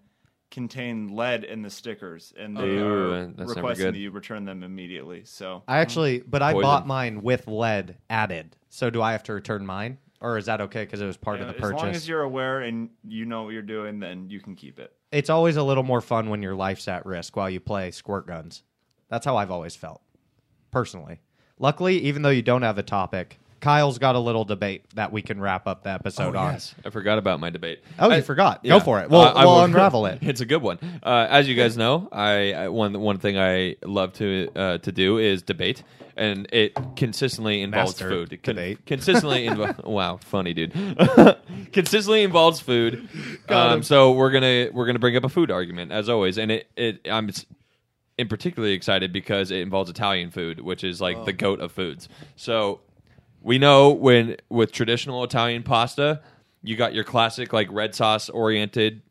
contain 0.50 1.14
lead 1.14 1.44
in 1.44 1.62
the 1.62 1.70
stickers, 1.70 2.32
and 2.38 2.56
they 2.56 2.76
Ooh, 2.78 3.12
are 3.12 3.26
that's 3.26 3.38
never 3.38 3.50
requesting 3.54 3.86
good. 3.86 3.94
that 3.94 3.98
you 3.98 4.10
return 4.10 4.44
them 4.44 4.62
immediately. 4.62 5.22
So 5.24 5.62
I 5.68 5.78
actually, 5.78 6.20
but 6.20 6.42
I 6.42 6.52
Poison. 6.52 6.62
bought 6.62 6.86
mine 6.86 7.22
with 7.22 7.46
lead 7.46 7.96
added. 8.08 8.56
So 8.68 8.90
do 8.90 9.00
I 9.02 9.12
have 9.12 9.22
to 9.24 9.32
return 9.34 9.64
mine, 9.64 9.98
or 10.20 10.38
is 10.38 10.46
that 10.46 10.60
okay 10.62 10.84
because 10.84 11.00
it 11.00 11.06
was 11.06 11.16
part 11.16 11.38
you 11.38 11.42
of 11.44 11.48
know, 11.48 11.52
the 11.52 11.58
as 11.58 11.62
purchase? 11.62 11.82
long 11.82 11.90
as 11.94 12.08
you're 12.08 12.22
aware 12.22 12.60
and 12.62 12.90
you 13.06 13.24
know 13.26 13.42
what 13.44 13.50
you're 13.50 13.62
doing, 13.62 14.00
then 14.00 14.28
you 14.30 14.40
can 14.40 14.56
keep 14.56 14.78
it. 14.78 14.92
it's 15.12 15.30
always 15.30 15.56
a 15.56 15.62
little 15.62 15.82
more 15.82 16.00
fun 16.00 16.30
when 16.30 16.42
your 16.42 16.54
life's 16.54 16.88
at 16.88 17.04
risk 17.06 17.36
while 17.36 17.50
you 17.50 17.60
play 17.60 17.90
squirt 17.90 18.26
guns. 18.26 18.62
That's 19.08 19.24
how 19.26 19.36
I've 19.36 19.50
always 19.50 19.74
felt, 19.74 20.02
personally. 20.70 21.20
Luckily, 21.58 21.98
even 21.98 22.22
though 22.22 22.30
you 22.30 22.42
don't 22.42 22.62
have 22.62 22.78
a 22.78 22.82
topic, 22.82 23.38
Kyle's 23.60 23.98
got 23.98 24.14
a 24.14 24.18
little 24.18 24.44
debate 24.44 24.84
that 24.94 25.12
we 25.12 25.22
can 25.22 25.40
wrap 25.40 25.66
up 25.66 25.82
the 25.84 25.90
episode 25.90 26.34
on. 26.36 26.58
I 26.84 26.90
forgot 26.90 27.18
about 27.18 27.40
my 27.40 27.50
debate. 27.50 27.82
Oh, 27.98 28.10
you 28.12 28.22
forgot. 28.22 28.60
yeah. 28.62 28.70
Go 28.78 28.80
for 28.80 29.00
it. 29.00 29.10
We'll, 29.10 29.20
Uh, 29.20 29.32
I 29.32 29.44
we'll 29.44 29.56
will- 29.56 29.64
unravel 29.64 30.06
it. 30.06 30.18
It's 30.22 30.40
a 30.40 30.46
good 30.46 30.62
one. 30.62 30.78
Uh, 31.02 31.26
as 31.28 31.48
you 31.48 31.54
guys 31.54 31.76
know, 31.76 32.08
I, 32.10 32.52
I 32.54 32.68
one 32.68 32.98
one 33.00 33.18
thing 33.18 33.38
I 33.38 33.76
love 33.84 34.14
to 34.14 34.48
uh, 34.56 34.78
to 34.78 34.92
do 34.92 35.18
is 35.18 35.42
debate, 35.42 35.82
and 36.16 36.48
it 36.52 36.76
consistently 36.96 37.62
involves 37.62 37.92
Master 37.92 38.08
food. 38.08 38.42
Con- 38.42 38.54
debate. 38.56 38.78
consistently 38.86 39.46
invo- 39.46 39.84
wow, 39.84 40.18
funny 40.22 40.54
dude. 40.54 40.72
consistently 41.72 42.22
involves 42.22 42.60
food. 42.60 43.08
Um, 43.48 43.82
so 43.82 44.12
we're 44.12 44.30
gonna 44.30 44.68
we're 44.72 44.86
gonna 44.86 44.98
bring 44.98 45.16
up 45.16 45.24
a 45.24 45.28
food 45.28 45.50
argument 45.50 45.92
as 45.92 46.08
always, 46.08 46.38
and 46.38 46.50
it 46.50 46.68
it 46.76 47.00
I'm 47.10 47.30
in 48.18 48.28
particularly 48.28 48.74
excited 48.74 49.12
because 49.12 49.50
it 49.50 49.60
involves 49.60 49.88
Italian 49.90 50.30
food, 50.30 50.60
which 50.60 50.84
is 50.84 51.00
like 51.00 51.24
the 51.24 51.32
goat 51.32 51.60
of 51.60 51.72
foods. 51.72 52.08
So 52.36 52.80
we 53.42 53.58
know 53.58 53.90
when 53.90 54.36
with 54.48 54.72
traditional 54.72 55.24
Italian 55.24 55.62
pasta, 55.62 56.20
you 56.62 56.76
got 56.76 56.94
your 56.94 57.04
classic 57.04 57.52
like 57.52 57.68
red 57.70 57.94
sauce 57.94 58.28
oriented 58.28 59.02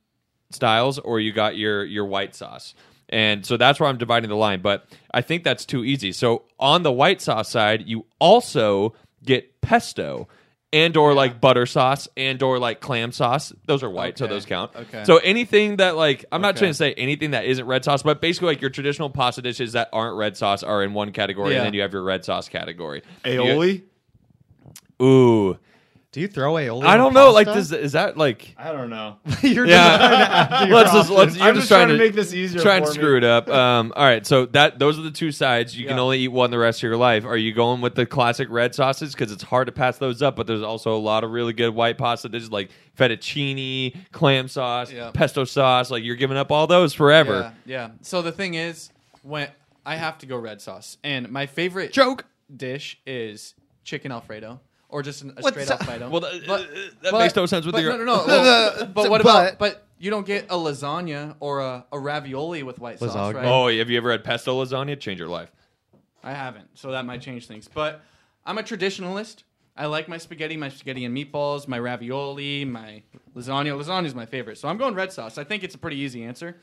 styles, 0.52 1.00
or 1.00 1.20
you 1.20 1.32
got 1.32 1.58
your 1.58 1.84
your 1.86 2.06
white 2.06 2.36
sauce. 2.36 2.74
And 3.12 3.44
so 3.46 3.58
that's 3.58 3.80
where 3.80 3.90
I'm 3.90 3.98
dividing 3.98 4.30
the 4.30 4.36
line. 4.36 4.62
But 4.62 4.86
I 5.12 5.22
think 5.22 5.44
that's 5.44 5.66
too 5.66 5.84
easy. 5.84 6.12
So 6.12 6.44
on 6.60 6.84
the 6.84 6.92
white 6.92 7.22
sauce 7.22 7.50
side, 7.50 7.88
you 7.88 8.06
also 8.20 8.94
get 9.24 9.62
pesto 9.62 10.28
and 10.72 10.96
or 10.96 11.16
like 11.16 11.42
butter 11.42 11.66
sauce 11.66 12.08
and 12.16 12.42
or 12.44 12.60
like 12.60 12.80
clam 12.82 13.12
sauce. 13.12 13.52
Those 13.66 13.82
are 13.82 13.90
white, 13.90 14.20
so 14.20 14.28
those 14.28 14.46
count. 14.46 14.76
Okay. 14.76 15.04
So 15.06 15.18
anything 15.18 15.78
that 15.78 15.96
like 15.96 16.26
I'm 16.32 16.42
not 16.42 16.50
Okay. 16.52 16.60
trying 16.60 16.72
to 16.72 16.76
say 16.76 16.94
anything 16.94 17.32
that 17.32 17.46
isn't 17.46 17.66
red 17.66 17.84
sauce, 17.84 18.04
but 18.04 18.22
basically 18.22 18.50
like 18.50 18.62
your 18.62 18.70
traditional 18.70 19.10
pasta 19.10 19.42
dishes 19.42 19.74
that 19.74 19.90
aren't 19.92 20.16
red 20.16 20.38
sauce 20.38 20.62
are 20.62 20.84
in 20.84 20.94
one 20.94 21.12
category, 21.12 21.54
Yeah. 21.54 21.58
and 21.62 21.66
then 21.66 21.74
you 21.74 21.82
have 21.82 21.94
your 21.94 22.04
red 22.04 22.24
sauce 22.24 22.48
category. 22.48 23.02
You 23.26 23.32
Aioli? 23.32 23.82
Get- 25.00 25.06
Ooh. 25.06 25.58
Do 26.12 26.22
you 26.22 26.28
throw 26.28 26.54
aioli? 26.56 26.86
I 26.86 26.97
don't 26.97 27.14
know. 27.14 27.30
Like, 27.32 27.45
pasta? 27.45 27.60
does 27.60 27.72
is 27.84 27.91
that 27.91 28.18
like? 28.18 28.56
I 28.58 28.72
don't 28.72 28.89
know. 28.89 29.18
You're 29.43 29.68
Yeah. 29.68 29.86
just 29.89 30.00
trying 30.00 30.10
to 30.10 30.32
add 30.36 30.60
to 30.62 30.68
your 30.68 30.76
let's 30.78 30.91
just 30.91 31.10
let's. 31.12 31.38
You're 31.38 31.45
I'm 31.47 31.54
just 31.54 31.68
just 31.68 31.68
trying 31.70 31.88
trying 31.88 32.00
to 32.00 32.04
make 32.04 32.14
this 32.16 32.34
easier 32.34 32.60
Trying 32.64 32.82
for 32.84 32.93
to 32.93 32.97
me. 32.97 33.04
screw 33.04 33.18
it 33.18 33.24
up. 33.24 33.47
Um. 33.60 33.93
All 33.95 34.06
right. 34.06 34.26
So 34.26 34.47
that 34.47 34.80
those 34.80 34.97
are 34.97 35.04
the 35.04 35.12
two 35.12 35.32
sides. 35.32 35.78
You 35.78 35.86
can 35.86 36.00
only 36.00 36.18
eat 36.22 36.30
one 36.30 36.50
the 36.50 36.58
rest 36.58 36.80
of 36.80 36.84
your 36.84 36.97
life. 36.97 37.26
Are 37.26 37.38
you 37.38 37.54
going 37.54 37.82
with 37.82 37.93
the 37.93 38.08
classic 38.08 38.47
red 38.50 38.74
sauces 38.74 39.14
because 39.14 39.32
it's 39.32 39.43
hard 39.43 39.68
to 39.68 39.72
pass 39.72 40.00
those 40.00 40.24
up? 40.24 40.36
But 40.36 40.47
there's 40.47 40.64
also 40.64 40.95
a 40.95 40.97
lot 40.97 41.24
of 41.24 41.30
really 41.30 41.54
good 41.54 41.76
white 41.76 42.00
pasta 42.00 42.28
dishes 42.28 42.50
like 42.52 42.72
fettuccine, 42.97 43.95
clam 44.12 44.47
sauce, 44.47 44.91
Yeah. 44.91 45.12
pesto 45.12 45.43
sauce. 45.43 45.91
Like 45.91 46.04
you're 46.04 46.16
giving 46.16 46.38
up 46.38 46.52
all 46.52 46.66
those 46.66 46.91
forever. 46.91 47.54
Yeah, 47.66 47.88
yeah. 47.88 47.89
So 48.02 48.24
the 48.24 48.32
thing 48.32 48.56
is, 48.56 48.89
when 49.22 49.47
I 49.86 49.95
have 49.95 50.18
to 50.20 50.26
go 50.26 50.38
red 50.38 50.60
sauce, 50.60 50.97
and 51.04 51.30
my 51.30 51.45
favorite 51.45 51.93
Joke. 51.93 52.26
dish 52.56 53.00
is 53.06 53.54
chicken 53.84 54.12
alfredo, 54.12 54.60
or 54.90 55.02
just 55.04 55.22
an, 55.24 55.30
a 55.38 55.42
What's 55.42 55.50
straight 55.56 55.68
that? 55.68 55.82
alfredo. 55.82 56.10
Well, 56.10 56.22
th- 56.22 56.46
But- 56.48 56.62
uh, 56.62 56.66
that 57.04 57.12
but- 57.12 57.20
makes 57.20 57.36
no 57.36 57.46
sense 57.46 57.66
with 57.66 57.74
but 57.74 57.82
your. 57.84 57.92
no, 57.98 58.04
no, 58.04 58.06
no. 58.06 58.26
Well, 58.28 58.86
but 58.94 59.10
what 59.10 59.24
But- 59.24 59.48
about? 59.54 59.60
But 59.60 59.86
you 60.00 60.10
don't 60.12 60.26
get 60.26 60.46
a 60.46 60.56
lasagna 60.56 61.36
or 61.40 61.60
a, 61.60 61.86
a 61.92 62.00
ravioli 62.00 62.64
with 62.64 62.80
white 62.80 63.00
sauce, 63.00 63.14
Lasagna. 63.16 63.34
right? 63.36 63.46
Oh, 63.46 63.68
have 63.78 63.90
you 63.90 63.98
ever 63.98 64.12
had 64.12 64.24
pesto 64.24 64.64
lasagna? 64.64 65.00
Change 65.00 65.20
your 65.20 65.28
life. 65.30 65.52
I 66.24 66.34
haven't, 66.34 66.70
so 66.78 66.92
that 66.92 67.06
might 67.06 67.22
change 67.22 67.48
things. 67.48 67.68
But 67.74 68.02
I'm 68.46 68.58
a 68.58 68.64
traditionalist. 68.64 69.44
I 69.78 69.86
like 69.86 70.10
my 70.10 70.18
spaghetti, 70.18 70.58
my 70.58 70.68
spaghetti 70.70 71.06
and 71.06 71.16
meatballs, 71.16 71.68
my 71.68 71.80
ravioli, 71.80 72.66
my 72.66 73.04
lasagna. 73.36 73.78
Lasagna 73.82 74.06
is 74.06 74.16
my 74.16 74.26
favorite, 74.26 74.58
so 74.58 74.68
I'm 74.68 74.78
going 74.78 74.96
red 74.96 75.14
sauce. 75.14 75.38
I 75.38 75.44
think 75.46 75.64
it's 75.64 75.76
a 75.76 75.78
pretty 75.78 75.98
easy 75.98 76.24
answer. 76.24 76.58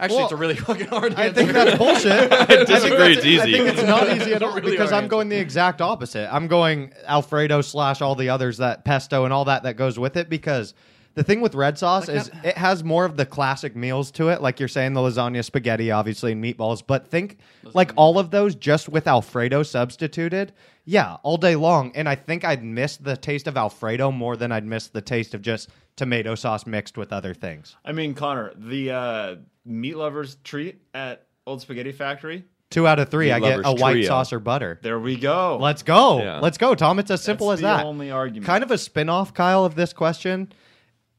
Actually, 0.00 0.16
Well, 0.16 0.24
it's 0.26 0.32
a 0.32 0.36
really 0.36 0.54
fucking 0.68 0.86
hard 0.86 1.14
I 1.14 1.24
answer. 1.26 1.34
think 1.34 1.52
that's 1.52 1.76
bullshit. 1.78 2.32
I 2.50 2.64
disagree. 2.64 3.12
It's 3.14 3.24
easy. 3.24 3.40
I 3.40 3.44
easy. 3.46 3.52
think 3.52 3.68
it's 3.78 3.82
not 3.82 4.08
easy 4.16 4.32
at 4.34 4.42
all 4.42 4.54
Really 4.54 4.70
because 4.70 4.92
I'm 4.92 5.08
going 5.08 5.28
the 5.28 5.36
exact 5.38 5.80
opposite. 5.80 6.32
I'm 6.32 6.46
going 6.46 6.92
Alfredo 7.06 7.62
slash 7.62 8.00
all 8.00 8.14
the 8.14 8.28
others 8.28 8.58
that 8.58 8.84
pesto 8.84 9.24
and 9.24 9.32
all 9.32 9.46
that 9.46 9.64
that 9.64 9.76
goes 9.76 9.98
with 9.98 10.16
it 10.16 10.28
because 10.28 10.72
the 11.18 11.24
thing 11.24 11.40
with 11.40 11.54
red 11.54 11.76
sauce 11.76 12.08
Like 12.08 12.16
is 12.16 12.28
that- 12.30 12.44
it 12.44 12.56
has 12.56 12.82
more 12.84 13.04
of 13.04 13.16
the 13.16 13.26
classic 13.26 13.74
meals 13.76 14.10
to 14.12 14.28
it, 14.28 14.40
like 14.40 14.60
you're 14.60 14.68
saying 14.68 14.94
the 14.94 15.00
lasagna, 15.00 15.44
spaghetti, 15.44 15.90
obviously, 15.90 16.32
and 16.32 16.42
meatballs. 16.42 16.82
But 16.86 17.08
think 17.08 17.38
like 17.74 17.92
all 17.96 18.18
of 18.18 18.30
those 18.30 18.54
just 18.54 18.88
with 18.88 19.06
Alfredo 19.06 19.62
substituted. 19.64 20.52
Yeah, 20.84 21.16
all 21.22 21.36
day 21.36 21.56
long. 21.56 21.92
And 21.94 22.08
I 22.08 22.14
think 22.14 22.44
I'd 22.44 22.62
miss 22.64 22.96
the 22.96 23.16
taste 23.16 23.46
of 23.46 23.56
Alfredo 23.56 24.10
more 24.10 24.36
than 24.36 24.52
I'd 24.52 24.64
miss 24.64 24.86
the 24.88 25.02
taste 25.02 25.34
of 25.34 25.42
just 25.42 25.68
tomato 25.96 26.34
sauce 26.34 26.66
mixed 26.66 26.96
with 26.96 27.12
other 27.12 27.34
things. 27.34 27.76
I 27.84 27.92
mean, 27.92 28.14
Connor, 28.14 28.52
the 28.56 28.90
uh, 28.92 29.34
meat 29.66 29.96
lovers 29.96 30.36
treat 30.44 30.80
at 30.94 31.26
Old 31.46 31.60
Spaghetti 31.60 31.92
Factory. 31.92 32.44
Two 32.70 32.86
out 32.86 32.98
of 32.98 33.08
three, 33.10 33.26
Meat 33.26 33.32
I 33.32 33.40
get 33.40 33.58
a 33.60 33.62
lovers 33.62 33.80
white 33.80 33.92
trio. 33.92 34.06
sauce 34.08 34.30
or 34.32 34.40
butter. 34.40 34.78
There 34.82 34.98
we 35.00 35.16
go. 35.16 35.56
Let's 35.58 35.82
go. 35.82 36.18
Yeah. 36.22 36.38
Let's 36.40 36.58
go, 36.58 36.74
Tom. 36.74 36.98
It's 36.98 37.10
as 37.10 37.22
simple 37.22 37.48
That's 37.48 37.58
as 37.58 37.62
the 37.62 37.66
that. 37.78 37.86
only 37.86 38.10
argument. 38.10 38.44
Kind 38.46 38.62
of 38.62 38.70
a 38.70 38.76
spin 38.76 39.08
off, 39.08 39.32
Kyle, 39.32 39.64
of 39.64 39.74
this 39.74 39.94
question. 39.94 40.52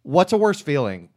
What's 0.03 0.33
a 0.33 0.37
worse 0.37 0.61
feeling? 0.61 1.09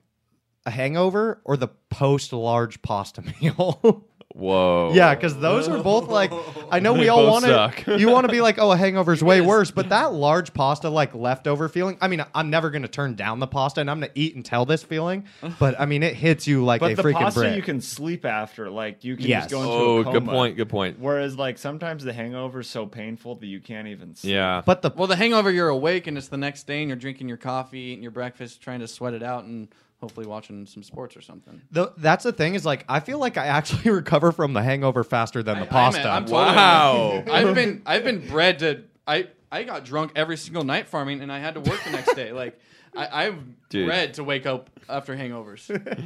A 0.65 0.71
hangover 0.71 1.41
or 1.45 1.57
the 1.57 1.69
post 1.91 2.33
large 2.33 2.83
pasta 2.83 3.23
meal? 3.41 4.07
Whoa. 4.35 4.93
yeah, 4.95 5.15
because 5.15 5.37
those 5.39 5.69
are 5.69 5.83
both 5.83 6.09
like 6.09 6.33
I 6.71 6.81
know 6.81 6.93
we 6.95 7.01
They 7.01 7.09
all 7.09 7.19
both 7.25 7.31
want 7.31 7.45
suck. 7.45 7.77
to 7.85 7.99
you 8.01 8.09
want 8.09 8.27
to 8.27 8.33
be 8.33 8.41
like, 8.41 8.59
oh, 8.59 8.73
a 8.73 8.77
hangover's 8.77 9.23
way 9.23 9.41
worse, 9.43 9.71
but 9.71 9.91
that 9.91 10.13
large 10.15 10.55
pasta 10.55 10.89
like 10.89 11.15
leftover 11.15 11.69
feeling. 11.69 11.99
I 12.01 12.09
mean, 12.09 12.25
I'm 12.35 12.49
never 12.49 12.71
gonna 12.71 12.89
turn 12.89 13.15
down 13.15 13.41
the 13.41 13.47
pasta 13.47 13.81
and 13.83 13.91
I'm 13.91 13.99
gonna 14.01 14.13
eat 14.15 14.35
until 14.35 14.65
this 14.65 14.83
feeling, 14.83 15.25
but 15.59 15.79
I 15.79 15.85
mean 15.87 16.03
it 16.03 16.15
hits 16.15 16.47
you 16.47 16.65
like 16.65 16.81
but 16.81 16.93
a 16.93 16.95
the 16.97 17.03
freaking 17.03 17.13
pasta 17.15 17.41
brick. 17.41 17.57
you 17.57 17.63
can 17.63 17.81
sleep 17.81 18.25
after. 18.25 18.71
Like 18.71 19.05
you 19.05 19.17
can 19.17 19.27
Yes. 19.27 19.45
just 19.45 19.53
go 19.53 19.63
into 19.63 19.73
Oh, 19.75 19.99
a 19.99 20.05
coma. 20.05 20.21
good 20.21 20.27
point. 20.29 20.57
Good 20.57 20.69
point. 20.71 20.99
Whereas 20.99 21.37
like 21.37 21.59
sometimes 21.59 22.03
the 22.05 22.13
hangover 22.13 22.61
is 22.61 22.69
so 22.71 22.87
painful 22.87 23.35
that 23.37 23.47
you 23.47 23.61
can't 23.61 23.89
even 23.89 24.15
sleep. 24.15 24.33
Yeah. 24.33 24.63
but 24.65 24.83
the 24.83 24.91
Well, 24.97 25.09
the 25.09 25.17
hangover, 25.17 25.51
you're 25.51 25.69
awake 25.69 26.07
and 26.07 26.17
it's 26.17 26.29
the 26.29 26.37
next 26.39 26.67
day 26.67 26.81
and 26.81 26.89
you're 26.89 26.97
drinking 26.97 27.29
your 27.29 27.37
coffee, 27.37 27.79
eating 27.81 28.03
your 28.03 28.13
breakfast, 28.13 28.61
trying 28.63 28.81
to 28.81 28.89
sweat 28.89 29.13
it 29.15 29.23
out, 29.23 29.45
and 29.45 29.69
hopefully 30.03 30.27
watching 30.27 30.67
some 30.67 30.83
sports 30.83 31.17
or 31.17 31.23
something. 31.23 31.63
the, 31.71 31.93
that's 31.97 32.25
the 32.25 32.33
thing 32.33 32.55
is 32.55 32.67
like 32.67 32.85
I 32.89 33.01
feel 33.01 33.19
like 33.19 33.39
I 33.39 33.47
actually 33.47 33.91
recover 34.03 34.33
from 34.33 34.53
the 34.53 34.63
hangover 34.63 35.03
faster 35.05 35.43
than 35.43 35.59
the 35.61 35.65
I- 35.65 35.69
pasta. 35.69 36.03
I'm, 36.03 36.09
I'm 36.09 36.25
totally- 36.27 36.43
Wow. 36.45 37.25
I've 37.33 37.55
been 37.55 37.83
I've 37.87 38.05
been 38.05 38.27
bred 38.29 38.59
to 38.59 38.83
I 39.07 39.29
I 39.51 39.63
got 39.63 39.85
drunk 39.85 40.13
every 40.17 40.37
single 40.37 40.65
night 40.65 40.89
farming 40.89 41.21
and 41.23 41.31
I 41.33 41.39
had 41.39 41.55
to 41.55 41.61
work 41.61 41.83
the 41.85 41.91
next 41.93 42.15
day. 42.15 42.33
Like 42.33 42.59
I, 42.97 43.27
I'm 43.27 43.57
Dude. 43.71 43.87
bred 43.87 44.15
to 44.15 44.25
wake 44.25 44.45
up 44.45 44.69
after 44.89 45.17
hangovers. 45.17 45.71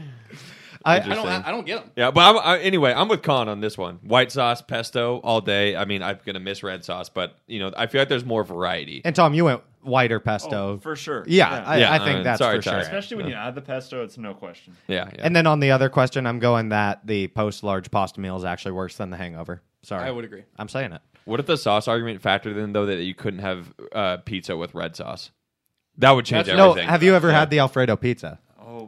I, 0.84 0.96
I 0.96 0.98
don't 1.00 1.08
Interesting. 1.10 1.42
I, 1.44 1.50
don't 1.50 1.66
get 1.66 1.80
them. 1.80 1.90
Yeah, 1.96 2.10
but 2.12 2.20
I'm, 2.20 2.38
I, 2.38 2.58
anyway, 2.60 2.92
I'm 2.92 3.08
with 3.08 3.22
Con 3.22 3.48
on 3.48 3.60
this 3.60 3.76
one. 3.76 3.96
White 4.02 4.30
sauce, 4.30 4.62
pesto, 4.62 5.16
all 5.24 5.40
day. 5.40 5.74
I 5.74 5.84
mean, 5.84 6.00
I'm 6.00 6.20
gonna 6.24 6.38
miss 6.38 6.62
red 6.62 6.84
sauce, 6.84 7.08
but 7.08 7.36
you 7.48 7.58
know, 7.58 7.72
I 7.76 7.86
feel 7.88 8.00
like 8.00 8.08
there's 8.08 8.24
more 8.24 8.44
variety. 8.44 9.02
and 9.04 9.16
Tom, 9.16 9.34
you 9.34 9.46
went 9.46 9.62
whiter 9.86 10.20
pesto. 10.20 10.74
Oh, 10.74 10.78
for 10.78 10.96
sure. 10.96 11.24
Yeah, 11.26 11.62
I, 11.66 11.78
Yeah, 11.78 11.92
I 11.92 11.98
think 11.98 12.20
uh, 12.20 12.22
that's 12.22 12.38
sorry, 12.38 12.58
for 12.58 12.62
sure. 12.62 12.78
Especially 12.78 13.16
when 13.16 13.28
you 13.28 13.34
add 13.34 13.54
the 13.54 13.62
pesto, 13.62 14.02
it's 14.04 14.18
no 14.18 14.34
question. 14.34 14.76
Yeah, 14.88 15.08
yeah. 15.14 15.22
And 15.24 15.34
then 15.34 15.46
on 15.46 15.60
the 15.60 15.70
other 15.70 15.88
question, 15.88 16.26
I'm 16.26 16.38
going 16.38 16.70
that 16.70 17.06
the 17.06 17.28
post 17.28 17.62
large 17.62 17.90
pasta 17.90 18.20
meal 18.20 18.36
is 18.36 18.44
actually 18.44 18.72
worse 18.72 18.96
than 18.96 19.10
the 19.10 19.16
hangover. 19.16 19.62
Sorry, 19.82 20.04
I 20.04 20.10
would 20.10 20.24
agree. 20.24 20.42
I'm 20.58 20.68
saying 20.68 20.92
it. 20.92 21.00
what 21.24 21.40
if 21.40 21.46
the 21.46 21.56
sauce 21.56 21.86
argument 21.88 22.20
factored 22.22 22.56
in 22.56 22.72
though 22.72 22.86
that 22.86 23.02
you 23.02 23.14
couldn't 23.14 23.40
have 23.40 23.72
uh, 23.92 24.16
pizza 24.18 24.56
with 24.56 24.74
red 24.74 24.96
sauce? 24.96 25.30
That 25.98 26.10
would 26.10 26.24
change 26.26 26.46
That's- 26.46 26.58
No, 26.58 26.70
everything. 26.70 26.88
have 26.88 27.02
you 27.02 27.14
ever 27.14 27.32
had 27.32 27.50
the 27.50 27.60
Alfredo 27.60 27.96
pizza? 27.96 28.38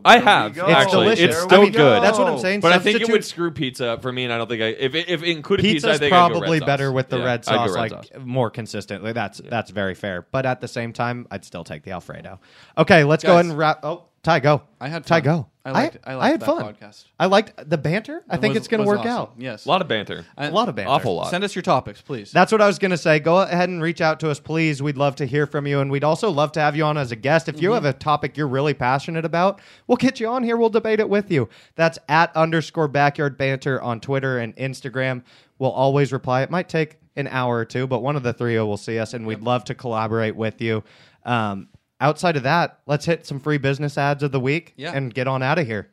I 0.04 0.18
have, 0.18 0.54
go. 0.54 0.66
It's 0.66 0.74
actually. 0.76 1.04
delicious. 1.04 1.24
It's 1.36 1.42
still 1.42 1.60
we 1.62 1.70
go. 1.70 1.78
good. 1.78 2.02
That's 2.02 2.18
what 2.18 2.28
I'm 2.28 2.38
saying. 2.38 2.60
But 2.60 2.72
I 2.72 2.78
think 2.78 3.00
it 3.00 3.08
would 3.10 3.24
screw 3.24 3.50
pizza 3.50 3.88
up 3.90 4.02
for 4.02 4.12
me, 4.12 4.24
and 4.24 4.32
I 4.32 4.38
don't 4.38 4.48
think 4.48 4.62
I. 4.62 4.66
If 4.66 4.94
it, 4.94 5.08
if 5.08 5.22
it 5.22 5.28
included 5.30 5.62
pizza, 5.62 5.88
I 5.88 5.90
Pizza's 5.92 6.00
think 6.00 6.12
I'd 6.12 6.28
go 6.28 6.34
probably 6.38 6.50
red 6.58 6.60
sauce. 6.60 6.66
better 6.66 6.92
with 6.92 7.08
the 7.08 7.18
Yeah, 7.18 7.24
red 7.24 7.44
sauce, 7.44 7.70
red 7.70 7.80
like 7.80 7.90
sauce. 7.90 8.08
more 8.24 8.50
consistently. 8.50 9.12
That's 9.12 9.38
that's 9.38 9.70
very 9.70 9.94
fair. 9.94 10.26
But 10.30 10.46
at 10.46 10.60
the 10.60 10.68
same 10.68 10.92
time, 10.92 11.26
I'd 11.30 11.44
still 11.44 11.64
take 11.64 11.82
the 11.82 11.90
Alfredo. 11.92 12.40
Okay, 12.76 13.04
let's 13.04 13.24
go 13.24 13.32
ahead 13.34 13.46
and 13.46 13.56
wrap. 13.58 13.80
Oh, 13.84 14.04
Ty, 14.28 14.40
go. 14.40 14.62
I 14.80 14.88
had 14.88 15.06
Ty, 15.06 15.16
fun. 15.20 15.24
go. 15.24 15.46
I 15.64 15.70
liked 15.70 15.98
I, 16.04 16.14
liked 16.14 16.24
I 16.24 16.28
had 16.30 16.40
that 16.40 16.46
fun. 16.46 16.74
podcast. 16.74 17.04
I 17.18 17.26
liked 17.26 17.68
the 17.70 17.78
banter. 17.78 18.22
I 18.28 18.34
It 18.36 18.40
think 18.42 18.52
was- 18.52 18.58
it's 18.58 18.68
going 18.68 18.82
to 18.82 18.86
was 18.86 18.96
work 18.98 19.06
awesome. 19.06 19.10
out. 19.10 19.32
Yes. 19.38 19.64
A 19.64 19.68
lot 19.68 19.80
of 19.80 19.88
banter. 19.88 20.24
A 20.36 20.50
lot 20.50 20.68
of 20.68 20.74
banter. 20.74 20.90
Awful 20.90 21.14
lot. 21.14 21.30
Send 21.30 21.44
us 21.44 21.54
your 21.54 21.62
topics, 21.62 22.00
please. 22.02 22.30
That's 22.30 22.52
what 22.52 22.60
I 22.60 22.66
was 22.66 22.78
going 22.78 22.90
to 22.90 22.98
say. 22.98 23.20
Go 23.20 23.38
ahead 23.40 23.68
and 23.70 23.82
reach 23.82 24.00
out 24.02 24.20
to 24.20 24.30
us, 24.30 24.38
please. 24.40 24.82
We'd 24.82 24.96
love 24.98 25.16
to 25.16 25.26
hear 25.26 25.46
from 25.46 25.66
you. 25.66 25.80
And 25.80 25.90
we'd 25.90 26.04
also 26.04 26.30
love 26.30 26.52
to 26.52 26.60
have 26.60 26.76
you 26.76 26.84
on 26.84 26.96
as 26.98 27.10
a 27.10 27.16
guest. 27.16 27.48
If 27.48 27.54
Mm-hmm. 27.56 27.62
you 27.64 27.72
have 27.72 27.84
a 27.86 27.92
topic 27.94 28.36
you're 28.36 28.48
really 28.48 28.74
passionate 28.74 29.24
about, 29.24 29.60
we'll 29.86 29.96
get 29.96 30.20
you 30.20 30.28
on 30.28 30.42
here. 30.44 30.56
We'll 30.58 30.68
debate 30.70 31.00
it 31.00 31.08
with 31.08 31.30
you. 31.30 31.48
That's 31.74 31.98
at 32.08 32.34
underscore 32.36 32.88
backyard 32.88 33.38
banter 33.38 33.80
on 33.80 34.00
Twitter 34.00 34.38
and 34.38 34.54
Instagram. 34.56 35.22
We'll 35.58 35.70
always 35.72 36.12
reply. 36.12 36.42
It 36.42 36.50
might 36.50 36.68
take 36.68 36.98
an 37.16 37.28
hour 37.28 37.56
or 37.56 37.64
two, 37.64 37.86
but 37.86 38.00
one 38.02 38.14
of 38.16 38.22
the 38.22 38.32
three 38.32 38.58
will 38.58 38.76
see 38.76 38.98
us, 38.98 39.12
and 39.14 39.26
we'd 39.26 39.40
love 39.40 39.64
to 39.64 39.74
collaborate 39.74 40.36
with 40.36 40.60
you. 40.60 40.84
Um, 41.24 41.68
outside 42.00 42.36
of 42.36 42.42
that, 42.44 42.80
let's 42.86 43.04
hit 43.04 43.26
some 43.26 43.40
free 43.40 43.58
business 43.58 43.96
ads 43.98 44.22
of 44.22 44.32
the 44.32 44.40
week 44.40 44.74
Yeah. 44.76 44.92
and 44.94 45.12
get 45.12 45.26
on 45.26 45.42
out 45.42 45.58
of 45.58 45.66
here. 45.66 45.90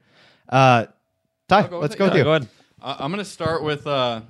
Uh, 0.50 0.86
Ty, 1.48 1.68
go 1.68 1.80
let's 1.80 1.96
it. 1.96 1.98
go 1.98 2.06
with 2.06 2.14
Yeah, 2.14 2.18
you. 2.20 2.24
Go 2.24 2.34
ahead. 2.34 2.48
Uh, 2.82 2.96
I'm 3.00 3.12
going 3.12 3.24
to 3.24 3.30
start 3.30 3.64
with 3.64 3.86
uh, 3.88 4.22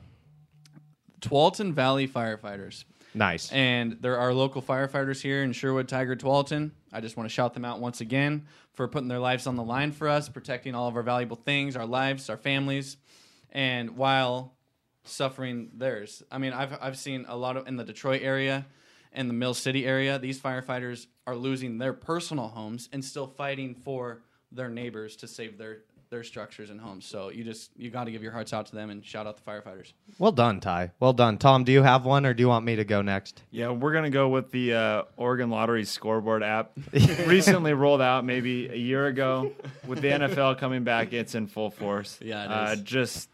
Tualatin 1.21 1.73
Valley 1.73 2.07
firefighters. 2.07 2.85
Nice. 3.13 3.51
And 3.51 3.97
there 4.01 4.17
are 4.17 4.33
local 4.33 4.61
firefighters 4.61 5.21
here 5.21 5.43
in 5.43 5.53
Sherwood, 5.53 5.87
Tigard, 5.87 6.17
Tualatin. 6.19 6.71
I 6.91 6.99
just 7.01 7.15
want 7.15 7.29
to 7.29 7.33
shout 7.33 7.53
them 7.53 7.63
out 7.65 7.79
once 7.79 8.01
again 8.01 8.45
for 8.73 8.87
putting 8.87 9.07
their 9.07 9.19
lives 9.19 9.47
on 9.47 9.55
the 9.55 9.63
line 9.63 9.91
for 9.93 10.07
us, 10.09 10.27
protecting 10.27 10.75
all 10.75 10.87
of 10.89 10.95
our 10.97 11.03
valuable 11.03 11.37
things, 11.37 11.75
our 11.77 11.85
lives, 11.85 12.29
our 12.29 12.37
families, 12.37 12.97
and 13.51 13.95
while 13.95 14.53
suffering 15.05 15.71
theirs. 15.75 16.23
I 16.31 16.37
mean, 16.39 16.51
I've 16.51 16.77
I've 16.81 16.97
seen 16.97 17.25
a 17.29 17.37
lot 17.37 17.55
of 17.57 17.67
in 17.67 17.77
the 17.77 17.83
Detroit 17.85 18.21
area 18.21 18.65
and 19.15 19.29
the 19.29 19.33
Mill 19.33 19.53
City 19.53 19.85
area. 19.85 20.19
These 20.19 20.39
firefighters 20.39 21.07
are 21.25 21.35
losing 21.35 21.77
their 21.79 21.93
personal 21.93 22.49
homes 22.49 22.89
and 22.91 23.03
still 23.03 23.27
fighting 23.27 23.73
for 23.73 24.21
their 24.51 24.69
neighbors 24.69 25.15
to 25.17 25.27
save 25.27 25.57
their 25.57 25.79
their 26.11 26.23
structures 26.23 26.69
and 26.69 26.79
homes. 26.79 27.05
So 27.05 27.29
you 27.29 27.43
just 27.43 27.71
you 27.75 27.89
got 27.89 28.03
to 28.03 28.11
give 28.11 28.21
your 28.21 28.31
hearts 28.31 28.53
out 28.53 28.67
to 28.67 28.75
them 28.75 28.89
and 28.91 29.03
shout 29.03 29.25
out 29.25 29.37
the 29.37 29.43
firefighters. 29.51 29.93
Well 30.19 30.31
done, 30.31 30.59
Ty. 30.59 30.91
Well 30.99 31.13
done. 31.13 31.37
Tom, 31.39 31.63
do 31.63 31.71
you 31.71 31.81
have 31.81 32.05
one 32.05 32.25
or 32.25 32.33
do 32.33 32.41
you 32.41 32.47
want 32.47 32.63
me 32.63 32.75
to 32.75 32.85
go 32.85 33.01
next? 33.01 33.41
Yeah, 33.49 33.69
we're 33.71 33.91
gonna 33.93 34.11
go 34.11 34.29
with 34.29 34.51
the 34.51 34.73
uh, 34.73 35.03
Oregon 35.17 35.49
Lottery 35.49 35.83
scoreboard 35.83 36.43
app. 36.43 36.71
Recently 37.25 37.73
rolled 37.73 38.01
out, 38.01 38.23
maybe 38.23 38.67
a 38.69 38.75
year 38.75 39.07
ago, 39.07 39.51
with 39.87 40.01
the 40.01 40.09
NFL 40.09 40.59
coming 40.59 40.83
back. 40.83 41.11
It's 41.11 41.33
in 41.35 41.47
full 41.47 41.71
force. 41.71 42.19
Yeah, 42.21 42.45
it 42.45 42.51
uh, 42.51 42.75
just 42.83 43.29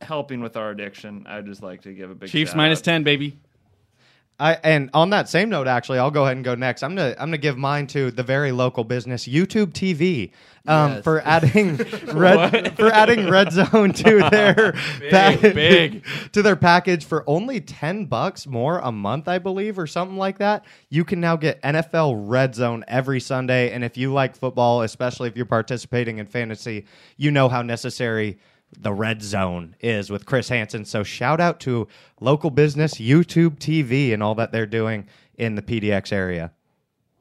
helping 0.00 0.40
with 0.40 0.56
our 0.56 0.70
addiction. 0.70 1.26
I'd 1.28 1.46
just 1.46 1.62
like 1.62 1.82
to 1.82 1.92
give 1.92 2.10
a 2.10 2.14
big 2.14 2.30
Chiefs 2.30 2.52
shout 2.52 2.56
minus 2.56 2.80
out. 2.80 2.84
ten, 2.84 3.02
baby. 3.02 3.38
I 4.42 4.58
and 4.64 4.90
on 4.92 5.10
that 5.10 5.28
same 5.28 5.48
note, 5.50 5.68
actually, 5.68 5.98
I'll 6.00 6.10
go 6.10 6.24
ahead 6.24 6.36
and 6.36 6.44
go 6.44 6.54
next. 6.56 6.82
I'm 6.82 6.96
gonna 6.96 7.10
I'm 7.12 7.28
gonna 7.28 7.38
give 7.38 7.56
mine 7.56 7.86
to 7.88 8.10
the 8.10 8.24
very 8.24 8.50
local 8.50 8.82
business, 8.82 9.28
YouTube 9.28 9.72
TV, 9.72 10.32
um, 10.66 10.94
Yes. 10.94 11.04
for 11.04 11.20
adding 11.20 11.76
red 12.12 12.76
for 12.76 12.90
adding 12.90 13.30
Red 13.30 13.52
Zone 13.52 13.92
to 13.92 14.18
their 14.30 14.72
pack- 15.10 15.40
big. 15.40 16.04
to 16.32 16.42
their 16.42 16.56
package 16.56 17.04
for 17.04 17.22
only 17.28 17.60
ten 17.60 18.06
bucks 18.06 18.46
more 18.46 18.80
a 18.80 18.90
month, 18.90 19.28
I 19.28 19.38
believe, 19.38 19.78
or 19.78 19.86
something 19.86 20.16
like 20.16 20.38
that. 20.38 20.64
You 20.88 21.04
can 21.04 21.20
now 21.20 21.36
get 21.36 21.62
NFL 21.62 22.14
Red 22.28 22.54
Zone 22.56 22.84
every 22.88 23.20
Sunday, 23.20 23.70
and 23.72 23.84
if 23.84 23.96
you 23.96 24.12
like 24.12 24.34
football, 24.34 24.82
especially 24.82 25.28
if 25.28 25.36
you're 25.36 25.46
participating 25.46 26.18
in 26.18 26.26
fantasy, 26.26 26.86
you 27.16 27.30
know 27.30 27.48
how 27.48 27.62
necessary 27.62 28.38
the 28.78 28.92
red 28.92 29.22
zone 29.22 29.76
is 29.80 30.10
with 30.10 30.26
Chris 30.26 30.48
Hansen. 30.48 30.84
So 30.84 31.02
shout 31.02 31.40
out 31.40 31.60
to 31.60 31.86
local 32.20 32.50
business, 32.50 32.94
YouTube 32.94 33.58
TV, 33.58 34.12
and 34.12 34.22
all 34.22 34.34
that 34.36 34.52
they're 34.52 34.66
doing 34.66 35.06
in 35.36 35.54
the 35.54 35.62
PDX 35.62 36.12
area. 36.12 36.52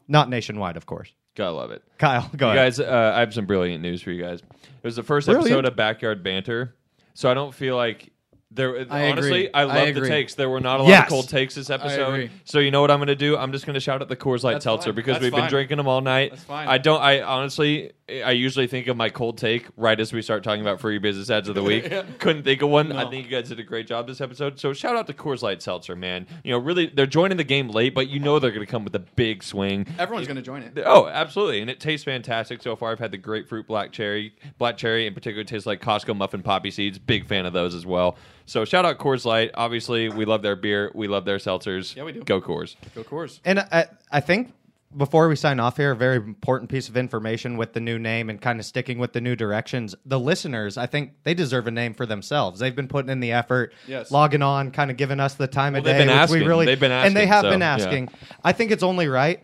Not 0.08 0.30
nationwide, 0.30 0.78
of 0.78 0.86
course. 0.86 1.14
Gotta 1.36 1.54
love 1.56 1.72
it. 1.72 1.84
Kyle, 1.98 2.30
go 2.36 2.48
you 2.48 2.58
ahead. 2.60 2.66
guys, 2.76 2.80
uh, 2.80 3.14
I 3.16 3.20
have 3.22 3.34
some 3.34 3.46
brilliant 3.46 3.82
news 3.82 4.02
for 4.02 4.12
you 4.12 4.22
guys. 4.22 4.40
It 4.42 4.84
was 4.84 4.96
the 4.96 5.04
first 5.04 5.28
Brilliant. 5.28 5.48
episode 5.52 5.66
of 5.66 5.76
Backyard 5.78 6.24
Banter, 6.24 6.76
so 7.14 7.30
I 7.32 7.34
don't 7.34 7.54
feel 7.54 7.76
like 7.76 8.12
there. 8.54 8.86
I 8.90 9.10
honestly, 9.12 9.48
agree. 9.48 9.50
I 9.54 9.62
I 9.62 9.64
love 9.66 9.76
the 9.76 9.88
agree. 10.02 10.10
takes. 10.10 10.36
There 10.36 10.50
were 10.50 10.60
not 10.60 10.80
a 10.80 10.84
lot 10.84 10.90
Yes. 10.90 11.04
of 11.04 11.10
cold 11.10 11.30
takes 11.30 11.56
this 11.56 11.70
episode. 11.70 12.30
So 12.46 12.60
you 12.60 12.72
know 12.72 12.82
what 12.82 12.92
I'm 12.92 13.00
going 13.00 13.08
to 13.08 13.16
do? 13.16 13.38
I'm 13.38 13.52
just 13.52 13.66
going 13.66 13.74
to 13.76 13.80
shout 13.80 14.02
out 14.02 14.10
the 14.10 14.16
Coors 14.16 14.44
Light 14.44 14.54
That's 14.54 14.64
seltzer 14.64 14.90
fine. 14.90 14.96
because 14.96 15.14
That's 15.16 15.24
we've 15.24 15.32
been 15.32 15.42
fine. 15.42 15.50
drinking 15.50 15.78
them 15.78 15.88
all 15.88 16.02
night. 16.02 16.32
That's 16.32 16.44
fine. 16.44 16.68
I 16.68 16.78
don't. 16.78 17.02
I 17.02 17.22
honestly, 17.22 17.92
I 18.10 18.32
usually 18.32 18.68
think 18.68 18.88
of 18.88 18.98
my 18.98 19.10
cold 19.10 19.38
take 19.38 19.68
right 19.78 20.00
as 20.00 20.12
we 20.12 20.22
start 20.22 20.44
talking 20.44 20.62
about 20.62 20.80
free 20.82 20.98
business 20.98 21.30
ads 21.30 21.48
of 21.50 21.56
the 21.56 21.64
week. 21.64 21.92
Couldn't 22.20 22.44
think 22.44 22.62
of 22.62 22.70
one. 22.70 22.92
I 22.92 23.10
think 23.10 23.26
you 23.26 23.32
guys 23.32 23.50
did 23.50 23.60
a 23.60 23.64
great 23.64 23.88
job 23.88 24.08
this 24.08 24.20
episode. 24.22 24.60
So 24.60 24.74
shout 24.74 24.96
out 24.96 25.08
to 25.08 25.14
Coors 25.14 25.42
Light 25.42 25.62
seltzer, 25.62 25.96
man. 25.96 26.28
You 26.44 26.52
know, 26.52 26.58
really, 26.60 26.88
they're 26.88 27.06
joining 27.06 27.38
the 27.38 27.44
game 27.46 27.70
late, 27.70 27.96
but 27.96 28.10
you 28.10 28.20
know 28.20 28.38
they're 28.40 28.52
going 28.52 28.66
to 28.66 28.70
come 28.72 28.84
with 28.84 28.96
a 28.96 29.00
big 29.00 29.44
swing. 29.44 29.88
Everyone's 29.98 30.28
going 30.28 30.36
to 30.36 30.42
join 30.42 30.62
it. 30.64 30.78
Oh, 30.86 31.08
absolutely, 31.08 31.62
and 31.62 31.70
it 31.70 31.80
tastes 31.80 32.04
fantastic 32.04 32.62
so 32.62 32.76
far. 32.76 32.92
I've 32.92 33.00
had 33.00 33.12
the 33.12 33.18
grapefruit 33.18 33.66
black 33.68 33.92
cherry, 33.92 34.34
black 34.58 34.78
cherry 34.78 35.08
in 35.08 35.14
particular 35.14 35.44
tastes 35.46 35.66
like 35.66 35.82
Costco 35.82 36.16
muffin 36.18 36.44
poppy 36.44 36.72
seeds. 36.72 37.00
Big 37.00 37.26
fan 37.28 37.46
of 37.46 37.54
those 37.54 37.74
as 37.74 37.86
well. 37.86 38.18
So 38.52 38.66
shout 38.66 38.84
out 38.84 38.98
Coors 38.98 39.24
Light. 39.24 39.52
Obviously, 39.54 40.10
we 40.10 40.26
love 40.26 40.42
their 40.42 40.58
beer. 40.58 40.92
We 40.94 41.08
love 41.08 41.24
their 41.24 41.38
seltzers. 41.38 41.96
Yeah, 41.96 42.04
we 42.04 42.12
do. 42.12 42.22
Go 42.22 42.42
Coors. 42.42 42.76
Go 42.94 43.02
Coors. 43.02 43.40
And 43.46 43.60
I, 43.60 43.86
I 44.12 44.20
think 44.20 44.52
before 44.98 45.30
we 45.30 45.38
sign 45.38 45.62
off 45.62 45.78
here, 45.78 45.92
a 45.92 45.96
very 45.96 46.18
important 46.18 46.70
piece 46.70 46.90
of 46.90 46.98
information 46.98 47.56
with 47.56 47.72
the 47.72 47.80
new 47.80 47.98
name 47.98 48.30
and 48.30 48.42
kind 48.42 48.60
of 48.60 48.66
sticking 48.66 49.00
with 49.00 49.14
the 49.14 49.22
new 49.22 49.38
directions. 49.38 49.96
The 50.06 50.20
listeners, 50.20 50.76
I 50.78 50.86
think 50.86 51.14
they 51.24 51.34
deserve 51.34 51.68
a 51.68 51.72
name 51.72 51.94
for 51.94 52.06
themselves. 52.06 52.60
They've 52.60 52.76
been 52.76 52.90
putting 52.90 53.10
in 53.10 53.22
the 53.22 53.32
effort, 53.32 53.72
Yes. 53.88 54.12
logging 54.12 54.42
on, 54.42 54.72
kind 54.72 54.92
of 54.92 54.98
giving 54.98 55.22
us 55.22 55.36
the 55.36 55.48
time 55.48 55.74
of 55.76 55.86
Well, 55.86 55.94
day. 55.94 56.00
they've 56.00 56.08
been 56.08 56.20
which 56.20 56.30
we 56.32 56.36
asking. 56.40 56.48
really, 56.50 56.66
They've 56.66 56.78
been 56.78 56.92
asking, 56.92 57.08
and 57.08 57.16
they 57.16 57.28
have 57.28 57.44
so, 57.44 57.52
been 57.52 57.62
yeah. 57.62 57.74
asking. 57.74 58.10
I 58.44 58.52
think 58.52 58.72
it's 58.72 58.84
only 58.84 59.08
right. 59.08 59.42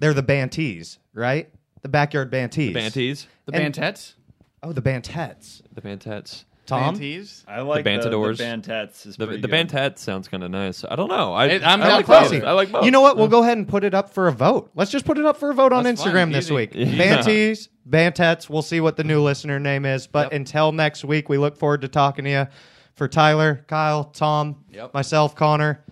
They're 0.00 0.12
the 0.12 0.24
Bantees, 0.24 0.98
right? 1.14 1.48
The 1.82 1.88
backyard 1.88 2.32
Bantees. 2.32 2.74
Bantees. 2.74 3.26
The 3.46 3.54
And- 3.54 3.72
Bantettes. 3.72 4.14
Oh, 4.60 4.72
the 4.72 4.82
Bantettes. 4.82 5.62
The 5.72 5.80
Bantettes. 5.82 6.46
Tom. 6.70 6.94
Bantees. 6.96 7.44
I 7.46 7.60
like 7.60 7.84
The 7.84 7.90
the, 7.98 8.08
the, 8.10 8.16
Bantadors. 8.16 9.06
Is 9.06 9.16
The, 9.16 9.26
pretty 9.26 9.42
the 9.42 9.48
good. 9.48 9.68
Bantettes 9.68 9.98
sounds 9.98 10.26
kind 10.28 10.42
of 10.42 10.50
nice. 10.50 10.84
I 10.88 10.96
don't 10.96 11.08
know. 11.08 11.34
I, 11.34 11.46
It- 11.46 11.62
I'm 11.62 11.82
I 11.82 11.84
down 11.86 11.96
like 11.96 12.06
for 12.06 12.12
both. 12.20 12.30
both. 12.30 12.44
I 12.44 12.52
like 12.52 12.72
both. 12.72 12.84
You 12.84 12.90
know 12.90 13.00
what? 13.02 13.16
We'll 13.18 13.28
go 13.28 13.42
ahead 13.42 13.58
and 13.58 13.68
put 13.68 13.84
it 13.84 13.92
up 13.92 14.10
for 14.10 14.28
a 14.28 14.32
vote. 14.32 14.70
Let's 14.74 14.90
just 14.90 15.04
put 15.04 15.18
it 15.18 15.26
up 15.26 15.36
for 15.36 15.50
a 15.50 15.54
vote 15.54 15.72
on 15.72 15.84
That's 15.84 16.02
fine. 16.02 16.12
Instagram 16.14 16.32
this 16.32 16.46
Easy. 16.46 16.54
week. 16.54 16.70
Yeah. 16.74 16.86
Bantees, 16.86 17.68
Bantettes. 17.88 18.48
We'll 18.48 18.62
see 18.62 18.80
what 18.80 18.96
the 18.96 19.04
new 19.04 19.20
listener 19.20 19.58
name 19.58 19.84
is. 19.84 20.06
But 20.06 20.26
Yep. 20.26 20.32
until 20.32 20.72
next 20.72 21.04
week, 21.04 21.28
we 21.28 21.36
look 21.38 21.56
forward 21.58 21.82
to 21.82 21.88
talking 21.88 22.24
to 22.24 22.30
you. 22.30 22.46
For 22.94 23.08
Tyler, 23.08 23.64
Kyle, 23.66 24.04
Tom, 24.04 24.64
Yep. 24.72 24.92
myself, 24.94 25.34
Connor, 25.34 25.82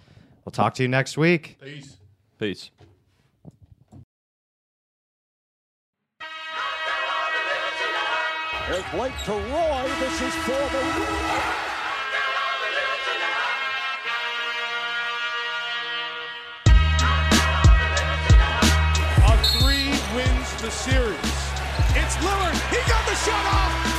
we'll 0.45 0.51
talk 0.53 0.75
to 0.75 0.83
you 0.83 0.89
next 0.89 1.17
week. 1.17 1.57
Peace. 1.61 1.97
Peace. 2.39 2.71
There's 8.69 8.85
Blake 8.91 9.15
to 9.25 9.33
Roy. 9.33 9.91
This 9.99 10.21
is 10.21 10.35
for 10.45 10.53
the 10.53 10.83
A 19.25 19.37
three 19.57 19.89
wins 20.15 20.53
the 20.61 20.71
series. 20.71 21.19
It's 21.97 22.17
Lillard. 22.17 22.59
He 22.69 22.77
got 22.91 23.07
the 23.07 23.15
shot 23.15 23.47
off. 23.47 23.98